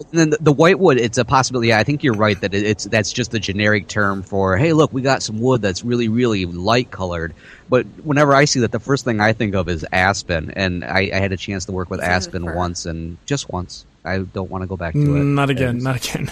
And 0.01 0.19
then 0.19 0.31
the, 0.31 0.39
the 0.41 0.53
whitewood, 0.53 0.99
it's 0.99 1.19
a 1.19 1.25
possibility. 1.25 1.69
Yeah, 1.69 1.79
I 1.79 1.85
think 1.85 2.03
you're 2.03 2.15
right 2.15 2.41
that 2.41 2.55
it, 2.55 2.65
it's 2.65 2.85
that's 2.85 3.13
just 3.13 3.35
a 3.35 3.39
generic 3.41 3.89
term 3.89 4.23
for 4.23 4.57
hey, 4.57 4.73
look, 4.73 4.93
we 4.93 5.03
got 5.03 5.23
some 5.23 5.41
wood 5.41 5.61
that's 5.63 5.85
really, 5.85 6.09
really 6.09 6.47
light 6.47 6.91
colored. 6.91 7.35
But 7.69 7.87
whenever 8.05 8.35
I 8.35 8.45
see 8.45 8.61
that, 8.61 8.73
the 8.73 8.81
first 8.81 9.05
thing 9.05 9.21
I 9.21 9.33
think 9.33 9.55
of 9.55 9.69
is 9.69 9.85
aspen, 9.93 10.53
and 10.53 10.85
I, 10.85 11.11
I 11.13 11.19
had 11.19 11.33
a 11.33 11.37
chance 11.37 11.67
to 11.67 11.73
work 11.73 11.91
with 11.91 12.01
So 12.01 12.05
is 12.05 12.09
it 12.09 12.13
aspen 12.13 12.55
once, 12.55 12.87
and 12.87 13.19
just 13.27 13.51
once. 13.51 13.85
I 14.05 14.19
don't 14.19 14.51
want 14.51 14.63
to 14.63 14.69
go 14.69 14.77
back 14.77 14.95
to 14.95 15.01
it. 15.01 15.25
Not 15.25 15.51
again, 15.51 15.79
It, 15.79 15.83
not 15.83 15.97
again. 15.97 16.31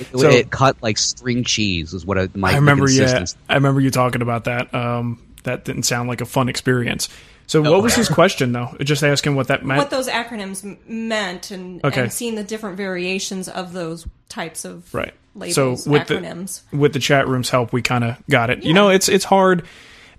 it, 0.00 0.18
So- 0.18 0.30
it 0.30 0.50
cut 0.50 0.76
like 0.82 0.96
string 0.96 1.44
cheese, 1.44 1.92
is 1.92 2.06
what 2.06 2.16
it, 2.16 2.36
my 2.36 2.52
I 2.52 2.56
remember, 2.56 2.88
yeah, 2.88 3.24
I 3.48 3.54
remember 3.54 3.80
you 3.80 3.90
talking 3.90 4.22
about 4.22 4.44
that. 4.44 4.72
Um, 4.74 5.22
that 5.42 5.64
didn't 5.64 5.82
sound 5.82 6.08
like 6.08 6.20
a 6.20 6.24
fun 6.26 6.48
experience. 6.48 7.08
So 7.46 7.60
what 7.62 7.82
was 7.82 7.94
his 7.94 8.08
question 8.08 8.52
though? 8.52 8.74
Just 8.80 9.02
asking 9.02 9.34
what 9.34 9.48
that 9.48 9.64
meant. 9.64 9.78
what 9.78 9.90
those 9.90 10.08
acronyms 10.08 10.64
m- 10.64 10.78
meant 10.86 11.50
and, 11.50 11.84
Okay. 11.84 12.02
and 12.02 12.12
seeing 12.12 12.34
the 12.34 12.44
different 12.44 12.76
variations 12.76 13.48
of 13.48 13.72
those 13.72 14.06
types 14.28 14.64
of 14.64 14.92
right. 14.94 15.12
labels, 15.34 15.54
so 15.84 15.90
with 15.90 16.08
acronyms. 16.08 16.62
the 16.70 16.76
with 16.78 16.92
the 16.94 16.98
chat 16.98 17.28
room's 17.28 17.50
help, 17.50 17.72
we 17.72 17.82
kind 17.82 18.04
of 18.04 18.16
got 18.30 18.48
it. 18.50 18.62
You 18.62 18.72
know, 18.74 18.88
it's 18.88 19.08
it's 19.08 19.24
hard. 19.24 19.64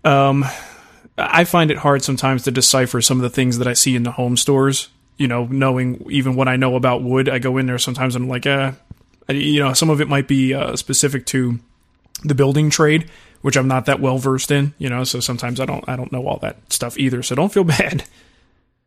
Um, 0.03 0.45
I 1.17 1.43
find 1.43 1.71
it 1.71 1.77
hard 1.77 2.03
sometimes 2.03 2.43
to 2.43 2.51
decipher 2.51 3.01
some 3.01 3.17
of 3.17 3.23
the 3.23 3.29
things 3.29 3.57
that 3.59 3.67
I 3.67 3.73
see 3.73 3.95
in 3.95 4.03
the 4.03 4.11
home 4.11 4.37
stores. 4.37 4.89
You 5.17 5.27
know, 5.27 5.45
knowing 5.45 6.05
even 6.09 6.35
what 6.35 6.47
I 6.47 6.55
know 6.55 6.75
about 6.75 7.03
wood, 7.03 7.29
I 7.29 7.39
go 7.39 7.57
in 7.57 7.67
there 7.67 7.77
sometimes 7.77 8.15
and 8.15 8.23
I'm 8.25 8.29
like, 8.29 8.45
uh, 8.47 8.71
you 9.29 9.59
know, 9.59 9.73
some 9.73 9.89
of 9.91 10.01
it 10.01 10.07
might 10.07 10.27
be 10.27 10.53
uh, 10.55 10.75
specific 10.75 11.25
to 11.27 11.59
the 12.23 12.33
building 12.35 12.69
trade, 12.71 13.09
which 13.43 13.55
I'm 13.55 13.67
not 13.67 13.85
that 13.85 13.99
well 13.99 14.17
versed 14.17 14.49
in. 14.49 14.73
You 14.79 14.89
know, 14.89 15.03
so 15.03 15.19
sometimes 15.19 15.59
I 15.59 15.65
don't 15.65 15.87
I 15.87 15.95
don't 15.95 16.11
know 16.11 16.25
all 16.27 16.37
that 16.39 16.57
stuff 16.73 16.97
either. 16.97 17.21
So 17.21 17.35
don't 17.35 17.53
feel 17.53 17.63
bad. 17.79 18.03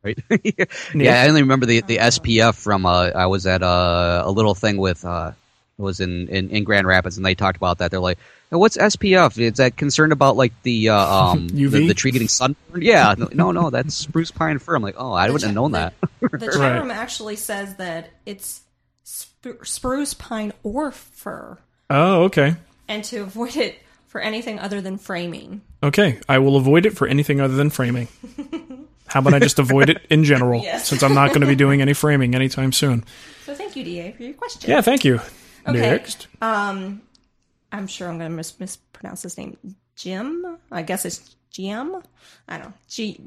right? 0.02 0.18
yeah, 0.94 1.22
I 1.22 1.28
only 1.28 1.42
remember 1.42 1.66
the 1.66 1.80
the 1.82 1.98
SPF 1.98 2.54
from 2.57 2.84
uh, 2.84 3.11
I 3.14 3.26
was 3.26 3.46
at 3.46 3.62
a, 3.62 4.22
a 4.24 4.30
little 4.30 4.54
thing 4.57 4.76
with 4.78 5.04
uh, 5.04 5.30
it 5.78 5.82
was 5.82 6.00
in, 6.00 6.26
in 6.28 6.50
in 6.50 6.64
Grand 6.64 6.86
Rapids, 6.86 7.16
and 7.16 7.24
they 7.24 7.34
talked 7.34 7.57
about 7.57 7.78
that. 7.78 7.90
They're 7.90 8.00
like, 8.00 8.18
"Oh, 8.50 8.59
"What's 8.59 8.76
SPF? 8.78 9.38
Is 9.38 9.59
that 9.59 9.76
concerned 9.76 10.12
about 10.12 10.36
like 10.36 10.52
the 10.62 10.88
uh, 10.88 10.96
um 11.32 11.48
UV? 11.50 11.70
the, 11.70 11.86
the 11.88 11.94
tree 11.94 12.11
getting 12.12 12.28
sunburned?" 12.28 12.82
Yeah, 12.82 13.14
no, 13.18 13.28
no, 13.32 13.52
no, 13.52 13.70
that's 13.70 13.94
spruce 13.94 14.30
pine 14.30 14.59
fir. 14.59 14.74
I'm 14.74 14.82
like, 14.82 14.96
"Oh, 14.98 15.12
I 15.12 15.26
wouldn't 15.30 15.44
have 15.48 15.54
known 15.54 15.72
that." 15.72 15.92
The 16.20 16.38
chat 16.38 16.82
Right. 16.82 16.90
actually 16.90 17.36
says 17.36 17.74
that 17.76 18.09
it's 18.24 18.62
sp- 19.04 19.62
spruce, 19.64 20.14
pine, 20.14 20.52
or 20.62 20.90
fir, 20.92 21.59
Oh, 21.90 22.24
okay. 22.24 22.57
and 22.88 23.04
to 23.04 23.18
avoid 23.18 23.57
it 23.57 23.78
for 24.16 24.22
anything 24.22 24.58
other 24.58 24.80
than 24.80 24.96
framing. 24.96 25.60
Okay, 25.82 26.18
I 26.26 26.38
will 26.38 26.56
avoid 26.56 26.86
it 26.86 26.96
for 26.96 27.06
anything 27.06 27.38
other 27.38 27.54
than 27.54 27.68
framing. 27.68 28.08
How 29.08 29.20
about 29.20 29.34
I 29.34 29.40
just 29.40 29.58
avoid 29.58 29.90
it 29.90 30.06
in 30.08 30.24
general, 30.24 30.62
Yes. 30.62 30.88
since 30.88 31.02
I'm 31.02 31.12
not 31.12 31.28
going 31.28 31.42
to 31.42 31.46
be 31.46 31.54
doing 31.54 31.82
any 31.82 31.92
framing 31.92 32.34
anytime 32.34 32.72
soon? 32.72 33.04
So 33.44 33.54
thank 33.54 33.76
you, 33.76 33.84
Da, 33.84 34.12
for 34.12 34.22
your 34.22 34.32
question. 34.32 34.70
Yeah, 34.70 34.80
thank 34.80 35.04
you. 35.04 35.20
Okay. 35.68 35.80
Next. 35.80 36.28
Um, 36.40 37.02
I'm 37.70 37.86
sure 37.88 38.08
I'm 38.08 38.16
going 38.18 38.30
to 38.30 38.36
mis- 38.36 38.58
mispronounce 38.58 39.20
his 39.22 39.36
name. 39.36 39.58
Jim? 39.96 40.56
I 40.72 40.80
guess 40.80 41.04
it's 41.04 41.36
Jim? 41.50 41.96
I 42.48 42.56
don't 42.56 42.68
know. 42.68 42.74
G. 42.88 43.20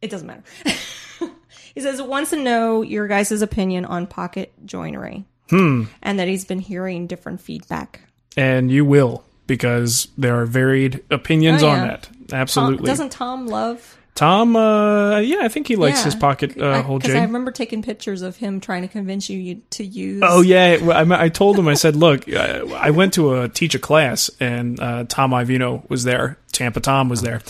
It 0.00 0.10
doesn't 0.10 0.28
matter. 0.28 0.44
he 1.74 1.80
says, 1.80 2.00
wants 2.00 2.30
to 2.30 2.36
know 2.36 2.82
your 2.82 3.08
guys' 3.08 3.42
opinion 3.42 3.84
on 3.84 4.06
pocket 4.06 4.52
joinery. 4.64 5.24
Hmm. 5.50 5.84
And 6.02 6.20
that 6.20 6.28
he's 6.28 6.44
been 6.44 6.60
hearing 6.60 7.08
different 7.08 7.40
feedback. 7.40 8.02
And 8.36 8.70
you 8.70 8.84
will, 8.84 9.24
because 9.48 10.06
there 10.16 10.40
are 10.40 10.46
varied 10.46 11.02
opinions 11.10 11.64
Oh, 11.64 11.70
on 11.70 11.78
yeah. 11.78 11.86
that. 11.88 12.02
Tom, 12.28 12.38
Absolutely. 12.38 12.86
doesn't 12.86 13.10
Tom 13.10 13.48
love 13.48 13.96
Tom, 14.14 14.56
uh, 14.56 15.18
yeah, 15.20 15.38
I 15.42 15.48
think 15.48 15.68
he 15.68 15.76
likes 15.76 15.98
Yeah. 16.00 16.04
his 16.06 16.14
pocket 16.16 16.60
uh, 16.60 16.82
hole 16.82 16.98
Because 16.98 17.14
I 17.14 17.18
jig. 17.20 17.26
remember 17.28 17.52
taking 17.52 17.82
pictures 17.82 18.20
of 18.22 18.36
him 18.36 18.58
trying 18.58 18.82
to 18.82 18.88
convince 18.88 19.30
you 19.30 19.62
to 19.70 19.84
use. 19.84 20.22
Oh 20.26 20.40
yeah, 20.40 20.76
I, 20.92 21.24
I 21.26 21.28
told 21.28 21.56
him. 21.56 21.68
I 21.68 21.74
said, 21.74 21.94
"Look, 21.94 22.28
I, 22.28 22.58
I 22.62 22.90
went 22.90 23.14
to 23.14 23.36
a 23.42 23.48
teach 23.48 23.76
a 23.76 23.78
class, 23.78 24.28
and 24.40 24.80
uh, 24.80 25.04
Tom 25.08 25.30
Iovino 25.30 25.88
was 25.88 26.02
there. 26.02 26.36
Tampa 26.50 26.80
Tom 26.80 27.08
was 27.08 27.22
there, 27.22 27.42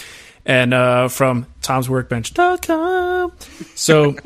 and 0.45 0.75
uh, 0.75 1.09
from 1.09 1.47
Tom'sWorkbench.com. 1.63 3.33
So 3.75 4.17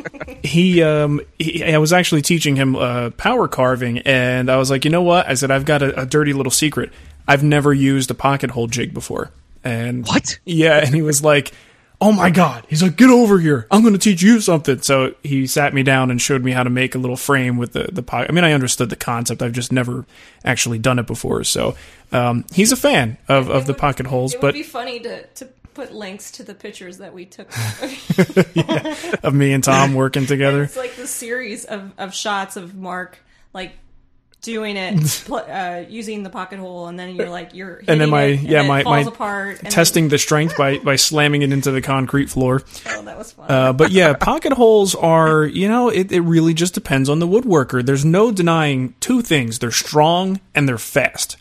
he, 0.42 0.82
um, 0.82 1.20
he, 1.38 1.62
I 1.64 1.78
was 1.78 1.92
actually 1.92 2.22
teaching 2.22 2.56
him 2.56 2.76
uh, 2.76 3.10
power 3.10 3.48
carving, 3.48 3.98
and 3.98 4.50
I 4.50 4.56
was 4.56 4.70
like, 4.70 4.84
you 4.84 4.90
know 4.90 5.02
what? 5.02 5.28
I 5.28 5.34
said, 5.34 5.50
I've 5.50 5.64
got 5.64 5.82
a, 5.82 6.00
a 6.02 6.06
dirty 6.06 6.32
little 6.32 6.50
secret. 6.52 6.92
I've 7.26 7.42
never 7.44 7.72
used 7.72 8.10
a 8.10 8.14
pocket 8.14 8.50
hole 8.50 8.66
jig 8.66 8.92
before, 8.94 9.30
and 9.64 10.06
What? 10.06 10.38
Yeah, 10.44 10.78
and 10.78 10.94
he 10.94 11.02
was 11.02 11.22
like. 11.22 11.52
Oh 12.04 12.10
my 12.10 12.30
God. 12.30 12.66
He's 12.68 12.82
like, 12.82 12.96
get 12.96 13.10
over 13.10 13.38
here. 13.38 13.68
I'm 13.70 13.82
going 13.82 13.92
to 13.92 13.98
teach 14.00 14.22
you 14.22 14.40
something. 14.40 14.82
So 14.82 15.14
he 15.22 15.46
sat 15.46 15.72
me 15.72 15.84
down 15.84 16.10
and 16.10 16.20
showed 16.20 16.42
me 16.42 16.50
how 16.50 16.64
to 16.64 16.68
make 16.70 16.96
a 16.96 16.98
little 16.98 17.16
frame 17.16 17.58
with 17.58 17.74
the, 17.74 17.84
the 17.92 18.02
pocket. 18.02 18.28
I 18.28 18.32
mean, 18.34 18.42
I 18.42 18.54
understood 18.54 18.90
the 18.90 18.96
concept. 18.96 19.40
I've 19.40 19.52
just 19.52 19.70
never 19.70 20.04
actually 20.44 20.80
done 20.80 20.98
it 20.98 21.06
before. 21.06 21.44
So, 21.44 21.76
um, 22.10 22.44
he's 22.52 22.72
a 22.72 22.76
fan 22.76 23.18
of, 23.28 23.48
of 23.48 23.68
the 23.68 23.74
pocket 23.74 24.06
holes, 24.06 24.34
It 24.34 24.40
but 24.40 24.48
would 24.48 24.54
be 24.54 24.64
funny 24.64 24.98
to, 24.98 25.24
to 25.26 25.44
put 25.74 25.94
links 25.94 26.32
to 26.32 26.42
the 26.42 26.54
pictures 26.54 26.98
that 26.98 27.14
we 27.14 27.24
took. 27.24 27.48
of 29.22 29.32
me 29.32 29.52
and 29.52 29.62
Tom 29.62 29.94
working 29.94 30.26
together. 30.26 30.64
It's 30.64 30.76
like 30.76 30.96
the 30.96 31.06
series 31.06 31.64
of, 31.66 31.92
of 31.98 32.12
shots 32.14 32.56
of 32.56 32.74
Mark 32.74 33.20
like 33.52 33.74
doing 34.42 34.76
it, 34.76 35.30
uh, 35.30 35.84
using 35.88 36.22
the 36.24 36.30
pocket 36.30 36.58
hole, 36.58 36.88
and 36.88 36.98
then 36.98 37.14
you're 37.14 37.30
like 37.30 37.54
you're 37.54 37.82
And 37.88 38.00
then 38.00 38.10
my, 38.10 38.24
it, 38.24 38.40
yeah, 38.40 38.62
my, 38.62 38.82
falls 38.82 39.06
my 39.06 39.12
apart. 39.12 39.60
And 39.62 39.70
testing 39.70 40.08
the 40.08 40.18
strength 40.18 40.56
by, 40.56 40.78
by 40.78 40.96
slamming 40.96 41.42
it 41.42 41.52
into 41.52 41.70
the 41.70 41.80
concrete 41.80 42.28
floor. 42.28 42.62
Oh, 42.86 43.02
that 43.02 43.16
was 43.16 43.32
fun. 43.32 43.50
Uh, 43.50 43.72
but 43.72 43.92
yeah, 43.92 44.12
pocket 44.20 44.52
holes 44.52 44.94
are, 44.94 45.44
you 45.44 45.68
know, 45.68 45.88
it, 45.88 46.12
it 46.12 46.20
really 46.20 46.52
just 46.52 46.74
depends 46.74 47.08
on 47.08 47.20
the 47.20 47.26
woodworker. 47.26 47.84
There's 47.84 48.04
no 48.04 48.30
denying 48.30 48.94
two 49.00 49.22
things. 49.22 49.60
They're 49.60 49.70
strong 49.70 50.40
and 50.54 50.68
they're 50.68 50.76
fast. 50.78 51.36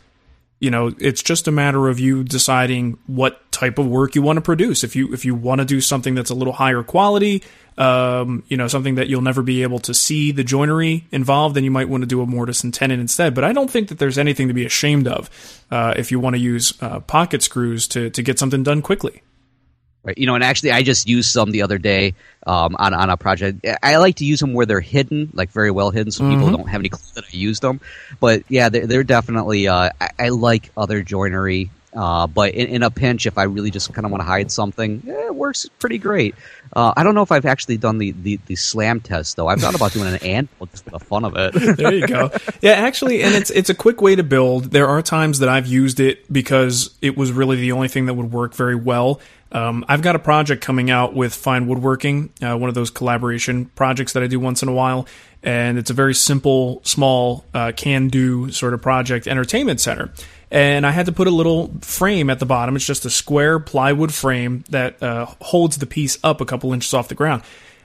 You 0.60 0.70
know, 0.70 0.93
it's 0.99 1.24
just 1.24 1.47
a 1.47 1.52
matter 1.52 1.89
of 1.89 1.99
you 1.99 2.24
deciding 2.24 2.99
what 3.08 3.52
type 3.52 3.80
of 3.80 3.88
work 3.88 4.14
you 4.14 4.22
want 4.22 4.38
to 4.38 4.41
produce. 4.41 4.84
If 4.84 4.95
you 4.95 5.12
if 5.12 5.26
you 5.26 5.34
want 5.34 5.58
to 5.60 5.66
do 5.66 5.82
something 5.82 6.14
that's 6.14 6.30
a 6.30 6.36
little 6.36 6.54
higher 6.54 6.84
quality, 6.84 7.41
um, 7.78 8.43
you 8.47 8.57
know, 8.57 8.67
something 8.67 8.95
that 8.95 9.07
you'll 9.07 9.22
never 9.22 9.41
be 9.41 9.63
able 9.63 9.80
to 9.80 9.93
see 9.93 10.32
the 10.32 10.43
joinery 10.43 11.05
involved, 11.11 11.55
then 11.55 11.63
you 11.63 11.72
might 11.72 11.89
want 11.89 12.01
to 12.01 12.07
do 12.07 12.22
a 12.22 12.26
mortise 12.26 12.63
and 12.63 12.74
tenon 12.74 12.99
instead. 12.99 13.34
But 13.34 13.43
I 13.43 13.53
don't 13.53 13.69
think 13.69 13.89
that 13.89 13.99
there's 13.99 14.17
anything 14.17 14.47
to 14.49 14.53
be 14.53 14.65
ashamed 14.65 15.07
of 15.07 15.30
uh, 15.72 15.93
if 15.97 16.11
you 16.11 16.19
want 16.19 16.36
to 16.36 16.41
use 16.41 16.74
uh, 16.82 16.99
pocket 16.99 17.41
screws 17.41 17.88
to 17.89 18.09
to 18.09 18.22
get 18.22 18.39
something 18.39 18.63
done 18.63 18.82
quickly. 18.82 19.22
Right. 20.03 20.17
You 20.17 20.26
know, 20.26 20.34
and 20.34 20.43
actually, 20.43 20.72
I 20.72 20.82
just 20.82 21.07
used 21.07 21.32
some 21.32 21.51
the 21.51 21.61
other 21.61 21.78
day 21.78 22.15
um, 22.47 22.76
on 22.80 22.95
on 22.95 23.11
a 23.11 23.17
project. 23.17 23.65
I 23.84 23.97
like 23.97 24.15
to 24.15 24.26
use 24.26 24.39
them 24.39 24.53
where 24.53 24.65
they're 24.65 24.82
hidden, 24.82 25.30
like 25.34 25.51
very 25.51 25.69
well 25.69 25.91
hidden, 25.91 26.11
so 26.11 26.28
people 26.28 26.49
don't 26.49 26.67
have 26.67 26.82
any 26.82 26.89
clue 26.89 27.11
that 27.13 27.26
I 27.26 27.38
used 27.38 27.61
them. 27.61 27.82
But 28.19 28.43
yeah, 28.49 28.69
they're, 28.69 28.88
they're 28.88 29.03
definitely. 29.03 29.67
Uh, 29.67 29.91
I, 30.01 30.09
I 30.17 30.30
like 30.30 30.72
other 30.76 31.03
joinery, 31.03 31.69
uh, 31.93 32.27
but 32.27 32.53
in, 32.53 32.67
in 32.67 32.83
a 32.83 32.91
pinch, 32.91 33.25
if 33.25 33.37
I 33.37 33.43
really 33.43 33.71
just 33.71 33.93
kind 33.93 34.05
of 34.05 34.11
want 34.11 34.21
to 34.21 34.25
hide 34.25 34.51
something, 34.51 35.03
eh, 35.07 35.27
it 35.27 35.35
works 35.35 35.67
pretty 35.79 35.97
great. 35.97 36.35
Uh, 36.73 36.93
I 36.95 37.03
don't 37.03 37.15
know 37.15 37.21
if 37.21 37.31
I've 37.31 37.45
actually 37.45 37.77
done 37.77 37.97
the, 37.97 38.11
the, 38.11 38.39
the 38.45 38.55
slam 38.55 39.01
test 39.01 39.35
though. 39.35 39.47
I've 39.47 39.59
thought 39.59 39.75
about 39.75 39.91
doing 39.91 40.07
an 40.07 40.15
anvil 40.23 40.67
just 40.67 40.85
for 40.85 40.91
the 40.91 40.99
fun 40.99 41.25
of 41.25 41.35
it. 41.35 41.53
there 41.77 41.93
you 41.93 42.07
go. 42.07 42.31
Yeah, 42.61 42.71
actually, 42.71 43.23
and 43.23 43.35
it's 43.35 43.49
it's 43.49 43.69
a 43.69 43.75
quick 43.75 44.01
way 44.01 44.15
to 44.15 44.23
build. 44.23 44.65
There 44.71 44.87
are 44.87 45.01
times 45.01 45.39
that 45.39 45.49
I've 45.49 45.67
used 45.67 45.99
it 45.99 46.31
because 46.31 46.95
it 47.01 47.17
was 47.17 47.31
really 47.31 47.57
the 47.57 47.73
only 47.73 47.87
thing 47.87 48.05
that 48.05 48.13
would 48.13 48.31
work 48.31 48.53
very 48.53 48.75
well. 48.75 49.19
Um, 49.51 49.83
I've 49.89 50.01
got 50.01 50.15
a 50.15 50.19
project 50.19 50.63
coming 50.63 50.89
out 50.89 51.13
with 51.13 51.35
Fine 51.35 51.67
Woodworking, 51.67 52.31
uh, 52.41 52.57
one 52.57 52.69
of 52.69 52.75
those 52.75 52.89
collaboration 52.89 53.65
projects 53.65 54.13
that 54.13 54.23
I 54.23 54.27
do 54.27 54.39
once 54.39 54.63
in 54.63 54.69
a 54.69 54.73
while, 54.73 55.07
and 55.43 55.77
it's 55.77 55.89
a 55.89 55.93
very 55.93 56.13
simple, 56.13 56.81
small, 56.83 57.45
uh, 57.53 57.71
can-do 57.75 58.51
sort 58.51 58.73
of 58.73 58.81
project, 58.81 59.27
entertainment 59.27 59.79
center. 59.79 60.11
And 60.51 60.85
I 60.85 60.91
had 60.91 61.05
to 61.05 61.11
put 61.11 61.27
a 61.27 61.31
little 61.31 61.71
frame 61.81 62.29
at 62.29 62.39
the 62.39 62.45
bottom. 62.45 62.75
It's 62.75 62.85
just 62.85 63.05
a 63.05 63.09
square 63.09 63.59
plywood 63.59 64.13
frame 64.13 64.65
that 64.69 65.01
uh, 65.01 65.27
holds 65.41 65.77
the 65.77 65.85
piece 65.85 66.17
up 66.23 66.41
a 66.41 66.45
couple 66.45 66.73
inches 66.73 66.93
off 66.93 67.07
the 67.07 67.15
ground. 67.15 67.43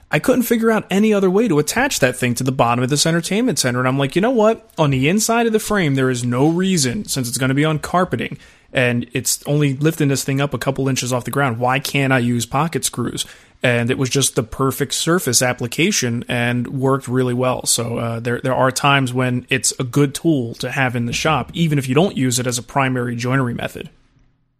I 0.09 0.19
couldn't 0.19 0.43
figure 0.43 0.71
out 0.71 0.85
any 0.89 1.13
other 1.13 1.29
way 1.29 1.47
to 1.47 1.59
attach 1.59 1.99
that 1.99 2.15
thing 2.15 2.33
to 2.35 2.43
the 2.43 2.51
bottom 2.51 2.83
of 2.83 2.89
this 2.89 3.05
entertainment 3.05 3.59
center. 3.59 3.79
And 3.79 3.87
I'm 3.87 3.97
like, 3.97 4.15
you 4.15 4.21
know 4.21 4.31
what? 4.31 4.69
On 4.77 4.89
the 4.89 5.09
inside 5.09 5.47
of 5.47 5.53
the 5.53 5.59
frame, 5.59 5.95
there 5.95 6.09
is 6.09 6.23
no 6.23 6.47
reason, 6.47 7.05
since 7.05 7.27
it's 7.27 7.37
going 7.37 7.49
to 7.49 7.55
be 7.55 7.65
on 7.65 7.79
carpeting 7.79 8.37
and 8.73 9.07
it's 9.13 9.43
only 9.45 9.75
lifting 9.75 10.07
this 10.09 10.23
thing 10.23 10.41
up 10.41 10.53
a 10.53 10.57
couple 10.57 10.87
inches 10.89 11.11
off 11.13 11.23
the 11.25 11.31
ground, 11.31 11.59
why 11.59 11.79
can't 11.79 12.11
I 12.13 12.19
use 12.19 12.45
pocket 12.45 12.83
screws? 12.85 13.25
And 13.63 13.89
it 13.89 13.97
was 13.97 14.09
just 14.09 14.35
the 14.35 14.43
perfect 14.43 14.93
surface 14.93 15.41
application 15.41 16.23
and 16.27 16.67
worked 16.79 17.07
really 17.07 17.33
well. 17.33 17.65
So 17.65 17.97
uh, 17.97 18.19
there, 18.19 18.39
there 18.39 18.53
are 18.53 18.69
times 18.71 19.13
when 19.13 19.47
it's 19.49 19.73
a 19.79 19.83
good 19.83 20.13
tool 20.13 20.53
to 20.55 20.69
have 20.69 20.95
in 20.95 21.07
the 21.07 21.13
shop, 21.13 21.49
even 21.53 21.79
if 21.79 21.89
you 21.89 21.95
don't 21.95 22.15
use 22.15 22.37
it 22.37 22.45
as 22.45 22.59
a 22.59 22.63
primary 22.63 23.15
joinery 23.15 23.55
method. 23.55 23.89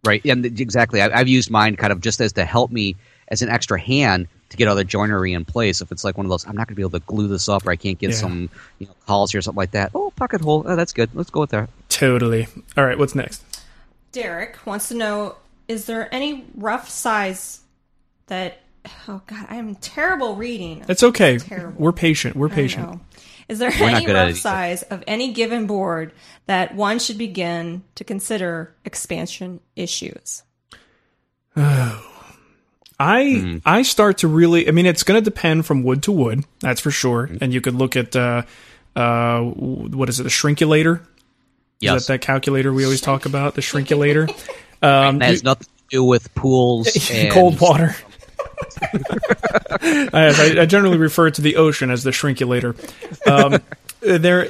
Right. 0.04 0.24
And 0.24 0.44
exactly. 0.44 1.00
I, 1.00 1.16
I've 1.20 1.28
used 1.28 1.48
mine 1.50 1.76
kind 1.76 1.92
of 1.92 2.00
just 2.00 2.20
as 2.20 2.32
to 2.34 2.44
help 2.44 2.72
me 2.72 2.96
as 3.28 3.42
an 3.42 3.50
extra 3.50 3.78
hand 3.78 4.26
to 4.48 4.56
get 4.56 4.66
other 4.66 4.82
joinery 4.84 5.32
in 5.32 5.44
place. 5.44 5.80
If 5.80 5.92
it's 5.92 6.02
like 6.02 6.16
one 6.16 6.24
of 6.26 6.30
those, 6.30 6.46
I'm 6.46 6.56
not 6.56 6.66
going 6.66 6.74
to 6.74 6.76
be 6.76 6.82
able 6.82 6.98
to 6.98 7.04
glue 7.06 7.28
this 7.28 7.48
up, 7.48 7.66
or 7.66 7.70
I 7.70 7.76
can't 7.76 7.98
get 7.98 8.10
Yeah. 8.10 8.16
some 8.16 8.50
you 8.78 8.86
know 8.86 8.94
calls 9.06 9.34
or 9.34 9.42
something 9.42 9.58
like 9.58 9.72
that. 9.72 9.90
Oh, 9.94 10.10
pocket 10.16 10.40
hole. 10.40 10.62
Oh, 10.66 10.74
that's 10.74 10.92
good. 10.92 11.10
Let's 11.14 11.30
go 11.30 11.40
with 11.40 11.50
that. 11.50 11.68
Totally. 11.88 12.46
All 12.76 12.84
right, 12.86 12.98
what's 12.98 13.14
next? 13.14 13.44
Derek 14.18 14.66
wants 14.66 14.88
to 14.88 14.94
know: 14.94 15.36
Is 15.68 15.86
there 15.86 16.12
any 16.12 16.44
rough 16.54 16.88
size 16.88 17.60
that? 18.26 18.60
Oh 19.06 19.20
God, 19.26 19.46
I 19.48 19.56
am 19.56 19.74
terrible 19.76 20.36
reading. 20.36 20.84
It's 20.88 21.02
okay. 21.02 21.38
Terrible. 21.38 21.80
We're 21.80 21.92
patient. 21.92 22.36
We're 22.36 22.48
patient. 22.48 23.00
Is 23.48 23.58
there 23.58 23.70
We're 23.78 23.88
any 23.88 24.06
good 24.06 24.16
at 24.16 24.20
rough 24.20 24.28
either. 24.30 24.38
size 24.38 24.82
of 24.84 25.04
any 25.06 25.32
given 25.32 25.66
board 25.66 26.12
that 26.46 26.74
one 26.74 26.98
should 26.98 27.18
begin 27.18 27.82
to 27.94 28.04
consider 28.04 28.74
expansion 28.84 29.60
issues? 29.76 30.42
I 31.56 33.60
I 33.64 33.82
start 33.82 34.18
to 34.18 34.28
really. 34.28 34.68
I 34.68 34.72
mean, 34.72 34.86
it's 34.86 35.02
going 35.02 35.22
to 35.22 35.24
depend 35.24 35.66
from 35.66 35.82
wood 35.82 36.02
to 36.04 36.12
wood. 36.12 36.44
That's 36.60 36.80
for 36.80 36.90
sure. 36.90 37.30
And 37.40 37.52
you 37.52 37.60
could 37.60 37.74
look 37.74 37.96
at 37.96 38.16
uh, 38.16 38.42
uh, 38.96 39.40
what 39.42 40.08
is 40.08 40.20
it? 40.20 40.26
a 40.26 40.30
shrinkulator. 40.30 41.04
Yes. 41.80 42.02
Is 42.02 42.06
that 42.06 42.14
that 42.14 42.20
calculator 42.20 42.72
we 42.72 42.84
always 42.84 43.00
talk 43.00 43.26
about? 43.26 43.54
The 43.54 43.60
shrinkulator. 43.60 44.28
Um, 44.80 45.18
That 45.18 45.30
has 45.30 45.42
nothing 45.42 45.66
to 45.66 45.84
do 45.90 46.04
with 46.04 46.32
pools 46.36 47.10
and 47.10 47.32
cold 47.32 47.60
water. 47.60 47.96
I, 49.82 50.54
I 50.60 50.66
generally 50.66 50.98
refer 50.98 51.30
to 51.30 51.42
the 51.42 51.56
ocean 51.56 51.90
as 51.90 52.04
the 52.04 52.12
shrinkulator. 52.12 52.76
Um, 53.26 53.60
there, 54.00 54.46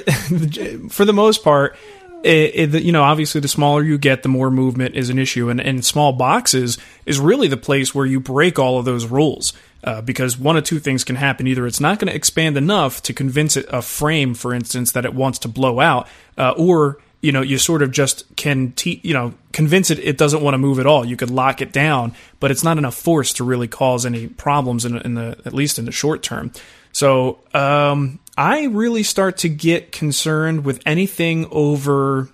for 0.89 1.05
the 1.05 1.13
most 1.13 1.43
part, 1.43 1.75
it, 2.23 2.75
it, 2.75 2.83
you 2.83 2.91
know, 2.91 3.01
obviously, 3.03 3.41
the 3.41 3.47
smaller 3.47 3.83
you 3.83 3.97
get, 3.97 4.23
the 4.23 4.29
more 4.29 4.51
movement 4.51 4.95
is 4.95 5.09
an 5.09 5.17
issue, 5.17 5.49
and, 5.49 5.59
and 5.59 5.83
small 5.83 6.13
boxes 6.13 6.77
is 7.05 7.19
really 7.19 7.47
the 7.47 7.57
place 7.57 7.95
where 7.95 8.05
you 8.05 8.19
break 8.19 8.59
all 8.59 8.77
of 8.77 8.85
those 8.85 9.05
rules. 9.05 9.53
Uh, 9.83 10.01
because 10.01 10.37
one 10.37 10.57
of 10.57 10.63
two 10.65 10.77
things 10.77 11.03
can 11.03 11.15
happen: 11.15 11.47
either 11.47 11.65
it's 11.65 11.79
not 11.79 11.97
going 11.97 12.09
to 12.09 12.15
expand 12.15 12.57
enough 12.57 13.01
to 13.01 13.13
convince 13.13 13.55
it, 13.55 13.65
a 13.69 13.81
frame, 13.81 14.33
for 14.33 14.53
instance, 14.53 14.91
that 14.91 15.05
it 15.05 15.13
wants 15.13 15.39
to 15.39 15.47
blow 15.47 15.79
out, 15.79 16.07
uh, 16.37 16.51
or 16.57 16.99
you 17.21 17.31
know, 17.31 17.41
you 17.41 17.57
sort 17.57 17.81
of 17.81 17.91
just 17.91 18.23
can, 18.35 18.71
te- 18.73 19.01
you 19.03 19.13
know, 19.13 19.33
convince 19.51 19.91
it 19.91 19.99
it 19.99 20.17
doesn't 20.17 20.41
want 20.41 20.53
to 20.53 20.57
move 20.57 20.79
at 20.79 20.85
all. 20.85 21.03
You 21.03 21.17
could 21.17 21.29
lock 21.29 21.61
it 21.61 21.71
down, 21.71 22.13
but 22.39 22.51
it's 22.51 22.63
not 22.63 22.77
enough 22.77 22.95
force 22.95 23.33
to 23.33 23.43
really 23.43 23.67
cause 23.67 24.05
any 24.05 24.27
problems 24.27 24.85
in, 24.85 24.97
in 24.97 25.15
the 25.15 25.37
at 25.45 25.53
least 25.53 25.79
in 25.79 25.85
the 25.85 25.91
short 25.91 26.23
term. 26.23 26.51
So 26.91 27.39
um, 27.53 28.19
I 28.37 28.65
really 28.65 29.03
start 29.03 29.37
to 29.37 29.49
get 29.49 29.91
concerned 29.91 30.65
with 30.65 30.81
anything 30.85 31.47
over 31.51 32.29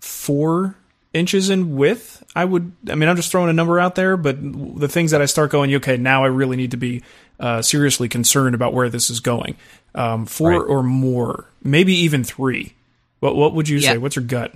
four 0.00 0.76
inches 1.12 1.50
in 1.50 1.76
width. 1.76 2.22
I 2.34 2.44
would, 2.44 2.72
I 2.88 2.94
mean, 2.94 3.08
I'm 3.08 3.16
just 3.16 3.30
throwing 3.30 3.50
a 3.50 3.52
number 3.52 3.80
out 3.80 3.94
there, 3.94 4.16
but 4.16 4.36
the 4.40 4.88
things 4.88 5.10
that 5.10 5.22
I 5.22 5.26
start 5.26 5.50
going, 5.50 5.74
okay, 5.76 5.96
now 5.96 6.24
I 6.24 6.28
really 6.28 6.56
need 6.56 6.72
to 6.72 6.76
be 6.76 7.02
uh, 7.38 7.62
seriously 7.62 8.08
concerned 8.08 8.54
about 8.54 8.74
where 8.74 8.88
this 8.88 9.10
is 9.10 9.20
going. 9.20 9.56
Um, 9.94 10.26
four 10.26 10.50
right. 10.50 10.60
or 10.60 10.82
more, 10.82 11.46
maybe 11.64 11.94
even 11.94 12.22
three. 12.22 12.74
What 13.20 13.36
What 13.36 13.54
would 13.54 13.68
you 13.68 13.78
yeah. 13.78 13.92
say? 13.92 13.98
What's 13.98 14.16
your 14.16 14.24
gut? 14.24 14.54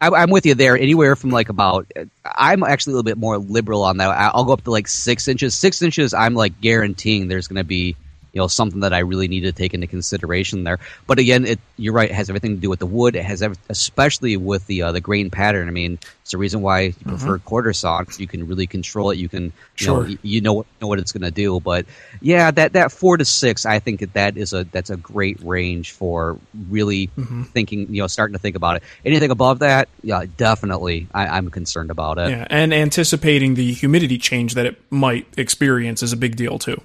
I, 0.00 0.22
am 0.24 0.30
with 0.30 0.44
you 0.44 0.54
there. 0.56 0.76
Anywhere 0.76 1.14
from 1.14 1.30
like 1.30 1.48
about, 1.48 1.90
I'm 2.24 2.64
actually 2.64 2.94
a 2.94 2.96
little 2.96 3.04
bit 3.04 3.18
more 3.18 3.38
liberal 3.38 3.84
on 3.84 3.98
that. 3.98 4.10
I'll 4.34 4.44
go 4.44 4.52
up 4.52 4.64
to 4.64 4.70
like 4.72 4.88
six 4.88 5.28
inches. 5.28 5.54
Six 5.54 5.80
inches, 5.80 6.12
I'm 6.12 6.34
like 6.34 6.60
guaranteeing 6.60 7.28
there's 7.28 7.46
going 7.46 7.58
to 7.58 7.64
be 7.64 7.96
you 8.32 8.40
know 8.40 8.48
something 8.48 8.80
that 8.80 8.92
I 8.92 9.00
really 9.00 9.28
need 9.28 9.42
to 9.42 9.52
take 9.52 9.74
into 9.74 9.86
consideration 9.86 10.64
there. 10.64 10.78
But 11.06 11.18
again, 11.18 11.44
it 11.44 11.60
you're 11.76 11.92
right. 11.92 12.10
It 12.10 12.14
has 12.14 12.30
everything 12.30 12.56
to 12.56 12.60
do 12.60 12.70
with 12.70 12.78
the 12.78 12.86
wood. 12.86 13.14
It 13.14 13.24
has 13.24 13.42
every, 13.42 13.56
especially 13.68 14.36
with 14.36 14.66
the 14.66 14.82
uh, 14.82 14.92
the 14.92 15.00
grain 15.00 15.30
pattern. 15.30 15.68
I 15.68 15.70
mean, 15.70 15.98
it's 16.22 16.30
the 16.30 16.38
reason 16.38 16.62
why 16.62 16.80
you 16.80 16.94
prefer 17.04 17.36
mm-hmm. 17.36 17.44
quarter 17.46 17.72
saw. 17.72 18.02
You 18.16 18.26
can 18.26 18.46
really 18.46 18.66
control 18.66 19.10
it. 19.10 19.18
You 19.18 19.28
can 19.28 19.44
you 19.44 19.52
sure. 19.74 20.08
know 20.08 20.16
you 20.22 20.40
know 20.40 20.64
know 20.80 20.86
what 20.88 20.98
it's 20.98 21.12
going 21.12 21.22
to 21.22 21.30
do. 21.30 21.60
But 21.60 21.86
yeah, 22.20 22.50
that 22.50 22.72
that 22.72 22.90
four 22.92 23.16
to 23.18 23.24
six, 23.24 23.66
I 23.66 23.78
think 23.80 24.00
that 24.00 24.14
that 24.14 24.36
is 24.36 24.52
a 24.52 24.64
that's 24.64 24.90
a 24.90 24.96
great 24.96 25.40
range 25.42 25.92
for 25.92 26.38
really 26.70 27.08
mm-hmm. 27.08 27.42
thinking. 27.44 27.92
You 27.92 28.02
know, 28.02 28.06
starting 28.06 28.32
to 28.32 28.38
think 28.38 28.56
about 28.56 28.76
it. 28.76 28.82
Anything 29.04 29.30
above 29.30 29.58
that, 29.58 29.88
yeah, 30.02 30.24
definitely, 30.36 31.08
I, 31.12 31.26
I'm 31.26 31.50
concerned 31.50 31.90
about 31.90 32.18
it. 32.18 32.30
Yeah, 32.30 32.46
and 32.48 32.72
anticipating 32.72 33.54
the 33.54 33.72
humidity 33.72 34.16
change 34.16 34.54
that 34.54 34.64
it 34.64 34.80
might 34.90 35.26
experience 35.36 36.02
is 36.02 36.12
a 36.12 36.16
big 36.16 36.36
deal 36.36 36.58
too. 36.58 36.80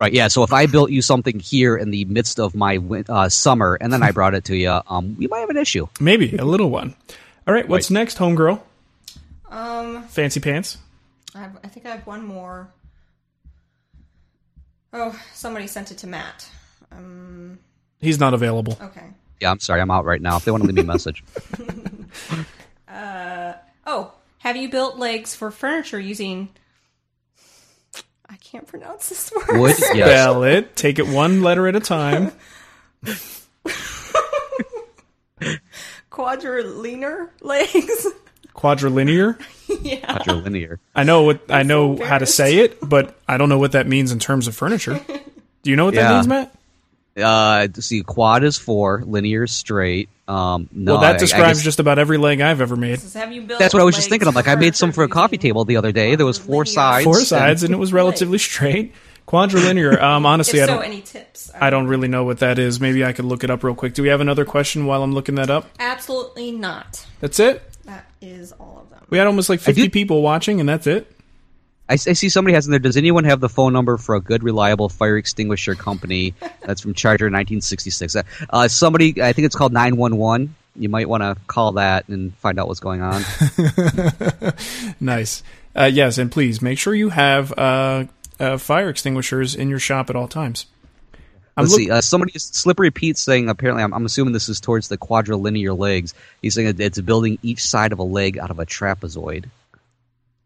Right. 0.00 0.14
Yeah. 0.14 0.28
So 0.28 0.42
if 0.42 0.52
I 0.52 0.64
built 0.64 0.90
you 0.90 1.02
something 1.02 1.38
here 1.38 1.76
in 1.76 1.90
the 1.90 2.06
midst 2.06 2.40
of 2.40 2.54
my 2.54 2.78
uh, 3.08 3.28
summer 3.28 3.76
and 3.78 3.92
then 3.92 4.02
I 4.02 4.12
brought 4.12 4.34
it 4.34 4.44
to 4.46 4.56
you, 4.56 4.80
um, 4.86 5.14
we 5.18 5.26
might 5.26 5.40
have 5.40 5.50
an 5.50 5.58
issue. 5.58 5.88
Maybe 6.00 6.36
a 6.36 6.44
little 6.44 6.70
one. 6.70 6.94
All 7.46 7.52
right. 7.52 7.68
What's 7.68 7.90
right. 7.90 8.00
next, 8.00 8.16
homegirl? 8.16 8.62
Um, 9.50 10.04
fancy 10.04 10.40
pants. 10.40 10.78
I, 11.34 11.40
have, 11.40 11.58
I 11.62 11.68
think 11.68 11.84
I 11.84 11.90
have 11.90 12.06
one 12.06 12.24
more. 12.24 12.72
Oh, 14.94 15.20
somebody 15.34 15.66
sent 15.66 15.90
it 15.90 15.98
to 15.98 16.06
Matt. 16.06 16.48
Um, 16.90 17.58
He's 18.00 18.18
not 18.18 18.32
available. 18.32 18.78
Okay. 18.80 19.04
Yeah, 19.38 19.50
I'm 19.50 19.60
sorry. 19.60 19.82
I'm 19.82 19.90
out 19.90 20.06
right 20.06 20.22
now. 20.22 20.36
If 20.36 20.46
they 20.46 20.50
want 20.50 20.62
to 20.62 20.66
leave 20.66 20.76
me 20.76 20.82
a 20.82 20.84
message. 20.84 21.22
uh, 22.88 23.52
oh, 23.86 24.12
have 24.38 24.56
you 24.56 24.70
built 24.70 24.96
legs 24.96 25.34
for 25.34 25.50
furniture 25.50 26.00
using 26.00 26.48
I 26.69 26.69
can't 28.50 28.66
pronounce 28.66 29.08
this 29.08 29.32
word. 29.48 29.60
Would 29.60 29.78
yes. 29.78 29.90
spell 29.90 30.42
it. 30.42 30.74
Take 30.76 30.98
it 30.98 31.06
one 31.06 31.42
letter 31.42 31.68
at 31.68 31.76
a 31.76 31.80
time. 31.80 32.32
Quadrilinear 36.10 37.30
legs. 37.40 38.06
Quadrilinear. 38.54 39.40
yeah. 39.82 40.18
Quadrilinear. 40.18 40.78
I 40.94 41.04
know 41.04 41.22
what 41.22 41.40
I 41.48 41.62
know 41.62 41.96
how 41.96 42.18
to 42.18 42.26
say 42.26 42.58
it, 42.58 42.78
but 42.86 43.18
I 43.28 43.38
don't 43.38 43.48
know 43.48 43.58
what 43.58 43.72
that 43.72 43.86
means 43.86 44.12
in 44.12 44.18
terms 44.18 44.48
of 44.48 44.56
furniture. 44.56 45.00
Do 45.62 45.70
you 45.70 45.76
know 45.76 45.86
what 45.86 45.94
yeah. 45.94 46.08
that 46.08 46.14
means, 46.14 46.26
Matt? 46.26 46.54
Uh, 47.16 47.68
see, 47.80 48.02
quad 48.02 48.44
is 48.44 48.58
four, 48.58 49.02
linear 49.06 49.44
is 49.44 49.52
straight. 49.52 50.08
Um, 50.30 50.68
no, 50.70 50.92
well, 50.92 51.00
that 51.00 51.18
describes 51.18 51.42
I, 51.42 51.50
I 51.50 51.52
guess, 51.54 51.62
just 51.64 51.80
about 51.80 51.98
every 51.98 52.16
leg 52.16 52.40
I've 52.40 52.60
ever 52.60 52.76
made. 52.76 53.00
That's 53.00 53.74
what 53.74 53.80
I 53.80 53.84
was 53.84 53.96
just 53.96 54.08
thinking. 54.08 54.28
I'm 54.28 54.34
like, 54.34 54.46
I 54.46 54.54
made 54.54 54.76
some 54.76 54.92
for 54.92 55.02
a 55.02 55.08
coffee 55.08 55.38
table 55.38 55.64
the 55.64 55.76
other 55.76 55.90
day. 55.90 56.14
There 56.14 56.24
was 56.24 56.38
four 56.38 56.64
sides, 56.64 57.04
four 57.04 57.18
sides, 57.20 57.64
and, 57.64 57.72
and 57.72 57.78
it 57.78 57.80
was 57.80 57.92
relatively 57.92 58.38
straight. 58.38 58.94
Quadrilinear. 59.26 60.00
Um, 60.00 60.26
honestly, 60.32 60.60
if 60.60 60.68
I 60.68 60.72
don't. 60.72 60.84
Any 60.84 61.00
tips? 61.00 61.50
I 61.60 61.70
don't 61.70 61.88
really 61.88 62.06
know 62.06 62.22
what 62.22 62.38
that 62.38 62.60
is. 62.60 62.80
Maybe 62.80 63.04
I 63.04 63.12
could 63.12 63.24
look 63.24 63.42
it 63.42 63.50
up 63.50 63.64
real 63.64 63.74
quick. 63.74 63.94
Do 63.94 64.02
we 64.04 64.08
have 64.08 64.20
another 64.20 64.44
question 64.44 64.86
while 64.86 65.02
I'm 65.02 65.14
looking 65.14 65.34
that 65.34 65.50
up? 65.50 65.66
Absolutely 65.80 66.52
not. 66.52 67.04
That's 67.18 67.40
it. 67.40 67.62
That 67.84 68.06
is 68.20 68.52
all 68.52 68.82
of 68.84 68.90
them. 68.90 69.04
We 69.10 69.18
had 69.18 69.26
almost 69.26 69.48
like 69.48 69.58
50 69.58 69.88
people 69.88 70.22
watching, 70.22 70.60
and 70.60 70.68
that's 70.68 70.86
it. 70.86 71.10
I, 71.90 71.94
I, 71.94 71.96
see 71.96 72.28
somebody 72.28 72.54
has 72.54 72.66
in 72.66 72.70
there. 72.70 72.78
Does 72.78 72.96
anyone 72.96 73.24
have 73.24 73.40
the 73.40 73.48
phone 73.48 73.72
number 73.72 73.96
for 73.96 74.14
a 74.14 74.20
good, 74.20 74.44
reliable 74.44 74.88
fire 74.88 75.16
extinguisher 75.16 75.74
company? 75.74 76.34
That's 76.64 76.80
from 76.80 76.94
Charger 76.94 77.24
1966. 77.24 78.14
Uh, 78.14 78.22
uh, 78.48 78.68
somebody, 78.68 79.20
I 79.20 79.32
think 79.32 79.46
it's 79.46 79.56
called 79.56 79.72
911. 79.72 80.54
You 80.76 80.88
might 80.88 81.08
want 81.08 81.24
to 81.24 81.36
call 81.48 81.72
that 81.72 82.08
and 82.08 82.32
find 82.36 82.60
out 82.60 82.68
what's 82.68 82.78
going 82.78 83.02
on. 83.02 83.22
nice. 85.00 85.42
Uh, 85.74 85.90
yes, 85.92 86.16
and 86.16 86.30
please 86.30 86.62
make 86.62 86.78
sure 86.78 86.94
you 86.94 87.08
have 87.08 87.52
uh, 87.58 88.04
uh, 88.38 88.56
fire 88.56 88.88
extinguishers 88.88 89.56
in 89.56 89.68
your 89.68 89.80
shop 89.80 90.10
at 90.10 90.16
all 90.16 90.28
times. 90.28 90.66
I'm 91.56 91.64
Let's 91.64 91.72
look- 91.72 91.80
see. 91.80 91.90
Uh, 91.90 92.00
somebody, 92.00 92.32
Slippery 92.36 92.92
Pete, 92.92 93.18
saying 93.18 93.48
apparently, 93.48 93.82
I'm, 93.82 93.92
I'm, 93.92 94.06
assuming 94.06 94.32
this 94.32 94.48
is 94.48 94.60
towards 94.60 94.86
the 94.86 94.96
quadrilinear 94.96 95.76
legs. 95.76 96.14
He's 96.40 96.54
saying 96.54 96.76
it's 96.78 97.00
building 97.00 97.38
each 97.42 97.64
side 97.64 97.92
of 97.92 97.98
a 97.98 98.04
leg 98.04 98.38
out 98.38 98.52
of 98.52 98.60
a 98.60 98.66
trapezoid. 98.66 99.46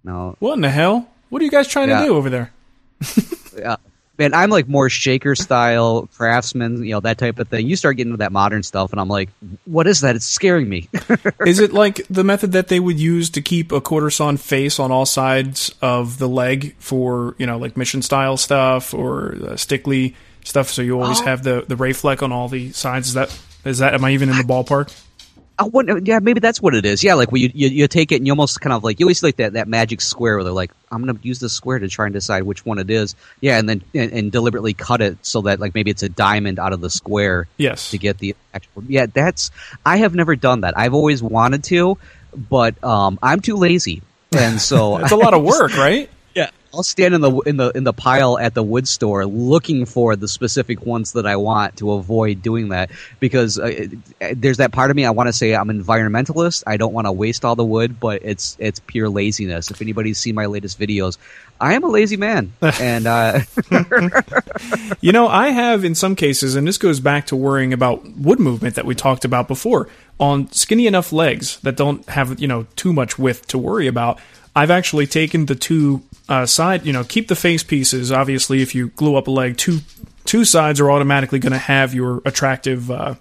No. 0.02 0.36
What 0.38 0.54
in 0.54 0.62
the 0.62 0.70
hell? 0.70 1.08
What 1.34 1.42
are 1.42 1.46
you 1.46 1.50
guys 1.50 1.66
trying 1.66 1.88
yeah. 1.88 2.02
to 2.02 2.06
do 2.06 2.14
over 2.14 2.30
there? 2.30 2.52
yeah. 3.58 3.74
Man, 4.20 4.34
I'm 4.34 4.50
like 4.50 4.68
more 4.68 4.88
shaker 4.88 5.34
style 5.34 6.08
craftsman, 6.14 6.84
you 6.84 6.92
know, 6.92 7.00
that 7.00 7.18
type 7.18 7.40
of 7.40 7.48
thing. 7.48 7.66
You 7.66 7.74
start 7.74 7.96
getting 7.96 8.12
into 8.12 8.18
that 8.18 8.30
modern 8.30 8.62
stuff, 8.62 8.92
and 8.92 9.00
I'm 9.00 9.08
like, 9.08 9.30
what 9.64 9.88
is 9.88 10.02
that? 10.02 10.14
It's 10.14 10.26
scaring 10.26 10.68
me. 10.68 10.88
is 11.44 11.58
it 11.58 11.72
like 11.72 12.06
the 12.08 12.22
method 12.22 12.52
that 12.52 12.68
they 12.68 12.78
would 12.78 13.00
use 13.00 13.30
to 13.30 13.42
keep 13.42 13.72
a 13.72 13.80
quarter 13.80 14.10
sawn 14.10 14.36
face 14.36 14.78
on 14.78 14.92
all 14.92 15.06
sides 15.06 15.74
of 15.82 16.18
the 16.18 16.28
leg 16.28 16.76
for, 16.78 17.34
you 17.38 17.46
know, 17.46 17.58
like 17.58 17.76
mission 17.76 18.00
style 18.00 18.36
stuff 18.36 18.94
or 18.94 19.32
uh, 19.32 19.56
Stickley 19.56 20.14
stuff? 20.44 20.68
So 20.68 20.82
you 20.82 21.00
always 21.00 21.20
oh. 21.20 21.24
have 21.24 21.42
the, 21.42 21.64
the 21.66 21.74
ray 21.74 21.94
fleck 21.94 22.22
on 22.22 22.30
all 22.30 22.46
the 22.46 22.70
sides. 22.70 23.08
Is 23.08 23.14
that, 23.14 23.36
is 23.64 23.78
that, 23.78 23.92
am 23.92 24.04
I 24.04 24.12
even 24.12 24.28
in 24.28 24.36
the 24.36 24.44
ballpark? 24.44 24.96
I 25.56 25.64
wouldn't, 25.64 26.06
yeah, 26.06 26.18
maybe 26.18 26.40
that's 26.40 26.60
what 26.60 26.74
it 26.74 26.84
is. 26.84 27.04
Yeah, 27.04 27.14
like 27.14 27.30
when 27.30 27.42
you, 27.42 27.50
you, 27.54 27.68
you 27.68 27.88
take 27.88 28.10
it 28.10 28.16
and 28.16 28.26
you 28.26 28.32
almost 28.32 28.60
kind 28.60 28.72
of 28.72 28.82
like 28.82 28.98
you 28.98 29.06
always 29.06 29.22
like 29.22 29.36
that, 29.36 29.52
that 29.52 29.68
magic 29.68 30.00
square 30.00 30.36
where 30.36 30.44
they're 30.44 30.52
like, 30.52 30.72
I'm 30.90 31.04
going 31.04 31.16
to 31.16 31.26
use 31.26 31.38
this 31.38 31.52
square 31.52 31.78
to 31.78 31.88
try 31.88 32.06
and 32.06 32.12
decide 32.12 32.42
which 32.42 32.66
one 32.66 32.80
it 32.80 32.90
is. 32.90 33.14
Yeah, 33.40 33.58
and 33.58 33.68
then 33.68 33.82
and, 33.94 34.12
and, 34.12 34.32
deliberately 34.32 34.74
cut 34.74 35.00
it 35.00 35.18
so 35.22 35.42
that 35.42 35.60
like 35.60 35.74
maybe 35.74 35.92
it's 35.92 36.02
a 36.02 36.08
diamond 36.08 36.58
out 36.58 36.72
of 36.72 36.80
the 36.80 36.90
square. 36.90 37.46
Yes, 37.56 37.90
to 37.90 37.98
get 37.98 38.18
the 38.18 38.34
actual. 38.52 38.82
Yeah, 38.88 39.06
that's 39.06 39.52
I 39.86 39.98
have 39.98 40.14
never 40.14 40.34
done 40.34 40.62
that. 40.62 40.76
I've 40.76 40.94
always 40.94 41.22
wanted 41.22 41.62
to, 41.64 41.98
but 42.34 42.82
um, 42.82 43.18
I'm 43.22 43.40
too 43.40 43.56
lazy, 43.56 44.02
and 44.32 44.60
so 44.60 44.96
it's 44.98 45.12
a 45.12 45.16
lot 45.16 45.34
of 45.34 45.44
work, 45.44 45.76
right? 45.76 46.10
I'll 46.74 46.82
stand 46.82 47.14
in 47.14 47.20
the 47.20 47.30
in 47.40 47.56
the 47.56 47.70
in 47.70 47.84
the 47.84 47.92
pile 47.92 48.36
at 48.36 48.54
the 48.54 48.62
wood 48.62 48.88
store 48.88 49.26
looking 49.26 49.86
for 49.86 50.16
the 50.16 50.26
specific 50.26 50.84
ones 50.84 51.12
that 51.12 51.24
I 51.24 51.36
want 51.36 51.76
to 51.76 51.92
avoid 51.92 52.42
doing 52.42 52.70
that 52.70 52.90
because 53.20 53.58
uh, 53.58 53.86
there's 54.32 54.56
that 54.56 54.72
part 54.72 54.90
of 54.90 54.96
me 54.96 55.04
I 55.04 55.10
want 55.10 55.28
to 55.28 55.32
say 55.32 55.54
I'm 55.54 55.70
an 55.70 55.82
environmentalist. 55.82 56.64
I 56.66 56.76
don't 56.76 56.92
want 56.92 57.06
to 57.06 57.12
waste 57.12 57.44
all 57.44 57.54
the 57.54 57.64
wood, 57.64 58.00
but 58.00 58.22
it's 58.24 58.56
it's 58.58 58.80
pure 58.80 59.08
laziness. 59.08 59.70
If 59.70 59.80
anybody's 59.82 60.18
seen 60.18 60.34
my 60.34 60.46
latest 60.46 60.78
videos, 60.78 61.16
I 61.60 61.74
am 61.74 61.84
a 61.84 61.88
lazy 61.88 62.16
man, 62.16 62.52
and 62.60 63.06
uh... 63.06 63.40
you 65.00 65.12
know 65.12 65.28
I 65.28 65.50
have 65.50 65.84
in 65.84 65.94
some 65.94 66.16
cases, 66.16 66.56
and 66.56 66.66
this 66.66 66.78
goes 66.78 66.98
back 66.98 67.28
to 67.28 67.36
worrying 67.36 67.72
about 67.72 68.04
wood 68.16 68.40
movement 68.40 68.74
that 68.74 68.84
we 68.84 68.96
talked 68.96 69.24
about 69.24 69.46
before 69.46 69.88
on 70.18 70.50
skinny 70.50 70.86
enough 70.88 71.12
legs 71.12 71.60
that 71.60 71.76
don't 71.76 72.04
have 72.08 72.40
you 72.40 72.48
know 72.48 72.66
too 72.74 72.92
much 72.92 73.16
width 73.16 73.46
to 73.48 73.58
worry 73.58 73.86
about. 73.86 74.20
I've 74.56 74.70
actually 74.70 75.06
taken 75.06 75.46
the 75.46 75.56
two 75.56 76.02
uh, 76.28 76.46
side, 76.46 76.86
you 76.86 76.92
know, 76.92 77.04
keep 77.04 77.28
the 77.28 77.36
face 77.36 77.62
pieces. 77.62 78.10
Obviously, 78.10 78.62
if 78.62 78.74
you 78.74 78.88
glue 78.90 79.16
up 79.16 79.28
a 79.28 79.30
leg, 79.30 79.56
two 79.56 79.80
two 80.24 80.44
sides 80.44 80.80
are 80.80 80.90
automatically 80.90 81.38
going 81.38 81.52
to 81.52 81.58
have 81.58 81.94
your 81.94 82.22
attractive 82.24 82.90
uh, 82.90 83.14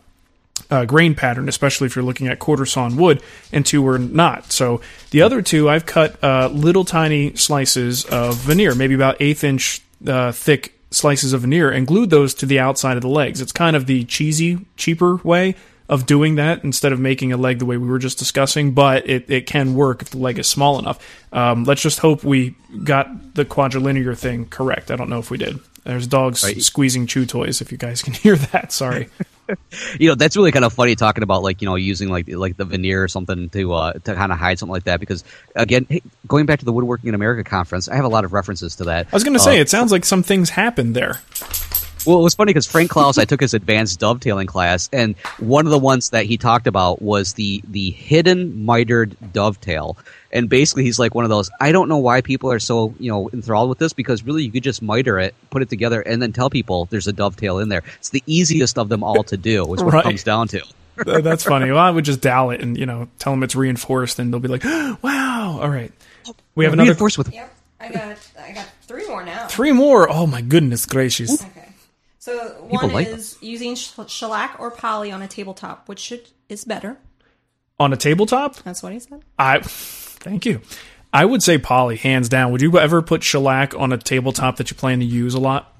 uh, 0.71 0.85
grain 0.85 1.13
pattern, 1.15 1.49
especially 1.49 1.85
if 1.85 1.95
you're 1.95 2.05
looking 2.05 2.27
at 2.27 2.39
quarter 2.39 2.65
sawn 2.65 2.95
wood, 2.95 3.21
and 3.51 3.65
two 3.65 3.85
are 3.87 3.99
not. 3.99 4.51
So 4.51 4.81
the 5.11 5.21
other 5.21 5.41
two, 5.41 5.69
I've 5.69 5.85
cut 5.85 6.21
uh, 6.23 6.47
little 6.47 6.85
tiny 6.85 7.35
slices 7.35 8.05
of 8.05 8.37
veneer, 8.37 8.73
maybe 8.73 8.93
about 8.93 9.17
eighth 9.19 9.43
inch 9.43 9.81
uh, 10.07 10.31
thick 10.31 10.73
slices 10.91 11.33
of 11.33 11.41
veneer, 11.41 11.69
and 11.71 11.85
glued 11.85 12.09
those 12.09 12.33
to 12.35 12.45
the 12.45 12.59
outside 12.59 12.95
of 12.95 13.01
the 13.01 13.09
legs. 13.09 13.41
It's 13.41 13.51
kind 13.51 13.75
of 13.75 13.85
the 13.85 14.05
cheesy, 14.05 14.65
cheaper 14.77 15.17
way 15.17 15.55
of 15.93 16.05
doing 16.05 16.35
that 16.35 16.63
instead 16.63 16.91
of 16.91 16.99
making 16.99 17.31
a 17.31 17.37
leg 17.37 17.59
the 17.59 17.65
way 17.65 17.77
we 17.77 17.87
were 17.87 17.99
just 17.99 18.17
discussing, 18.17 18.71
but 18.73 19.07
it, 19.09 19.29
it 19.29 19.45
can 19.45 19.75
work 19.75 20.01
if 20.01 20.09
the 20.09 20.17
leg 20.17 20.39
is 20.39 20.47
small 20.47 20.79
enough. 20.79 20.97
Um, 21.31 21.63
let's 21.65 21.81
just 21.81 21.99
hope 21.99 22.23
we 22.23 22.55
got 22.83 23.35
the 23.35 23.45
quadrilinear 23.45 24.17
thing 24.17 24.45
correct. 24.47 24.89
I 24.91 24.95
don't 24.95 25.09
know 25.09 25.19
if 25.19 25.29
we 25.29 25.37
did. 25.37 25.59
There's 25.83 26.07
dogs 26.07 26.43
Right. 26.43 26.61
squeezing 26.61 27.07
chew 27.07 27.25
toys. 27.25 27.61
If 27.61 27.71
you 27.71 27.77
guys 27.77 28.01
can 28.01 28.13
hear 28.25 28.35
that, 28.37 28.71
sorry. 28.71 29.09
you 29.99 30.07
know 30.07 30.15
that's 30.15 30.37
really 30.37 30.53
kind 30.53 30.63
of 30.63 30.71
funny 30.71 30.95
talking 30.95 31.21
about 31.21 31.43
like 31.43 31.61
you 31.61 31.65
know 31.67 31.75
using 31.75 32.07
like 32.09 32.29
like 32.29 32.55
the 32.55 32.63
veneer 32.63 33.03
or 33.03 33.09
something 33.09 33.49
to 33.49 33.73
uh 33.73 33.91
to 33.91 34.15
kind 34.15 34.31
of 34.31 34.37
hide 34.39 34.57
something 34.57 34.71
like 34.71 34.85
that 34.85 35.01
because 35.01 35.25
again 35.53 35.85
hey, 35.89 36.01
going 36.25 36.45
back 36.45 36.59
to 36.59 36.65
the 36.65 36.71
woodworking 36.71 37.09
in 37.09 37.13
america 37.13 37.43
conference 37.43 37.89
i 37.89 37.95
have 37.97 38.05
a 38.05 38.07
lot 38.07 38.23
of 38.23 38.31
references 38.31 38.77
to 38.77 38.85
that 38.85 39.05
I 39.11 39.13
was 39.13 39.25
going 39.25 39.33
to 39.33 39.43
say, 39.43 39.57
Uh, 39.57 39.61
it 39.61 39.69
sounds 39.69 39.91
like 39.91 40.05
some 40.05 40.23
things 40.23 40.49
happened 40.49 40.95
there. 40.95 41.19
Well 42.05 42.19
it 42.19 42.23
was 42.23 42.33
funny 42.33 42.49
because 42.51 42.67
frank 42.67 42.91
klausz 42.91 43.17
i 43.17 43.25
took 43.25 43.39
his 43.41 43.53
advanced 43.53 43.99
dovetailing 43.99 44.47
class 44.47 44.89
and 44.91 45.15
one 45.39 45.65
of 45.65 45.71
the 45.71 45.79
ones 45.79 46.09
that 46.09 46.25
he 46.25 46.37
talked 46.37 46.67
about 46.67 47.01
was 47.01 47.33
the 47.33 47.61
the 47.69 47.91
hidden 47.91 48.65
mitered 48.65 49.15
dovetail 49.31 49.97
and 50.31 50.49
basically 50.49 50.83
he's 50.83 50.99
like 50.99 51.15
one 51.15 51.23
of 51.23 51.29
those 51.29 51.49
i 51.61 51.71
don't 51.71 51.87
know 51.89 51.97
why 51.97 52.21
people 52.21 52.51
are 52.51 52.59
so 52.59 52.93
you 52.99 53.09
know 53.11 53.29
enthralled 53.31 53.69
with 53.69 53.77
this 53.79 53.93
because 53.93 54.23
really 54.23 54.43
you 54.43 54.51
could 54.51 54.63
just 54.63 54.81
miter 54.81 55.17
it 55.19 55.33
put 55.49 55.61
it 55.61 55.69
together 55.69 56.01
and 56.01 56.21
then 56.21 56.33
tell 56.33 56.49
people 56.49 56.85
there's 56.85 57.07
a 57.07 57.13
dovetail 57.13 57.59
in 57.59 57.69
there 57.69 57.83
it's 57.99 58.09
the 58.09 58.23
easiest 58.25 58.77
of 58.77 58.89
them 58.89 59.03
all 59.03 59.23
to 59.23 59.37
do 59.37 59.61
is 59.73 59.83
what 59.83 59.93
Right. 59.93 59.99
it 60.01 60.03
comes 60.03 60.23
down 60.23 60.47
to 60.49 60.61
That's 61.05 61.43
funny. 61.43 61.71
Well, 61.71 61.79
I 61.79 61.89
would 61.89 62.05
just 62.05 62.21
dowel 62.21 62.51
it 62.51 62.61
and 62.61 62.77
you 62.77 62.85
know 62.85 63.07
tell 63.17 63.33
them 63.33 63.41
it's 63.41 63.55
reinforced, 63.55 64.19
and 64.19 64.31
they'll 64.31 64.39
be 64.39 64.47
like, 64.47 64.63
"Wow, 64.63 65.57
all 65.59 65.67
right." 65.69 65.91
We 66.53 66.65
have 66.65 66.73
another 66.73 66.89
reinforced 66.91 67.17
with 67.17 67.33
Yep. 67.33 67.51
I 67.79 67.91
got 67.91 68.17
I 68.39 68.51
got 68.51 68.67
three 68.83 69.07
more 69.07 69.25
now. 69.25 69.47
three 69.47 69.71
more. 69.71 70.07
Oh 70.07 70.27
my 70.27 70.41
goodness 70.41 70.85
gracious! 70.85 71.43
Okay. 72.27 72.37
So 72.37 72.67
People 72.69 72.87
one 72.87 72.93
like 72.93 73.07
is 73.07 73.37
using 73.41 73.75
shellac 73.75 74.55
or 74.59 74.71
poly 74.71 75.11
on 75.11 75.21
a 75.21 75.27
tabletop, 75.27 75.87
which 75.89 75.99
should, 75.99 76.29
is 76.49 76.63
better. 76.65 76.97
On 77.79 77.91
a 77.91 77.97
tabletop, 77.97 78.55
That's 78.57 78.83
what 78.83 78.93
he 78.93 78.99
said. 78.99 79.23
I 79.37 79.59
thank 79.61 80.45
you. 80.45 80.61
I 81.11 81.25
would 81.25 81.43
say 81.43 81.57
poly, 81.57 81.97
hands 81.97 82.29
down. 82.29 82.51
Would 82.51 82.61
you 82.61 82.77
ever 82.79 83.01
put 83.01 83.23
shellac 83.23 83.75
on 83.75 83.91
a 83.93 83.97
tabletop 83.97 84.57
that 84.57 84.71
you 84.71 84.77
plan 84.77 84.99
to 84.99 85.05
use 85.05 85.33
a 85.33 85.39
lot? 85.39 85.75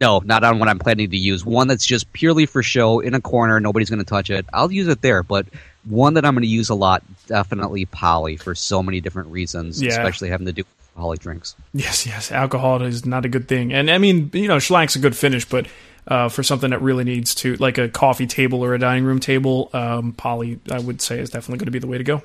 No, 0.00 0.20
not 0.24 0.44
on 0.44 0.58
what 0.58 0.68
I'm 0.68 0.78
planning 0.78 1.10
to 1.10 1.16
use. 1.16 1.44
One 1.44 1.68
that's 1.68 1.86
just 1.86 2.12
purely 2.12 2.46
for 2.46 2.62
show 2.62 3.00
in 3.00 3.14
a 3.14 3.20
corner, 3.20 3.60
nobody's 3.60 3.88
going 3.88 4.00
to 4.00 4.04
touch 4.04 4.28
it. 4.28 4.44
I'll 4.52 4.70
use 4.70 4.88
it 4.88 5.00
there, 5.00 5.22
but 5.22 5.46
one 5.84 6.14
that 6.14 6.24
I'm 6.24 6.34
going 6.34 6.42
to 6.42 6.48
use 6.48 6.68
a 6.68 6.74
lot, 6.74 7.02
definitely 7.26 7.86
poly 7.86 8.36
for 8.36 8.54
so 8.54 8.82
many 8.82 9.00
different 9.00 9.30
reasons, 9.30 9.80
Yeah. 9.80 9.90
especially 9.90 10.28
having 10.28 10.46
to 10.46 10.52
do 10.52 10.64
with 10.96 11.02
poly 11.02 11.18
drinks. 11.18 11.54
Yes, 11.72 12.06
yes. 12.06 12.32
Alcohol 12.32 12.82
is 12.82 13.04
not 13.06 13.24
a 13.24 13.28
good 13.28 13.48
thing, 13.48 13.72
and 13.72 13.90
I 13.90 13.98
mean, 13.98 14.30
you 14.32 14.48
know, 14.48 14.58
shellac's 14.58 14.96
a 14.96 14.98
good 14.98 15.16
finish, 15.16 15.48
but 15.48 15.66
uh, 16.08 16.28
for 16.28 16.42
something 16.42 16.70
that 16.70 16.82
really 16.82 17.04
needs 17.04 17.34
to, 17.36 17.56
like 17.56 17.78
a 17.78 17.88
coffee 17.88 18.26
table 18.26 18.64
or 18.64 18.74
a 18.74 18.78
dining 18.78 19.04
room 19.04 19.20
table, 19.20 19.70
um, 19.72 20.12
poly, 20.12 20.60
I 20.70 20.78
would 20.78 21.00
say, 21.02 21.18
is 21.18 21.30
definitely 21.30 21.58
going 21.58 21.66
to 21.66 21.72
be 21.72 21.78
the 21.78 21.86
way 21.86 21.98
to 21.98 22.04
go. 22.04 22.22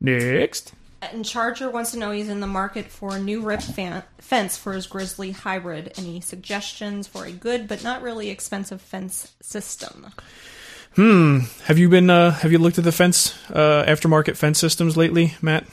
Next. 0.00 0.72
And 1.02 1.24
Charger 1.24 1.70
wants 1.70 1.92
to 1.92 1.98
know 1.98 2.10
he's 2.10 2.28
in 2.28 2.40
the 2.40 2.46
market 2.46 2.86
for 2.86 3.16
a 3.16 3.18
new 3.18 3.42
rip 3.42 3.62
fan- 3.62 4.02
fence 4.18 4.56
for 4.56 4.72
his 4.72 4.86
Grizzly 4.86 5.30
hybrid. 5.30 5.92
Any 5.96 6.20
suggestions 6.20 7.06
for 7.06 7.24
a 7.24 7.32
good 7.32 7.68
but 7.68 7.84
not 7.84 8.02
really 8.02 8.30
expensive 8.30 8.80
fence 8.80 9.34
system? 9.40 10.06
Hmm. 10.96 11.40
Have 11.64 11.78
you 11.78 11.90
been? 11.90 12.08
Uh, 12.08 12.30
have 12.30 12.50
you 12.50 12.58
looked 12.58 12.78
at 12.78 12.84
the 12.84 12.92
fence 12.92 13.34
uh, 13.50 13.84
aftermarket 13.86 14.36
fence 14.36 14.58
systems 14.58 14.96
lately, 14.96 15.34
Matt? 15.42 15.66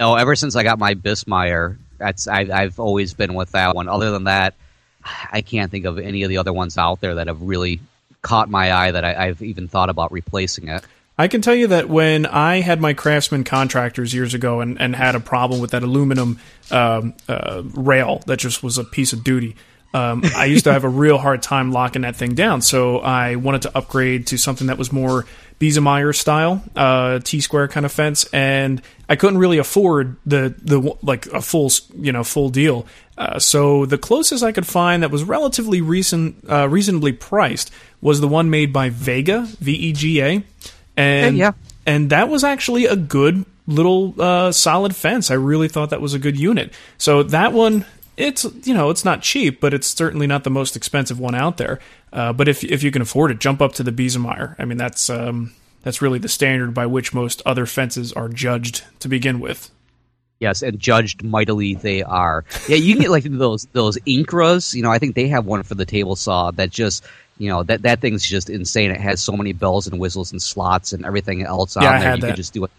No, 0.00 0.14
ever 0.14 0.34
since 0.34 0.56
I 0.56 0.62
got 0.62 0.78
my 0.78 0.94
Biesemeyer, 0.94 1.76
that's 1.98 2.26
I, 2.26 2.48
I've 2.50 2.80
always 2.80 3.12
been 3.12 3.34
with 3.34 3.52
that 3.52 3.76
one. 3.76 3.86
Other 3.86 4.10
than 4.10 4.24
that, 4.24 4.54
I 5.30 5.42
can't 5.42 5.70
think 5.70 5.84
of 5.84 5.98
any 5.98 6.22
of 6.22 6.30
the 6.30 6.38
other 6.38 6.54
ones 6.54 6.78
out 6.78 7.02
there 7.02 7.16
that 7.16 7.26
have 7.26 7.42
really 7.42 7.80
caught 8.22 8.48
my 8.48 8.72
eye 8.72 8.90
that 8.90 9.04
I, 9.04 9.26
I've 9.26 9.42
even 9.42 9.68
thought 9.68 9.90
about 9.90 10.10
replacing 10.10 10.68
it. 10.68 10.82
I 11.18 11.28
can 11.28 11.42
tell 11.42 11.54
you 11.54 11.66
that 11.66 11.90
when 11.90 12.24
I 12.24 12.60
had 12.60 12.80
my 12.80 12.94
Craftsman 12.94 13.44
contractors 13.44 14.14
years 14.14 14.32
ago 14.32 14.60
and, 14.60 14.80
and 14.80 14.96
had 14.96 15.14
a 15.14 15.20
problem 15.20 15.60
with 15.60 15.72
that 15.72 15.82
aluminum 15.82 16.40
um, 16.70 17.12
uh, 17.28 17.62
rail 17.74 18.22
that 18.26 18.38
just 18.38 18.62
was 18.62 18.78
a 18.78 18.84
piece 18.84 19.12
of 19.12 19.22
duty, 19.22 19.54
um, 19.92 20.22
I 20.34 20.46
used 20.46 20.64
to 20.64 20.72
have 20.72 20.84
a 20.84 20.88
real 20.88 21.18
hard 21.18 21.42
time 21.42 21.72
locking 21.72 22.02
that 22.02 22.16
thing 22.16 22.34
down. 22.34 22.62
So 22.62 23.00
I 23.00 23.36
wanted 23.36 23.62
to 23.62 23.76
upgrade 23.76 24.28
to 24.28 24.38
something 24.38 24.68
that 24.68 24.78
was 24.78 24.92
more 24.92 25.26
Biesemeyer 25.60 26.16
style, 26.16 26.62
uh, 26.74 27.18
T 27.18 27.40
square 27.40 27.68
kind 27.68 27.84
of 27.84 27.92
fence, 27.92 28.24
and 28.32 28.80
I 29.10 29.16
couldn't 29.16 29.38
really 29.38 29.58
afford 29.58 30.16
the 30.24 30.54
the 30.62 30.96
like 31.02 31.26
a 31.26 31.42
full 31.42 31.70
you 31.94 32.12
know 32.12 32.24
full 32.24 32.48
deal. 32.48 32.86
Uh, 33.18 33.38
so 33.38 33.84
the 33.84 33.98
closest 33.98 34.42
I 34.42 34.52
could 34.52 34.66
find 34.66 35.02
that 35.02 35.10
was 35.10 35.22
relatively 35.22 35.82
recent, 35.82 36.36
uh, 36.50 36.66
reasonably 36.66 37.12
priced 37.12 37.70
was 38.00 38.22
the 38.22 38.28
one 38.28 38.48
made 38.48 38.72
by 38.72 38.88
Vega, 38.88 39.46
V 39.60 39.72
E 39.72 39.92
G 39.92 40.22
A, 40.22 40.42
and 40.96 41.36
Yeah, 41.36 41.44
yeah. 41.48 41.52
and 41.84 42.08
that 42.08 42.30
was 42.30 42.42
actually 42.42 42.86
a 42.86 42.96
good 42.96 43.44
little 43.66 44.14
uh, 44.18 44.52
solid 44.52 44.96
fence. 44.96 45.30
I 45.30 45.34
really 45.34 45.68
thought 45.68 45.90
that 45.90 46.00
was 46.00 46.14
a 46.14 46.18
good 46.18 46.38
unit. 46.40 46.72
So 46.96 47.22
that 47.24 47.52
one, 47.52 47.84
it's 48.20 48.44
you 48.66 48.74
know 48.74 48.90
it's 48.90 49.04
not 49.04 49.22
cheap, 49.22 49.60
but 49.60 49.72
it's 49.74 49.86
certainly 49.86 50.26
not 50.26 50.44
the 50.44 50.50
most 50.50 50.76
expensive 50.76 51.18
one 51.18 51.34
out 51.34 51.56
there. 51.56 51.80
Uh, 52.12 52.32
but 52.32 52.48
if 52.48 52.62
if 52.64 52.82
you 52.82 52.90
can 52.90 53.02
afford 53.02 53.30
it, 53.30 53.38
jump 53.40 53.60
up 53.60 53.72
to 53.74 53.82
the 53.82 53.92
Biesemeyer. 53.92 54.54
I 54.58 54.64
mean 54.64 54.78
that's 54.78 55.08
um, 55.10 55.52
that's 55.82 56.02
really 56.02 56.18
the 56.18 56.28
standard 56.28 56.74
by 56.74 56.86
which 56.86 57.14
most 57.14 57.42
other 57.46 57.66
fences 57.66 58.12
are 58.12 58.28
judged 58.28 58.84
to 59.00 59.08
begin 59.08 59.40
with. 59.40 59.70
Yes, 60.38 60.62
and 60.62 60.78
judged 60.78 61.22
mightily 61.22 61.74
they 61.74 62.02
are. 62.02 62.44
Yeah, 62.66 62.76
you 62.76 62.94
can 62.94 63.02
get 63.02 63.10
like 63.10 63.24
those 63.28 63.66
those 63.72 63.98
Incras. 64.06 64.74
You 64.74 64.82
know, 64.82 64.90
I 64.90 64.98
think 64.98 65.14
they 65.14 65.28
have 65.28 65.44
one 65.46 65.62
for 65.62 65.74
the 65.74 65.84
table 65.86 66.16
saw 66.16 66.50
that 66.52 66.70
just 66.70 67.04
you 67.38 67.48
know 67.48 67.62
that 67.64 67.82
that 67.82 68.00
thing's 68.00 68.24
just 68.26 68.48
insane. 68.50 68.90
It 68.90 69.00
has 69.00 69.22
so 69.22 69.32
many 69.32 69.52
bells 69.52 69.86
and 69.86 70.00
whistles 70.00 70.32
and 70.32 70.40
slots 70.40 70.92
and 70.92 71.04
everything 71.04 71.42
else 71.42 71.76
on 71.76 71.82
Yeah, 71.82 71.90
I 71.90 71.98
there. 72.00 72.08
had 72.08 72.16
you 72.16 72.20
that. 72.22 72.26
can 72.28 72.36
just 72.36 72.52
do 72.54 72.64
it. 72.64 72.70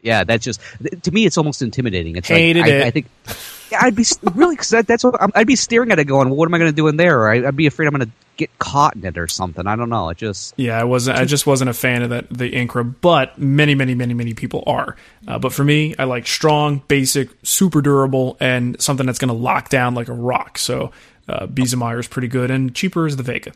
Yeah, 0.00 0.22
that's 0.22 0.44
just 0.44 0.60
to 1.02 1.10
me. 1.10 1.26
It's 1.26 1.36
almost 1.36 1.60
intimidating. 1.60 2.14
It's 2.16 2.28
Hated 2.28 2.60
like 2.60 2.70
it. 2.70 2.82
I 2.84 2.90
think 2.92 3.06
yeah, 3.26 3.32
I'd 3.72 3.94
be 3.94 4.04
really 4.34 4.54
because 4.54 4.70
that, 4.70 4.86
that's 4.86 5.04
what 5.04 5.20
I'm, 5.20 5.30
I'd 5.34 5.46
be 5.46 5.56
staring 5.56 5.90
at 5.92 5.98
it 5.98 6.04
going. 6.04 6.28
Well, 6.28 6.36
what 6.36 6.46
am 6.46 6.54
I 6.54 6.58
going 6.58 6.70
to 6.70 6.76
do 6.76 6.88
in 6.88 6.96
there? 6.96 7.20
Or 7.20 7.30
I, 7.30 7.46
I'd 7.48 7.56
be 7.56 7.66
afraid 7.66 7.86
I'm 7.86 7.94
going 7.94 8.06
to 8.06 8.12
get 8.36 8.56
caught 8.58 8.94
in 8.94 9.04
it 9.04 9.18
or 9.18 9.26
something. 9.28 9.66
I 9.66 9.76
don't 9.76 9.90
know. 9.90 10.08
It 10.08 10.16
just 10.18 10.54
Yeah, 10.56 10.80
I 10.80 10.84
wasn't. 10.84 11.18
I 11.18 11.24
just 11.24 11.46
wasn't 11.46 11.70
a 11.70 11.74
fan 11.74 12.02
of 12.02 12.10
that 12.10 12.30
the 12.30 12.50
Incra, 12.50 12.94
but 13.00 13.38
many, 13.38 13.74
many, 13.74 13.94
many, 13.94 14.14
many 14.14 14.34
people 14.34 14.62
are. 14.66 14.96
Uh, 15.26 15.38
but 15.38 15.52
for 15.52 15.64
me, 15.64 15.94
I 15.98 16.04
like 16.04 16.26
strong, 16.26 16.82
basic, 16.88 17.30
super 17.42 17.82
durable, 17.82 18.36
and 18.40 18.80
something 18.80 19.06
that's 19.06 19.18
going 19.18 19.28
to 19.28 19.34
lock 19.34 19.68
down 19.68 19.94
like 19.94 20.08
a 20.08 20.14
rock. 20.14 20.58
So 20.58 20.92
uh, 21.28 21.46
Biesemeyer 21.46 21.98
is 21.98 22.08
pretty 22.08 22.28
good, 22.28 22.50
and 22.50 22.74
cheaper 22.74 23.06
is 23.06 23.16
the 23.16 23.22
Vega. 23.22 23.52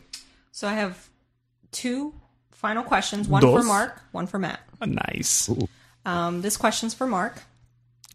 So 0.51 0.67
I 0.67 0.73
have 0.73 1.09
two 1.71 2.13
final 2.51 2.83
questions. 2.83 3.27
One 3.27 3.41
Dos. 3.41 3.61
for 3.61 3.67
Mark, 3.67 4.01
one 4.11 4.27
for 4.27 4.39
Matt. 4.39 4.59
Nice. 4.85 5.49
Um, 6.05 6.41
this 6.41 6.57
question's 6.57 6.93
for 6.93 7.07
Mark, 7.07 7.41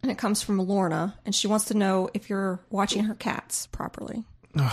and 0.03 0.11
it 0.11 0.19
comes 0.19 0.43
from 0.43 0.59
Lorna, 0.59 1.17
and 1.27 1.35
she 1.35 1.47
wants 1.47 1.67
to 1.67 1.75
know 1.75 2.09
if 2.15 2.29
you're 2.31 2.61
watching 2.71 3.05
her 3.05 3.15
cats 3.15 3.67
properly. 3.69 4.25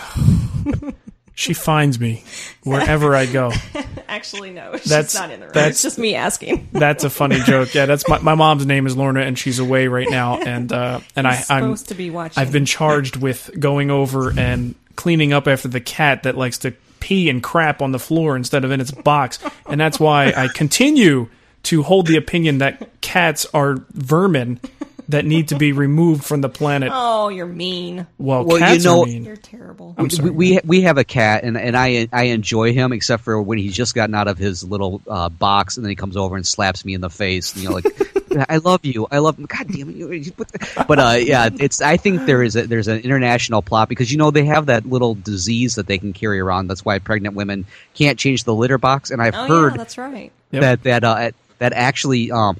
She 1.37 1.53
finds 1.53 1.99
me 1.99 2.23
wherever 2.63 3.13
I 3.13 3.25
go. 3.25 3.51
Actually, 4.07 4.51
no, 4.51 4.71
she's 4.77 4.85
That's- 4.85 5.13
not 5.15 5.31
in 5.31 5.41
the 5.41 5.47
room. 5.47 5.53
that's- 5.53 5.73
It's 5.73 5.81
just 5.81 5.97
me 5.99 6.15
asking. 6.15 6.69
That's 6.71 7.03
a 7.03 7.09
funny 7.09 7.39
joke. 7.41 7.73
Yeah, 7.75 7.85
that's 7.87 8.07
my, 8.07 8.19
my 8.19 8.35
mom's 8.35 8.65
name 8.65 8.87
is 8.87 8.95
Lorna, 8.95 9.19
and 9.19 9.37
she's 9.37 9.59
away 9.59 9.89
right 9.89 10.09
now. 10.09 10.37
And 10.39 10.71
uh, 10.71 11.01
and 11.13 11.27
I, 11.27 11.31
I'm 11.49 11.63
supposed 11.63 11.89
to 11.89 11.95
be 11.95 12.09
watching. 12.09 12.39
I've 12.41 12.53
been 12.53 12.65
charged 12.65 13.17
with 13.17 13.51
going 13.59 13.91
over 13.91 14.31
and 14.39 14.75
cleaning 14.95 15.33
up 15.33 15.45
after 15.49 15.67
the 15.67 15.81
cat 15.81 16.23
that 16.23 16.37
likes 16.37 16.59
to 16.59 16.71
pee 17.01 17.29
and 17.29 17.43
crap 17.43 17.81
on 17.81 17.91
the 17.91 17.99
floor 17.99 18.37
instead 18.37 18.63
of 18.63 18.71
in 18.71 18.79
its 18.79 18.91
box, 18.91 19.37
and 19.67 19.77
that's 19.81 19.99
why 19.99 20.31
I 20.31 20.47
continue 20.47 21.27
to 21.63 21.83
hold 21.83 22.07
the 22.07 22.15
opinion 22.15 22.59
that 22.59 23.01
cats 23.01 23.45
are 23.53 23.75
vermin 23.91 24.61
that 25.09 25.25
need 25.25 25.49
to 25.49 25.55
be 25.57 25.71
removed 25.71 26.23
from 26.23 26.41
the 26.41 26.49
planet. 26.49 26.89
Oh, 26.93 27.29
you're 27.29 27.45
mean. 27.45 28.07
Well, 28.17 28.43
Well, 28.45 28.57
you 28.57 28.63
cats 28.63 28.83
know- 28.85 29.03
are 29.03 29.05
mean. 29.05 29.23
You're 29.25 29.35
terrible. 29.35 29.95
I'm 29.97 30.09
sorry. 30.09 30.29
we, 30.31 30.53
we 30.53 30.59
we 30.65 30.81
have 30.81 30.97
a 30.97 31.03
cat 31.03 31.43
and, 31.43 31.57
and 31.57 31.75
I 31.77 32.07
I 32.11 32.23
enjoy 32.25 32.73
him 32.73 32.91
except 32.93 33.23
for 33.23 33.41
when 33.41 33.57
he's 33.57 33.75
just 33.75 33.93
gotten 33.95 34.15
out 34.15 34.27
of 34.27 34.37
his 34.37 34.63
little 34.63 35.01
uh, 35.07 35.29
box 35.29 35.77
and 35.77 35.85
then 35.85 35.89
he 35.89 35.95
comes 35.95 36.17
over 36.17 36.35
and 36.35 36.45
slaps 36.45 36.83
me 36.85 36.93
in 36.93 37.01
the 37.01 37.09
face 37.09 37.53
and 37.53 37.63
you 37.63 37.69
know 37.69 37.75
like 37.75 37.85
I 38.49 38.57
love 38.57 38.83
you 38.83 39.07
I 39.11 39.19
love 39.19 39.37
God 39.47 39.67
damn 39.67 39.89
it 39.89 39.95
you- 39.95 40.11
you 40.11 40.31
put 40.31 40.47
the-" 40.49 40.85
but 40.87 40.99
uh 40.99 41.15
yeah 41.19 41.49
it's 41.57 41.81
I 41.81 41.97
think 41.97 42.25
there 42.25 42.43
is 42.43 42.55
a, 42.55 42.67
there's 42.67 42.87
an 42.87 42.99
international 42.99 43.61
plot 43.61 43.87
because 43.89 44.11
you 44.11 44.17
know 44.17 44.31
they 44.31 44.45
have 44.45 44.65
that 44.65 44.85
little 44.85 45.15
disease 45.15 45.75
that 45.75 45.87
they 45.87 45.97
can 45.97 46.11
carry 46.13 46.39
around 46.39 46.67
that's 46.67 46.83
why 46.83 46.99
pregnant 46.99 47.35
women 47.35 47.65
can't 47.93 48.19
change 48.19 48.43
the 48.43 48.53
litter 48.53 48.77
box 48.77 49.11
and 49.11 49.21
I've 49.21 49.35
Oh 49.35 49.47
heard 49.47 49.73
yeah, 49.73 49.77
that's 49.77 49.97
right. 49.97 50.31
Yep. 50.51 50.61
that 50.61 50.83
that 50.83 51.03
uh, 51.03 51.31
that 51.59 51.73
actually 51.73 52.31
um 52.31 52.57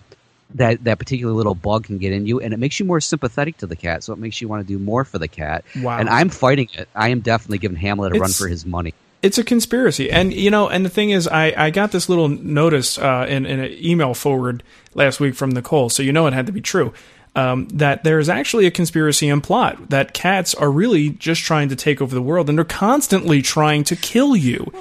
that 0.55 0.83
that 0.83 0.99
particular 0.99 1.33
little 1.33 1.55
bug 1.55 1.85
can 1.85 1.97
get 1.97 2.11
in 2.11 2.25
you 2.25 2.39
and 2.39 2.53
it 2.53 2.57
makes 2.57 2.79
you 2.79 2.85
more 2.85 2.99
sympathetic 2.99 3.57
to 3.57 3.67
the 3.67 3.75
cat 3.75 4.03
so 4.03 4.13
it 4.13 4.19
makes 4.19 4.41
you 4.41 4.47
want 4.47 4.65
to 4.65 4.67
do 4.67 4.79
more 4.79 5.05
for 5.05 5.19
the 5.19 5.27
cat. 5.27 5.63
Wow. 5.81 5.97
and 5.99 6.09
i'm 6.09 6.29
fighting 6.29 6.69
it. 6.73 6.89
I 6.95 7.09
am 7.09 7.19
definitely 7.19 7.59
giving 7.59 7.77
hamlet 7.77 8.15
a 8.15 8.19
run 8.19 8.31
for 8.31 8.47
his 8.47 8.65
money. 8.65 8.93
It's 9.21 9.39
a 9.39 9.43
conspiracy. 9.43 10.11
And 10.11 10.33
you 10.33 10.51
know 10.51 10.67
and 10.67 10.85
the 10.85 10.89
thing 10.89 11.11
is 11.11 11.27
i, 11.27 11.53
I 11.55 11.69
got 11.69 11.91
this 11.91 12.09
little 12.09 12.29
notice 12.29 12.97
uh, 12.97 13.25
in, 13.29 13.45
in 13.45 13.59
an 13.59 13.71
email 13.73 14.13
forward 14.13 14.63
last 14.93 15.19
week 15.19 15.35
from 15.35 15.51
nicole 15.51 15.89
so 15.89 16.01
you 16.01 16.13
know 16.13 16.25
it 16.27 16.33
had 16.33 16.45
to 16.45 16.51
be 16.51 16.61
true 16.61 16.93
um, 17.35 17.67
that 17.69 18.03
there's 18.03 18.29
actually 18.29 18.65
a 18.65 18.71
conspiracy 18.71 19.27
and 19.27 19.43
plot 19.43 19.89
that 19.89 20.13
cats 20.13 20.55
are 20.55 20.71
really 20.71 21.09
just 21.09 21.41
trying 21.41 21.69
to 21.69 21.75
take 21.75 22.01
over 22.01 22.15
the 22.15 22.21
world 22.21 22.47
and 22.47 22.57
they're 22.57 22.65
constantly 22.65 23.41
trying 23.41 23.83
to 23.85 23.95
kill 23.95 24.35
you. 24.35 24.71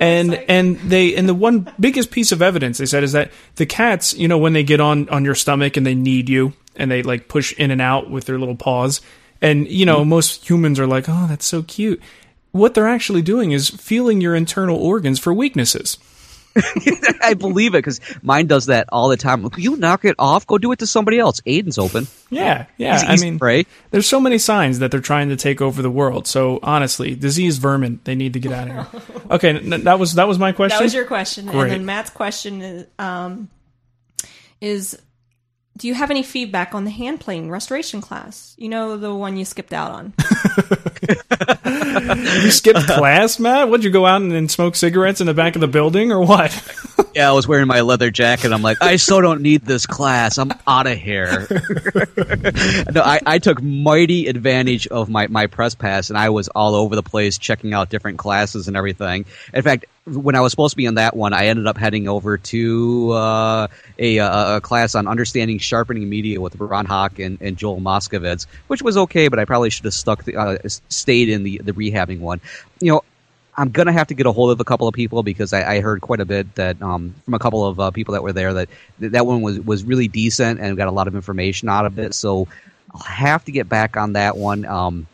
and 0.00 0.34
and 0.48 0.76
they 0.80 1.14
and 1.14 1.28
the 1.28 1.34
one 1.34 1.72
biggest 1.80 2.10
piece 2.10 2.30
of 2.30 2.42
evidence 2.42 2.78
they 2.78 2.86
said 2.86 3.02
is 3.02 3.12
that 3.12 3.30
the 3.56 3.66
cats, 3.66 4.14
you 4.14 4.28
know, 4.28 4.38
when 4.38 4.52
they 4.52 4.62
get 4.62 4.80
on 4.80 5.08
on 5.08 5.24
your 5.24 5.34
stomach 5.34 5.76
and 5.76 5.86
they 5.86 5.94
need 5.94 6.28
you 6.28 6.52
and 6.76 6.90
they 6.90 7.02
like 7.02 7.28
push 7.28 7.52
in 7.54 7.70
and 7.70 7.80
out 7.80 8.10
with 8.10 8.24
their 8.24 8.38
little 8.38 8.56
paws, 8.56 9.00
and 9.40 9.66
you 9.68 9.86
know, 9.86 10.04
most 10.04 10.48
humans 10.48 10.78
are 10.78 10.86
like, 10.86 11.08
"Oh, 11.08 11.26
that's 11.28 11.46
so 11.46 11.62
cute." 11.62 12.00
What 12.52 12.74
they're 12.74 12.88
actually 12.88 13.22
doing 13.22 13.52
is 13.52 13.70
feeling 13.70 14.20
your 14.20 14.34
internal 14.34 14.76
organs 14.76 15.18
for 15.18 15.32
weaknesses. 15.32 15.96
I 17.22 17.34
believe 17.34 17.74
it 17.74 17.78
because 17.78 18.00
mine 18.22 18.46
does 18.46 18.66
that 18.66 18.88
all 18.92 19.08
the 19.08 19.16
time. 19.16 19.42
Look, 19.42 19.58
You 19.58 19.76
knock 19.76 20.04
it 20.04 20.14
off. 20.18 20.46
Go 20.46 20.58
do 20.58 20.72
it 20.72 20.78
to 20.80 20.86
somebody 20.86 21.18
else. 21.18 21.40
Aiden's 21.42 21.78
open. 21.78 22.06
Yeah, 22.30 22.66
yeah. 22.76 22.92
He's 22.92 23.22
I 23.22 23.24
mean, 23.24 23.34
to 23.34 23.38
pray. 23.38 23.66
there's 23.90 24.06
so 24.06 24.20
many 24.20 24.38
signs 24.38 24.78
that 24.80 24.90
they're 24.90 25.00
trying 25.00 25.28
to 25.30 25.36
take 25.36 25.60
over 25.60 25.82
the 25.82 25.90
world. 25.90 26.26
So 26.26 26.58
honestly, 26.62 27.14
disease 27.14 27.58
vermin, 27.58 28.00
they 28.04 28.14
need 28.14 28.32
to 28.34 28.40
get 28.40 28.52
out 28.52 28.68
of 28.68 28.92
here. 28.92 29.02
Okay, 29.32 29.48
n- 29.50 29.84
that 29.84 29.98
was 29.98 30.14
that 30.14 30.28
was 30.28 30.38
my 30.38 30.52
question. 30.52 30.76
That 30.78 30.84
was 30.84 30.92
your 30.92 31.06
question. 31.06 31.46
Great. 31.46 31.62
And 31.62 31.70
then 31.70 31.86
Matt's 31.86 32.10
question 32.10 32.60
is, 32.60 32.86
um, 32.98 33.48
is 34.60 35.00
do 35.76 35.88
you 35.88 35.94
have 35.94 36.10
any 36.10 36.22
feedback 36.22 36.74
on 36.74 36.84
the 36.84 36.90
hand 36.90 37.20
plane 37.20 37.48
restoration 37.48 38.00
class? 38.00 38.54
You 38.58 38.68
know, 38.68 38.96
the 38.96 39.14
one 39.14 39.36
you 39.36 39.44
skipped 39.44 39.72
out 39.72 39.90
on. 39.90 40.12
you 42.44 42.50
skipped 42.50 42.86
class, 42.86 43.38
Matt? 43.38 43.70
Would 43.70 43.82
you 43.82 43.90
go 43.90 44.04
out 44.04 44.20
and, 44.20 44.32
and 44.32 44.50
smoke 44.50 44.76
cigarettes 44.76 45.20
in 45.20 45.26
the 45.26 45.34
back 45.34 45.54
of 45.54 45.60
the 45.60 45.68
building, 45.68 46.12
or 46.12 46.20
what? 46.20 46.52
Yeah, 47.14 47.28
I 47.28 47.32
was 47.32 47.46
wearing 47.46 47.66
my 47.66 47.82
leather 47.82 48.10
jacket. 48.10 48.52
I'm 48.52 48.62
like, 48.62 48.78
I 48.80 48.96
so 48.96 49.20
don't 49.20 49.42
need 49.42 49.66
this 49.66 49.84
class. 49.84 50.38
I'm 50.38 50.50
out 50.66 50.86
of 50.86 50.96
here. 50.96 51.46
no, 52.90 53.02
I, 53.02 53.20
I 53.26 53.38
took 53.38 53.62
mighty 53.62 54.28
advantage 54.28 54.86
of 54.86 55.10
my, 55.10 55.26
my 55.26 55.46
press 55.46 55.74
pass, 55.74 56.08
and 56.08 56.18
I 56.18 56.30
was 56.30 56.48
all 56.48 56.74
over 56.74 56.96
the 56.96 57.02
place 57.02 57.36
checking 57.36 57.74
out 57.74 57.90
different 57.90 58.18
classes 58.18 58.66
and 58.66 58.78
everything. 58.78 59.26
In 59.52 59.62
fact, 59.62 59.84
when 60.06 60.34
I 60.34 60.40
was 60.40 60.52
supposed 60.52 60.72
to 60.72 60.76
be 60.76 60.86
in 60.86 60.94
that 60.94 61.14
one, 61.14 61.32
I 61.32 61.46
ended 61.46 61.66
up 61.66 61.76
heading 61.76 62.08
over 62.08 62.38
to 62.38 63.10
uh, 63.12 63.68
a, 64.02 64.18
a, 64.18 64.56
a 64.56 64.60
class 64.60 64.94
on 64.94 65.06
understanding 65.06 65.58
sharpening 65.58 66.08
media 66.08 66.40
with 66.40 66.56
Ron 66.56 66.86
Hock 66.86 67.18
and, 67.18 67.40
and 67.40 67.56
Joel 67.56 67.80
Moskowitz, 67.80 68.46
which 68.66 68.82
was 68.82 68.96
okay, 68.96 69.28
but 69.28 69.38
I 69.38 69.44
probably 69.44 69.70
should 69.70 69.84
have 69.84 69.94
stuck 69.94 70.24
the, 70.24 70.36
uh, 70.36 70.58
stayed 70.88 71.28
in 71.28 71.44
the 71.44 71.58
the 71.58 71.72
rehabbing 71.72 72.20
one. 72.20 72.40
You 72.80 72.92
know, 72.92 73.04
I'm 73.56 73.70
gonna 73.70 73.92
have 73.92 74.08
to 74.08 74.14
get 74.14 74.26
a 74.26 74.32
hold 74.32 74.50
of 74.50 74.60
a 74.60 74.64
couple 74.64 74.88
of 74.88 74.94
people 74.94 75.22
because 75.22 75.52
I, 75.52 75.74
I 75.74 75.80
heard 75.80 76.00
quite 76.00 76.20
a 76.20 76.24
bit 76.24 76.54
that 76.56 76.80
um, 76.82 77.14
from 77.24 77.34
a 77.34 77.38
couple 77.38 77.66
of 77.66 77.78
uh, 77.78 77.90
people 77.90 78.14
that 78.14 78.22
were 78.22 78.32
there 78.32 78.52
that 78.54 78.68
that 78.98 79.12
that 79.12 79.26
one 79.26 79.42
was 79.42 79.60
was 79.60 79.84
really 79.84 80.08
decent 80.08 80.60
and 80.60 80.76
got 80.76 80.88
a 80.88 80.92
lot 80.92 81.06
of 81.06 81.14
information 81.14 81.68
out 81.68 81.86
of 81.86 81.98
it. 81.98 82.14
So 82.14 82.48
I'll 82.92 83.00
have 83.00 83.44
to 83.44 83.52
get 83.52 83.68
back 83.68 83.96
on 83.96 84.14
that 84.14 84.36
one 84.36 84.64
um, 84.64 85.06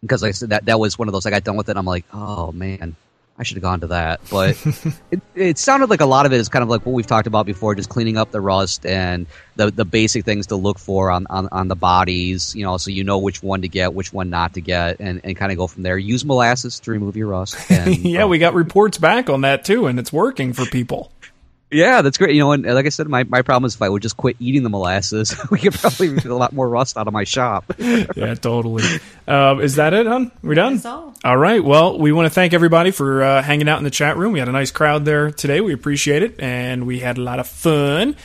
because 0.00 0.22
like 0.22 0.30
I 0.30 0.32
said 0.32 0.50
that 0.50 0.66
that 0.66 0.78
was 0.78 0.98
one 0.98 1.08
of 1.08 1.12
those 1.12 1.26
I 1.26 1.30
got 1.30 1.44
done 1.44 1.56
with 1.56 1.68
it. 1.68 1.76
I'm 1.76 1.86
like, 1.86 2.04
oh 2.12 2.52
man. 2.52 2.94
I 3.38 3.44
should 3.44 3.56
have 3.56 3.62
gone 3.62 3.80
to 3.80 3.86
that, 3.88 4.20
but 4.30 4.56
it, 5.10 5.20
it 5.34 5.58
sounded 5.58 5.90
like 5.90 6.00
a 6.00 6.06
lot 6.06 6.26
of 6.26 6.32
it 6.32 6.40
is 6.40 6.48
kind 6.48 6.62
of 6.64 6.68
like 6.68 6.84
what 6.84 6.92
we've 6.92 7.06
talked 7.06 7.28
about 7.28 7.46
before, 7.46 7.74
just 7.76 7.88
cleaning 7.88 8.16
up 8.16 8.32
the 8.32 8.40
rust 8.40 8.84
and 8.84 9.26
the 9.54 9.70
the 9.70 9.84
basic 9.84 10.24
things 10.24 10.48
to 10.48 10.56
look 10.56 10.78
for 10.78 11.10
on, 11.10 11.26
on, 11.30 11.48
on 11.52 11.68
the 11.68 11.76
bodies, 11.76 12.54
you 12.56 12.64
know, 12.64 12.76
so 12.78 12.90
you 12.90 13.04
know 13.04 13.18
which 13.18 13.42
one 13.42 13.62
to 13.62 13.68
get, 13.68 13.94
which 13.94 14.12
one 14.12 14.28
not 14.28 14.54
to 14.54 14.60
get, 14.60 14.98
and, 14.98 15.20
and 15.22 15.36
kind 15.36 15.52
of 15.52 15.58
go 15.58 15.68
from 15.68 15.84
there. 15.84 15.96
Use 15.96 16.24
molasses 16.24 16.80
to 16.80 16.90
remove 16.90 17.16
your 17.16 17.28
rust. 17.28 17.56
And, 17.78 17.96
yeah, 17.98 18.24
we 18.24 18.38
got 18.38 18.54
reports 18.54 18.98
back 18.98 19.30
on 19.30 19.42
that 19.42 19.64
too, 19.64 19.86
and 19.86 20.00
it's 20.00 20.12
working 20.12 20.52
for 20.52 20.64
people. 20.64 21.12
Yeah, 21.70 22.00
that's 22.00 22.16
great. 22.16 22.34
You 22.34 22.40
know, 22.40 22.52
and 22.52 22.64
like 22.64 22.86
I 22.86 22.88
said, 22.88 23.08
my, 23.08 23.24
my 23.24 23.42
problem 23.42 23.66
is 23.66 23.74
if 23.74 23.82
I 23.82 23.88
would 23.88 24.00
just 24.00 24.16
quit 24.16 24.36
eating 24.40 24.62
the 24.62 24.70
molasses, 24.70 25.36
we 25.50 25.58
could 25.58 25.74
probably 25.74 26.14
get 26.14 26.26
a 26.26 26.34
lot 26.34 26.52
more 26.52 26.68
rust 26.68 26.96
out 26.96 27.06
of 27.06 27.12
my 27.12 27.24
shop. 27.24 27.64
yeah, 27.78 28.34
totally. 28.34 28.84
Um, 29.26 29.60
is 29.60 29.76
that 29.76 29.92
it, 29.92 30.06
hon? 30.06 30.32
We're 30.42 30.54
done? 30.54 30.74
That's 30.74 30.86
all. 30.86 31.14
All 31.24 31.36
right. 31.36 31.62
Well, 31.62 31.98
we 31.98 32.12
want 32.12 32.26
to 32.26 32.30
thank 32.30 32.54
everybody 32.54 32.90
for 32.90 33.22
uh, 33.22 33.42
hanging 33.42 33.68
out 33.68 33.78
in 33.78 33.84
the 33.84 33.90
chat 33.90 34.16
room. 34.16 34.32
We 34.32 34.38
had 34.38 34.48
a 34.48 34.52
nice 34.52 34.70
crowd 34.70 35.04
there 35.04 35.30
today. 35.30 35.60
We 35.60 35.74
appreciate 35.74 36.22
it, 36.22 36.40
and 36.40 36.86
we 36.86 37.00
had 37.00 37.18
a 37.18 37.22
lot 37.22 37.38
of 37.38 37.46
fun. 37.46 38.16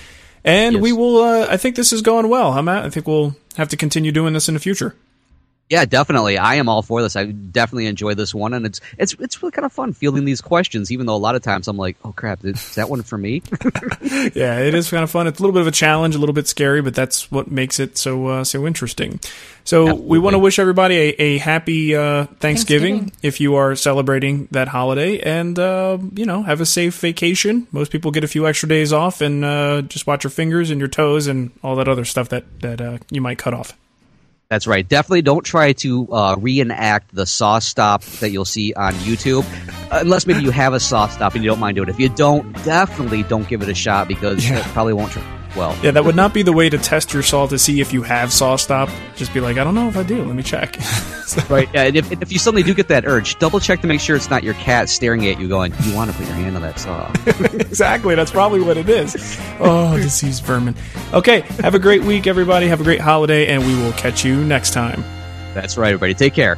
And 0.46 0.82
we 0.82 0.94
will. 0.94 1.22
Uh, 1.22 1.48
I 1.50 1.58
think 1.58 1.76
this 1.76 1.94
is 1.94 2.02
going 2.02 2.30
well, 2.30 2.54
huh, 2.54 2.62
Matt? 2.62 2.86
I 2.86 2.90
think 2.90 3.08
we'll 3.08 3.36
have 3.58 3.70
to 3.70 3.78
continue 3.78 4.12
doing 4.12 4.34
this 4.34 4.48
in 4.48 4.54
the 4.54 4.60
future. 4.60 4.96
Yeah, 5.70 5.86
definitely. 5.86 6.38
I 6.38 6.56
am 6.56 6.68
all 6.68 6.82
for 6.82 7.02
this. 7.02 7.16
I 7.16 7.26
definitely 7.26 7.88
enjoy 7.88 8.14
this 8.14 8.36
one, 8.36 8.54
and 8.54 8.66
it's 8.66 8.82
it's 8.98 9.14
it's 9.14 9.42
really 9.42 9.52
kind 9.52 9.66
of 9.66 9.72
fun 9.72 9.94
fielding 9.94 10.26
these 10.26 10.42
questions. 10.42 10.92
Even 10.92 11.06
though 11.06 11.16
a 11.16 11.18
lot 11.18 11.36
of 11.36 11.42
times 11.42 11.68
I'm 11.68 11.78
like, 11.78 11.96
oh 12.04 12.12
crap, 12.12 12.44
is 12.44 12.76
that 12.76 12.90
one 12.90 13.02
for 13.02 13.18
me? 13.18 13.42
yeah, 14.36 14.60
it 14.60 14.76
is 14.76 14.90
kind 14.90 15.04
of 15.04 15.10
fun. 15.10 15.26
It's 15.26 15.40
a 15.40 15.42
little 15.42 15.54
bit 15.54 15.62
of 15.62 15.68
a 15.68 15.72
challenge, 15.72 16.16
a 16.16 16.20
little 16.20 16.34
bit 16.34 16.48
scary, 16.48 16.82
but 16.82 16.94
that's 16.94 17.32
what 17.32 17.50
makes 17.50 17.80
it 17.80 17.98
so 17.98 18.28
uh, 18.28 18.44
so 18.44 18.68
interesting. 18.68 19.20
So 19.64 19.96
we 19.96 20.20
want 20.20 20.34
to 20.34 20.40
wish 20.40 20.60
everybody 20.60 20.96
a, 20.96 21.10
a 21.18 21.38
happy 21.38 21.96
uh, 21.96 22.26
Thanksgiving, 22.40 23.00
Thanksgiving. 23.00 23.12
if 23.24 23.40
you 23.40 23.56
are 23.56 23.76
celebrating 23.76 24.50
that 24.52 24.68
holiday, 24.68 25.20
and 25.22 25.58
uh, 25.58 25.98
you 26.14 26.26
know 26.26 26.44
have 26.44 26.60
a 26.60 26.66
safe 26.66 27.00
vacation. 27.00 27.68
Most 27.72 27.90
people 27.90 28.12
get 28.12 28.26
a 28.26 28.28
few 28.28 28.46
extra 28.46 28.68
days 28.68 28.92
off, 28.92 29.22
and 29.22 29.46
uh, 29.46 29.82
just 29.84 30.06
watch 30.08 30.26
your 30.26 30.32
fingers 30.32 30.70
and 30.70 30.80
your 30.80 30.90
toes 30.90 31.28
and 31.28 31.52
all 31.64 31.78
that 31.78 31.88
other 31.88 32.06
stuff 32.06 32.30
that 32.30 32.44
that 32.60 32.82
uh, 32.82 32.98
you 33.10 33.22
might 33.22 33.38
cut 33.38 33.54
off. 33.54 33.78
That's 34.54 34.68
right. 34.68 34.88
Definitely 34.88 35.24
don't 35.24 35.44
try 35.44 35.74
to 35.74 36.08
uh, 36.14 36.36
reenact 36.38 37.16
the 37.16 37.24
SawStop 37.24 38.20
that 38.20 38.30
you'll 38.30 38.46
see 38.46 38.72
on 38.72 38.94
YouTube, 38.94 39.44
unless 39.90 40.28
maybe 40.28 40.44
you 40.44 40.52
have 40.52 40.76
a 40.76 40.78
SawStop 40.78 41.34
and 41.34 41.44
you 41.44 41.50
don't 41.50 41.60
mind 41.60 41.74
doing 41.74 41.90
it. 41.90 41.92
If 41.92 42.00
you 42.00 42.10
don't, 42.10 42.54
definitely 42.64 43.24
don't 43.24 43.50
give 43.50 43.64
it 43.64 43.70
a 43.70 43.74
shot 43.74 44.08
because 44.08 44.48
it 44.48 44.62
probably 44.66 44.94
won't 44.94 45.12
turn 45.12 45.24
well. 45.56 45.78
Yeah, 45.84 45.92
that 45.92 46.06
would 46.06 46.16
not 46.16 46.34
be 46.34 46.42
the 46.42 46.54
way 46.54 46.70
to 46.70 46.78
test 46.78 47.14
your 47.14 47.24
saw 47.24 47.48
to 47.48 47.58
see 47.60 47.82
if 47.82 47.94
you 47.94 48.04
have 48.04 48.30
SawStop. 48.30 48.92
Just 49.16 49.34
be 49.34 49.40
like, 49.40 49.58
I 49.58 49.64
don't 49.64 49.76
know 49.76 49.88
if 49.88 49.98
I 49.98 50.04
do. 50.04 50.24
Let 50.24 50.36
me 50.36 50.44
check. 50.44 50.78
Right. 51.50 51.68
Yeah, 51.74 51.84
and 51.84 51.96
if, 51.96 52.12
if 52.12 52.32
you 52.32 52.38
suddenly 52.38 52.62
do 52.62 52.76
get 52.76 52.90
that 52.90 53.06
urge, 53.06 53.40
double 53.40 53.60
check 53.60 53.82
to 53.82 53.88
make 53.88 54.00
sure 54.00 54.16
it's 54.16 54.30
not 54.30 54.44
your 54.44 54.54
cat 54.56 54.88
staring 54.88 55.26
at 55.26 55.40
you 55.40 55.48
going, 55.48 55.74
you 55.82 55.96
want 55.96 56.12
to 56.12 56.18
put 56.18 56.28
your 56.28 56.36
hand 56.36 56.56
on 56.56 56.62
that 56.62 56.78
saw. 56.78 57.12
exactly. 57.56 58.14
That's 58.14 58.30
probably 58.30 58.62
what 58.62 58.78
it 58.78 58.88
is. 58.88 59.16
Oh, 59.60 59.98
disease 59.98 60.40
vermin. 60.42 60.76
Okay. 61.12 61.42
Have 61.62 61.74
a 61.74 61.80
great 61.80 62.04
week, 62.04 62.28
everybody. 62.28 62.68
Have 62.68 62.82
a 62.82 62.84
great 62.84 63.00
holiday, 63.00 63.48
and 63.48 63.66
we 63.66 63.74
will 63.76 63.94
catch 63.94 64.24
you 64.24 64.44
next 64.46 64.74
time. 64.74 65.02
That's 65.56 65.76
right, 65.76 65.94
everybody. 65.94 66.14
Take 66.14 66.34
care. 66.36 66.58